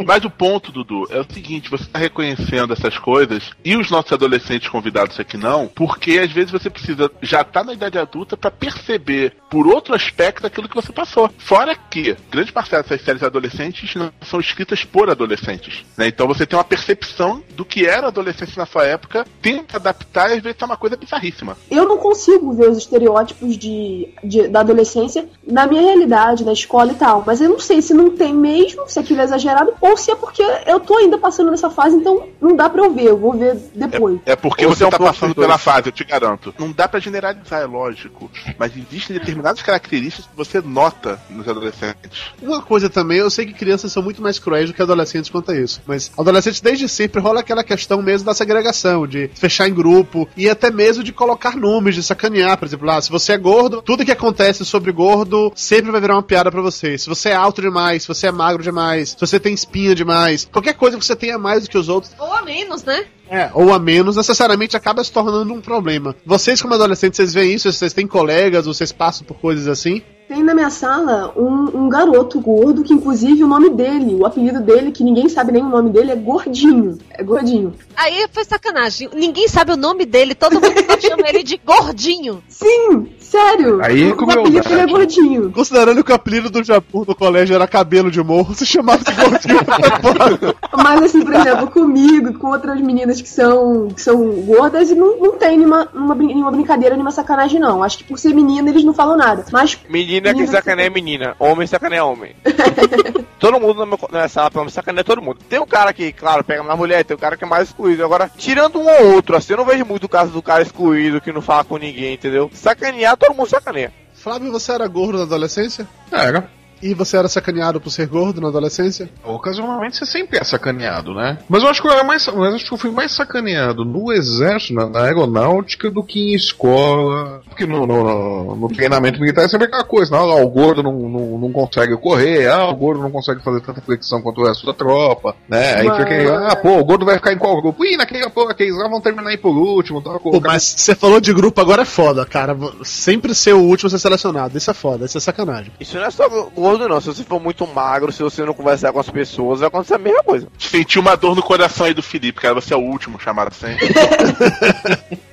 Mas 0.06 0.24
o 0.26 0.30
ponto, 0.30 0.72
Dudu, 0.72 1.08
é 1.12 1.20
o 1.20 1.26
seguinte: 1.32 1.70
você 1.70 1.86
tá 1.86 2.00
reconhecendo 2.00 2.74
essas 2.74 2.98
coisas 2.98 3.52
e 3.64 3.76
os 3.76 3.90
nossos 3.90 4.12
adolescentes 4.12 4.70
convidados 4.70 5.20
aqui 5.20 5.38
não, 5.38 5.68
porque 5.68 6.20
às 6.20 6.32
vezes 6.32 6.52
você 6.52 6.70
precisa 6.70 7.10
já 7.22 7.44
tá 7.44 7.64
na 7.64 7.74
idade 7.74 7.98
adulta 7.98 8.36
pra 8.36 8.52
perceber 8.52 9.34
por 9.50 9.68
outro 9.68 9.94
aspecto 9.96 10.46
aquilo 10.46 10.68
que 10.68 10.76
você 10.76 10.92
passou. 10.92 11.30
Fora 11.38 11.76
que 11.76 12.16
grande 12.30 12.52
parcela 12.52 12.84
dessas 12.84 13.02
séries 13.02 13.24
adolescentes 13.24 13.94
não 13.96 14.12
são 14.26 14.40
escritas 14.40 14.84
por 14.84 15.10
adolescentes. 15.10 15.86
né? 15.98 16.08
Então 16.08 16.28
você 16.28 16.46
tem 16.46 16.58
uma 16.58 16.64
percepção 16.66 17.44
do 17.56 17.64
que 17.66 17.86
era 17.86 18.08
a 18.08 18.10
adolescência 18.10 18.56
na 18.58 18.66
sua 18.66 18.86
época, 18.86 19.26
tenta 19.42 19.78
adaptar 19.78 20.30
e 20.32 20.34
às 20.38 20.44
vezes 20.44 20.58
tá 20.58 20.66
uma 20.66 20.78
coisa 20.78 20.96
bizarríssima. 20.98 21.58
Eu 21.70 21.88
não 21.88 21.98
consigo 21.98 22.54
ver 22.54 22.70
os 22.70 22.87
estereótipos 22.88 23.58
de, 23.58 24.08
de- 24.24 24.48
da 24.48 24.62
adolescência 24.62 25.28
na 25.46 25.68
minha 25.68 25.82
realidade, 25.82 26.44
na 26.46 26.54
escola 26.54 26.92
e 26.92 26.96
tal. 26.96 27.24
Mas 27.26 27.42
eu 27.42 27.50
não 27.50 27.60
sei 27.60 27.82
se 27.82 27.94
não 27.94 28.10
tem 28.12 28.34
mesmo, 28.34 28.84
se 28.88 29.00
aquilo 29.00 29.22
é 29.22 29.24
exagerado, 29.24 29.74
ou 29.82 29.96
se 29.98 30.12
é 30.12 30.16
porque 30.16 30.44
eu 30.66 30.80
tô 30.80 30.96
ainda 30.98 31.18
passando 31.18 31.52
nessa 31.52 31.70
fase, 31.70 31.96
então 31.96 32.28
não 32.42 32.56
dá 32.56 32.70
pra 32.70 32.84
eu 32.86 32.94
ver, 32.94 33.06
eu 33.06 33.18
vou 33.18 33.34
ver 33.34 33.56
depois. 33.76 34.20
É 34.26 34.36
porque 34.36 34.66
Ou 34.66 34.74
você 34.76 34.84
é 34.84 34.88
um 34.88 34.90
tá 34.90 34.98
passando 35.00 35.34
dois. 35.34 35.48
pela 35.48 35.58
fase, 35.58 35.88
eu 35.88 35.92
te 35.92 36.04
garanto. 36.04 36.54
Não 36.58 36.72
dá 36.72 36.88
pra 36.88 37.00
generalizar, 37.00 37.62
é 37.62 37.66
lógico. 37.66 38.30
Mas 38.58 38.72
existem 38.76 39.18
determinadas 39.18 39.62
características 39.62 40.26
que 40.26 40.36
você 40.36 40.62
nota 40.62 41.20
nos 41.30 41.48
adolescentes. 41.48 42.32
Uma 42.42 42.62
coisa 42.62 42.90
também, 42.90 43.18
eu 43.20 43.30
sei 43.30 43.46
que 43.46 43.54
crianças 43.54 43.92
são 43.92 44.02
muito 44.04 44.22
mais 44.22 44.40
cruéis 44.40 44.70
do 44.70 44.74
que 44.74 44.82
adolescentes 44.82 45.30
quanto 45.30 45.52
a 45.52 45.56
isso. 45.58 45.82
Mas 45.86 46.12
adolescentes 46.18 46.62
desde 46.62 46.88
sempre 46.88 47.22
rola 47.22 47.40
aquela 47.42 47.64
questão 47.64 48.02
mesmo 48.02 48.26
da 48.26 48.34
segregação, 48.34 49.06
de 49.08 49.30
fechar 49.36 49.68
em 49.68 49.74
grupo 49.74 50.28
e 50.38 50.50
até 50.50 50.70
mesmo 50.72 51.04
de 51.04 51.12
colocar 51.12 51.56
nomes, 51.56 51.96
de 51.96 52.04
sacanear. 52.04 52.58
Por 52.58 52.66
exemplo, 52.66 52.77
ah, 52.88 53.02
se 53.02 53.10
você 53.10 53.34
é 53.34 53.38
gordo, 53.38 53.82
tudo 53.82 54.06
que 54.06 54.12
acontece 54.12 54.66
sobre 54.66 54.92
gordo 54.92 55.52
sempre 55.56 55.92
vai 55.92 56.02
virar 56.02 56.16
uma 56.16 56.24
piada 56.24 56.52
pra 56.52 56.62
você. 56.62 56.98
Se 56.98 57.08
você 57.08 57.30
é 57.30 57.36
alto 57.36 57.62
demais, 57.62 58.04
se 58.04 58.08
você 58.08 58.28
é 58.28 58.32
magro 58.32 58.62
demais, 58.64 59.10
se 59.10 59.20
você 59.20 59.40
tem 59.40 59.54
espinha 59.54 59.96
demais, 59.96 60.48
qualquer 60.52 60.74
coisa 60.74 60.98
que 60.98 61.06
você 61.06 61.16
tenha 61.16 61.38
mais 61.38 61.64
do 61.64 61.70
que 61.70 61.78
os 61.78 61.90
outros, 61.90 62.14
Ou 62.20 62.34
a 62.34 62.42
menos, 62.42 62.84
né? 62.84 63.06
é, 63.30 63.50
ou 63.54 63.74
a 63.74 63.80
menos, 63.80 64.16
necessariamente 64.16 64.78
acaba 64.78 65.04
se 65.04 65.12
tornando 65.12 65.54
um 65.54 65.62
problema. 65.62 66.16
Vocês, 66.26 66.62
como 66.62 66.74
adolescentes, 66.74 67.18
vocês 67.18 67.34
veem 67.34 67.54
isso? 67.54 67.72
Vocês 67.72 67.94
têm 67.94 68.08
colegas, 68.08 68.66
vocês 68.66 68.92
passam 68.92 69.26
por 69.26 69.38
coisas 69.38 69.68
assim? 69.68 70.02
Tem 70.28 70.44
na 70.44 70.54
minha 70.54 70.70
sala 70.70 71.32
um, 71.38 71.84
um 71.84 71.90
garoto 71.90 72.38
gordo 72.42 72.84
que, 72.84 72.94
inclusive, 72.94 73.46
o 73.46 73.48
nome 73.48 73.70
dele, 73.70 74.14
o 74.14 74.26
apelido 74.26 74.60
dele, 74.60 74.92
que 74.92 75.02
ninguém 75.02 75.30
sabe 75.30 75.54
nem 75.54 75.64
o 75.64 75.70
nome 75.70 75.90
dele, 75.90 76.12
é 76.12 76.16
Gordinho. 76.16 76.98
É 77.10 77.24
Gordinho. 77.24 77.74
Aí 77.96 78.28
foi 78.32 78.44
sacanagem. 78.44 79.10
Ninguém 79.14 79.48
sabe 79.48 79.72
o 79.72 79.78
nome 79.78 80.06
dele, 80.06 80.36
todo 80.36 80.56
mundo 80.56 80.86
só 80.86 81.00
chama 81.00 81.30
ele 81.30 81.44
de 81.44 81.58
gordinho. 81.66 82.44
Sim, 82.50 83.08
sério. 83.20 83.82
Aí 83.82 84.04
é 84.04 84.08
o 84.08 84.12
apelido 84.12 84.26
crueldade. 84.26 84.68
dele 84.68 84.82
é 84.82 84.86
Gordinho. 84.86 85.52
Considerando 85.52 86.04
que 86.04 86.12
o 86.12 86.16
apelido 86.16 86.50
do 86.50 86.62
Japur 86.62 87.06
no 87.08 87.16
colégio 87.16 87.56
era 87.56 87.66
cabelo 87.66 88.12
de 88.12 88.22
morro, 88.22 88.54
se 88.54 88.66
chamava 88.66 89.02
de 89.04 89.14
gordinho. 89.14 90.56
Mas 90.74 91.04
assim, 91.04 91.24
por 91.24 91.34
exemplo, 91.36 91.72
comigo, 91.72 92.38
com 92.38 92.50
outras 92.50 92.82
meninas 92.82 93.22
que 93.22 93.30
são, 93.30 93.88
que 93.88 94.02
são 94.02 94.18
gordas, 94.42 94.90
e 94.92 94.96
não, 94.96 95.18
não 95.18 95.38
tem 95.38 95.58
nenhuma, 95.58 95.88
nenhuma, 95.94 96.16
nenhuma 96.16 96.52
brincadeira, 96.52 96.96
nenhuma 96.96 97.12
sacanagem, 97.12 97.62
não. 97.62 97.82
Acho 97.82 98.00
que 98.00 98.04
por 98.04 98.20
ser 98.20 98.34
menina 98.34 98.70
eles 98.70 98.84
não 98.84 98.94
falam 98.94 99.16
nada. 99.16 99.46
Mas 99.54 99.80
Menina 99.90 100.17
que 100.26 100.40
Menina 100.42 100.52
sacaneia 100.52 100.90
menina, 100.90 101.36
homem 101.40 101.68
sacaneia 101.68 102.04
homem. 102.06 102.36
todo 103.40 103.60
mundo 103.60 103.80
na 103.80 103.86
minha- 103.86 103.98
na 104.12 104.28
sala, 104.28 104.50
pelo 104.52 104.64
menos, 104.64 104.74
sacaneia 104.74 105.04
todo 105.04 105.22
mundo. 105.22 105.40
Tem 105.50 105.60
um 105.60 105.66
cara 105.66 105.94
que, 105.94 106.12
claro, 106.12 106.44
pega 106.44 106.64
mais 106.64 106.78
mulher, 106.78 107.04
tem 107.04 107.16
um 107.16 107.20
cara 107.20 107.38
que 107.38 107.44
é 107.44 107.48
mais 107.48 107.68
excluído. 107.70 108.04
Agora, 108.04 108.30
tirando 108.38 108.80
um 108.80 108.88
ou 108.88 109.14
outro, 109.16 109.36
assim, 109.36 109.54
eu 109.54 109.58
não 109.58 109.66
vejo 109.66 109.86
muito 109.86 110.06
o 110.06 110.10
caso 110.10 110.32
do 110.32 110.42
cara 110.42 110.62
excluído 110.62 111.22
que 111.22 111.32
não 111.32 111.42
fala 111.42 111.64
com 111.64 111.78
ninguém, 111.78 112.14
entendeu? 112.14 112.50
Sacanear, 112.54 113.16
todo 113.18 113.36
mundo 113.36 113.50
sacaneia. 113.50 113.94
Flávio, 114.14 114.52
você 114.52 114.72
era 114.72 114.88
gordo 114.88 115.18
na 115.20 115.24
adolescência? 115.24 115.88
Era. 116.12 116.50
E 116.82 116.94
você 116.94 117.18
era 117.18 117.28
sacaneado 117.28 117.80
por 117.82 117.90
ser 117.90 118.08
gordo 118.08 118.40
na 118.42 118.48
adolescência? 118.50 119.10
Ocasionalmente 119.24 119.98
você 119.98 120.06
sempre 120.06 120.38
é 120.40 120.44
sacaneado, 120.44 121.14
né? 121.14 121.38
Mas 121.50 121.64
eu 121.64 121.70
acho 121.70 121.82
que 121.82 121.88
eu 121.88 121.92
era 121.92 122.04
mais. 122.04 122.28
Mas 122.28 122.54
acho 122.56 122.66
que 122.68 122.74
eu 122.74 122.78
fui 122.78 122.92
mais 122.92 123.12
sacaneado 123.12 123.84
no 123.86 124.12
exército, 124.12 124.74
na, 124.74 124.88
na 124.90 125.04
aeronáutica, 125.04 125.90
do 125.90 126.04
que 126.04 126.20
em 126.20 126.36
escola. 126.36 127.42
Porque 127.48 127.66
no, 127.66 127.86
no, 127.86 128.04
no- 128.04 128.56
no 128.56 128.68
treinamento 128.70 129.20
militar 129.20 129.46
é 129.46 129.48
sempre 129.48 129.68
aquela 129.68 129.84
coisa, 129.84 130.12
não, 130.16 130.30
ah, 130.32 130.36
o 130.42 130.48
gordo 130.50 130.82
não, 130.84 130.94
não, 130.94 131.38
não 131.38 131.52
consegue 131.52 131.96
correr, 131.98 132.48
ah, 132.48 132.68
o 132.70 132.76
gordo 132.76 133.02
não 133.02 133.12
consegue 133.12 133.42
fazer 133.44 133.62
tanta 133.62 133.82
flexão 133.82 134.22
quanto 134.22 134.42
o 134.42 134.46
resto 134.48 134.66
da 134.66 134.74
tropa, 134.74 135.36
né? 135.48 135.76
Aí 135.76 135.90
fica 135.90 136.04
aquele, 136.04 136.30
ah, 136.30 136.56
pô, 136.56 136.78
o 136.78 136.84
gordo 136.86 137.06
vai 137.06 137.16
ficar 137.16 137.34
em 137.34 137.38
qual 137.38 137.60
grupo? 137.62 137.84
Ih, 137.86 137.98
naquele, 137.98 138.28
pô, 138.30 138.44
aqueles 138.50 138.76
lá 138.78 138.88
vão 138.88 139.02
terminar 139.02 139.30
aí 139.30 139.38
por 139.38 139.56
último, 139.56 140.02
tal, 140.02 140.20
Pô, 140.20 140.40
mas 140.40 140.64
você 140.78 140.96
falou 140.96 141.20
de 141.20 141.34
grupo 141.34 141.60
agora 141.62 141.82
é 141.84 141.86
foda, 141.86 142.26
cara. 142.26 142.58
Sempre 142.84 143.34
ser 143.36 143.54
o 143.54 143.60
último 143.62 143.88
a 143.88 143.90
ser 143.92 144.00
selecionado. 144.00 144.58
Isso 144.58 144.70
é 144.72 144.74
foda, 144.74 145.06
isso 145.06 145.18
é 145.18 145.22
sacanagem. 145.22 145.72
Isso 145.80 145.96
não 145.98 146.06
é 146.06 146.12
só 146.12 146.28
gordo, 146.68 146.90
não. 146.90 147.00
Se 147.00 147.08
você 147.08 147.24
for 147.24 147.40
muito 147.40 147.66
magro, 147.66 148.12
se 148.12 148.22
você 148.22 148.44
não 148.44 148.54
conversar 148.54 148.92
com 148.92 149.00
as 149.00 149.10
pessoas, 149.10 149.60
vai 149.60 149.68
acontecer 149.68 149.96
a 149.96 150.00
mesma 150.00 150.24
coisa. 150.24 150.48
Senti 150.60 151.00
uma 151.00 151.16
dor 151.16 151.36
no 151.36 151.42
coração 151.42 151.86
aí 151.86 151.94
do 151.94 152.04
Felipe, 152.04 152.42
cara. 152.42 152.56
Você 152.56 152.74
é 152.74 152.78
o 152.78 152.82
último 152.82 153.20
chamado 153.20 153.54
sempre. 153.54 153.88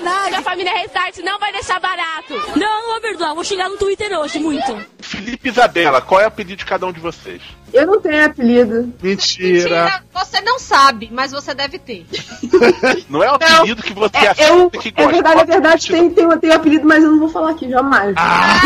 sacanagem. 0.00 0.38
A 0.38 0.42
família 0.42 0.72
Restart 0.72 1.18
não 1.18 1.38
vai 1.38 1.52
deixar 1.52 1.80
barato. 1.80 2.34
Não, 2.56 2.82
não 2.82 2.92
vou 2.92 3.00
perdoar. 3.00 3.34
Vou 3.34 3.44
xingar 3.44 3.68
no 3.68 3.76
Twitter 3.76 4.12
hoje, 4.18 4.38
muito. 4.38 4.76
Felipe 5.00 5.48
Isabela, 5.48 6.00
qual 6.00 6.20
é 6.20 6.26
o 6.26 6.30
pedido 6.30 6.58
de 6.58 6.64
cada 6.64 6.86
um 6.86 6.92
de 6.92 7.00
vocês? 7.00 7.42
eu 7.72 7.86
não 7.88 8.00
tenho 8.00 8.24
apelido. 8.24 8.92
Mentira. 9.02 9.84
Mentira, 9.84 10.04
você 10.12 10.40
não 10.42 10.58
sabe, 10.60 11.10
mas 11.12 11.32
você 11.32 11.52
deve 11.54 11.76
ter. 11.78 12.06
Não 13.10 13.20
é 13.22 13.30
o 13.32 13.34
apelido 13.34 13.82
que 13.82 13.92
você 13.92 14.16
É, 14.16 14.28
acha 14.28 14.42
eu, 14.44 14.70
que 14.70 14.88
é 14.90 14.92
gosta. 14.92 15.10
verdade, 15.12 15.40
é 15.40 15.44
verdade, 15.44 15.88
tem, 15.88 16.10
tem, 16.10 16.38
tem 16.38 16.52
apelido, 16.52 16.86
mas 16.86 17.02
eu 17.02 17.10
não 17.10 17.18
vou 17.18 17.28
falar 17.28 17.50
aqui, 17.50 17.68
jamais. 17.68 18.14
Ah! 18.16 18.60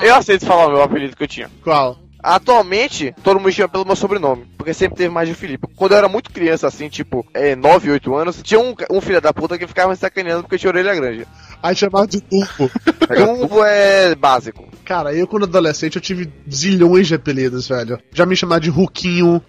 Eu 0.02 0.14
aceito 0.14 0.46
falar 0.46 0.66
o 0.66 0.70
meu 0.70 0.82
apelido 0.82 1.16
que 1.16 1.22
eu 1.24 1.28
tinha. 1.28 1.50
Qual? 1.64 1.98
Atualmente, 2.22 3.12
todo 3.24 3.40
mundo 3.40 3.50
chama 3.52 3.68
pelo 3.70 3.84
meu 3.86 3.96
sobrenome, 3.96 4.46
porque 4.66 4.74
sempre 4.74 4.96
teve 4.96 5.10
mais 5.10 5.28
de 5.28 5.34
Felipe. 5.34 5.68
Quando 5.76 5.92
eu 5.92 5.98
era 5.98 6.08
muito 6.08 6.32
criança, 6.32 6.66
assim, 6.66 6.88
tipo, 6.88 7.24
é, 7.32 7.54
9, 7.54 7.88
8 7.92 8.16
anos, 8.16 8.42
tinha 8.42 8.58
um, 8.58 8.74
um 8.90 9.00
filho 9.00 9.20
da 9.20 9.32
puta 9.32 9.56
que 9.56 9.64
ficava 9.64 9.90
me 9.90 9.96
sacaneando 9.96 10.42
porque 10.42 10.56
eu 10.56 10.58
tinha 10.58 10.70
orelha 10.70 10.92
grande. 10.92 11.24
Aí 11.62 11.76
chamado 11.76 12.08
de 12.08 12.20
turbo. 12.20 12.68
Turbo 13.06 13.64
é 13.64 14.14
básico. 14.16 14.66
Cara, 14.84 15.12
eu 15.12 15.26
quando 15.26 15.44
adolescente 15.44 15.96
eu 15.96 16.02
tive 16.02 16.32
zilhões 16.48 17.08
de 17.08 17.14
apelidos, 17.16 17.66
velho. 17.66 17.98
Já 18.12 18.24
me 18.24 18.36
chamar 18.36 18.60
de 18.60 18.70
Ruquinho, 18.70 19.42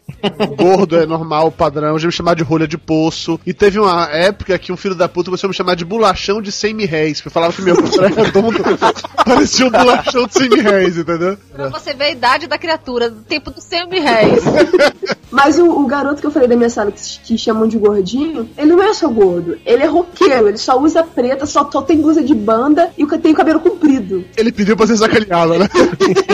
gordo 0.55 0.97
é 0.97 1.05
normal, 1.05 1.51
padrão. 1.51 1.99
Já 1.99 2.07
me 2.07 2.11
chamar 2.11 2.35
de 2.35 2.41
rolha 2.41 2.67
de 2.67 2.75
poço. 2.75 3.39
E 3.45 3.53
teve 3.53 3.79
uma 3.79 4.05
época 4.09 4.57
que 4.57 4.71
um 4.71 4.77
filho 4.77 4.95
da 4.95 5.07
puta 5.07 5.25
começou 5.25 5.47
a 5.47 5.49
me 5.49 5.55
chamar 5.55 5.75
de 5.75 5.85
bolachão 5.85 6.41
de 6.41 6.51
100 6.51 6.73
mil 6.73 6.87
réis. 6.87 7.21
Porque 7.21 7.33
falava 7.33 7.53
que 7.53 7.61
meu 7.61 7.75
corpo 7.75 8.03
era 8.03 8.23
redondo. 8.23 8.57
Parecia 9.23 9.67
um 9.67 9.69
bolachão 9.69 10.25
de 10.25 10.33
100 10.33 10.49
mil 10.49 10.63
réis, 10.63 10.97
entendeu? 10.97 11.37
Pra 11.53 11.69
você 11.69 11.93
ver 11.93 12.05
a 12.05 12.11
idade 12.11 12.47
da 12.47 12.57
criatura, 12.57 13.11
do 13.11 13.21
tempo 13.21 13.51
dos 13.51 13.63
100 13.63 13.89
mil 13.89 14.01
réis. 14.01 14.43
Mas 15.29 15.59
o, 15.59 15.69
o 15.69 15.85
garoto 15.85 16.21
que 16.21 16.27
eu 16.27 16.31
falei 16.31 16.47
da 16.47 16.55
minha 16.55 16.69
sala, 16.69 16.91
que, 16.91 17.19
que 17.19 17.37
chamam 17.37 17.67
de 17.67 17.77
gordinho, 17.77 18.49
ele 18.57 18.73
não 18.73 18.83
é 18.83 18.93
só 18.93 19.07
gordo, 19.09 19.57
ele 19.65 19.83
é 19.83 19.85
roqueiro, 19.85 20.47
ele 20.47 20.57
só 20.57 20.79
usa 20.79 21.03
preta, 21.03 21.45
só, 21.45 21.69
só 21.69 21.81
tem 21.81 21.97
blusa 21.97 22.23
de 22.23 22.33
banda 22.33 22.91
e 22.97 23.05
tem 23.17 23.31
o 23.31 23.35
cabelo 23.35 23.59
comprido. 23.59 24.23
Ele 24.35 24.51
pediu 24.51 24.77
pra 24.77 24.87
ser 24.87 24.97
sacaneado, 24.97 25.57
né? 25.59 25.67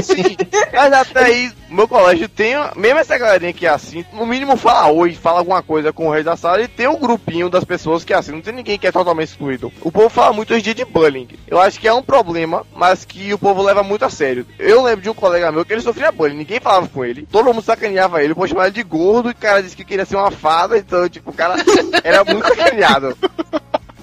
Sim. 0.03 0.35
Mas 0.71 0.93
até 0.93 1.25
aí, 1.25 1.51
meu 1.69 1.87
colégio 1.87 2.29
tem, 2.29 2.53
mesmo 2.75 2.99
essa 2.99 3.17
galerinha 3.17 3.53
que 3.53 3.65
é 3.65 3.69
assim, 3.69 4.05
no 4.13 4.25
mínimo 4.25 4.55
fala 4.55 4.91
oi, 4.91 5.13
fala 5.13 5.39
alguma 5.39 5.61
coisa 5.61 5.91
com 5.91 6.07
o 6.07 6.11
rei 6.11 6.23
da 6.23 6.35
sala 6.35 6.61
e 6.61 6.67
tem 6.67 6.87
um 6.87 6.99
grupinho 6.99 7.49
das 7.49 7.63
pessoas 7.63 8.03
que 8.03 8.13
é 8.13 8.15
assim, 8.15 8.31
não 8.31 8.41
tem 8.41 8.53
ninguém 8.53 8.77
que 8.77 8.87
é 8.87 8.91
totalmente 8.91 9.29
excluído. 9.29 9.71
O 9.81 9.91
povo 9.91 10.09
fala 10.09 10.33
muito 10.33 10.51
hoje 10.51 10.61
em 10.61 10.63
dia 10.63 10.75
de 10.75 10.85
bullying. 10.85 11.27
Eu 11.47 11.59
acho 11.59 11.79
que 11.79 11.87
é 11.87 11.93
um 11.93 12.03
problema, 12.03 12.65
mas 12.75 13.05
que 13.05 13.33
o 13.33 13.37
povo 13.37 13.61
leva 13.61 13.81
muito 13.83 14.05
a 14.05 14.09
sério. 14.09 14.45
Eu 14.59 14.83
lembro 14.83 15.01
de 15.01 15.09
um 15.09 15.13
colega 15.13 15.51
meu 15.51 15.65
que 15.65 15.73
ele 15.73 15.81
sofria 15.81 16.11
bullying, 16.11 16.37
ninguém 16.37 16.59
falava 16.59 16.87
com 16.87 17.03
ele, 17.03 17.27
todo 17.31 17.45
mundo 17.45 17.61
sacaneava 17.61 18.21
ele, 18.23 18.33
o 18.33 18.35
de 18.69 18.83
gordo 18.83 19.29
e 19.29 19.31
o 19.31 19.35
cara 19.35 19.61
disse 19.63 19.75
que 19.75 19.85
queria 19.85 20.05
ser 20.05 20.15
uma 20.15 20.31
fada, 20.31 20.77
então, 20.77 21.07
tipo, 21.09 21.29
o 21.29 21.33
cara 21.33 21.55
era 22.03 22.23
muito 22.23 22.47
sacaneado. 22.47 23.17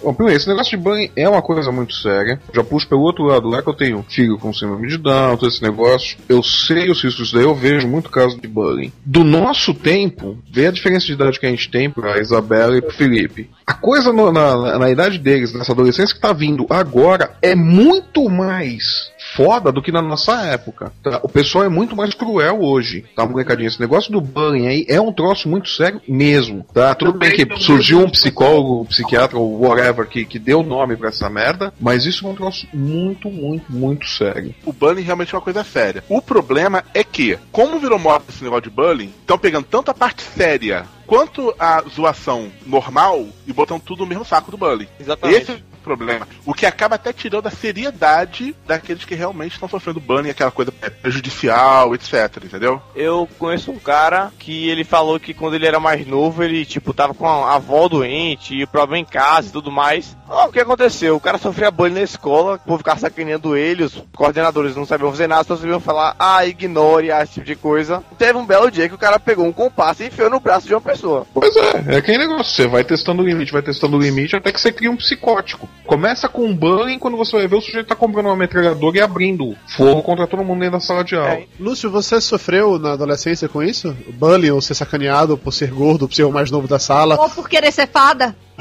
Bom, 0.02 0.14
primeiro, 0.14 0.38
esse 0.40 0.48
negócio 0.48 0.70
de 0.70 0.82
bullying 0.82 1.11
é 1.14 1.28
uma 1.28 1.42
coisa 1.42 1.70
muito 1.70 1.92
séria. 1.92 2.40
Já 2.54 2.64
puxo 2.64 2.88
pelo 2.88 3.02
outro 3.02 3.22
lado 3.24 3.46
lá 3.48 3.61
que 3.62 3.68
eu 3.68 3.74
tenho 3.74 4.02
filho 4.08 4.38
com 4.38 4.50
síndrome 4.50 4.88
de 4.88 4.96
Down, 4.96 5.36
todo 5.36 5.50
esse 5.50 5.62
negócio. 5.62 6.16
Eu 6.26 6.42
sei 6.42 6.90
os 6.90 7.02
riscos 7.04 7.30
daí, 7.30 7.42
eu 7.42 7.54
vejo 7.54 7.86
muito 7.86 8.08
caso 8.08 8.40
de 8.40 8.48
bullying. 8.48 8.90
Do 9.04 9.22
nosso 9.22 9.74
tempo, 9.74 10.38
vê 10.50 10.68
a 10.68 10.70
diferença 10.70 11.04
de 11.04 11.12
idade 11.12 11.38
que 11.38 11.44
a 11.44 11.50
gente 11.50 11.70
tem 11.70 11.90
pra 11.90 12.18
Isabela 12.18 12.78
e 12.78 12.80
pro 12.80 12.94
Felipe. 12.94 13.50
A 13.66 13.74
coisa 13.74 14.11
no- 14.11 14.32
na, 14.32 14.56
na, 14.56 14.78
na 14.78 14.90
idade 14.90 15.18
deles, 15.18 15.52
nessa 15.52 15.72
adolescência 15.72 16.14
que 16.14 16.20
tá 16.20 16.32
vindo 16.32 16.66
agora, 16.70 17.32
é 17.42 17.54
muito 17.54 18.26
mais 18.30 19.11
foda 19.35 19.72
do 19.72 19.83
que 19.83 19.93
na 19.93 20.03
nossa 20.03 20.33
época. 20.47 20.93
tá? 21.03 21.20
O 21.22 21.28
pessoal 21.28 21.64
é 21.64 21.68
muito 21.68 21.97
mais 21.97 22.14
cruel 22.14 22.62
hoje, 22.62 23.05
tá, 23.14 23.26
molecadinha? 23.26 23.68
Esse 23.68 23.81
negócio 23.81 24.11
do 24.11 24.20
bullying 24.20 24.66
aí 24.66 24.87
é 24.89 25.01
um 25.01 25.12
troço 25.12 25.49
muito 25.49 25.68
sério 25.68 26.01
mesmo, 26.09 26.64
tá? 26.72 26.95
Tudo 26.95 27.18
bem 27.18 27.33
que 27.33 27.47
surgiu 27.59 28.01
um 28.01 28.11
psicólogo, 28.11 28.83
um 28.83 28.87
psiquiatra 28.87 29.39
ou 29.39 29.61
whatever 29.61 30.07
que, 30.07 30.24
que 30.24 30.39
deu 30.39 30.62
nome 30.62 30.97
pra 30.97 31.09
essa 31.09 31.28
merda, 31.28 31.72
mas 31.81 32.07
isso 32.07 32.26
é 32.26 32.31
um 32.31 32.35
troço 32.35 32.66
muito, 32.72 33.31
muito, 33.31 33.70
muito 33.70 34.09
sério. 34.09 34.55
O 34.64 34.72
bullying 34.72 35.03
realmente 35.03 35.35
é 35.35 35.39
uma 35.39 35.45
coisa 35.45 35.64
séria. 35.64 36.05
O 36.09 36.20
problema 36.20 36.85
é 36.95 37.05
que, 37.05 37.39
como 37.53 37.78
virou 37.78 37.99
moda 37.99 38.24
esse 38.28 38.43
negócio 38.43 38.64
de 38.64 38.70
bullying, 38.70 39.12
estão 39.20 39.39
pegando 39.39 39.66
tanto 39.70 39.91
a 39.91 39.95
parte 39.95 40.22
séria 40.22 40.87
quanto 41.07 41.53
a 41.59 41.83
zoação 41.83 42.53
normal 42.64 43.26
e 43.47 43.53
botando 43.53 43.83
tudo 43.83 44.01
no 44.01 44.07
mesmo 44.07 44.24
saco 44.24 44.51
do 44.51 44.57
bullying. 44.57 44.87
Exatamente. 44.99 45.43
Esse 45.43 45.69
problema. 45.81 46.26
O 46.45 46.55
que 46.55 46.66
acaba 46.66 46.95
até 46.95 47.12
tirando 47.12 47.47
a 47.47 47.51
seriedade 47.51 48.55
daqueles 48.66 49.05
que 49.05 49.14
realmente 49.14 49.53
estão 49.53 49.68
sofrendo 49.68 50.01
bullying, 50.01 50.31
aquela 50.31 50.51
coisa 50.51 50.72
é, 50.83 50.91
prejudicial, 50.91 51.95
etc, 51.95 52.45
entendeu? 52.45 52.81
Eu 52.95 53.28
conheço 53.39 53.70
um 53.70 53.78
cara 53.78 54.33
que 54.39 54.68
ele 54.68 54.85
falou 54.85 55.18
que 55.18 55.35
quando 55.35 55.55
ele 55.55 55.66
era 55.66 55.81
mais 55.81 56.07
novo, 56.07 56.43
ele, 56.43 56.64
tipo, 56.64 56.95
tava 56.95 57.14
com 57.14 57.26
a 57.26 57.55
avó 57.55 57.89
doente 57.89 58.55
e 58.55 58.66
problema 58.66 58.99
em 58.99 59.05
casa 59.05 59.49
e 59.49 59.53
tudo 59.53 59.70
mais. 59.70 60.16
Ó, 60.28 60.47
o 60.47 60.53
que 60.53 60.61
aconteceu? 60.61 61.16
O 61.16 61.20
cara 61.20 61.39
sofria 61.39 61.70
bullying 61.70 61.95
na 61.95 62.03
escola, 62.03 62.55
o 62.55 62.59
povo 62.59 62.78
ficava 62.78 63.01
sacaneando 63.01 63.57
ele, 63.57 63.85
os 63.85 64.03
coordenadores 64.14 64.76
não 64.76 64.87
sabiam 64.87 65.11
fazer 65.11 65.26
nada, 65.26 65.45
só 65.45 65.57
sabiam 65.57 65.81
falar, 65.81 66.14
ah, 66.18 66.47
ignore, 66.47 67.11
ah, 67.11 67.22
esse 67.22 67.35
tipo 67.35 67.47
de 67.47 67.57
coisa. 67.57 68.03
Teve 68.18 68.39
um 68.39 68.47
belo 68.47 68.70
dia 68.70 68.89
que 68.89 68.95
o 68.95 68.99
cara 68.99 69.18
pegou 69.18 69.47
um 69.47 69.53
compasso 69.53 70.03
e 70.03 70.07
enfiou 70.07 70.31
no 70.31 70.41
braço 70.41 70.66
de 70.66 70.74
uma 70.74 70.81
pessoa. 70.81 71.26
Pois 71.33 71.55
é, 71.57 71.95
é 71.95 71.97
aquele 71.97 72.18
negócio, 72.18 72.55
você 72.55 72.66
vai 72.66 72.85
testando 72.85 73.22
o 73.22 73.26
limite, 73.26 73.53
vai 73.53 73.62
testando 73.62 73.97
o 73.97 74.01
limite 74.01 74.37
até 74.37 74.53
que 74.53 74.61
você 74.61 74.72
cria 74.72 74.91
um 74.91 74.97
psicótico. 74.97 75.68
Começa 75.86 76.28
com 76.28 76.44
um 76.44 76.54
bullying, 76.54 76.98
quando 76.98 77.16
você 77.16 77.36
vai 77.36 77.48
ver 77.48 77.56
o 77.56 77.60
sujeito 77.60 77.88
tá 77.88 77.96
comprando 77.96 78.26
uma 78.26 78.36
metralhadora 78.36 78.98
e 78.98 79.00
abrindo 79.00 79.56
fogo 79.66 80.02
contra 80.02 80.26
todo 80.26 80.44
mundo 80.44 80.60
dentro 80.60 80.78
da 80.78 80.80
sala 80.80 81.02
de 81.02 81.16
aula. 81.16 81.40
Lúcio, 81.58 81.90
você 81.90 82.20
sofreu 82.20 82.78
na 82.78 82.92
adolescência 82.92 83.48
com 83.48 83.62
isso? 83.62 83.96
Bullying 84.12 84.50
ou 84.50 84.60
ser 84.60 84.74
sacaneado 84.74 85.36
por 85.36 85.52
ser 85.52 85.70
gordo, 85.70 86.06
por 86.06 86.14
ser 86.14 86.24
o 86.24 86.30
mais 86.30 86.50
novo 86.50 86.68
da 86.68 86.78
sala? 86.78 87.20
Ou 87.20 87.28
por 87.28 87.48
querer 87.48 87.72
ser 87.72 87.88
fada. 87.88 88.36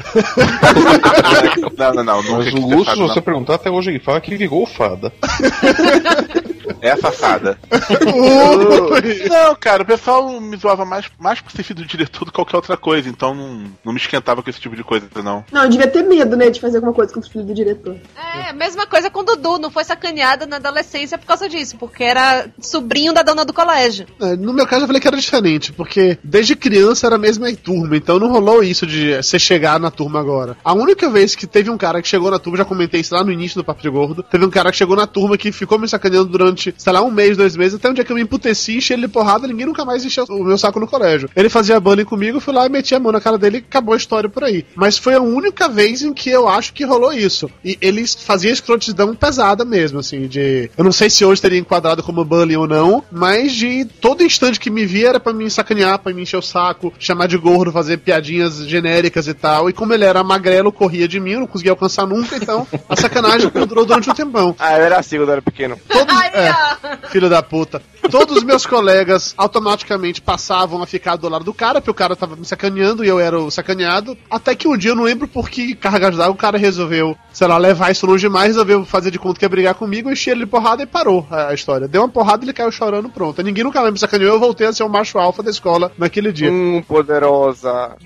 Não, 1.76 1.92
não, 1.94 2.04
não. 2.04 2.22
não 2.22 2.38
Mas 2.38 2.52
o 2.54 2.56
Lúcio, 2.56 2.94
se 2.94 2.98
não. 2.98 3.08
você 3.08 3.20
perguntar 3.20 3.54
até 3.54 3.70
hoje, 3.70 3.90
ele 3.90 3.98
fala 3.98 4.20
que 4.20 4.34
virou 4.34 4.66
fada. 4.66 5.12
É 6.80 6.90
a 6.90 6.96
safada. 6.96 7.58
não, 9.28 9.54
cara, 9.56 9.82
o 9.82 9.86
pessoal 9.86 10.40
me 10.40 10.56
zoava 10.56 10.84
mais, 10.84 11.06
mais 11.18 11.40
por 11.40 11.50
ser 11.52 11.62
filho 11.62 11.80
do 11.80 11.86
diretor 11.86 12.24
do 12.24 12.26
que 12.26 12.36
qualquer 12.36 12.56
outra 12.56 12.76
coisa, 12.76 13.08
então 13.08 13.34
não, 13.34 13.64
não 13.84 13.92
me 13.92 13.98
esquentava 13.98 14.42
com 14.42 14.50
esse 14.50 14.60
tipo 14.60 14.76
de 14.76 14.84
coisa, 14.84 15.06
não. 15.22 15.44
Não, 15.52 15.64
eu 15.64 15.68
devia 15.68 15.86
ter 15.88 16.02
medo, 16.02 16.36
né, 16.36 16.50
de 16.50 16.60
fazer 16.60 16.76
alguma 16.76 16.92
coisa 16.92 17.12
com 17.12 17.20
o 17.20 17.22
filho 17.22 17.44
do 17.44 17.54
diretor. 17.54 17.96
É, 18.16 18.52
mesma 18.52 18.86
coisa 18.86 19.10
com 19.10 19.20
o 19.20 19.24
Dudu, 19.24 19.58
não 19.58 19.70
foi 19.70 19.84
sacaneada 19.84 20.46
na 20.46 20.56
adolescência 20.56 21.18
por 21.18 21.26
causa 21.26 21.48
disso, 21.48 21.76
porque 21.78 22.04
era 22.04 22.48
sobrinho 22.60 23.12
da 23.12 23.22
dona 23.22 23.44
do 23.44 23.52
colégio. 23.52 24.06
É, 24.20 24.36
No 24.36 24.52
meu 24.52 24.66
caso, 24.66 24.82
eu 24.82 24.86
falei 24.86 25.00
que 25.00 25.08
era 25.08 25.16
diferente, 25.16 25.72
porque 25.72 26.18
desde 26.22 26.56
criança 26.56 27.06
era 27.06 27.16
a 27.16 27.18
mesma 27.18 27.50
turma, 27.54 27.96
então 27.96 28.18
não 28.18 28.28
rolou 28.30 28.62
isso 28.62 28.86
de 28.86 29.16
você 29.16 29.38
chegar 29.38 29.78
na 29.80 29.90
turma 29.90 30.20
agora. 30.20 30.56
A 30.64 30.72
única 30.72 31.08
vez 31.08 31.34
que 31.34 31.46
teve 31.46 31.70
um 31.70 31.78
cara 31.78 32.02
que 32.02 32.08
chegou 32.08 32.30
na 32.30 32.38
turma, 32.38 32.58
já 32.58 32.64
comentei 32.64 33.00
isso 33.00 33.14
lá 33.14 33.24
no 33.24 33.32
início 33.32 33.56
do 33.60 33.64
Papo 33.64 33.82
de 33.82 33.88
Gordo, 33.88 34.22
teve 34.22 34.44
um 34.44 34.50
cara 34.50 34.70
que 34.70 34.76
chegou 34.76 34.96
na 34.96 35.06
turma 35.06 35.38
que 35.38 35.52
ficou 35.52 35.78
me 35.78 35.88
sacaneando 35.88 36.28
durante, 36.30 36.59
sei 36.76 36.92
lá, 36.92 37.02
um 37.02 37.10
mês, 37.10 37.36
dois 37.36 37.56
meses, 37.56 37.74
até 37.74 37.88
um 37.88 37.94
dia 37.94 38.04
que 38.04 38.12
eu 38.12 38.16
me 38.16 38.22
emputeci, 38.22 38.76
enchi 38.76 38.92
ele 38.92 39.02
de 39.02 39.08
porrada, 39.08 39.46
ninguém 39.46 39.66
nunca 39.66 39.84
mais 39.84 40.04
encheu 40.04 40.24
o 40.28 40.44
meu 40.44 40.58
saco 40.58 40.80
no 40.80 40.86
colégio. 40.86 41.28
Ele 41.34 41.48
fazia 41.48 41.80
bullying 41.80 42.04
comigo, 42.04 42.36
eu 42.36 42.40
fui 42.40 42.54
lá 42.54 42.66
e 42.66 42.68
meti 42.68 42.94
a 42.94 43.00
mão 43.00 43.12
na 43.12 43.20
cara 43.20 43.38
dele 43.38 43.58
e 43.58 43.60
acabou 43.60 43.94
a 43.94 43.96
história 43.96 44.28
por 44.28 44.44
aí. 44.44 44.64
Mas 44.74 44.98
foi 44.98 45.14
a 45.14 45.20
única 45.20 45.68
vez 45.68 46.02
em 46.02 46.12
que 46.12 46.30
eu 46.30 46.48
acho 46.48 46.72
que 46.72 46.84
rolou 46.84 47.12
isso. 47.12 47.50
E 47.64 47.78
ele 47.80 48.06
fazia 48.06 48.50
escrotidão 48.50 49.14
pesada 49.14 49.64
mesmo, 49.64 49.98
assim, 49.98 50.26
de... 50.26 50.70
Eu 50.76 50.84
não 50.84 50.92
sei 50.92 51.10
se 51.10 51.24
hoje 51.24 51.40
teria 51.40 51.58
enquadrado 51.58 52.02
como 52.02 52.24
bullying 52.24 52.56
ou 52.56 52.66
não, 52.66 53.02
mas 53.10 53.52
de 53.52 53.84
todo 53.84 54.22
instante 54.22 54.60
que 54.60 54.70
me 54.70 54.84
via 54.86 55.10
era 55.10 55.20
pra 55.20 55.32
me 55.32 55.50
sacanear, 55.50 55.98
pra 55.98 56.12
me 56.12 56.22
encher 56.22 56.36
o 56.36 56.42
saco, 56.42 56.92
chamar 56.98 57.26
de 57.26 57.36
gordo, 57.36 57.72
fazer 57.72 57.98
piadinhas 57.98 58.66
genéricas 58.66 59.26
e 59.26 59.34
tal. 59.34 59.68
E 59.68 59.72
como 59.72 59.92
ele 59.92 60.04
era 60.04 60.22
magrelo, 60.22 60.72
corria 60.72 61.08
de 61.08 61.18
mim, 61.20 61.32
eu 61.32 61.40
não 61.40 61.46
conseguia 61.46 61.72
alcançar 61.72 62.06
nunca, 62.06 62.36
então 62.36 62.66
a 62.88 62.96
sacanagem 62.96 63.50
durou 63.66 63.84
durante 63.84 64.10
um 64.10 64.14
tempão. 64.14 64.54
Ah, 64.58 64.76
eu 64.78 64.84
era 64.84 64.98
assim 64.98 65.16
quando 65.16 65.28
eu 65.28 65.32
era 65.32 65.42
pequeno. 65.42 65.78
Todos, 65.88 66.14
Aí, 66.16 66.30
é, 66.40 67.08
filho 67.08 67.28
da 67.28 67.42
puta. 67.42 67.82
Todos 68.10 68.38
os 68.38 68.42
meus 68.42 68.66
colegas 68.66 69.34
automaticamente 69.36 70.20
passavam 70.20 70.82
a 70.82 70.86
ficar 70.86 71.16
do 71.16 71.28
lado 71.28 71.44
do 71.44 71.54
cara, 71.54 71.80
porque 71.80 71.90
o 71.90 71.94
cara 71.94 72.16
tava 72.16 72.34
me 72.34 72.44
sacaneando 72.44 73.04
e 73.04 73.08
eu 73.08 73.20
era 73.20 73.38
o 73.38 73.50
sacaneado. 73.50 74.16
Até 74.30 74.54
que 74.54 74.66
um 74.66 74.76
dia 74.76 74.90
eu 74.90 74.96
não 74.96 75.04
lembro 75.04 75.28
por 75.28 75.48
que 75.48 75.74
cargas 75.74 76.16
d'água 76.16 76.32
o 76.32 76.36
cara 76.36 76.58
resolveu, 76.58 77.16
sei 77.32 77.46
lá, 77.46 77.56
levar 77.58 77.90
isso 77.90 78.06
longe 78.06 78.26
demais, 78.26 78.48
resolveu 78.48 78.84
fazer 78.84 79.10
de 79.10 79.18
conta 79.18 79.38
que 79.38 79.44
ia 79.44 79.48
brigar 79.48 79.74
comigo, 79.74 80.10
enchi 80.10 80.30
ele 80.30 80.40
de 80.40 80.46
porrada 80.46 80.82
e 80.82 80.86
parou 80.86 81.26
a, 81.30 81.54
história. 81.54 81.86
Deu 81.86 82.02
uma 82.02 82.08
porrada 82.08 82.44
e 82.44 82.46
ele 82.46 82.52
caiu 82.52 82.72
chorando, 82.72 83.08
pronto. 83.08 83.42
Ninguém 83.42 83.64
nunca 83.64 83.80
mais 83.80 83.92
me 83.92 83.98
sacaneou, 83.98 84.34
eu 84.34 84.40
voltei 84.40 84.66
a 84.66 84.72
ser 84.72 84.82
o 84.82 84.88
macho 84.88 85.18
alfa 85.18 85.42
da 85.42 85.50
escola 85.50 85.92
naquele 85.96 86.32
dia. 86.32 86.50
Hum, 86.50 86.82
poderosa. 86.86 87.96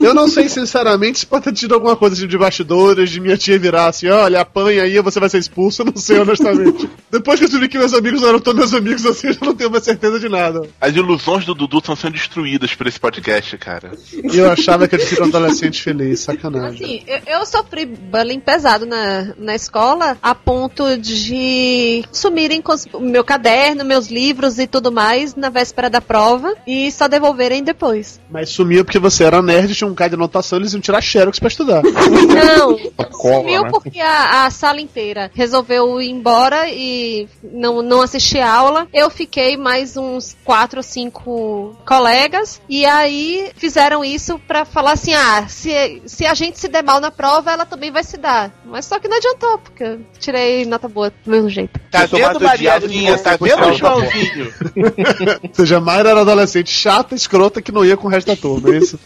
Eu 0.00 0.14
não 0.14 0.28
sei, 0.28 0.48
sinceramente, 0.48 1.20
se 1.20 1.26
pode 1.26 1.44
ter 1.44 1.52
tido 1.52 1.74
alguma 1.74 1.96
coisa 1.96 2.14
assim, 2.14 2.26
de 2.26 2.38
bastidores, 2.38 3.10
de 3.10 3.20
minha 3.20 3.36
tia 3.36 3.58
virar 3.58 3.88
assim, 3.88 4.08
olha, 4.08 4.40
apanha 4.40 4.82
aí, 4.82 5.00
você 5.00 5.18
vai 5.18 5.28
ser 5.28 5.38
expulso, 5.38 5.82
eu 5.82 5.86
não 5.86 5.96
sei, 5.96 6.18
honestamente. 6.18 6.88
Depois 7.10 7.38
que 7.38 7.44
eu 7.44 7.48
descobri 7.48 7.68
que 7.68 7.78
meus 7.78 7.94
amigos 7.94 8.22
eram 8.22 8.40
todos 8.40 8.58
meus 8.58 8.74
amigos 8.74 9.04
assim, 9.06 9.28
eu 9.28 9.32
já 9.32 9.40
não 9.42 9.54
tenho 9.54 9.70
mais 9.70 9.84
certeza 9.84 10.20
de 10.20 10.28
nada. 10.28 10.68
As 10.80 10.94
ilusões 10.94 11.44
do 11.44 11.54
Dudu 11.54 11.78
estão 11.78 11.96
sendo 11.96 12.12
destruídas 12.12 12.74
por 12.74 12.86
esse 12.86 13.00
podcast, 13.00 13.56
cara. 13.58 13.92
E 14.12 14.36
eu 14.36 14.50
achava 14.50 14.86
que 14.86 14.94
eu 14.94 14.98
tinha 14.98 15.10
sido 15.10 15.22
um 15.22 15.28
adolescente 15.28 15.82
feliz, 15.82 16.20
sacanagem. 16.20 16.84
Assim, 16.84 17.02
eu, 17.06 17.40
eu 17.40 17.46
sofri 17.46 17.86
bullying 17.86 18.40
pesado 18.40 18.86
na, 18.86 19.34
na 19.36 19.54
escola 19.54 20.16
a 20.22 20.34
ponto 20.34 20.96
de 20.96 22.04
sumirem 22.12 22.62
com 22.62 22.74
o 22.92 23.00
meu 23.00 23.24
caderno, 23.24 23.84
meus 23.84 24.08
livros 24.08 24.58
e 24.58 24.66
tudo 24.66 24.92
mais 24.92 25.34
na 25.34 25.48
véspera 25.48 25.90
da 25.90 26.00
prova 26.00 26.54
e 26.66 26.90
só 26.92 27.08
devolverem 27.08 27.62
depois. 27.62 28.20
Mas 28.30 28.50
sumiu 28.50 28.84
porque 28.84 28.98
você 28.98 29.24
era 29.24 29.42
nerd, 29.42 29.74
tinha 29.74 29.87
um 29.90 29.94
cara 29.94 30.10
de 30.10 30.14
anotação, 30.16 30.58
eles 30.58 30.72
iam 30.72 30.80
tirar 30.80 31.00
xerox 31.00 31.38
pra 31.38 31.48
estudar. 31.48 31.82
Não, 31.82 32.78
cola, 33.10 33.34
sumiu 33.36 33.62
né? 33.62 33.70
porque 33.70 34.00
a, 34.00 34.46
a 34.46 34.50
sala 34.50 34.80
inteira 34.80 35.30
resolveu 35.34 36.00
ir 36.00 36.10
embora 36.10 36.68
e 36.68 37.28
não, 37.42 37.82
não 37.82 38.02
assistir 38.02 38.40
aula. 38.40 38.86
Eu 38.92 39.10
fiquei 39.10 39.56
mais 39.56 39.96
uns 39.96 40.36
quatro 40.44 40.78
ou 40.78 40.82
cinco 40.82 41.76
colegas 41.86 42.60
e 42.68 42.84
aí 42.84 43.50
fizeram 43.56 44.04
isso 44.04 44.38
pra 44.46 44.64
falar 44.64 44.92
assim: 44.92 45.14
ah, 45.14 45.46
se, 45.48 46.02
se 46.06 46.26
a 46.26 46.34
gente 46.34 46.58
se 46.58 46.68
der 46.68 46.82
mal 46.82 47.00
na 47.00 47.10
prova, 47.10 47.50
ela 47.50 47.66
também 47.66 47.90
vai 47.90 48.04
se 48.04 48.16
dar. 48.16 48.52
Mas 48.64 48.86
só 48.86 48.98
que 48.98 49.08
não 49.08 49.16
adiantou, 49.16 49.58
porque 49.58 49.82
eu 49.82 50.00
tirei 50.18 50.64
nota 50.64 50.88
boa 50.88 51.10
do 51.10 51.30
mesmo 51.30 51.48
jeito. 51.48 51.80
Tá 51.90 52.06
vendo, 52.06 52.40
Mariazinha? 52.40 53.18
Tá 53.18 53.36
você, 53.36 53.56
vendo. 53.56 53.74
Joãozinho? 53.74 54.52
Ou 55.48 55.54
seja, 55.54 55.78
a 55.78 55.80
Mayra 55.80 56.10
era 56.10 56.20
adolescente 56.20 56.70
chata, 56.70 57.14
escrota, 57.14 57.62
que 57.62 57.72
não 57.72 57.84
ia 57.84 57.96
com 57.96 58.06
o 58.06 58.10
resto 58.10 58.28
da 58.28 58.36
turma, 58.36 58.74
é 58.74 58.78
isso? 58.78 58.98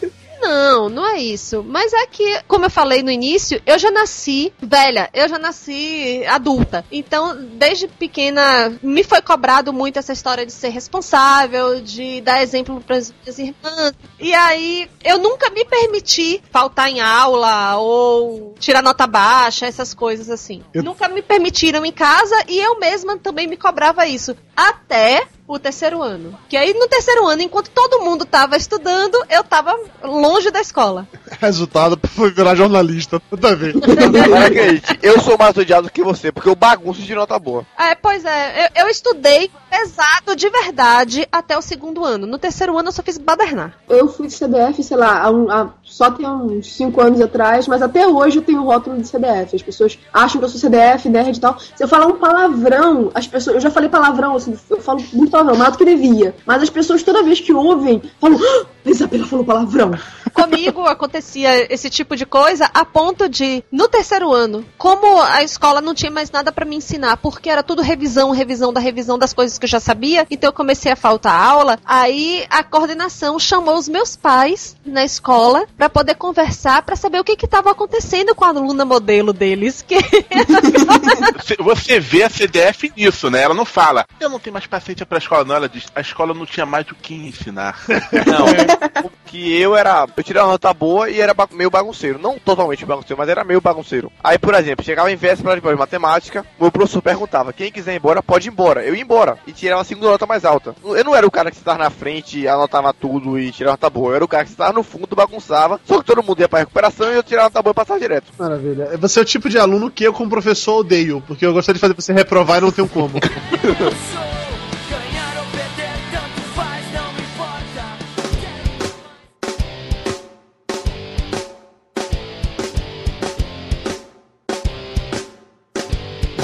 Não, 0.43 0.89
não 0.89 1.07
é 1.07 1.19
isso. 1.19 1.63
Mas 1.65 1.93
é 1.93 2.05
que, 2.05 2.41
como 2.47 2.65
eu 2.65 2.69
falei 2.69 3.01
no 3.01 3.09
início, 3.09 3.61
eu 3.65 3.79
já 3.79 3.89
nasci 3.89 4.53
velha, 4.61 5.09
eu 5.13 5.27
já 5.29 5.39
nasci 5.39 6.23
adulta. 6.27 6.83
Então, 6.91 7.35
desde 7.53 7.87
pequena, 7.87 8.77
me 8.83 9.03
foi 9.03 9.21
cobrado 9.21 9.71
muito 9.71 9.97
essa 9.99 10.11
história 10.11 10.45
de 10.45 10.51
ser 10.51 10.69
responsável, 10.69 11.79
de 11.81 12.19
dar 12.21 12.41
exemplo 12.43 12.81
para 12.81 12.97
as 12.97 13.11
minhas 13.21 13.39
irmãs. 13.39 13.93
E 14.19 14.33
aí, 14.33 14.89
eu 15.03 15.17
nunca 15.17 15.49
me 15.49 15.63
permiti 15.65 16.41
faltar 16.51 16.89
em 16.89 16.99
aula 16.99 17.77
ou 17.77 18.53
tirar 18.59 18.81
nota 18.83 19.07
baixa, 19.07 19.65
essas 19.65 19.93
coisas 19.93 20.29
assim. 20.29 20.61
Eu- 20.73 20.83
Nunca 20.83 21.07
me 21.07 21.21
permitiram 21.21 21.85
em 21.85 21.91
casa 21.91 22.35
e 22.49 22.59
eu 22.59 22.77
mesma 22.79 23.17
também 23.17 23.47
me 23.47 23.55
cobrava 23.57 24.05
isso. 24.05 24.35
Até 24.55 25.25
o 25.47 25.59
terceiro 25.59 26.01
ano. 26.01 26.37
Que 26.47 26.57
aí 26.57 26.73
no 26.73 26.87
terceiro 26.87 27.27
ano, 27.27 27.41
enquanto 27.41 27.69
todo 27.69 28.03
mundo 28.03 28.25
tava 28.25 28.55
estudando, 28.57 29.17
eu 29.29 29.43
tava 29.43 29.77
longe 30.03 30.49
da 30.51 30.61
escola. 30.61 31.07
Resultado, 31.39 31.99
foi 32.07 32.31
virar 32.31 32.55
jornalista. 32.55 33.21
Mas 33.29 33.43
acredite, 34.45 34.99
eu 35.01 35.19
sou 35.21 35.37
mais 35.37 35.55
odiado 35.57 35.89
que 35.89 36.03
você, 36.03 36.31
porque 36.31 36.49
eu 36.49 36.55
bagunço 36.55 37.01
de 37.01 37.15
nota 37.15 37.37
boa. 37.37 37.65
É, 37.77 37.95
pois 37.95 38.23
é, 38.25 38.65
eu, 38.65 38.83
eu 38.83 38.89
estudei 38.89 39.49
pesado 39.73 40.35
de 40.35 40.47
verdade 40.51 41.27
até 41.31 41.57
o 41.57 41.61
segundo 41.61 42.05
ano. 42.05 42.27
No 42.27 42.37
terceiro 42.37 42.77
ano 42.77 42.89
eu 42.89 42.91
só 42.91 43.01
fiz 43.01 43.17
badernar. 43.17 43.73
Eu 43.89 44.07
fui 44.07 44.27
de 44.27 44.33
CDF, 44.33 44.83
sei 44.83 44.95
lá, 44.95 45.23
há 45.23 45.31
um- 45.31 45.49
há- 45.49 45.69
só 45.83 46.11
tem 46.11 46.27
uns 46.29 46.71
5 46.75 47.01
anos 47.01 47.19
atrás, 47.19 47.67
mas 47.67 47.81
até 47.81 48.07
hoje 48.07 48.37
eu 48.37 48.43
tenho 48.43 48.61
o 48.61 48.65
rótulo 48.65 48.97
de 49.01 49.07
CDF. 49.07 49.55
As 49.55 49.63
pessoas 49.63 49.97
acham 50.13 50.37
que 50.39 50.45
eu 50.45 50.49
sou 50.49 50.59
CDF, 50.59 51.09
nerd 51.09 51.35
e 51.37 51.39
tal. 51.39 51.57
Se 51.59 51.83
eu 51.83 51.87
falar 51.87 52.05
um 52.05 52.17
palavrão, 52.19 53.09
as 53.15 53.25
pessoas. 53.25 53.55
Eu 53.55 53.61
já 53.61 53.71
falei 53.71 53.89
palavrão, 53.89 54.35
assim, 54.35 54.55
eu 54.69 54.79
falo 54.79 55.03
muito 55.11 55.31
palavrão, 55.31 55.55
mais 55.57 55.71
do 55.71 55.77
que 55.79 55.85
devia. 55.85 56.35
Mas 56.45 56.61
as 56.61 56.69
pessoas, 56.69 57.01
toda 57.01 57.23
vez 57.23 57.39
que 57.39 57.51
ouvem, 57.51 57.99
falam: 58.21 58.37
ah, 58.41 58.65
Isabela 58.85 59.25
falou 59.25 59.43
palavrão. 59.43 59.91
Comigo 60.33 60.85
acontecia 60.87 61.71
esse 61.73 61.89
tipo 61.89 62.15
de 62.15 62.25
coisa 62.25 62.69
a 62.73 62.83
ponto 62.83 63.29
de, 63.29 63.63
no 63.71 63.87
terceiro 63.87 64.31
ano, 64.33 64.65
como 64.77 65.21
a 65.21 65.43
escola 65.43 65.79
não 65.81 65.93
tinha 65.93 66.11
mais 66.11 66.31
nada 66.31 66.51
pra 66.51 66.65
me 66.65 66.75
ensinar, 66.75 67.17
porque 67.17 67.49
era 67.49 67.63
tudo 67.63 67.81
revisão, 67.81 68.31
revisão 68.31 68.73
da 68.73 68.79
revisão 68.79 69.17
das 69.17 69.33
coisas 69.33 69.57
que 69.57 69.65
eu 69.65 69.69
já 69.69 69.79
sabia, 69.79 70.25
então 70.29 70.47
eu 70.49 70.53
comecei 70.53 70.91
a 70.91 70.95
faltar 70.95 71.33
aula. 71.39 71.79
Aí 71.85 72.45
a 72.49 72.63
coordenação 72.63 73.39
chamou 73.39 73.77
os 73.77 73.87
meus 73.87 74.15
pais 74.15 74.75
na 74.85 75.03
escola 75.05 75.65
pra 75.77 75.89
poder 75.89 76.15
conversar, 76.15 76.81
pra 76.83 76.95
saber 76.95 77.19
o 77.19 77.23
que 77.23 77.35
que 77.35 77.47
tava 77.47 77.71
acontecendo 77.71 78.33
com 78.35 78.43
a 78.45 78.49
aluna 78.49 78.85
modelo 78.85 79.31
deles, 79.33 79.81
que 79.81 79.97
Você- 81.41 81.57
Você 81.59 81.99
vê 81.99 82.23
a 82.23 82.29
CDF 82.29 82.91
nisso, 82.95 83.29
né? 83.29 83.41
Ela 83.43 83.53
não 83.53 83.65
fala, 83.65 84.05
eu 84.19 84.29
não 84.29 84.39
tenho 84.39 84.53
mais 84.53 84.65
paciência 84.65 85.05
pra 85.05 85.17
escola, 85.17 85.43
não. 85.43 85.55
Ela 85.55 85.69
diz, 85.69 85.85
a 85.95 86.01
escola 86.01 86.33
não 86.33 86.45
tinha 86.45 86.65
mais 86.65 86.87
o 86.89 86.95
que 86.95 87.13
ensinar. 87.13 87.79
Não, 88.25 89.03
que 89.25 89.51
eu 89.59 89.75
era. 89.75 90.07
Eu 90.23 90.25
tirei 90.25 90.41
uma 90.41 90.51
nota 90.51 90.73
boa 90.73 91.09
e 91.09 91.19
era 91.19 91.35
meio 91.51 91.69
bagunceiro. 91.69 92.17
Não 92.17 92.39
totalmente 92.39 92.85
bagunceiro, 92.85 93.17
mas 93.17 93.27
era 93.27 93.43
meio 93.43 93.59
bagunceiro. 93.59 94.09
Aí, 94.23 94.39
por 94.39 94.55
exemplo, 94.55 94.85
chegava 94.85 95.11
em 95.11 95.17
véspera 95.17 95.59
de 95.59 95.75
matemática, 95.75 96.45
meu 96.57 96.71
professor 96.71 97.01
perguntava: 97.01 97.51
quem 97.51 97.69
quiser 97.69 97.93
ir 97.93 97.97
embora, 97.97 98.23
pode 98.23 98.47
ir 98.47 98.51
embora. 98.51 98.85
Eu 98.85 98.95
ia 98.95 99.01
embora 99.01 99.37
e 99.45 99.51
tirava 99.51 99.81
a 99.81 99.83
segunda 99.83 100.07
nota 100.07 100.25
mais 100.25 100.45
alta. 100.45 100.73
Eu 100.81 101.03
não 101.03 101.13
era 101.13 101.27
o 101.27 101.31
cara 101.31 101.51
que 101.51 101.57
estava 101.57 101.77
na 101.77 101.89
frente, 101.89 102.47
anotava 102.47 102.93
tudo 102.93 103.37
e 103.37 103.51
tirava 103.51 103.73
nota 103.73 103.89
boa. 103.89 104.11
Eu 104.11 104.15
era 104.15 104.23
o 104.23 104.27
cara 104.29 104.45
que 104.45 104.51
estava 104.51 104.71
no 104.71 104.81
fundo, 104.81 105.13
bagunçava. 105.13 105.81
Só 105.83 105.99
que 105.99 106.05
todo 106.05 106.23
mundo 106.23 106.39
ia 106.39 106.47
pra 106.47 106.59
recuperação 106.59 107.11
e 107.11 107.15
eu 107.15 107.23
tirava 107.23 107.49
nota 107.49 107.61
boa 107.61 107.71
e 107.71 107.75
passava 107.75 107.99
direto. 107.99 108.31
Maravilha. 108.39 108.97
Você 108.99 109.19
é 109.19 109.23
o 109.23 109.25
tipo 109.25 109.49
de 109.49 109.59
aluno 109.59 109.91
que 109.91 110.05
eu, 110.05 110.13
como 110.13 110.29
professor, 110.29 110.77
odeio, 110.77 111.21
porque 111.27 111.45
eu 111.45 111.51
gostaria 111.51 111.75
de 111.75 111.81
fazer 111.81 111.95
você 111.95 112.13
reprovar 112.13 112.59
e 112.59 112.61
não 112.61 112.71
tenho 112.71 112.87
como. 112.87 113.19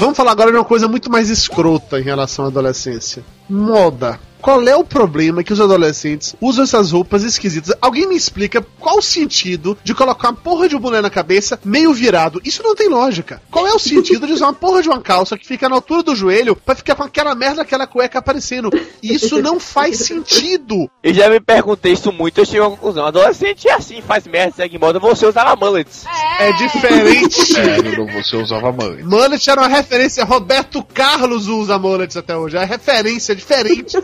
Vamos 0.00 0.16
falar 0.16 0.32
agora 0.32 0.50
de 0.50 0.56
uma 0.56 0.64
coisa 0.64 0.88
muito 0.88 1.10
mais 1.10 1.28
escrota 1.28 2.00
em 2.00 2.02
relação 2.02 2.46
à 2.46 2.48
adolescência. 2.48 3.22
Moda. 3.50 4.18
Qual 4.40 4.62
é 4.62 4.74
o 4.74 4.84
problema 4.84 5.44
que 5.44 5.52
os 5.52 5.60
adolescentes 5.60 6.34
usam 6.40 6.64
essas 6.64 6.92
roupas 6.92 7.22
esquisitas? 7.22 7.74
Alguém 7.80 8.08
me 8.08 8.16
explica 8.16 8.64
qual 8.78 8.98
o 8.98 9.02
sentido 9.02 9.76
de 9.84 9.94
colocar 9.94 10.28
uma 10.28 10.34
porra 10.34 10.68
de 10.68 10.76
um 10.76 10.80
boné 10.80 11.00
na 11.00 11.10
cabeça 11.10 11.60
meio 11.64 11.92
virado? 11.92 12.40
Isso 12.44 12.62
não 12.62 12.74
tem 12.74 12.88
lógica. 12.88 13.42
Qual 13.50 13.66
é 13.66 13.72
o 13.72 13.78
sentido 13.78 14.26
de 14.26 14.32
usar 14.32 14.46
uma 14.46 14.52
porra 14.54 14.82
de 14.82 14.88
uma 14.88 15.00
calça 15.00 15.36
que 15.36 15.46
fica 15.46 15.68
na 15.68 15.74
altura 15.76 16.02
do 16.02 16.16
joelho 16.16 16.56
pra 16.56 16.74
ficar 16.74 16.94
com 16.94 17.02
aquela 17.02 17.34
merda, 17.34 17.62
aquela 17.62 17.86
cueca 17.86 18.18
aparecendo? 18.18 18.70
Isso 19.02 19.40
não 19.42 19.60
faz 19.60 19.98
sentido. 19.98 20.90
Eu 21.02 21.12
já 21.12 21.28
me 21.28 21.40
perguntei 21.40 21.92
isso 21.92 22.10
muito, 22.12 22.38
eu 22.38 22.46
cheguei 22.46 22.62
à 22.62 22.70
conclusão. 22.70 23.06
Adolescente 23.06 23.68
é 23.68 23.74
assim, 23.74 24.00
faz 24.00 24.26
merda, 24.26 24.54
segue 24.56 24.78
moda, 24.78 24.98
você 24.98 25.26
usava 25.26 25.54
mullets. 25.56 26.04
É 26.38 26.52
diferente. 26.52 27.46
Sério, 27.46 28.06
você 28.06 28.36
usava 28.36 28.72
mãe. 28.72 29.02
Mullet 29.02 29.50
era 29.50 29.60
uma 29.60 29.68
referência. 29.68 30.24
Roberto 30.24 30.82
Carlos 30.82 31.48
usa 31.48 31.78
mullets 31.78 32.16
até 32.16 32.36
hoje. 32.36 32.56
É 32.56 32.64
referência 32.64 33.34
diferente. 33.34 33.96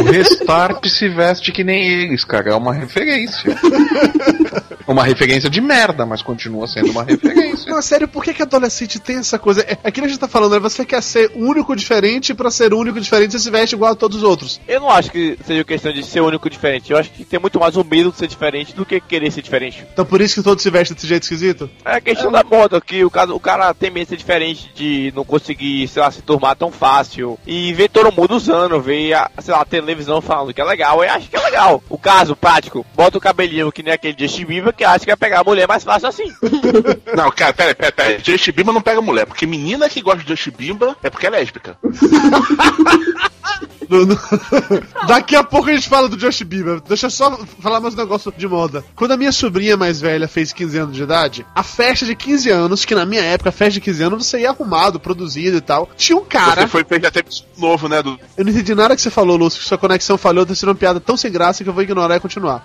O 0.00 0.10
Restart 0.10 0.86
se 0.88 1.08
veste 1.08 1.52
que 1.52 1.62
nem 1.64 1.86
eles, 1.86 2.24
cara. 2.24 2.50
É 2.50 2.54
uma 2.54 2.72
referência. 2.72 3.56
Uma 4.86 5.04
referência 5.04 5.48
de 5.48 5.60
merda, 5.60 6.04
mas 6.04 6.22
continua 6.22 6.66
sendo 6.66 6.90
uma 6.90 7.04
referência. 7.04 7.70
Não, 7.72 7.80
sério, 7.82 8.08
por 8.08 8.24
que, 8.24 8.34
que 8.34 8.42
adolescente 8.42 8.98
tem 8.98 9.16
essa 9.16 9.38
coisa? 9.38 9.62
É 9.62 9.72
aquilo 9.84 10.06
que 10.06 10.06
a 10.06 10.08
gente 10.08 10.20
tá 10.20 10.28
falando, 10.28 10.52
né? 10.52 10.58
Você 10.58 10.84
quer 10.84 11.02
ser 11.02 11.30
único 11.34 11.74
diferente, 11.74 12.34
pra 12.34 12.50
ser 12.50 12.74
único 12.74 13.00
diferente, 13.00 13.32
você 13.32 13.38
se 13.38 13.50
veste 13.50 13.74
igual 13.74 13.92
a 13.92 13.96
todos 13.96 14.18
os 14.18 14.22
outros. 14.22 14.60
Eu 14.66 14.80
não 14.80 14.90
acho 14.90 15.10
que 15.10 15.38
seja 15.44 15.64
questão 15.64 15.92
de 15.92 16.02
ser 16.02 16.20
único 16.20 16.48
diferente. 16.48 16.92
Eu 16.92 16.98
acho 16.98 17.10
que 17.10 17.24
tem 17.24 17.40
muito 17.40 17.58
mais 17.58 17.76
o 17.76 17.84
medo 17.84 18.10
de 18.10 18.18
ser 18.18 18.26
diferente 18.26 18.74
do 18.74 18.84
que 18.84 19.00
querer 19.00 19.30
ser 19.30 19.42
diferente. 19.42 19.86
Então 19.92 20.04
por 20.04 20.20
isso 20.20 20.34
que 20.34 20.42
todos 20.42 20.62
se 20.62 20.70
vestem 20.70 20.94
desse 20.94 21.06
jeito 21.06 21.22
esquisito? 21.22 21.70
É 21.84 21.96
a 21.96 22.00
questão 22.00 22.30
da 22.30 22.42
moda, 22.42 22.80
que 22.80 23.04
o 23.04 23.10
cara, 23.10 23.34
o 23.34 23.40
cara 23.40 23.72
tem 23.74 23.90
medo 23.90 24.04
de 24.04 24.10
ser 24.10 24.16
diferente, 24.16 24.70
de 24.74 25.12
não 25.14 25.24
conseguir, 25.24 25.88
sei 25.88 26.02
lá, 26.02 26.10
se 26.10 26.22
turmar 26.22 26.56
tão 26.56 26.70
fácil. 26.70 27.38
E 27.46 27.72
ver 27.72 27.88
todo 27.88 28.12
mundo 28.12 28.34
usando, 28.34 28.80
ver, 28.80 29.14
a, 29.14 29.30
sei 29.40 29.54
lá, 29.54 29.60
a 29.60 29.64
televisão 29.64 30.20
falando 30.20 30.52
que 30.52 30.60
é 30.60 30.64
legal, 30.64 31.02
eu 31.02 31.10
acho 31.10 31.28
que 31.28 31.36
é 31.36 31.40
legal. 31.40 31.82
O 31.88 31.98
caso 31.98 32.36
prático, 32.36 32.84
bota 32.94 33.18
o 33.18 33.20
cabelinho 33.20 33.72
que 33.72 33.82
nem 33.82 33.92
aquele 33.92 34.16
Justin 34.18 34.44
Bieber, 34.72 34.74
que 34.76 34.84
acha 34.84 35.00
que 35.00 35.06
vai 35.06 35.16
pegar 35.16 35.40
a 35.40 35.44
mulher 35.44 35.68
mais 35.68 35.84
fácil 35.84 36.08
assim. 36.08 36.32
Não, 37.16 37.30
cara, 37.30 37.52
pera, 37.52 37.74
pera, 37.74 37.92
pera. 37.92 38.18
Justin 38.22 38.52
Bieber 38.52 38.72
não 38.74 38.80
pega 38.82 39.00
mulher, 39.00 39.26
porque 39.26 39.46
menina 39.46 39.88
que 39.88 40.00
gosta 40.00 40.22
de 40.22 40.28
Justin 40.28 40.50
Bieber 40.50 40.94
é 41.02 41.10
porque 41.10 41.26
é 41.26 41.30
lésbica. 41.30 41.76
No- 43.88 44.06
no- 44.06 44.18
Daqui 45.06 45.36
a 45.36 45.44
pouco 45.44 45.68
a 45.68 45.74
gente 45.74 45.86
fala 45.88 46.08
do 46.08 46.16
Josh 46.16 46.42
Bieber. 46.42 46.80
Deixa 46.80 47.06
eu 47.06 47.10
só 47.10 47.36
falar 47.60 47.78
mais 47.80 47.92
um 47.92 47.96
negócio 47.98 48.32
de 48.34 48.48
moda. 48.48 48.82
Quando 48.96 49.12
a 49.12 49.16
minha 49.18 49.32
sobrinha 49.32 49.76
mais 49.76 50.00
velha 50.00 50.26
fez 50.26 50.50
15 50.52 50.78
anos 50.78 50.96
de 50.96 51.02
idade, 51.02 51.44
a 51.54 51.62
festa 51.62 52.06
de 52.06 52.14
15 52.14 52.48
anos, 52.48 52.84
que 52.86 52.94
na 52.94 53.04
minha 53.04 53.20
época, 53.22 53.50
a 53.50 53.52
festa 53.52 53.74
de 53.74 53.80
15 53.82 54.02
anos, 54.04 54.26
você 54.26 54.40
ia 54.40 54.50
arrumado, 54.50 54.98
produzido 54.98 55.58
e 55.58 55.60
tal. 55.60 55.90
Tinha 55.96 56.16
um 56.16 56.24
cara. 56.24 56.62
Você 56.62 56.68
foi 56.68 56.84
fez 56.84 57.04
até 57.04 57.22
novo, 57.58 57.86
né? 57.88 58.02
Do... 58.02 58.18
Eu 58.36 58.44
não 58.44 58.52
entendi 58.52 58.74
nada 58.74 58.96
que 58.96 59.02
você 59.02 59.10
falou, 59.10 59.36
Lúcio, 59.36 59.60
que 59.60 59.66
sua 59.68 59.76
conexão 59.76 60.16
falhou, 60.16 60.46
tá 60.46 60.54
sendo 60.54 60.70
uma 60.70 60.74
piada 60.74 60.98
tão 61.00 61.16
sem 61.16 61.30
graça 61.30 61.62
que 61.62 61.68
eu 61.68 61.74
vou 61.74 61.82
ignorar 61.82 62.16
e 62.16 62.20
continuar. 62.20 62.64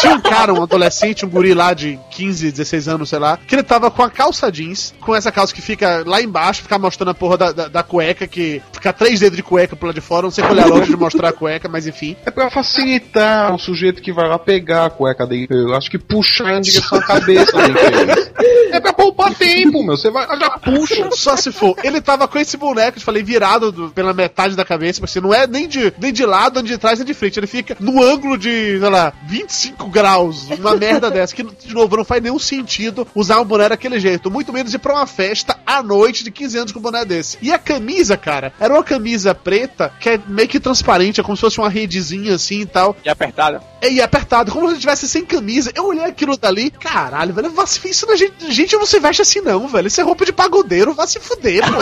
Tinha 0.00 0.14
um 0.14 0.20
cara, 0.20 0.52
um 0.52 0.62
adolescente, 0.62 1.24
um 1.24 1.28
guri 1.28 1.54
lá 1.54 1.72
de 1.74 1.98
15, 2.10 2.50
16 2.52 2.88
anos, 2.88 3.08
sei 3.08 3.18
lá, 3.18 3.38
que 3.46 3.54
ele 3.54 3.62
tava 3.62 3.90
com 3.90 4.02
a 4.02 4.10
calça 4.10 4.50
jeans, 4.50 4.94
com 5.00 5.14
essa 5.14 5.30
calça 5.30 5.54
que 5.54 5.62
fica 5.62 6.02
lá 6.06 6.20
embaixo, 6.20 6.62
ficar 6.62 6.78
mostrando 6.78 7.10
a 7.10 7.14
porra 7.14 7.36
da, 7.36 7.52
da, 7.52 7.68
da 7.68 7.82
cueca, 7.82 8.26
que 8.26 8.60
fica 8.72 8.92
três 8.92 9.20
dedos 9.20 9.36
de 9.36 9.42
cueca 9.42 9.76
pro 9.76 9.86
lado 9.86 9.94
de 9.94 10.00
fora, 10.00 10.22
não 10.22 10.30
sei 10.30 10.42
qual 10.44 10.56
é 10.58 10.62
a 10.62 10.66
lógica 10.66 10.88
de 10.88 10.96
mostrar 10.96 11.28
a 11.28 11.32
cueca, 11.32 11.68
mas 11.68 11.86
enfim. 11.86 12.16
É 12.24 12.30
pra 12.30 12.50
facilitar 12.50 13.54
o 13.54 13.58
sujeito 13.58 14.02
que 14.02 14.12
vai 14.12 14.28
lá 14.28 14.38
pegar 14.38 14.86
a 14.86 14.90
cueca 14.90 15.26
dele. 15.26 15.46
Eu 15.50 15.74
acho 15.76 15.90
que 15.90 15.98
puxar 15.98 16.54
em 16.56 16.60
direção 16.60 16.98
à 16.98 17.02
cabeça 17.02 17.52
dele. 17.56 18.30
É 18.72 18.80
pra 18.80 18.92
poupar 18.92 19.34
tempo, 19.34 19.82
meu. 19.82 19.96
Você 19.96 20.10
vai, 20.10 20.26
já 20.38 20.50
puxa. 20.50 21.08
Só 21.12 21.36
se 21.36 21.50
for. 21.52 21.76
Ele 21.82 22.00
tava 22.00 22.26
com 22.28 22.38
esse 22.38 22.56
boneco, 22.56 22.98
eu 22.98 23.02
falei, 23.02 23.22
virado 23.22 23.70
do- 23.72 23.90
pela 23.90 24.12
metade 24.14 24.54
da 24.56 24.64
cabeça, 24.64 25.00
mas 25.00 25.10
assim, 25.10 25.20
não 25.20 25.34
é 25.34 25.46
nem 25.46 25.66
de, 25.68 25.92
nem 26.00 26.12
de 26.12 26.24
lado, 26.24 26.62
nem 26.62 26.72
de 26.72 26.78
trás, 26.78 26.98
nem 26.98 27.06
de 27.06 27.14
frente. 27.14 27.38
Ele 27.38 27.46
fica 27.46 27.76
no 27.80 28.02
ângulo 28.02 28.38
de, 28.38 28.78
sei 28.78 28.88
lá, 28.88 29.12
25 29.26 29.59
graus. 29.90 30.48
Uma 30.50 30.76
merda 30.76 31.10
dessa. 31.12 31.34
Que, 31.34 31.42
de 31.42 31.74
novo, 31.74 31.96
não 31.96 32.04
faz 32.04 32.22
nenhum 32.22 32.38
sentido 32.38 33.06
usar 33.14 33.40
um 33.40 33.44
boné 33.44 33.68
daquele 33.68 33.98
jeito. 34.00 34.30
Muito 34.30 34.52
menos 34.52 34.72
ir 34.74 34.78
pra 34.78 34.94
uma 34.94 35.06
festa 35.06 35.58
à 35.66 35.82
noite 35.82 36.24
de 36.24 36.30
15 36.30 36.58
anos 36.58 36.72
com 36.72 36.78
um 36.78 36.82
boné 36.82 37.04
desse. 37.04 37.38
E 37.40 37.52
a 37.52 37.58
camisa, 37.58 38.16
cara, 38.16 38.52
era 38.58 38.72
uma 38.72 38.84
camisa 38.84 39.34
preta 39.34 39.92
que 40.00 40.10
é 40.10 40.20
meio 40.26 40.48
que 40.48 40.60
transparente, 40.60 41.20
é 41.20 41.22
como 41.22 41.36
se 41.36 41.40
fosse 41.40 41.58
uma 41.58 41.68
redezinha 41.68 42.34
assim 42.34 42.60
e 42.60 42.66
tal. 42.66 42.96
E 43.04 43.08
apertada. 43.08 43.62
E 43.82 44.00
apertado, 44.00 44.52
como 44.52 44.66
se 44.66 44.74
ele 44.74 44.80
tivesse 44.80 45.08
sem 45.08 45.24
camisa. 45.24 45.72
Eu 45.74 45.86
olhei 45.86 46.04
aquilo 46.04 46.36
dali, 46.36 46.70
caralho, 46.70 47.32
velho, 47.32 47.50
vá 47.50 47.66
se 47.66 47.88
isso 47.88 48.06
na 48.06 48.16
gente. 48.16 48.52
Gente, 48.52 48.76
não 48.76 48.86
se 48.86 48.98
veste 48.98 49.22
assim, 49.22 49.40
não, 49.40 49.66
velho. 49.68 49.88
Isso 49.88 50.00
é 50.00 50.04
roupa 50.04 50.24
de 50.24 50.32
pagodeiro, 50.32 50.94
vá 50.94 51.06
se 51.06 51.18
fuder, 51.18 51.62
pô. 51.64 51.78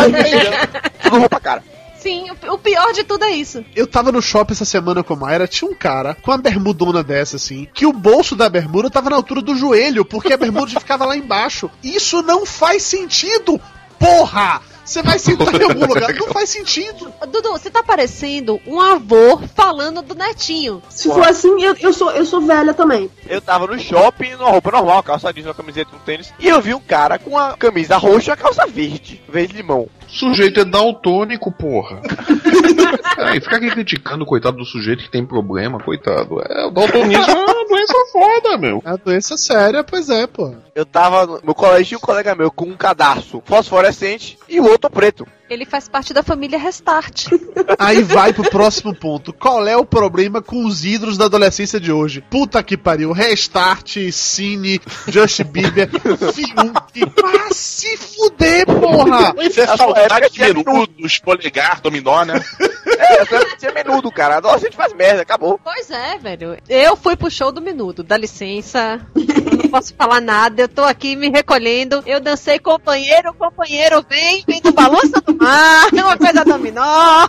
Tudo 1.02 1.18
roupa 1.18 1.40
cara. 1.40 1.62
Sim, 1.98 2.26
o, 2.30 2.58
pior 2.58 2.92
de 2.92 3.04
tudo 3.04 3.24
é 3.24 3.30
isso. 3.30 3.64
Eu 3.74 3.86
tava 3.86 4.12
no 4.12 4.22
shopping 4.22 4.52
essa 4.52 4.64
semana 4.64 5.02
com 5.02 5.14
a 5.14 5.16
Mayra, 5.16 5.48
tinha 5.48 5.70
um 5.70 5.74
cara 5.74 6.14
com 6.14 6.30
uma 6.30 6.38
bermudona 6.38 7.02
dessa, 7.02 7.36
assim, 7.36 7.66
que 7.74 7.86
o 7.86 7.92
bolso 7.92 8.36
da 8.36 8.48
bermuda 8.48 8.88
tava 8.88 9.10
na 9.10 9.16
altura 9.16 9.42
do 9.42 9.56
joelho, 9.56 10.04
porque 10.04 10.32
a 10.32 10.36
bermuda 10.36 10.70
ficava 10.78 11.04
lá 11.04 11.16
embaixo. 11.16 11.70
Isso 11.82 12.22
não 12.22 12.46
faz 12.46 12.82
sentido! 12.82 13.60
Porra! 13.98 14.62
Você 14.88 15.02
vai 15.02 15.18
sentar 15.18 15.54
em 15.54 15.64
algum 15.64 15.84
lugar, 15.84 16.14
não 16.14 16.28
faz 16.28 16.48
sentido. 16.48 17.12
Dudu, 17.30 17.50
você 17.50 17.70
tá 17.70 17.82
parecendo 17.82 18.58
um 18.66 18.80
avô 18.80 19.38
falando 19.54 20.00
do 20.00 20.14
netinho. 20.14 20.82
Se 20.88 21.08
for 21.08 21.28
assim, 21.28 21.62
eu, 21.62 21.76
eu, 21.78 21.92
sou, 21.92 22.10
eu 22.12 22.24
sou 22.24 22.40
velha 22.40 22.72
também. 22.72 23.10
Eu 23.28 23.42
tava 23.42 23.66
no 23.66 23.78
shopping, 23.78 24.30
numa 24.30 24.48
roupa 24.48 24.70
normal, 24.70 25.02
calça 25.02 25.30
jeans, 25.30 25.46
uma 25.46 25.52
camiseta, 25.52 25.94
um 25.94 25.98
tênis, 25.98 26.32
e 26.38 26.48
eu 26.48 26.62
vi 26.62 26.72
um 26.72 26.80
cara 26.80 27.18
com 27.18 27.36
a 27.36 27.54
camisa 27.54 27.98
roxa 27.98 28.30
e 28.30 28.32
a 28.32 28.36
calça 28.36 28.66
verde, 28.66 29.22
verde 29.28 29.52
limão. 29.58 29.90
Sujeito 30.08 30.60
é 30.60 30.64
daltônico, 30.64 31.52
porra. 31.52 32.00
Aí, 33.18 33.40
fica 33.40 33.56
aqui 33.56 33.70
criticando 33.70 34.24
o 34.24 34.26
coitado 34.26 34.56
do 34.56 34.64
sujeito 34.64 35.04
que 35.04 35.10
tem 35.10 35.24
problema, 35.24 35.78
coitado. 35.78 36.40
É, 36.48 36.66
o 36.66 36.70
daltonismo 36.70 37.30
é 37.30 37.44
uma 37.44 37.68
doença 37.68 37.94
foda, 38.12 38.58
meu. 38.58 38.82
É 38.84 38.90
uma 38.90 38.98
doença 38.98 39.36
séria, 39.36 39.84
pois 39.84 40.08
é, 40.08 40.26
pô. 40.26 40.54
Eu 40.74 40.86
tava 40.86 41.26
no 41.26 41.40
meu 41.42 41.54
colégio 41.54 41.94
e 41.94 41.96
um 41.96 42.00
colega 42.00 42.34
meu 42.34 42.50
com 42.50 42.66
um 42.66 42.76
cadarço 42.76 43.42
fosforescente 43.44 44.38
e 44.48 44.60
o 44.60 44.66
outro 44.66 44.90
preto. 44.90 45.26
Ele 45.48 45.64
faz 45.64 45.88
parte 45.88 46.12
da 46.12 46.22
família 46.22 46.58
Restart. 46.58 47.26
Aí 47.78 48.02
vai 48.02 48.32
pro 48.32 48.48
próximo 48.50 48.94
ponto. 48.94 49.32
Qual 49.32 49.66
é 49.66 49.76
o 49.76 49.84
problema 49.84 50.42
com 50.42 50.66
os 50.66 50.84
ídolos 50.84 51.16
da 51.16 51.24
adolescência 51.24 51.80
de 51.80 51.90
hoje? 51.90 52.20
Puta 52.20 52.62
que 52.62 52.76
pariu. 52.76 53.12
Restart, 53.12 53.96
Cine, 54.12 54.80
Justin 55.06 55.44
Bieber, 55.44 55.88
Fiuk. 56.34 57.12
Ah, 57.24 57.48
se 57.52 57.96
fuder, 57.96 58.66
porra! 58.66 59.34
Isso 59.40 59.60
é 59.60 59.64
A 59.64 59.76
saudade 59.76 60.30
de 60.30 60.40
menudos, 60.40 61.18
polegar, 61.18 61.80
dominó, 61.80 62.24
né? 62.24 62.40
É, 62.98 63.56
tinha 63.56 63.72
menudo, 63.72 64.10
cara. 64.10 64.36
Adolescente 64.38 64.76
faz 64.76 64.92
merda, 64.92 65.22
acabou. 65.22 65.58
Pois 65.62 65.88
é, 65.90 66.18
velho. 66.18 66.58
Eu 66.68 66.96
fui 66.96 67.16
pro 67.16 67.30
show 67.30 67.52
do 67.52 67.60
Minuto. 67.60 68.02
Dá 68.02 68.16
licença. 68.16 69.00
Eu 69.14 69.56
não 69.56 69.70
posso 69.70 69.94
falar 69.94 70.20
nada. 70.20 70.62
Eu 70.62 70.68
tô 70.68 70.82
aqui 70.82 71.14
me 71.14 71.30
recolhendo. 71.30 72.02
Eu 72.04 72.18
dancei 72.20 72.58
companheiro, 72.58 73.32
companheiro, 73.34 74.04
vem, 74.08 74.42
vem 74.46 74.60
do 74.60 74.72
balanço 74.72 75.12
do 75.24 75.37
mar. 75.38 75.88
Uma 75.92 76.16
coisa 76.16 76.44
dominó. 76.44 77.28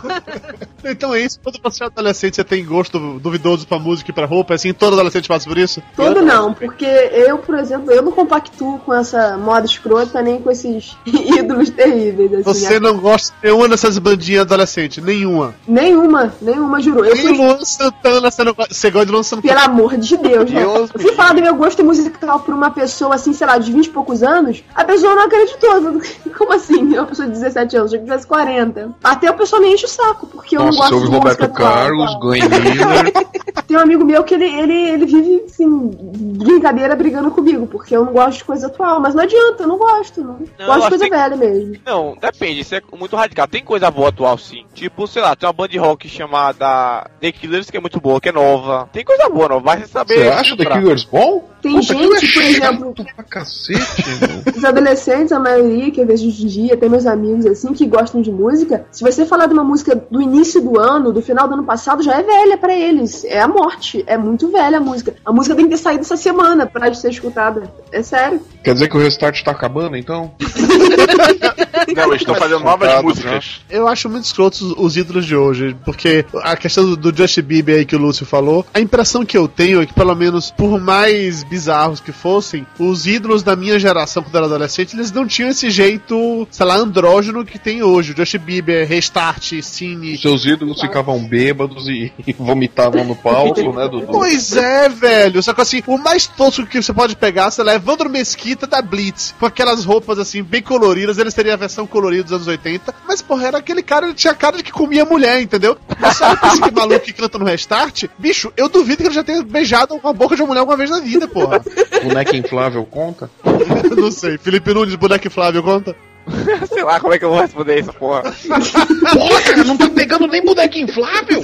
Então 0.84 1.14
é 1.14 1.20
isso, 1.20 1.38
quando 1.42 1.58
você 1.62 1.84
é 1.84 1.86
adolescente, 1.86 2.36
você 2.36 2.44
tem 2.44 2.64
gosto 2.64 2.98
duvidoso 3.18 3.66
pra 3.66 3.78
música 3.78 4.10
e 4.10 4.14
pra 4.14 4.26
roupa, 4.26 4.54
assim, 4.54 4.72
todo 4.72 4.94
adolescente 4.94 5.28
passa 5.28 5.48
por 5.48 5.58
isso? 5.58 5.82
Todo 5.96 6.22
não, 6.22 6.52
porque 6.52 6.84
eu, 6.84 7.38
por 7.38 7.58
exemplo, 7.58 7.90
eu 7.90 8.02
não 8.02 8.12
compactuo 8.12 8.78
com 8.80 8.94
essa 8.94 9.36
moda 9.36 9.66
escrota 9.66 10.22
nem 10.22 10.40
com 10.40 10.50
esses 10.50 10.96
ídolos 11.06 11.70
terríveis. 11.70 12.46
Assim, 12.46 12.66
Você 12.66 12.80
não 12.80 12.98
gosta 12.98 13.34
de 13.40 13.48
nenhuma 13.48 13.68
dessas 13.68 13.98
bandinhas 13.98 14.42
adolescentes, 14.42 15.02
nenhuma. 15.02 15.54
Nenhuma, 15.66 16.32
nenhuma, 16.40 16.80
juro. 16.80 17.04
Eu 17.04 17.14
Nem 17.14 17.26
fui 17.26 17.36
Luan 17.36 17.64
Santana, 17.64 18.30
você, 18.30 18.44
não... 18.44 18.54
você 18.54 18.90
gosta 18.90 19.06
de 19.06 19.12
Luan 19.12 19.22
Santana? 19.22 19.54
Pelo 19.54 19.64
amor 19.64 19.96
de 19.96 20.16
Deus, 20.16 20.50
né? 20.50 20.60
Deus 20.60 20.90
Eu 20.94 21.00
fui 21.00 21.12
falar 21.12 21.34
do 21.34 21.42
meu 21.42 21.54
gosto 21.54 21.84
musical 21.84 22.40
pra 22.40 22.54
uma 22.54 22.70
pessoa, 22.70 23.14
assim, 23.14 23.32
sei 23.32 23.46
lá, 23.46 23.58
de 23.58 23.72
20 23.72 23.86
e 23.86 23.90
poucos 23.90 24.22
anos, 24.22 24.62
a 24.74 24.84
pessoa 24.84 25.14
não 25.14 25.24
acreditou. 25.24 26.00
Como 26.36 26.52
assim? 26.52 26.82
Uma 26.82 27.06
pessoa 27.06 27.28
de 27.28 27.34
17 27.34 27.76
anos, 27.76 27.90
já 27.90 27.98
que 27.98 28.04
tivesse 28.04 28.26
40. 28.26 28.94
Até 29.02 29.28
a 29.28 29.32
pessoa 29.32 29.60
me 29.60 29.72
enche 29.72 29.84
o 29.84 29.88
saco, 29.88 30.26
porque 30.26 30.56
eu 30.56 30.69
não 30.70 30.76
gosto 30.78 30.94
ouve 30.94 31.08
de 31.08 31.14
Roberto 31.14 31.48
Carlos. 31.50 32.18
Glenn 32.20 32.48
Miller. 32.48 33.12
Tem 33.66 33.76
um 33.76 33.80
amigo 33.80 34.04
meu 34.04 34.24
que 34.24 34.34
ele, 34.34 34.46
ele, 34.46 34.74
ele 34.74 35.06
vive, 35.06 35.44
assim, 35.46 35.90
brincadeira 36.38 36.96
brigando 36.96 37.30
comigo, 37.30 37.68
porque 37.68 37.96
eu 37.96 38.04
não 38.04 38.12
gosto 38.12 38.38
de 38.38 38.44
coisa 38.44 38.66
atual. 38.66 38.98
Mas 39.00 39.14
não 39.14 39.22
adianta, 39.22 39.62
eu 39.62 39.68
não 39.68 39.78
gosto, 39.78 40.20
não. 40.22 40.38
Não, 40.58 40.66
gosto 40.66 40.82
de 40.82 40.88
coisa 40.88 41.04
que- 41.04 41.10
velha 41.10 41.36
mesmo. 41.36 41.76
Não, 41.86 42.16
depende, 42.20 42.60
isso 42.60 42.74
é 42.74 42.82
muito 42.98 43.14
radical. 43.14 43.46
Tem 43.46 43.62
coisa 43.62 43.88
boa 43.90 44.08
atual, 44.08 44.36
sim. 44.38 44.64
Tipo, 44.74 45.06
sei 45.06 45.22
lá, 45.22 45.36
tem 45.36 45.46
uma 45.46 45.52
banda 45.52 45.68
de 45.68 45.78
rock 45.78 46.08
chamada 46.08 47.08
The 47.20 47.30
Killers, 47.32 47.70
que 47.70 47.76
é 47.76 47.80
muito 47.80 48.00
boa, 48.00 48.20
que 48.20 48.28
é 48.28 48.32
nova. 48.32 48.88
Tem 48.92 49.04
coisa 49.04 49.28
boa, 49.28 49.48
não 49.48 49.60
vai 49.60 49.84
saber. 49.86 50.14
Você 50.24 50.28
acha 50.28 50.56
The. 50.56 50.64
Killers 50.66 51.04
bom? 51.04 51.48
Tem 51.62 51.80
gente, 51.82 52.24
é 52.26 52.32
por 52.32 52.42
exemplo, 52.42 52.94
pra 53.14 53.22
cacete. 53.22 54.02
Os 54.56 54.64
adolescentes, 54.64 55.30
a 55.30 55.38
maioria, 55.38 55.90
que 55.90 56.00
eu 56.00 56.06
vejo 56.06 56.26
hoje 56.26 56.44
em 56.44 56.46
dia, 56.46 56.74
até 56.74 56.88
meus 56.88 57.06
amigos 57.06 57.44
assim, 57.44 57.74
que 57.74 57.86
gostam 57.86 58.22
de 58.22 58.32
música, 58.32 58.86
se 58.90 59.04
você 59.04 59.26
falar 59.26 59.46
de 59.46 59.52
uma 59.52 59.62
música 59.62 59.94
do 60.10 60.22
início 60.22 60.59
do 60.60 60.78
ano, 60.78 61.12
do 61.12 61.22
final 61.22 61.46
do 61.48 61.54
ano 61.54 61.64
passado, 61.64 62.02
já 62.02 62.14
é 62.14 62.22
velha 62.22 62.56
pra 62.56 62.74
eles. 62.74 63.24
É 63.24 63.40
a 63.40 63.48
morte. 63.48 64.04
É 64.06 64.16
muito 64.16 64.50
velha 64.50 64.78
a 64.78 64.80
música. 64.80 65.14
A 65.24 65.32
música 65.32 65.54
tem 65.54 65.64
que 65.64 65.72
ter 65.72 65.76
saído 65.76 66.02
essa 66.02 66.16
semana 66.16 66.66
pra 66.66 66.92
ser 66.94 67.10
escutada. 67.10 67.72
É 67.92 68.02
sério. 68.02 68.40
Quer 68.62 68.74
dizer 68.74 68.88
que 68.88 68.96
o 68.96 69.00
restart 69.00 69.42
tá 69.42 69.50
acabando, 69.50 69.96
então? 69.96 70.32
Não, 72.00 72.08
eles 72.08 72.22
estão 72.22 72.34
fazendo 72.34 72.60
novas 72.60 72.88
Contado, 72.88 73.04
músicas. 73.04 73.60
Eu 73.68 73.86
acho 73.86 74.08
muito 74.08 74.24
escroto 74.24 74.64
os, 74.64 74.74
os 74.76 74.96
ídolos 74.96 75.26
de 75.26 75.36
hoje, 75.36 75.76
porque 75.84 76.24
a 76.42 76.56
questão 76.56 76.84
do, 76.84 76.96
do 76.96 77.16
Justin 77.16 77.42
Bieber 77.42 77.78
aí 77.78 77.84
que 77.84 77.96
o 77.96 77.98
Lúcio 77.98 78.24
falou, 78.24 78.64
a 78.72 78.80
impressão 78.80 79.24
que 79.24 79.36
eu 79.36 79.48
tenho 79.48 79.82
é 79.82 79.86
que, 79.86 79.94
pelo 79.94 80.14
menos, 80.14 80.50
por 80.50 80.80
mais 80.80 81.42
bizarros 81.44 82.00
que 82.00 82.12
fossem, 82.12 82.66
os 82.78 83.06
ídolos 83.06 83.42
da 83.42 83.56
minha 83.56 83.78
geração, 83.78 84.22
quando 84.22 84.36
era 84.36 84.46
adolescente, 84.46 84.94
eles 84.94 85.12
não 85.12 85.26
tinham 85.26 85.50
esse 85.50 85.70
jeito, 85.70 86.46
sei 86.50 86.66
lá, 86.66 86.76
andrógeno 86.76 87.44
que 87.44 87.58
tem 87.58 87.82
hoje. 87.82 88.12
O 88.12 88.16
Justin 88.16 88.38
Bieber, 88.38 88.88
Restart, 88.88 89.60
Cine. 89.62 90.18
Seus 90.18 90.44
ídolos 90.44 90.80
ficavam 90.80 91.18
bêbados 91.18 91.88
e, 91.88 92.12
e 92.26 92.32
vomitavam 92.38 93.04
no 93.04 93.14
palco, 93.16 93.72
né, 93.72 93.88
Dudu? 93.88 94.08
Pois 94.10 94.56
é, 94.56 94.88
velho. 94.88 95.42
Só 95.42 95.52
que 95.52 95.60
assim, 95.60 95.82
o 95.86 95.98
mais 95.98 96.26
tosco 96.26 96.66
que 96.66 96.80
você 96.80 96.92
pode 96.92 97.16
pegar, 97.16 97.50
sei 97.50 97.64
lá, 97.64 97.72
é 97.72 97.76
Evandro 97.76 98.10
Mesquita 98.10 98.66
da 98.66 98.82
Blitz. 98.82 99.34
Com 99.38 99.46
aquelas 99.46 99.84
roupas 99.84 100.18
assim, 100.18 100.42
bem 100.42 100.62
coloridas. 100.62 101.18
Ele 101.18 101.30
seria 101.30 101.54
a 101.54 101.56
versão 101.56 101.79
colorida 101.86 102.24
dos 102.24 102.32
anos 102.32 102.46
80. 102.46 102.94
Mas, 103.06 103.22
porra, 103.22 103.48
era 103.48 103.58
aquele 103.58 103.82
cara, 103.82 104.06
ele 104.06 104.14
tinha 104.14 104.34
cara 104.34 104.56
de 104.56 104.62
que 104.62 104.72
comia 104.72 105.04
mulher, 105.04 105.40
entendeu? 105.40 105.76
Você 106.00 106.24
olha 106.24 106.36
pra 106.36 106.48
esse 106.48 106.60
que 106.60 106.70
maluco 106.70 107.00
que 107.00 107.12
canta 107.12 107.38
no 107.38 107.44
Restart, 107.44 108.04
bicho, 108.18 108.52
eu 108.56 108.68
duvido 108.68 108.98
que 108.98 109.08
ele 109.08 109.14
já 109.14 109.24
tenha 109.24 109.42
beijado 109.42 109.98
com 109.98 110.08
a 110.08 110.12
boca 110.12 110.36
de 110.36 110.42
uma 110.42 110.48
mulher 110.48 110.60
alguma 110.60 110.76
vez 110.76 110.90
na 110.90 111.00
vida, 111.00 111.26
porra. 111.28 111.62
Boneca 112.02 112.36
inflável 112.36 112.84
conta? 112.84 113.30
Não 113.96 114.10
sei. 114.10 114.38
Felipe 114.38 114.72
Nunes, 114.72 114.94
boneco 114.94 115.30
Flávio, 115.30 115.62
conta? 115.62 115.94
Sei 116.68 116.82
lá 116.82 117.00
como 117.00 117.14
é 117.14 117.18
que 117.18 117.24
eu 117.24 117.30
vou 117.30 117.40
responder 117.40 117.80
isso, 117.80 117.92
porra. 117.94 118.22
Porra, 119.12 119.42
cara, 119.42 119.64
não 119.64 119.76
tá 119.76 119.88
pegando 119.88 120.26
nem 120.26 120.44
boneca 120.44 120.78
inflável? 120.78 121.42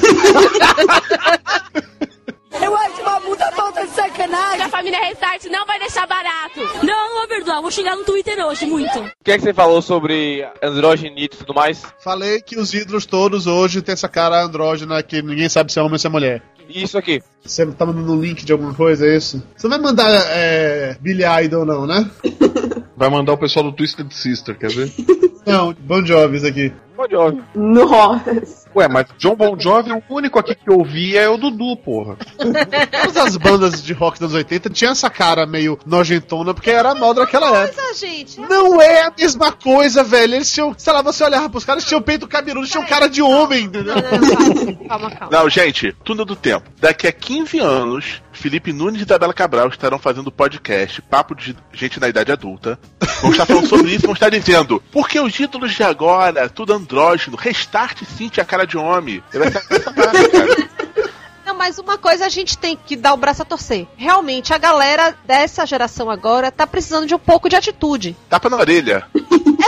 Eu 2.60 2.76
acho 2.76 3.02
uma 3.02 3.20
sacanagem. 4.07 4.62
A 4.62 4.69
família 4.69 5.01
Restart 5.01 5.45
não 5.47 5.66
vai 5.66 5.78
deixar 5.78 6.07
barato. 6.07 6.61
Não, 6.85 7.09
não 7.09 7.19
vou 7.19 7.28
perdoar. 7.28 7.61
Vou 7.61 7.70
xingar 7.70 7.97
no 7.97 8.05
Twitter 8.05 8.39
hoje, 8.45 8.66
muito. 8.66 8.99
O 8.99 9.24
que 9.24 9.33
é 9.33 9.39
que 9.39 9.45
você 9.45 9.53
falou 9.53 9.83
sobre 9.83 10.47
androgenito 10.62 11.37
e 11.37 11.39
tudo 11.39 11.55
mais? 11.55 11.83
Falei 12.03 12.41
que 12.41 12.59
os 12.59 12.73
ídolos 12.73 13.07
todos 13.07 13.47
hoje 13.47 13.83
têm 13.83 13.93
essa 13.93 14.09
cara 14.09 14.43
andrógena 14.43 15.03
que 15.03 15.23
ninguém 15.23 15.49
sabe 15.49 15.73
se 15.73 15.78
é 15.78 15.83
homem 15.83 15.95
ou 15.95 15.99
se 15.99 16.07
é 16.07 16.11
mulher. 16.11 16.43
E 16.69 16.83
isso 16.83 16.99
aqui? 16.99 17.23
Você 17.45 17.65
tá 17.66 17.87
mandando 17.87 18.12
um 18.12 18.20
link 18.20 18.45
de 18.45 18.53
alguma 18.53 18.74
coisa, 18.74 19.07
é 19.07 19.16
isso? 19.16 19.43
Você 19.57 19.69
não 19.69 19.77
vai 19.77 19.87
mandar 19.87 20.11
é, 20.31 20.97
Billy 21.01 21.23
Idol, 21.45 21.65
não, 21.65 21.87
né? 21.87 22.11
Vai 22.97 23.09
mandar 23.09 23.35
o 23.35 23.39
pessoal 23.39 23.65
do 23.65 23.73
Twisted 23.73 24.11
Sister, 24.11 24.59
quer 24.59 24.70
ver? 24.70 24.91
Não, 25.47 25.73
Bon 25.74 26.05
Jovi 26.05 26.39
isso 26.39 26.47
aqui. 26.47 26.73
Bon 26.97 27.06
Jovi. 27.10 27.43
Nossa. 27.55 28.66
Ué, 28.74 28.89
mas 28.89 29.06
John 29.18 29.36
Bon 29.36 29.59
Jovi, 29.59 29.93
o 29.93 30.02
único 30.09 30.39
aqui 30.39 30.55
que 30.55 30.68
eu 30.70 30.78
ouvi 30.78 31.16
é 31.16 31.28
o 31.28 31.36
Dudu, 31.36 31.77
porra. 31.77 32.16
Todas 32.36 33.16
as 33.16 33.36
bandas 33.36 33.82
de 33.82 33.93
rock 33.93 34.18
dos 34.18 34.32
anos 34.32 34.35
80 34.35 34.70
tinham 34.70 34.93
essa 34.93 35.09
cara 35.10 35.47
meio 35.47 35.78
nojentona, 35.86 36.52
porque 36.52 36.70
era 36.70 36.90
a 36.90 36.94
moda 36.94 37.20
daquela 37.20 37.55
época. 37.64 37.82
Mas, 37.89 37.98
gente, 37.98 38.40
Não 38.40 38.81
é 38.81 39.02
a 39.06 39.12
mesma 39.16 39.52
coisa, 39.52 40.02
velho. 40.02 40.35
Eles 40.35 40.52
tinham, 40.52 40.74
sei 40.77 40.93
lá, 40.93 41.02
você 41.02 41.23
olhava 41.24 41.48
pros 41.48 41.64
caras, 41.64 41.85
tinham 41.85 42.02
peito 42.02 42.27
cabeludo, 42.27 42.66
tinham 42.66 42.85
cara 42.85 43.09
de 43.09 43.23
homem, 43.23 43.64
entendeu? 43.64 43.94
calma, 44.89 45.10
calma. 45.10 45.28
Não, 45.31 45.48
gente, 45.48 45.94
tudo 46.05 46.24
do 46.24 46.36
tempo. 46.36 46.70
Daqui 46.81 47.06
a 47.06 47.12
15 47.12 47.59
anos, 47.59 48.23
Felipe 48.32 48.73
Nunes 48.73 49.01
e 49.01 49.05
Isabela 49.05 49.32
Cabral 49.32 49.68
estarão 49.68 49.98
fazendo 49.98 50.31
podcast 50.31 51.01
Papo 51.02 51.35
de 51.35 51.56
Gente 51.73 51.98
na 52.01 52.09
Idade 52.09 52.32
Adulta. 52.32 52.78
Vão 53.23 53.31
estar 53.31 53.47
falando 53.47 53.66
sobre 53.66 53.93
isso, 53.93 54.05
vão 54.05 54.12
estar 54.12 54.28
dizendo 54.28 54.82
porque 54.93 55.18
os 55.18 55.32
títulos 55.32 55.74
de 55.74 55.82
agora, 55.82 56.48
tudo 56.48 56.74
andrógeno, 56.86 57.36
restart 57.36 58.04
sim 58.04 58.28
tinha 58.28 58.46
cara 58.46 58.64
de 58.64 58.78
homem. 58.78 59.22
Vai 59.32 59.50
ser 59.50 59.66
essa 59.70 59.92
parada, 59.92 60.28
cara. 60.28 60.56
Mas 61.57 61.78
uma 61.78 61.99
coisa 61.99 62.27
a 62.27 62.28
gente 62.28 62.59
tem 62.59 62.77
que 62.77 62.97
dar 62.97 63.15
o 63.15 63.16
braço 63.16 63.43
a 63.43 63.45
torcer. 63.45 63.87
Realmente, 63.97 64.53
a 64.53 64.59
galera 64.59 65.16
dessa 65.24 65.66
geração 65.66 66.11
agora 66.11 66.53
tá 66.53 66.66
precisando 66.66 67.07
de 67.07 67.15
um 67.15 67.19
pouco 67.19 67.49
de 67.49 67.57
atitude. 67.57 68.16
Tapa 68.28 68.49
na 68.49 68.57
orelha. 68.57 69.07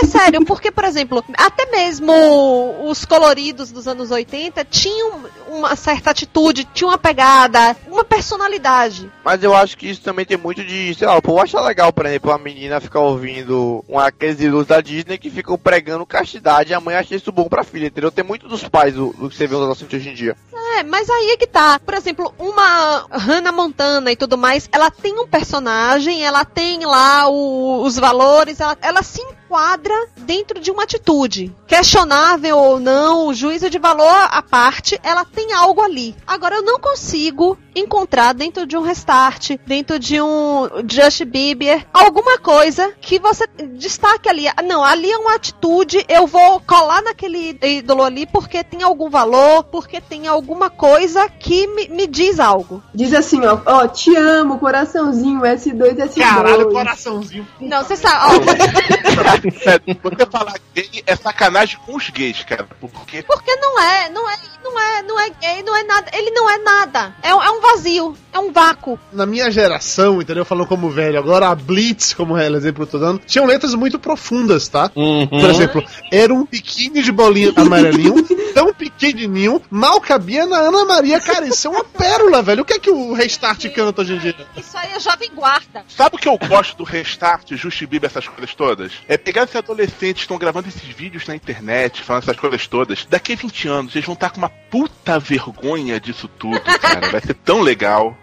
É 0.01 0.07
sério, 0.07 0.45
porque, 0.45 0.71
por 0.71 0.85
exemplo, 0.85 1.25
até 1.37 1.67
mesmo 1.67 2.13
os 2.89 3.05
coloridos 3.05 3.73
dos 3.73 3.89
anos 3.89 4.11
80 4.11 4.65
tinham 4.67 5.25
uma 5.49 5.75
certa 5.75 6.11
atitude, 6.11 6.69
tinham 6.73 6.91
uma 6.91 6.99
pegada, 6.99 7.77
uma 7.89 8.05
personalidade. 8.05 9.11
Mas 9.25 9.43
eu 9.43 9.55
acho 9.55 9.77
que 9.77 9.89
isso 9.89 10.03
também 10.03 10.25
tem 10.25 10.37
muito 10.37 10.63
de, 10.63 10.95
sei 10.95 11.07
lá, 11.07 11.17
o 11.17 11.23
povo 11.23 11.41
acha 11.41 11.61
legal, 11.61 11.93
por 11.93 12.07
exemplo, 12.07 12.31
a 12.31 12.39
menina 12.39 12.81
ficar 12.81 13.01
ouvindo 13.01 13.85
um, 13.89 13.99
aqueles 13.99 14.41
ídolos 14.41 14.67
da 14.67 14.81
Disney 14.81 15.19
que 15.19 15.31
ficam 15.31 15.59
pregando 15.59 16.07
castidade 16.07 16.71
e 16.71 16.75
a 16.75 16.81
mãe 16.81 16.95
acha 16.95 17.17
isso 17.17 17.33
bom 17.33 17.49
pra 17.49 17.65
filha, 17.65 17.87
entendeu? 17.87 18.13
Tem 18.13 18.25
muito 18.25 18.47
dos 18.47 18.69
pais 18.69 18.95
do, 18.95 19.13
do 19.15 19.29
que 19.29 19.37
você 19.37 19.47
vê 19.47 19.55
nos 19.55 19.63
adolescentes 19.63 20.01
hoje 20.01 20.11
em 20.11 20.15
dia. 20.15 20.37
É, 20.79 20.83
mas 20.85 21.09
aí 21.11 21.31
é 21.31 21.37
que 21.37 21.47
tá. 21.47 21.78
Por 21.85 21.95
exemplo, 21.95 22.35
uma 22.39 23.07
Hannah 23.11 23.53
Montana 23.53 24.11
e 24.13 24.17
tudo 24.17 24.37
mais, 24.39 24.69
ela 24.73 24.91
tem 24.91 25.19
um 25.19 25.27
personagem, 25.27 26.25
ela 26.25 26.45
tem 26.45 26.85
lá 26.85 27.29
o- 27.29 27.83
os 27.83 27.97
valores, 27.97 28.61
ela, 28.61 28.77
ela 28.81 29.03
se 29.03 29.21
enquadra 29.49 29.95
dentro 30.19 30.61
de 30.61 30.71
uma 30.71 30.83
atitude. 30.83 31.55
Questionável 31.67 32.59
ou 32.59 32.79
não, 32.79 33.27
o 33.27 33.35
juízo 33.35 33.71
de 33.71 33.79
valor 33.79 34.29
à 34.31 34.43
parte, 34.43 35.01
ela 35.03 35.25
tem 35.25 35.55
algo 35.55 35.81
ali. 35.81 36.15
Agora, 36.27 36.57
eu 36.57 36.63
não 36.63 36.79
consigo 36.79 37.57
encontrar 37.75 38.35
dentro 38.35 38.67
de 38.67 38.77
um 38.77 38.83
Restart, 38.83 39.53
dentro 39.67 39.99
de 39.99 40.21
um 40.21 40.69
Just 40.89 41.25
Bieber, 41.25 41.87
alguma 41.93 42.39
coisa 42.39 42.93
que 43.01 43.19
você 43.19 43.47
destaque 43.75 44.29
ali. 44.29 44.45
Não, 44.67 44.85
ali 44.85 45.11
é 45.11 45.17
uma 45.17 45.35
atitude, 45.35 46.05
eu 46.09 46.27
vou 46.27 46.61
colar 46.61 47.03
naquele 47.03 47.59
ídolo 47.63 48.03
ali 48.03 48.27
porque 48.27 48.63
tem 48.63 48.83
algum 48.83 49.09
valor, 49.09 49.65
porque 49.65 50.01
tem 50.01 50.27
alguma 50.27 50.69
coisa 50.69 51.29
que 51.29 51.67
me, 51.69 51.89
me 51.89 52.07
diz 52.07 52.39
algo. 52.41 52.83
Diz 52.95 53.15
assim, 53.15 53.45
ó, 53.47 53.61
ó, 53.65 53.87
te 53.87 54.15
amo, 54.15 54.59
coraçãozinho, 54.59 55.41
S2, 55.41 55.97
S2. 55.97 56.19
Caralho, 56.19 56.71
coraçãozinho. 56.71 57.47
Não, 57.61 57.83
você 57.83 57.97
sabe, 57.97 58.37
ó, 58.37 59.38
você 60.03 60.27
falar 60.31 60.55
gay 60.75 61.03
é 61.07 61.17
sacanagem 61.17 61.79
com 61.87 61.97
os 61.97 62.09
gays, 62.11 62.43
cara. 62.45 62.67
Porque 62.81 63.23
porque 63.23 63.57
não 63.57 63.81
é, 63.81 64.09
não 64.11 64.29
é, 64.31 64.37
não 64.63 64.81
é, 64.81 65.03
não 65.03 65.21
é 65.21 65.31
gay, 65.31 65.63
não 65.63 65.77
é 65.77 65.83
nada, 65.85 66.11
ele 66.13 66.31
não 66.31 66.51
é 66.51 66.59
nada. 66.59 67.15
É, 67.23 67.35
um- 67.35 67.43
é 67.43 67.51
um 67.51 67.61
vazio, 67.61 68.17
é 68.33 68.39
um 68.39 68.53
vácuo. 68.53 68.99
Na 69.13 69.27
minha 69.27 69.51
geração, 69.51 70.21
entendeu? 70.21 70.45
Falando 70.45 70.67
como 70.67 70.91
velho, 70.91 71.19
agora 71.19 71.49
a 71.49 71.55
Blitz, 71.55 72.13
como 72.15 72.37
é 72.37 72.49
o 72.51 72.57
exemplo 72.57 72.87
que 72.87 72.95
eu 72.95 73.01
tô 73.01 73.05
dando, 73.07 73.21
tinham 73.27 73.47
letras 73.47 73.75
muito 73.75 73.99
profundas, 73.99 74.69
tá? 74.69 74.91
Uhum. 74.95 75.27
Por 75.27 75.51
exemplo, 75.51 75.85
era 76.13 76.33
um 76.33 76.45
biquíni 76.45 77.03
de 77.03 77.13
bolinha 77.13 77.53
amarelinho, 77.57 78.15
tão 78.59 78.75
pequenininho, 78.75 79.63
mal 79.71 80.01
cabia 80.01 80.45
na 80.45 80.59
Ana 80.59 80.85
Maria. 80.85 81.21
Cara, 81.21 81.47
isso 81.47 81.69
é 81.69 81.71
uma 81.71 81.85
pérola, 81.85 82.43
velho. 82.43 82.63
O 82.63 82.65
que 82.65 82.73
é 82.73 82.79
que 82.81 82.91
o 82.91 83.13
Restart 83.13 83.65
canta 83.73 84.03
hoje 84.03 84.15
em 84.15 84.19
dia? 84.19 84.35
Isso 84.57 84.77
aí 84.77 84.95
é 84.95 84.99
jovem 84.99 85.31
guarda. 85.33 85.85
Sabe 85.87 86.17
o 86.17 86.19
que 86.19 86.29
eu 86.29 86.37
gosto 86.37 86.77
do 86.77 86.83
Restart, 86.83 87.53
Justin 87.53 87.87
Bieber, 87.87 88.11
essas 88.11 88.27
coisas 88.27 88.53
todas? 88.57 88.93
É 89.07 89.17
pegar 89.17 89.45
esses 89.45 89.55
adolescentes 89.55 90.15
que 90.15 90.21
estão 90.23 90.39
gravando 90.39 90.67
esses 90.67 90.83
vídeos 90.83 91.25
na 91.29 91.37
internet, 91.37 92.03
falando 92.03 92.25
essas 92.25 92.37
coisas 92.37 92.67
todas. 92.67 93.07
Daqui 93.09 93.35
a 93.35 93.37
20 93.37 93.69
anos, 93.69 93.95
eles 93.95 94.07
vão 94.07 94.15
estar 94.15 94.31
com 94.31 94.39
uma 94.39 94.49
puta 94.49 95.21
vergonha 95.21 96.01
disso 96.01 96.27
tudo, 96.27 96.61
cara. 96.61 97.11
Vai 97.13 97.21
ser 97.21 97.35
tão 97.35 97.61
legal. 97.61 98.17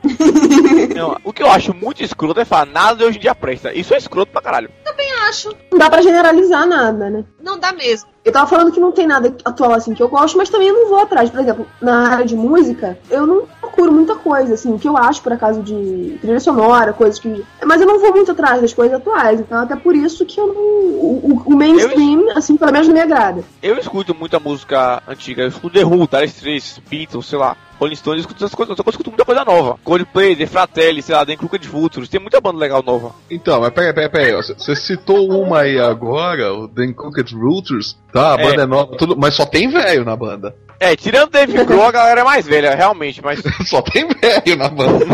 Não, 0.93 1.17
o 1.23 1.31
que 1.31 1.43
eu 1.43 1.49
acho 1.49 1.73
muito 1.73 2.03
escroto 2.03 2.41
é 2.41 2.45
falar 2.45 2.65
nada 2.65 2.97
de 2.97 3.03
hoje 3.05 3.17
em 3.19 3.21
dia 3.21 3.33
presta. 3.33 3.73
Isso 3.73 3.93
é 3.93 3.97
escroto 3.97 4.33
pra 4.33 4.41
caralho. 4.41 4.69
Também 4.83 5.09
acho. 5.29 5.55
Não 5.71 5.79
dá 5.79 5.89
pra 5.89 6.01
generalizar 6.01 6.67
nada, 6.67 7.09
né? 7.09 7.23
Não 7.45 7.59
dá 7.59 7.71
mesmo. 7.71 8.09
Eu 8.25 8.31
tava 8.31 8.47
falando 8.47 8.71
que 8.71 8.79
não 8.79 8.91
tem 8.91 9.05
nada 9.05 9.31
atual 9.45 9.71
assim 9.73 9.93
que 9.93 10.01
eu 10.01 10.09
gosto, 10.09 10.35
mas 10.35 10.49
também 10.49 10.67
eu 10.69 10.73
não 10.73 10.89
vou 10.89 10.97
atrás. 10.97 11.29
Por 11.29 11.39
exemplo, 11.39 11.67
na 11.79 12.09
área 12.09 12.25
de 12.25 12.35
música, 12.35 12.97
eu 13.07 13.27
não 13.27 13.43
procuro 13.61 13.91
muita 13.91 14.15
coisa, 14.15 14.55
assim, 14.55 14.73
o 14.73 14.79
que 14.79 14.87
eu 14.87 14.97
acho, 14.97 15.21
por 15.21 15.31
acaso, 15.31 15.61
de 15.61 16.17
trilha 16.19 16.39
sonora, 16.39 16.91
coisas 16.91 17.19
que. 17.19 17.45
Mas 17.63 17.79
eu 17.79 17.85
não 17.87 17.99
vou 17.99 18.11
muito 18.15 18.31
atrás 18.31 18.59
das 18.61 18.73
coisas 18.73 18.97
atuais. 18.97 19.39
Então, 19.39 19.59
até 19.59 19.75
por 19.75 19.95
isso 19.95 20.25
que 20.25 20.39
eu 20.39 20.47
não. 20.47 20.55
O, 20.55 21.43
o- 21.45 21.55
mainstream, 21.55 22.31
assim, 22.35 22.57
pelo 22.57 22.71
menos 22.71 22.87
não 22.87 22.95
me 22.95 23.01
agrada. 23.01 23.43
Eu 23.61 23.77
escuto 23.77 24.15
muita 24.15 24.39
música 24.39 25.03
antiga, 25.07 25.43
eu 25.43 25.49
escuto 25.49 25.77
The 25.77 25.85
Who, 25.85 26.07
Dire 26.07 26.25
Straits, 26.25 26.81
Beatles, 26.89 27.27
sei 27.27 27.37
lá. 27.37 27.55
Rolling 27.79 27.95
Stones, 27.95 28.19
eu 28.19 28.21
escuto 28.21 28.43
essas 28.45 28.55
coisas, 28.55 28.77
eu 28.77 28.83
escuto 28.89 29.09
muita 29.09 29.25
coisa 29.25 29.43
nova. 29.45 29.77
Coldplay, 29.83 30.35
The 30.35 30.45
Fratelli, 30.45 31.01
sei 31.01 31.15
lá, 31.15 31.25
The 31.25 31.35
Crooked 31.35 31.67
Vultures, 31.67 32.09
tem 32.09 32.19
muita 32.19 32.39
banda 32.39 32.57
legal 32.57 32.81
nova. 32.83 33.11
Então, 33.29 33.59
mas 33.61 33.71
peraí, 33.73 33.93
peraí, 33.93 34.09
peraí. 34.09 34.33
Você 34.33 34.75
citou 34.75 35.29
uma 35.29 35.59
aí 35.61 35.79
agora, 35.79 36.53
o 36.53 36.67
The 36.67 36.93
Crooked 36.93 37.35
Rooters, 37.35 37.97
tá? 38.13 38.35
A 38.35 38.39
É. 38.41 38.43
banda 38.49 38.63
é 38.63 38.65
nova, 38.65 38.95
tudo, 38.97 39.15
mas 39.17 39.33
só 39.35 39.45
tem 39.45 39.69
velho 39.69 40.05
na 40.05 40.15
banda. 40.15 40.55
É, 40.77 40.93
tirando 40.95 41.29
Dave 41.31 41.53
Grohl, 41.65 41.83
a 41.85 41.91
galera 41.91 42.21
é 42.21 42.23
mais 42.23 42.45
velha, 42.45 42.75
realmente, 42.75 43.21
mas... 43.23 43.41
só 43.65 43.81
tem 43.81 44.07
velho 44.07 44.55
na 44.57 44.67
banda. 44.69 45.05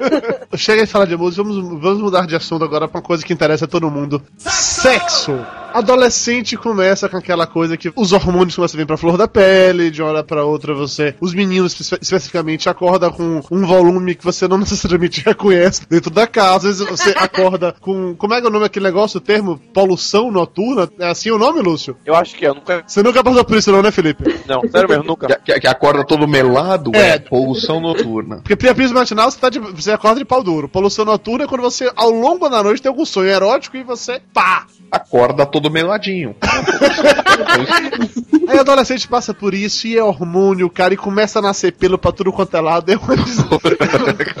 Chega 0.56 0.84
de 0.84 0.90
falar 0.90 1.04
de 1.06 1.16
música, 1.16 1.42
vamos, 1.42 1.80
vamos 1.80 2.00
mudar 2.02 2.26
de 2.26 2.34
assunto 2.36 2.64
agora 2.64 2.88
pra 2.88 2.98
uma 3.00 3.06
coisa 3.06 3.24
que 3.24 3.32
interessa 3.32 3.64
a 3.66 3.68
todo 3.68 3.90
mundo: 3.90 4.22
sexo! 4.38 5.38
Adolescente 5.74 6.56
começa 6.56 7.08
com 7.08 7.16
aquela 7.16 7.46
coisa 7.46 7.76
que 7.76 7.92
os 7.96 8.12
hormônios 8.12 8.54
começam 8.56 8.78
a 8.78 8.80
vir 8.80 8.86
pra 8.86 8.96
flor 8.96 9.16
da 9.16 9.26
pele, 9.28 9.90
de 9.90 10.02
uma 10.02 10.10
hora 10.10 10.24
pra 10.24 10.44
outra 10.44 10.74
você. 10.74 11.14
Os 11.20 11.34
meninos 11.34 11.78
espe- 11.80 11.98
especificamente 12.00 12.68
acordam 12.68 13.10
com 13.10 13.40
um 13.50 13.66
volume 13.66 14.14
que 14.14 14.24
você 14.24 14.46
não 14.48 14.58
necessariamente 14.58 15.22
reconhece 15.24 15.82
dentro 15.88 16.10
da 16.10 16.26
casa. 16.26 16.68
Às 16.68 16.78
vezes 16.78 16.88
você 16.88 17.10
acorda 17.16 17.74
com. 17.80 18.14
Como 18.16 18.34
é 18.34 18.40
que 18.40 18.46
é 18.46 18.48
o 18.48 18.52
nome 18.52 18.64
daquele 18.64 18.84
negócio, 18.86 19.18
o 19.18 19.20
termo? 19.20 19.58
Poluição 19.72 20.30
noturna? 20.30 20.88
É 20.98 21.08
assim 21.08 21.30
o 21.30 21.38
nome, 21.38 21.60
Lúcio? 21.60 21.96
Eu 22.04 22.14
acho 22.14 22.34
que 22.34 22.44
é, 22.44 22.48
eu 22.48 22.54
nunca... 22.54 22.82
Você 22.86 23.02
nunca 23.02 23.22
passou 23.22 23.44
por 23.44 23.56
isso, 23.56 23.72
não, 23.72 23.82
né, 23.82 23.90
Felipe? 23.90 24.24
Não, 24.46 24.62
sério 24.70 24.88
mesmo, 24.88 25.04
nunca. 25.04 25.26
Que, 25.26 25.52
que- 25.52 25.60
que 25.60 25.66
acorda 25.66 26.04
todo 26.04 26.26
melado, 26.28 26.90
É. 26.94 27.10
é, 27.10 27.18
poluição 27.18 27.80
noturna. 27.80 28.36
Porque 28.36 28.56
priapismo 28.56 28.94
matinal 28.98 29.30
você, 29.30 29.38
tá 29.38 29.48
de- 29.50 29.58
você 29.58 29.90
acorda 29.92 30.18
de 30.20 30.24
pau 30.24 30.42
duro. 30.42 30.68
Poluição 30.68 31.04
noturna 31.04 31.44
é 31.44 31.46
quando 31.46 31.60
você, 31.62 31.90
ao 31.96 32.10
longo 32.10 32.48
da 32.48 32.62
noite, 32.62 32.80
tem 32.80 32.88
algum 32.88 33.04
sonho 33.04 33.28
erótico 33.28 33.76
e 33.76 33.82
você, 33.82 34.20
pá! 34.32 34.66
Acorda 34.90 35.44
todo 35.46 35.59
meladinho. 35.68 36.36
Aí 38.48 38.56
o 38.56 38.60
adolescente 38.60 39.06
passa 39.06 39.34
por 39.34 39.54
isso 39.54 39.86
e 39.86 39.96
é 39.96 40.02
hormônio, 40.02 40.68
cara, 40.70 40.94
e 40.94 40.96
começa 40.96 41.38
a 41.38 41.42
nascer 41.42 41.72
pelo 41.72 41.98
pra 41.98 42.12
tudo 42.12 42.32
quanto 42.32 42.56
é 42.56 42.60
lado. 42.60 42.90
É 42.90 42.96
uma 42.96 43.14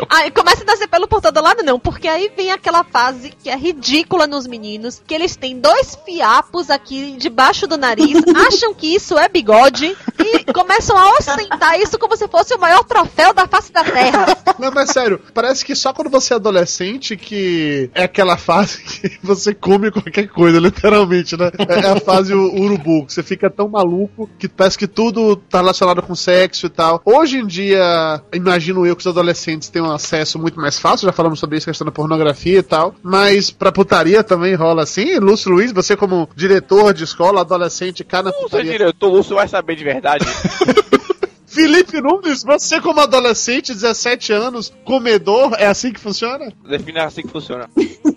Aí 0.08 0.30
começa 0.30 0.62
a 0.62 0.66
nascer 0.66 0.88
pelo 0.88 1.06
por 1.06 1.20
todo 1.20 1.40
lado, 1.40 1.62
não, 1.62 1.78
porque 1.78 2.08
aí 2.08 2.30
vem 2.36 2.50
aquela 2.50 2.82
fase 2.82 3.30
que 3.30 3.48
é 3.48 3.56
ridícula 3.56 4.26
nos 4.26 4.46
meninos, 4.46 5.02
que 5.06 5.14
eles 5.14 5.36
têm 5.36 5.60
dois 5.60 5.96
fiapos 6.04 6.70
aqui 6.70 7.16
debaixo 7.18 7.66
do 7.66 7.76
nariz, 7.76 8.20
acham 8.48 8.74
que 8.74 8.94
isso 8.94 9.18
é 9.18 9.28
bigode 9.28 9.96
e 10.18 10.52
começam 10.52 10.96
a 10.96 11.12
ostentar 11.12 11.78
isso 11.78 11.98
como 11.98 12.16
se 12.16 12.26
fosse 12.28 12.54
o 12.54 12.58
maior 12.58 12.82
troféu 12.84 13.32
da 13.32 13.46
face 13.46 13.72
da 13.72 13.84
terra. 13.84 14.36
Não, 14.58 14.70
mas 14.72 14.90
sério, 14.90 15.20
parece 15.32 15.64
que 15.64 15.74
só 15.74 15.92
quando 15.92 16.10
você 16.10 16.32
é 16.32 16.36
adolescente 16.36 17.16
que 17.16 17.90
é 17.94 18.04
aquela 18.04 18.36
fase 18.36 18.82
que 18.82 19.18
você 19.22 19.54
come 19.54 19.90
qualquer 19.90 20.28
coisa, 20.28 20.58
literalmente, 20.58 21.09
né? 21.36 21.50
É 21.68 21.80
é 21.80 21.90
a 21.90 22.00
fase 22.00 22.34
urubu, 22.34 23.06
que 23.06 23.12
você 23.12 23.22
fica 23.22 23.48
tão 23.50 23.68
maluco 23.68 24.28
que 24.38 24.48
parece 24.48 24.78
que 24.78 24.86
tudo 24.86 25.36
tá 25.36 25.58
relacionado 25.58 26.02
com 26.02 26.14
sexo 26.14 26.66
e 26.66 26.68
tal. 26.68 27.00
Hoje 27.04 27.38
em 27.38 27.46
dia, 27.46 28.22
imagino 28.32 28.86
eu 28.86 28.94
que 28.94 29.00
os 29.00 29.06
adolescentes 29.06 29.68
têm 29.68 29.82
um 29.82 29.90
acesso 29.90 30.38
muito 30.38 30.60
mais 30.60 30.78
fácil, 30.78 31.06
já 31.06 31.12
falamos 31.12 31.38
sobre 31.38 31.56
isso, 31.58 31.66
questão 31.66 31.84
da 31.84 31.92
pornografia 31.92 32.58
e 32.58 32.62
tal, 32.62 32.94
mas 33.02 33.50
pra 33.50 33.72
putaria 33.72 34.22
também 34.22 34.54
rola 34.54 34.82
assim. 34.82 35.18
Lúcio 35.18 35.50
Luiz, 35.50 35.72
você 35.72 35.96
como 35.96 36.28
diretor 36.34 36.92
de 36.94 37.04
escola, 37.04 37.40
adolescente, 37.40 38.04
cara 38.04 38.24
na 38.24 38.30
Não 38.30 38.38
sei, 38.38 38.44
putaria. 38.44 38.72
diretor, 38.72 39.08
o 39.08 39.16
Lúcio 39.16 39.36
vai 39.36 39.48
saber 39.48 39.76
de 39.76 39.84
verdade. 39.84 40.24
Felipe 41.46 42.00
Nunes, 42.00 42.44
você 42.44 42.80
como 42.80 43.00
adolescente, 43.00 43.74
17 43.74 44.32
anos, 44.32 44.72
comedor, 44.84 45.52
é 45.58 45.66
assim 45.66 45.92
que 45.92 45.98
funciona? 45.98 46.52
Define 46.64 47.00
assim 47.00 47.22
que 47.22 47.28
funciona. 47.28 47.68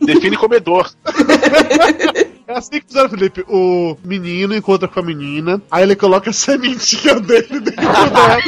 Define 0.06 0.38
comedor. 0.38 0.91
É 2.48 2.57
assim 2.57 2.80
que 2.80 2.82
funciona, 2.82 3.10
Felipe. 3.10 3.45
O 3.48 3.98
menino 4.03 4.56
encontra 4.56 4.88
com 4.88 4.99
a 4.99 5.03
menina, 5.03 5.61
aí 5.72 5.84
ele 5.84 5.95
coloca 5.95 6.30
a 6.30 6.34
sementinha 6.34 7.20
dele 7.20 7.60
dentro 7.60 7.76
dela. 7.76 8.41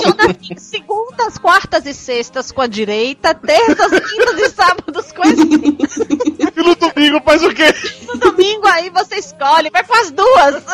Funciona 0.00 0.30
assim, 0.30 0.56
segundas, 0.56 1.38
quartas 1.38 1.86
e 1.86 1.94
sextas 1.94 2.50
com 2.50 2.60
a 2.60 2.66
direita, 2.66 3.34
terças, 3.34 3.90
quintas 3.90 4.38
e 4.38 4.50
sábados 4.50 5.12
com 5.12 5.22
a 5.22 5.28
esquerda. 5.28 6.52
E 6.56 6.62
no 6.62 6.74
domingo 6.74 7.20
faz 7.24 7.42
o 7.42 7.54
quê? 7.54 7.74
No 8.06 8.18
domingo 8.18 8.66
aí 8.66 8.90
você 8.90 9.16
escolhe, 9.16 9.70
vai 9.70 9.84
com 9.84 9.94
as 9.94 10.10
duas. 10.10 10.64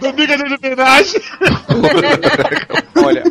Domingo 0.00 0.32
é 0.32 0.36
de 0.36 0.54
homenagem. 0.54 1.20
Olha, 3.04 3.22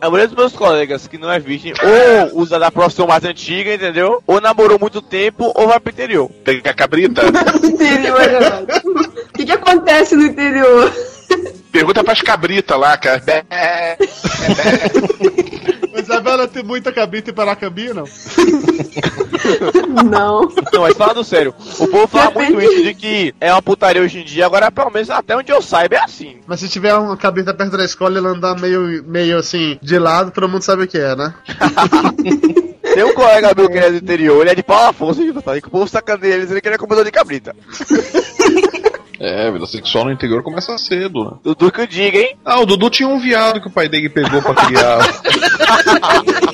a 0.00 0.08
maioria 0.08 0.28
dos 0.28 0.36
meus 0.36 0.52
colegas 0.54 1.06
que 1.06 1.18
não 1.18 1.30
é 1.30 1.38
virgem, 1.38 1.74
ou 1.82 2.40
usa 2.40 2.58
da 2.58 2.70
profissão 2.70 3.06
mais 3.06 3.24
antiga, 3.24 3.74
entendeu? 3.74 4.22
Ou 4.26 4.40
namorou 4.40 4.78
muito 4.78 5.02
tempo, 5.02 5.52
ou 5.54 5.68
vai 5.68 5.78
pro 5.78 5.92
interior. 5.92 6.30
Pega 6.42 6.70
a 6.70 6.74
cabrita. 6.74 7.22
interior, 7.62 8.20
é. 8.20 8.80
O 8.84 9.32
que, 9.34 9.44
que 9.44 9.52
acontece 9.52 10.16
no 10.16 10.24
interior? 10.24 10.92
Pergunta 11.70 12.04
pras 12.04 12.20
cabritas 12.20 12.78
lá, 12.78 12.96
cara. 12.96 13.20
Bé. 13.20 13.44
Isabela 16.10 16.48
tem 16.48 16.62
muita 16.64 16.92
cabrita 16.92 17.30
e 17.30 17.32
paracambi, 17.32 17.92
não? 17.92 18.04
Não. 20.04 20.48
Não, 20.72 20.80
mas 20.82 20.96
falando 20.96 21.22
sério, 21.22 21.54
o 21.78 21.86
povo 21.86 22.08
fala 22.08 22.30
muito 22.30 22.60
isso 22.60 22.82
de 22.82 22.94
que 22.94 23.34
é 23.40 23.52
uma 23.52 23.62
putaria 23.62 24.02
hoje 24.02 24.20
em 24.20 24.24
dia, 24.24 24.46
agora 24.46 24.70
pelo 24.70 24.90
menos 24.90 25.10
até 25.10 25.36
onde 25.36 25.52
eu 25.52 25.62
saiba 25.62 25.96
é 25.96 26.00
assim. 26.00 26.38
Mas 26.46 26.60
se 26.60 26.68
tiver 26.68 26.94
uma 26.94 27.16
cabrita 27.16 27.54
perto 27.54 27.76
da 27.76 27.84
escola 27.84 28.14
e 28.14 28.18
ela 28.18 28.30
andar 28.30 28.58
meio, 28.58 29.04
meio 29.04 29.38
assim, 29.38 29.78
de 29.80 29.98
lado, 29.98 30.30
todo 30.30 30.48
mundo 30.48 30.62
sabe 30.62 30.84
o 30.84 30.88
que 30.88 30.98
é, 30.98 31.14
né? 31.14 31.34
Tem 32.94 33.04
um 33.04 33.14
colega 33.14 33.54
meu 33.56 33.70
que 33.70 33.78
é 33.78 33.90
do 33.90 33.98
interior, 33.98 34.40
ele 34.40 34.50
é 34.50 34.54
de 34.54 34.62
Paulo 34.64 34.88
Afonso, 34.88 35.22
e 35.22 35.32
que 35.60 35.68
o 35.68 35.70
povo 35.70 35.88
sacaneia 35.88 36.34
ele 36.34 36.42
dizendo 36.42 36.60
que 36.60 36.66
ele 36.66 36.74
é 36.74 36.78
comedor 36.78 37.04
de 37.04 37.12
cabrita. 37.12 37.54
É, 39.20 39.50
vida 39.50 39.66
sexual 39.66 40.06
no 40.06 40.12
interior 40.12 40.42
começa 40.42 40.78
cedo, 40.78 41.24
né? 41.24 41.30
Dudu 41.44 41.70
que 41.70 41.82
eu 41.82 41.86
diga, 41.86 42.18
hein? 42.18 42.38
Ah, 42.42 42.58
o 42.58 42.64
Dudu 42.64 42.88
tinha 42.88 43.06
um 43.06 43.20
viado 43.20 43.60
que 43.60 43.68
o 43.68 43.70
pai 43.70 43.86
dele 43.86 44.08
pegou 44.08 44.40
pra 44.40 44.54
criar. 44.54 44.98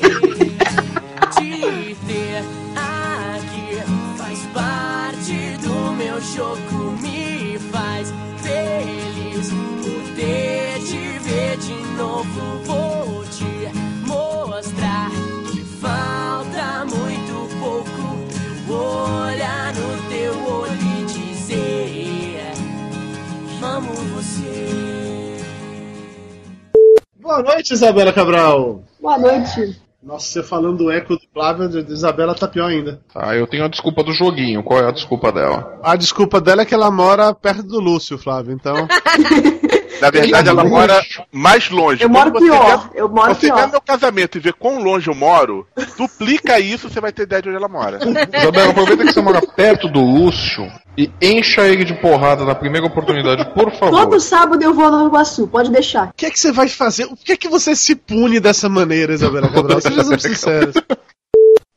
Boa 27.27 27.43
noite, 27.43 27.75
Isabela 27.75 28.13
Cabral. 28.13 28.85
Boa 29.01 29.19
noite. 29.19 29.77
Nossa, 30.01 30.29
você 30.29 30.43
falando 30.45 30.79
do 30.79 30.93
eco 30.93 31.17
do 31.17 31.23
Flávio, 31.35 31.69
de 31.69 31.83
de 31.83 31.93
Isabela 31.93 32.37
tá 32.37 32.47
pior 32.47 32.69
ainda. 32.69 33.01
Ah, 33.13 33.35
eu 33.35 33.49
tenho 33.49 33.65
a 33.65 33.69
desculpa 33.69 34.05
do 34.05 34.13
joguinho. 34.13 34.63
Qual 34.63 34.79
é 34.79 34.87
a 34.87 34.93
desculpa 34.93 35.33
dela? 35.33 35.77
A 35.83 35.97
desculpa 35.97 36.41
dela 36.41 36.63
é 36.63 36.65
que 36.65 36.73
ela 36.73 36.89
mora 36.89 37.35
perto 37.35 37.65
do 37.65 37.81
Lúcio, 37.81 38.17
Flávio, 38.17 38.53
então... 38.53 38.77
Na 40.01 40.11
verdade, 40.11 40.49
ela 40.49 40.65
mora 40.65 41.01
mais 41.33 41.71
longe. 41.71 42.03
Eu 42.03 42.09
moro 42.09 42.31
Quando 42.33 42.45
você 42.47 42.51
pior. 42.53 42.91
vê- 42.93 43.01
Eu 43.01 43.09
moro 43.09 43.35
Você 43.35 43.47
vê 43.47 43.53
pior. 43.55 43.71
meu 43.71 43.81
casamento 43.81 44.39
e 44.39 44.41
vê 44.41 44.53
quão 44.53 44.83
longe 44.83 45.09
eu 45.09 45.15
moro, 45.15 45.67
duplica 45.97 46.59
isso, 46.61 46.89
você 46.89 47.01
vai 47.01 47.13
ter 47.13 47.23
ideia 47.23 47.43
de 47.43 47.49
onde 47.49 47.57
ela 47.59 47.69
mora. 47.69 47.99
Isabela, 48.39 48.71
aproveita 48.71 49.05
que 49.05 49.13
você 49.13 49.21
mora 49.23 49.41
perto 49.41 49.89
do 49.89 50.01
Lúcio 50.01 50.67
e 50.99 51.11
encha 51.21 51.63
ele 51.67 51.85
de 51.85 51.95
porrada 51.95 52.45
na 52.45 52.55
primeira 52.55 52.87
oportunidade, 52.87 53.45
por 53.55 53.71
favor. 53.73 54.01
Todo 54.05 54.21
sábado 54.21 54.63
eu 54.63 54.73
vou 54.75 54.91
no 54.91 55.07
Iguaçu, 55.09 55.47
pode 55.47 55.71
deixar. 55.71 56.09
O 56.09 56.13
que 56.17 56.27
é 56.27 56.31
que 56.31 56.39
você 56.41 56.51
vai 56.53 56.69
fazer? 56.69 57.07
Por 57.07 57.17
que 57.19 57.33
é 57.33 57.37
que 57.37 57.49
você 57.49 57.75
se 57.77 57.95
pune 57.95 58.41
dessa 58.41 58.69
maneira, 58.69 59.13
Isabela 59.15 59.49
Cabral? 59.49 59.81
Sejamos 59.81 60.21
sinceros. 60.23 60.75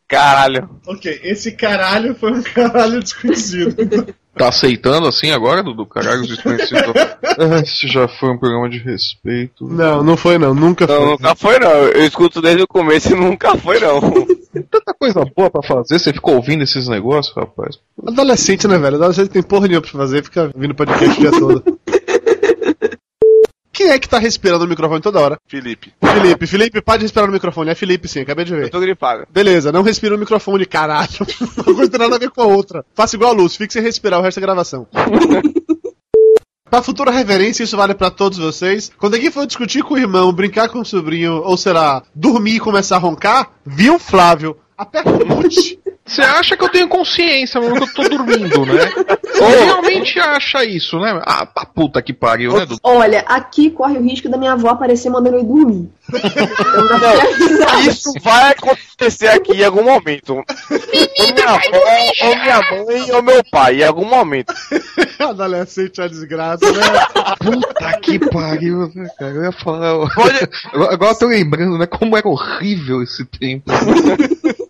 Caralho. 0.07 0.67
Ok, 0.87 1.19
esse 1.23 1.51
caralho 1.51 2.15
foi 2.15 2.31
um 2.33 2.41
caralho 2.43 2.99
desconhecido. 3.01 3.75
Tá 4.39 4.47
aceitando 4.47 5.05
assim 5.05 5.31
agora, 5.31 5.61
Dudu? 5.61 5.85
Caralho, 5.85 6.21
os 6.21 6.29
desconhecidos. 6.29 6.81
Esse 7.61 7.87
já 7.91 8.07
foi 8.07 8.29
um 8.29 8.37
programa 8.37 8.69
de 8.69 8.77
respeito. 8.77 9.67
Não, 9.67 10.01
não 10.01 10.15
foi 10.15 10.37
não, 10.37 10.53
nunca 10.53 10.87
Não, 10.87 10.95
foi. 10.95 11.05
nunca 11.09 11.35
foi 11.35 11.59
não. 11.59 11.69
Eu 11.69 12.05
escuto 12.05 12.41
desde 12.41 12.63
o 12.63 12.67
começo 12.67 13.11
e 13.11 13.15
nunca 13.19 13.57
foi 13.57 13.81
não. 13.81 13.99
Tanta 14.71 14.93
coisa 14.97 15.25
boa 15.35 15.49
pra 15.51 15.61
fazer, 15.61 15.99
você 15.99 16.13
ficou 16.13 16.35
ouvindo 16.35 16.63
esses 16.63 16.87
negócios, 16.87 17.35
rapaz? 17.35 17.77
Adolescente, 18.07 18.65
né, 18.67 18.77
velho? 18.77 18.95
Adolescente 18.95 19.29
tem 19.29 19.43
porra 19.43 19.67
nenhuma 19.67 19.81
pra 19.81 19.91
fazer, 19.91 20.23
fica 20.23 20.49
vindo 20.55 20.73
podcast 20.73 21.17
o 21.17 21.21
dia 21.21 21.31
todo. 21.31 21.63
Quem 23.79 23.91
é 23.91 23.97
que 23.97 24.09
tá 24.09 24.19
respirando 24.19 24.65
no 24.65 24.69
microfone 24.69 24.99
toda 24.99 25.21
hora? 25.21 25.39
Felipe. 25.47 25.93
Felipe, 26.03 26.45
Felipe, 26.45 26.81
pode 26.81 27.03
respirar 27.03 27.27
no 27.27 27.33
microfone. 27.33 27.69
É 27.69 27.75
Felipe, 27.75 28.09
sim, 28.09 28.19
acabei 28.19 28.43
de 28.43 28.53
ver. 28.53 28.63
Eu 28.63 28.69
tô 28.69 28.77
gripado. 28.77 29.25
Beleza, 29.31 29.71
não 29.71 29.83
respira 29.83 30.15
no 30.15 30.19
microfone, 30.19 30.65
caralho. 30.65 31.07
Uma 31.65 31.75
coisa 31.75 31.89
tem 31.89 31.97
nada 31.97 32.17
a 32.17 32.19
ver 32.19 32.29
com 32.29 32.41
a 32.41 32.45
outra. 32.45 32.83
Faça 32.93 33.15
igual 33.15 33.31
a 33.31 33.33
luz, 33.33 33.55
fique 33.55 33.71
sem 33.71 33.81
respirar 33.81 34.19
o 34.19 34.21
resto 34.21 34.41
da 34.41 34.45
gravação. 34.45 34.85
Pra 36.69 36.83
futura 36.83 37.09
reverência, 37.09 37.63
isso 37.63 37.77
vale 37.77 37.95
pra 37.95 38.11
todos 38.11 38.37
vocês. 38.37 38.91
Quando 38.97 39.15
alguém 39.15 39.31
for 39.31 39.47
discutir 39.47 39.81
com 39.81 39.95
o 39.95 39.97
irmão, 39.97 40.31
brincar 40.31 40.69
com 40.69 40.81
o 40.81 40.85
sobrinho, 40.85 41.41
ou 41.43 41.57
será, 41.57 42.03
dormir 42.13 42.57
e 42.57 42.59
começar 42.59 42.97
a 42.97 42.99
roncar, 42.99 43.49
viu, 43.65 43.97
Flávio? 43.97 44.55
Aperta 44.77 45.09
o 45.09 45.25
mute. 45.25 45.79
Você 46.09 46.21
acha 46.21 46.57
que 46.57 46.63
eu 46.63 46.69
tenho 46.69 46.87
consciência, 46.87 47.61
mas 47.61 47.71
que 47.71 47.83
eu 47.83 47.93
tô 47.93 48.09
dormindo, 48.09 48.65
né? 48.65 48.91
Você 49.31 49.63
realmente 49.63 50.19
acha 50.19 50.65
isso, 50.65 50.99
né? 50.99 51.21
Ah, 51.23 51.45
pra 51.45 51.65
puta 51.65 52.01
que 52.01 52.11
pariu, 52.11 52.53
né, 52.53 52.65
Dudu? 52.65 52.79
Olha, 52.81 53.19
aqui 53.27 53.69
corre 53.69 53.97
o 53.97 54.01
risco 54.01 54.27
da 54.27 54.35
minha 54.35 54.53
avó 54.53 54.69
aparecer 54.69 55.11
mandando 55.11 55.37
eu 55.37 55.41
ir 55.41 55.45
dormir. 55.45 55.89
Não. 56.11 57.81
Isso 57.81 58.11
vai 58.21 58.53
acontecer 58.53 59.27
aqui 59.27 59.53
em 59.53 59.63
algum 59.63 59.83
momento. 59.83 60.33
ou 60.33 60.43
minha 61.33 61.49
avó, 61.49 62.25
ou 62.25 62.35
minha 62.35 62.61
mãe, 62.61 63.11
ou 63.11 63.21
meu 63.21 63.43
pai, 63.51 63.81
em 63.81 63.85
algum 63.85 64.05
momento. 64.05 64.51
Adolescente 65.19 65.99
é 65.99 66.03
uma 66.03 66.09
desgraça, 66.09 66.65
né? 66.71 66.81
Puta 67.39 67.99
que 67.99 68.17
pariu, 68.17 68.91
né, 68.95 69.07
cara? 69.19 69.31
Eu 69.31 69.43
ia 69.43 69.51
falar. 69.51 69.89
Agora, 69.89 70.49
agora 70.91 71.11
eu 71.11 71.19
tô 71.19 71.27
lembrando, 71.27 71.77
né? 71.77 71.85
Como 71.85 72.17
era 72.17 72.27
horrível 72.27 73.03
esse 73.03 73.23
tempo. 73.25 73.71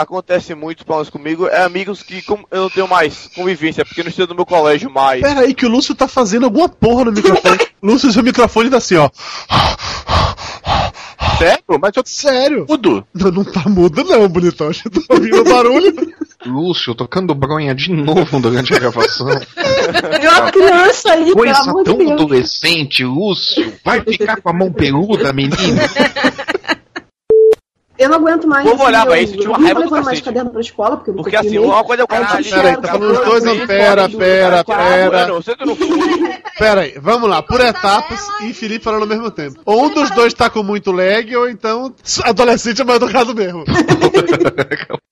Acontece 0.00 0.54
muito, 0.54 0.82
pelo 0.86 0.96
menos 0.96 1.10
comigo, 1.10 1.46
é 1.46 1.62
amigos 1.62 2.02
que 2.02 2.22
como 2.22 2.46
eu 2.50 2.62
não 2.62 2.70
tenho 2.70 2.88
mais 2.88 3.28
convivência, 3.34 3.84
porque 3.84 4.02
não 4.02 4.08
estudo 4.08 4.30
no 4.30 4.36
meu 4.36 4.46
colégio 4.46 4.90
mais. 4.90 5.20
Pera 5.20 5.40
aí 5.40 5.52
que 5.52 5.66
o 5.66 5.68
Lúcio 5.68 5.94
tá 5.94 6.08
fazendo 6.08 6.44
alguma 6.46 6.70
porra 6.70 7.04
no 7.04 7.12
microfone. 7.12 7.58
Lúcio, 7.82 8.10
seu 8.10 8.22
microfone 8.22 8.70
tá 8.70 8.78
assim, 8.78 8.96
ó. 8.96 9.10
Sério? 11.36 11.64
Mas 11.78 11.92
eu 11.94 12.02
Sério? 12.06 12.64
tudo. 12.66 13.06
Não, 13.14 13.30
não 13.30 13.44
tá 13.44 13.68
mudo 13.68 14.02
não, 14.04 14.26
bonitão. 14.26 14.68
Eu 14.68 14.90
tô 14.90 15.14
ouvindo 15.14 15.40
o 15.42 15.44
barulho. 15.44 15.94
Lúcio, 16.46 16.94
tocando 16.94 17.34
bronha 17.34 17.74
de 17.74 17.92
novo 17.92 18.40
durante 18.40 18.74
a 18.74 18.78
gravação. 18.78 19.26
Tem 19.28 20.28
uma 20.28 20.50
criança 20.50 21.12
aí, 21.12 21.30
Coisa 21.32 21.60
de 21.60 21.84
tão 21.84 21.98
Deus. 21.98 22.12
adolescente, 22.12 23.04
Lúcio. 23.04 23.74
Vai 23.84 24.00
ficar 24.00 24.40
com 24.40 24.48
a 24.48 24.52
mão 24.54 24.72
peluda, 24.72 25.30
menino. 25.32 25.56
Eu 28.00 28.08
não 28.08 28.16
aguento 28.16 28.48
mais. 28.48 28.64
Vou 28.64 28.80
olhar 28.86 29.04
pra 29.04 29.20
isso, 29.20 29.36
tinha 29.36 29.50
uma 29.50 29.58
eu 29.58 29.60
não 29.60 29.64
raiva 29.66 29.80
do 29.80 29.84
levando 29.84 30.04
mais 30.06 30.20
caderno 30.22 30.50
pra 30.50 30.60
escola, 30.62 30.96
porque 30.96 31.10
eu 31.10 31.14
nunca 31.14 31.30
Porque 31.30 31.46
assim, 31.46 31.58
uma 31.58 31.84
coisa 31.84 32.02
é 32.02 32.04
o 32.04 32.08
cara 32.08 32.26
tive 32.28 32.44
que 32.44 32.50
Pera 32.50 32.68
aí, 32.68 32.72
tirar 32.72 32.80
tá 32.80 32.80
da 32.80 32.88
falando 32.88 33.12
os 33.12 33.26
dois, 33.26 33.44
não, 33.44 33.66
pera, 33.66 34.08
pera, 34.08 34.64
pera. 34.64 35.26
Não 35.66 35.76
foi. 35.76 36.40
Pera 36.58 36.80
aí, 36.80 36.94
vamos 36.98 37.28
lá, 37.28 37.42
por 37.42 37.60
etapas 37.60 38.26
e 38.40 38.54
Felipe 38.54 38.82
falando 38.82 39.02
ao 39.02 39.08
mesmo 39.08 39.30
tempo. 39.30 39.60
Ou 39.66 39.84
um 39.84 39.90
dos 39.92 40.08
dois 40.12 40.32
tá 40.32 40.48
com 40.48 40.62
muito 40.62 40.90
lag, 40.90 41.36
ou 41.36 41.46
então 41.46 41.94
adolescente 42.24 42.80
é 42.80 42.84
mais 42.84 43.02
educado 43.02 43.34
mesmo. 43.34 43.64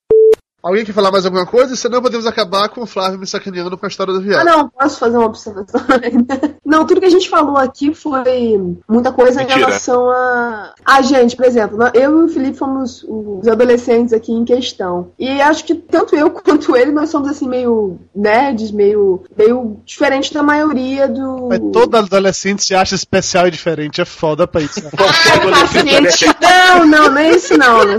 Alguém 0.68 0.84
quer 0.84 0.92
falar 0.92 1.10
mais 1.10 1.24
alguma 1.24 1.46
coisa? 1.46 1.74
Senão 1.74 2.02
podemos 2.02 2.26
acabar 2.26 2.68
com 2.68 2.82
o 2.82 2.86
Flávio 2.86 3.18
me 3.18 3.26
sacaneando 3.26 3.76
com 3.78 3.86
a 3.86 3.88
história 3.88 4.12
do 4.12 4.18
Ah, 4.18 4.22
viado. 4.22 4.44
não, 4.44 4.68
posso 4.68 4.98
fazer 4.98 5.16
uma 5.16 5.26
observação 5.26 5.80
ainda? 6.02 6.56
Não, 6.64 6.84
tudo 6.86 7.00
que 7.00 7.06
a 7.06 7.10
gente 7.10 7.28
falou 7.28 7.56
aqui 7.56 7.94
foi 7.94 8.60
muita 8.86 9.10
coisa 9.10 9.40
Mentira. 9.40 9.58
em 9.60 9.64
relação 9.64 10.10
a. 10.10 10.74
A 10.84 11.00
gente, 11.00 11.34
por 11.36 11.46
exemplo, 11.46 11.78
eu 11.94 12.20
e 12.20 12.24
o 12.24 12.28
Felipe 12.28 12.58
fomos 12.58 13.02
os 13.08 13.48
adolescentes 13.48 14.12
aqui 14.12 14.30
em 14.30 14.44
questão. 14.44 15.10
E 15.18 15.40
acho 15.40 15.64
que 15.64 15.74
tanto 15.74 16.14
eu 16.14 16.28
quanto 16.30 16.76
ele, 16.76 16.90
nós 16.92 17.08
somos 17.08 17.28
assim, 17.30 17.48
meio 17.48 17.98
nerds, 18.14 18.70
meio, 18.70 19.22
meio 19.36 19.80
diferente 19.86 20.34
da 20.34 20.42
maioria 20.42 21.08
do. 21.08 21.48
Mas 21.48 21.60
todo 21.72 21.96
adolescente 21.96 22.62
se 22.62 22.74
acha 22.74 22.94
especial 22.94 23.48
e 23.48 23.50
diferente, 23.50 24.00
é 24.02 24.04
foda 24.04 24.46
pra 24.46 24.60
isso. 24.60 24.84
né? 24.84 24.90
Paciente. 25.50 26.26
Não, 26.42 26.86
não, 26.86 27.08
não 27.10 27.18
é 27.18 27.30
isso 27.30 27.56
não. 27.56 27.84
né? 27.86 27.98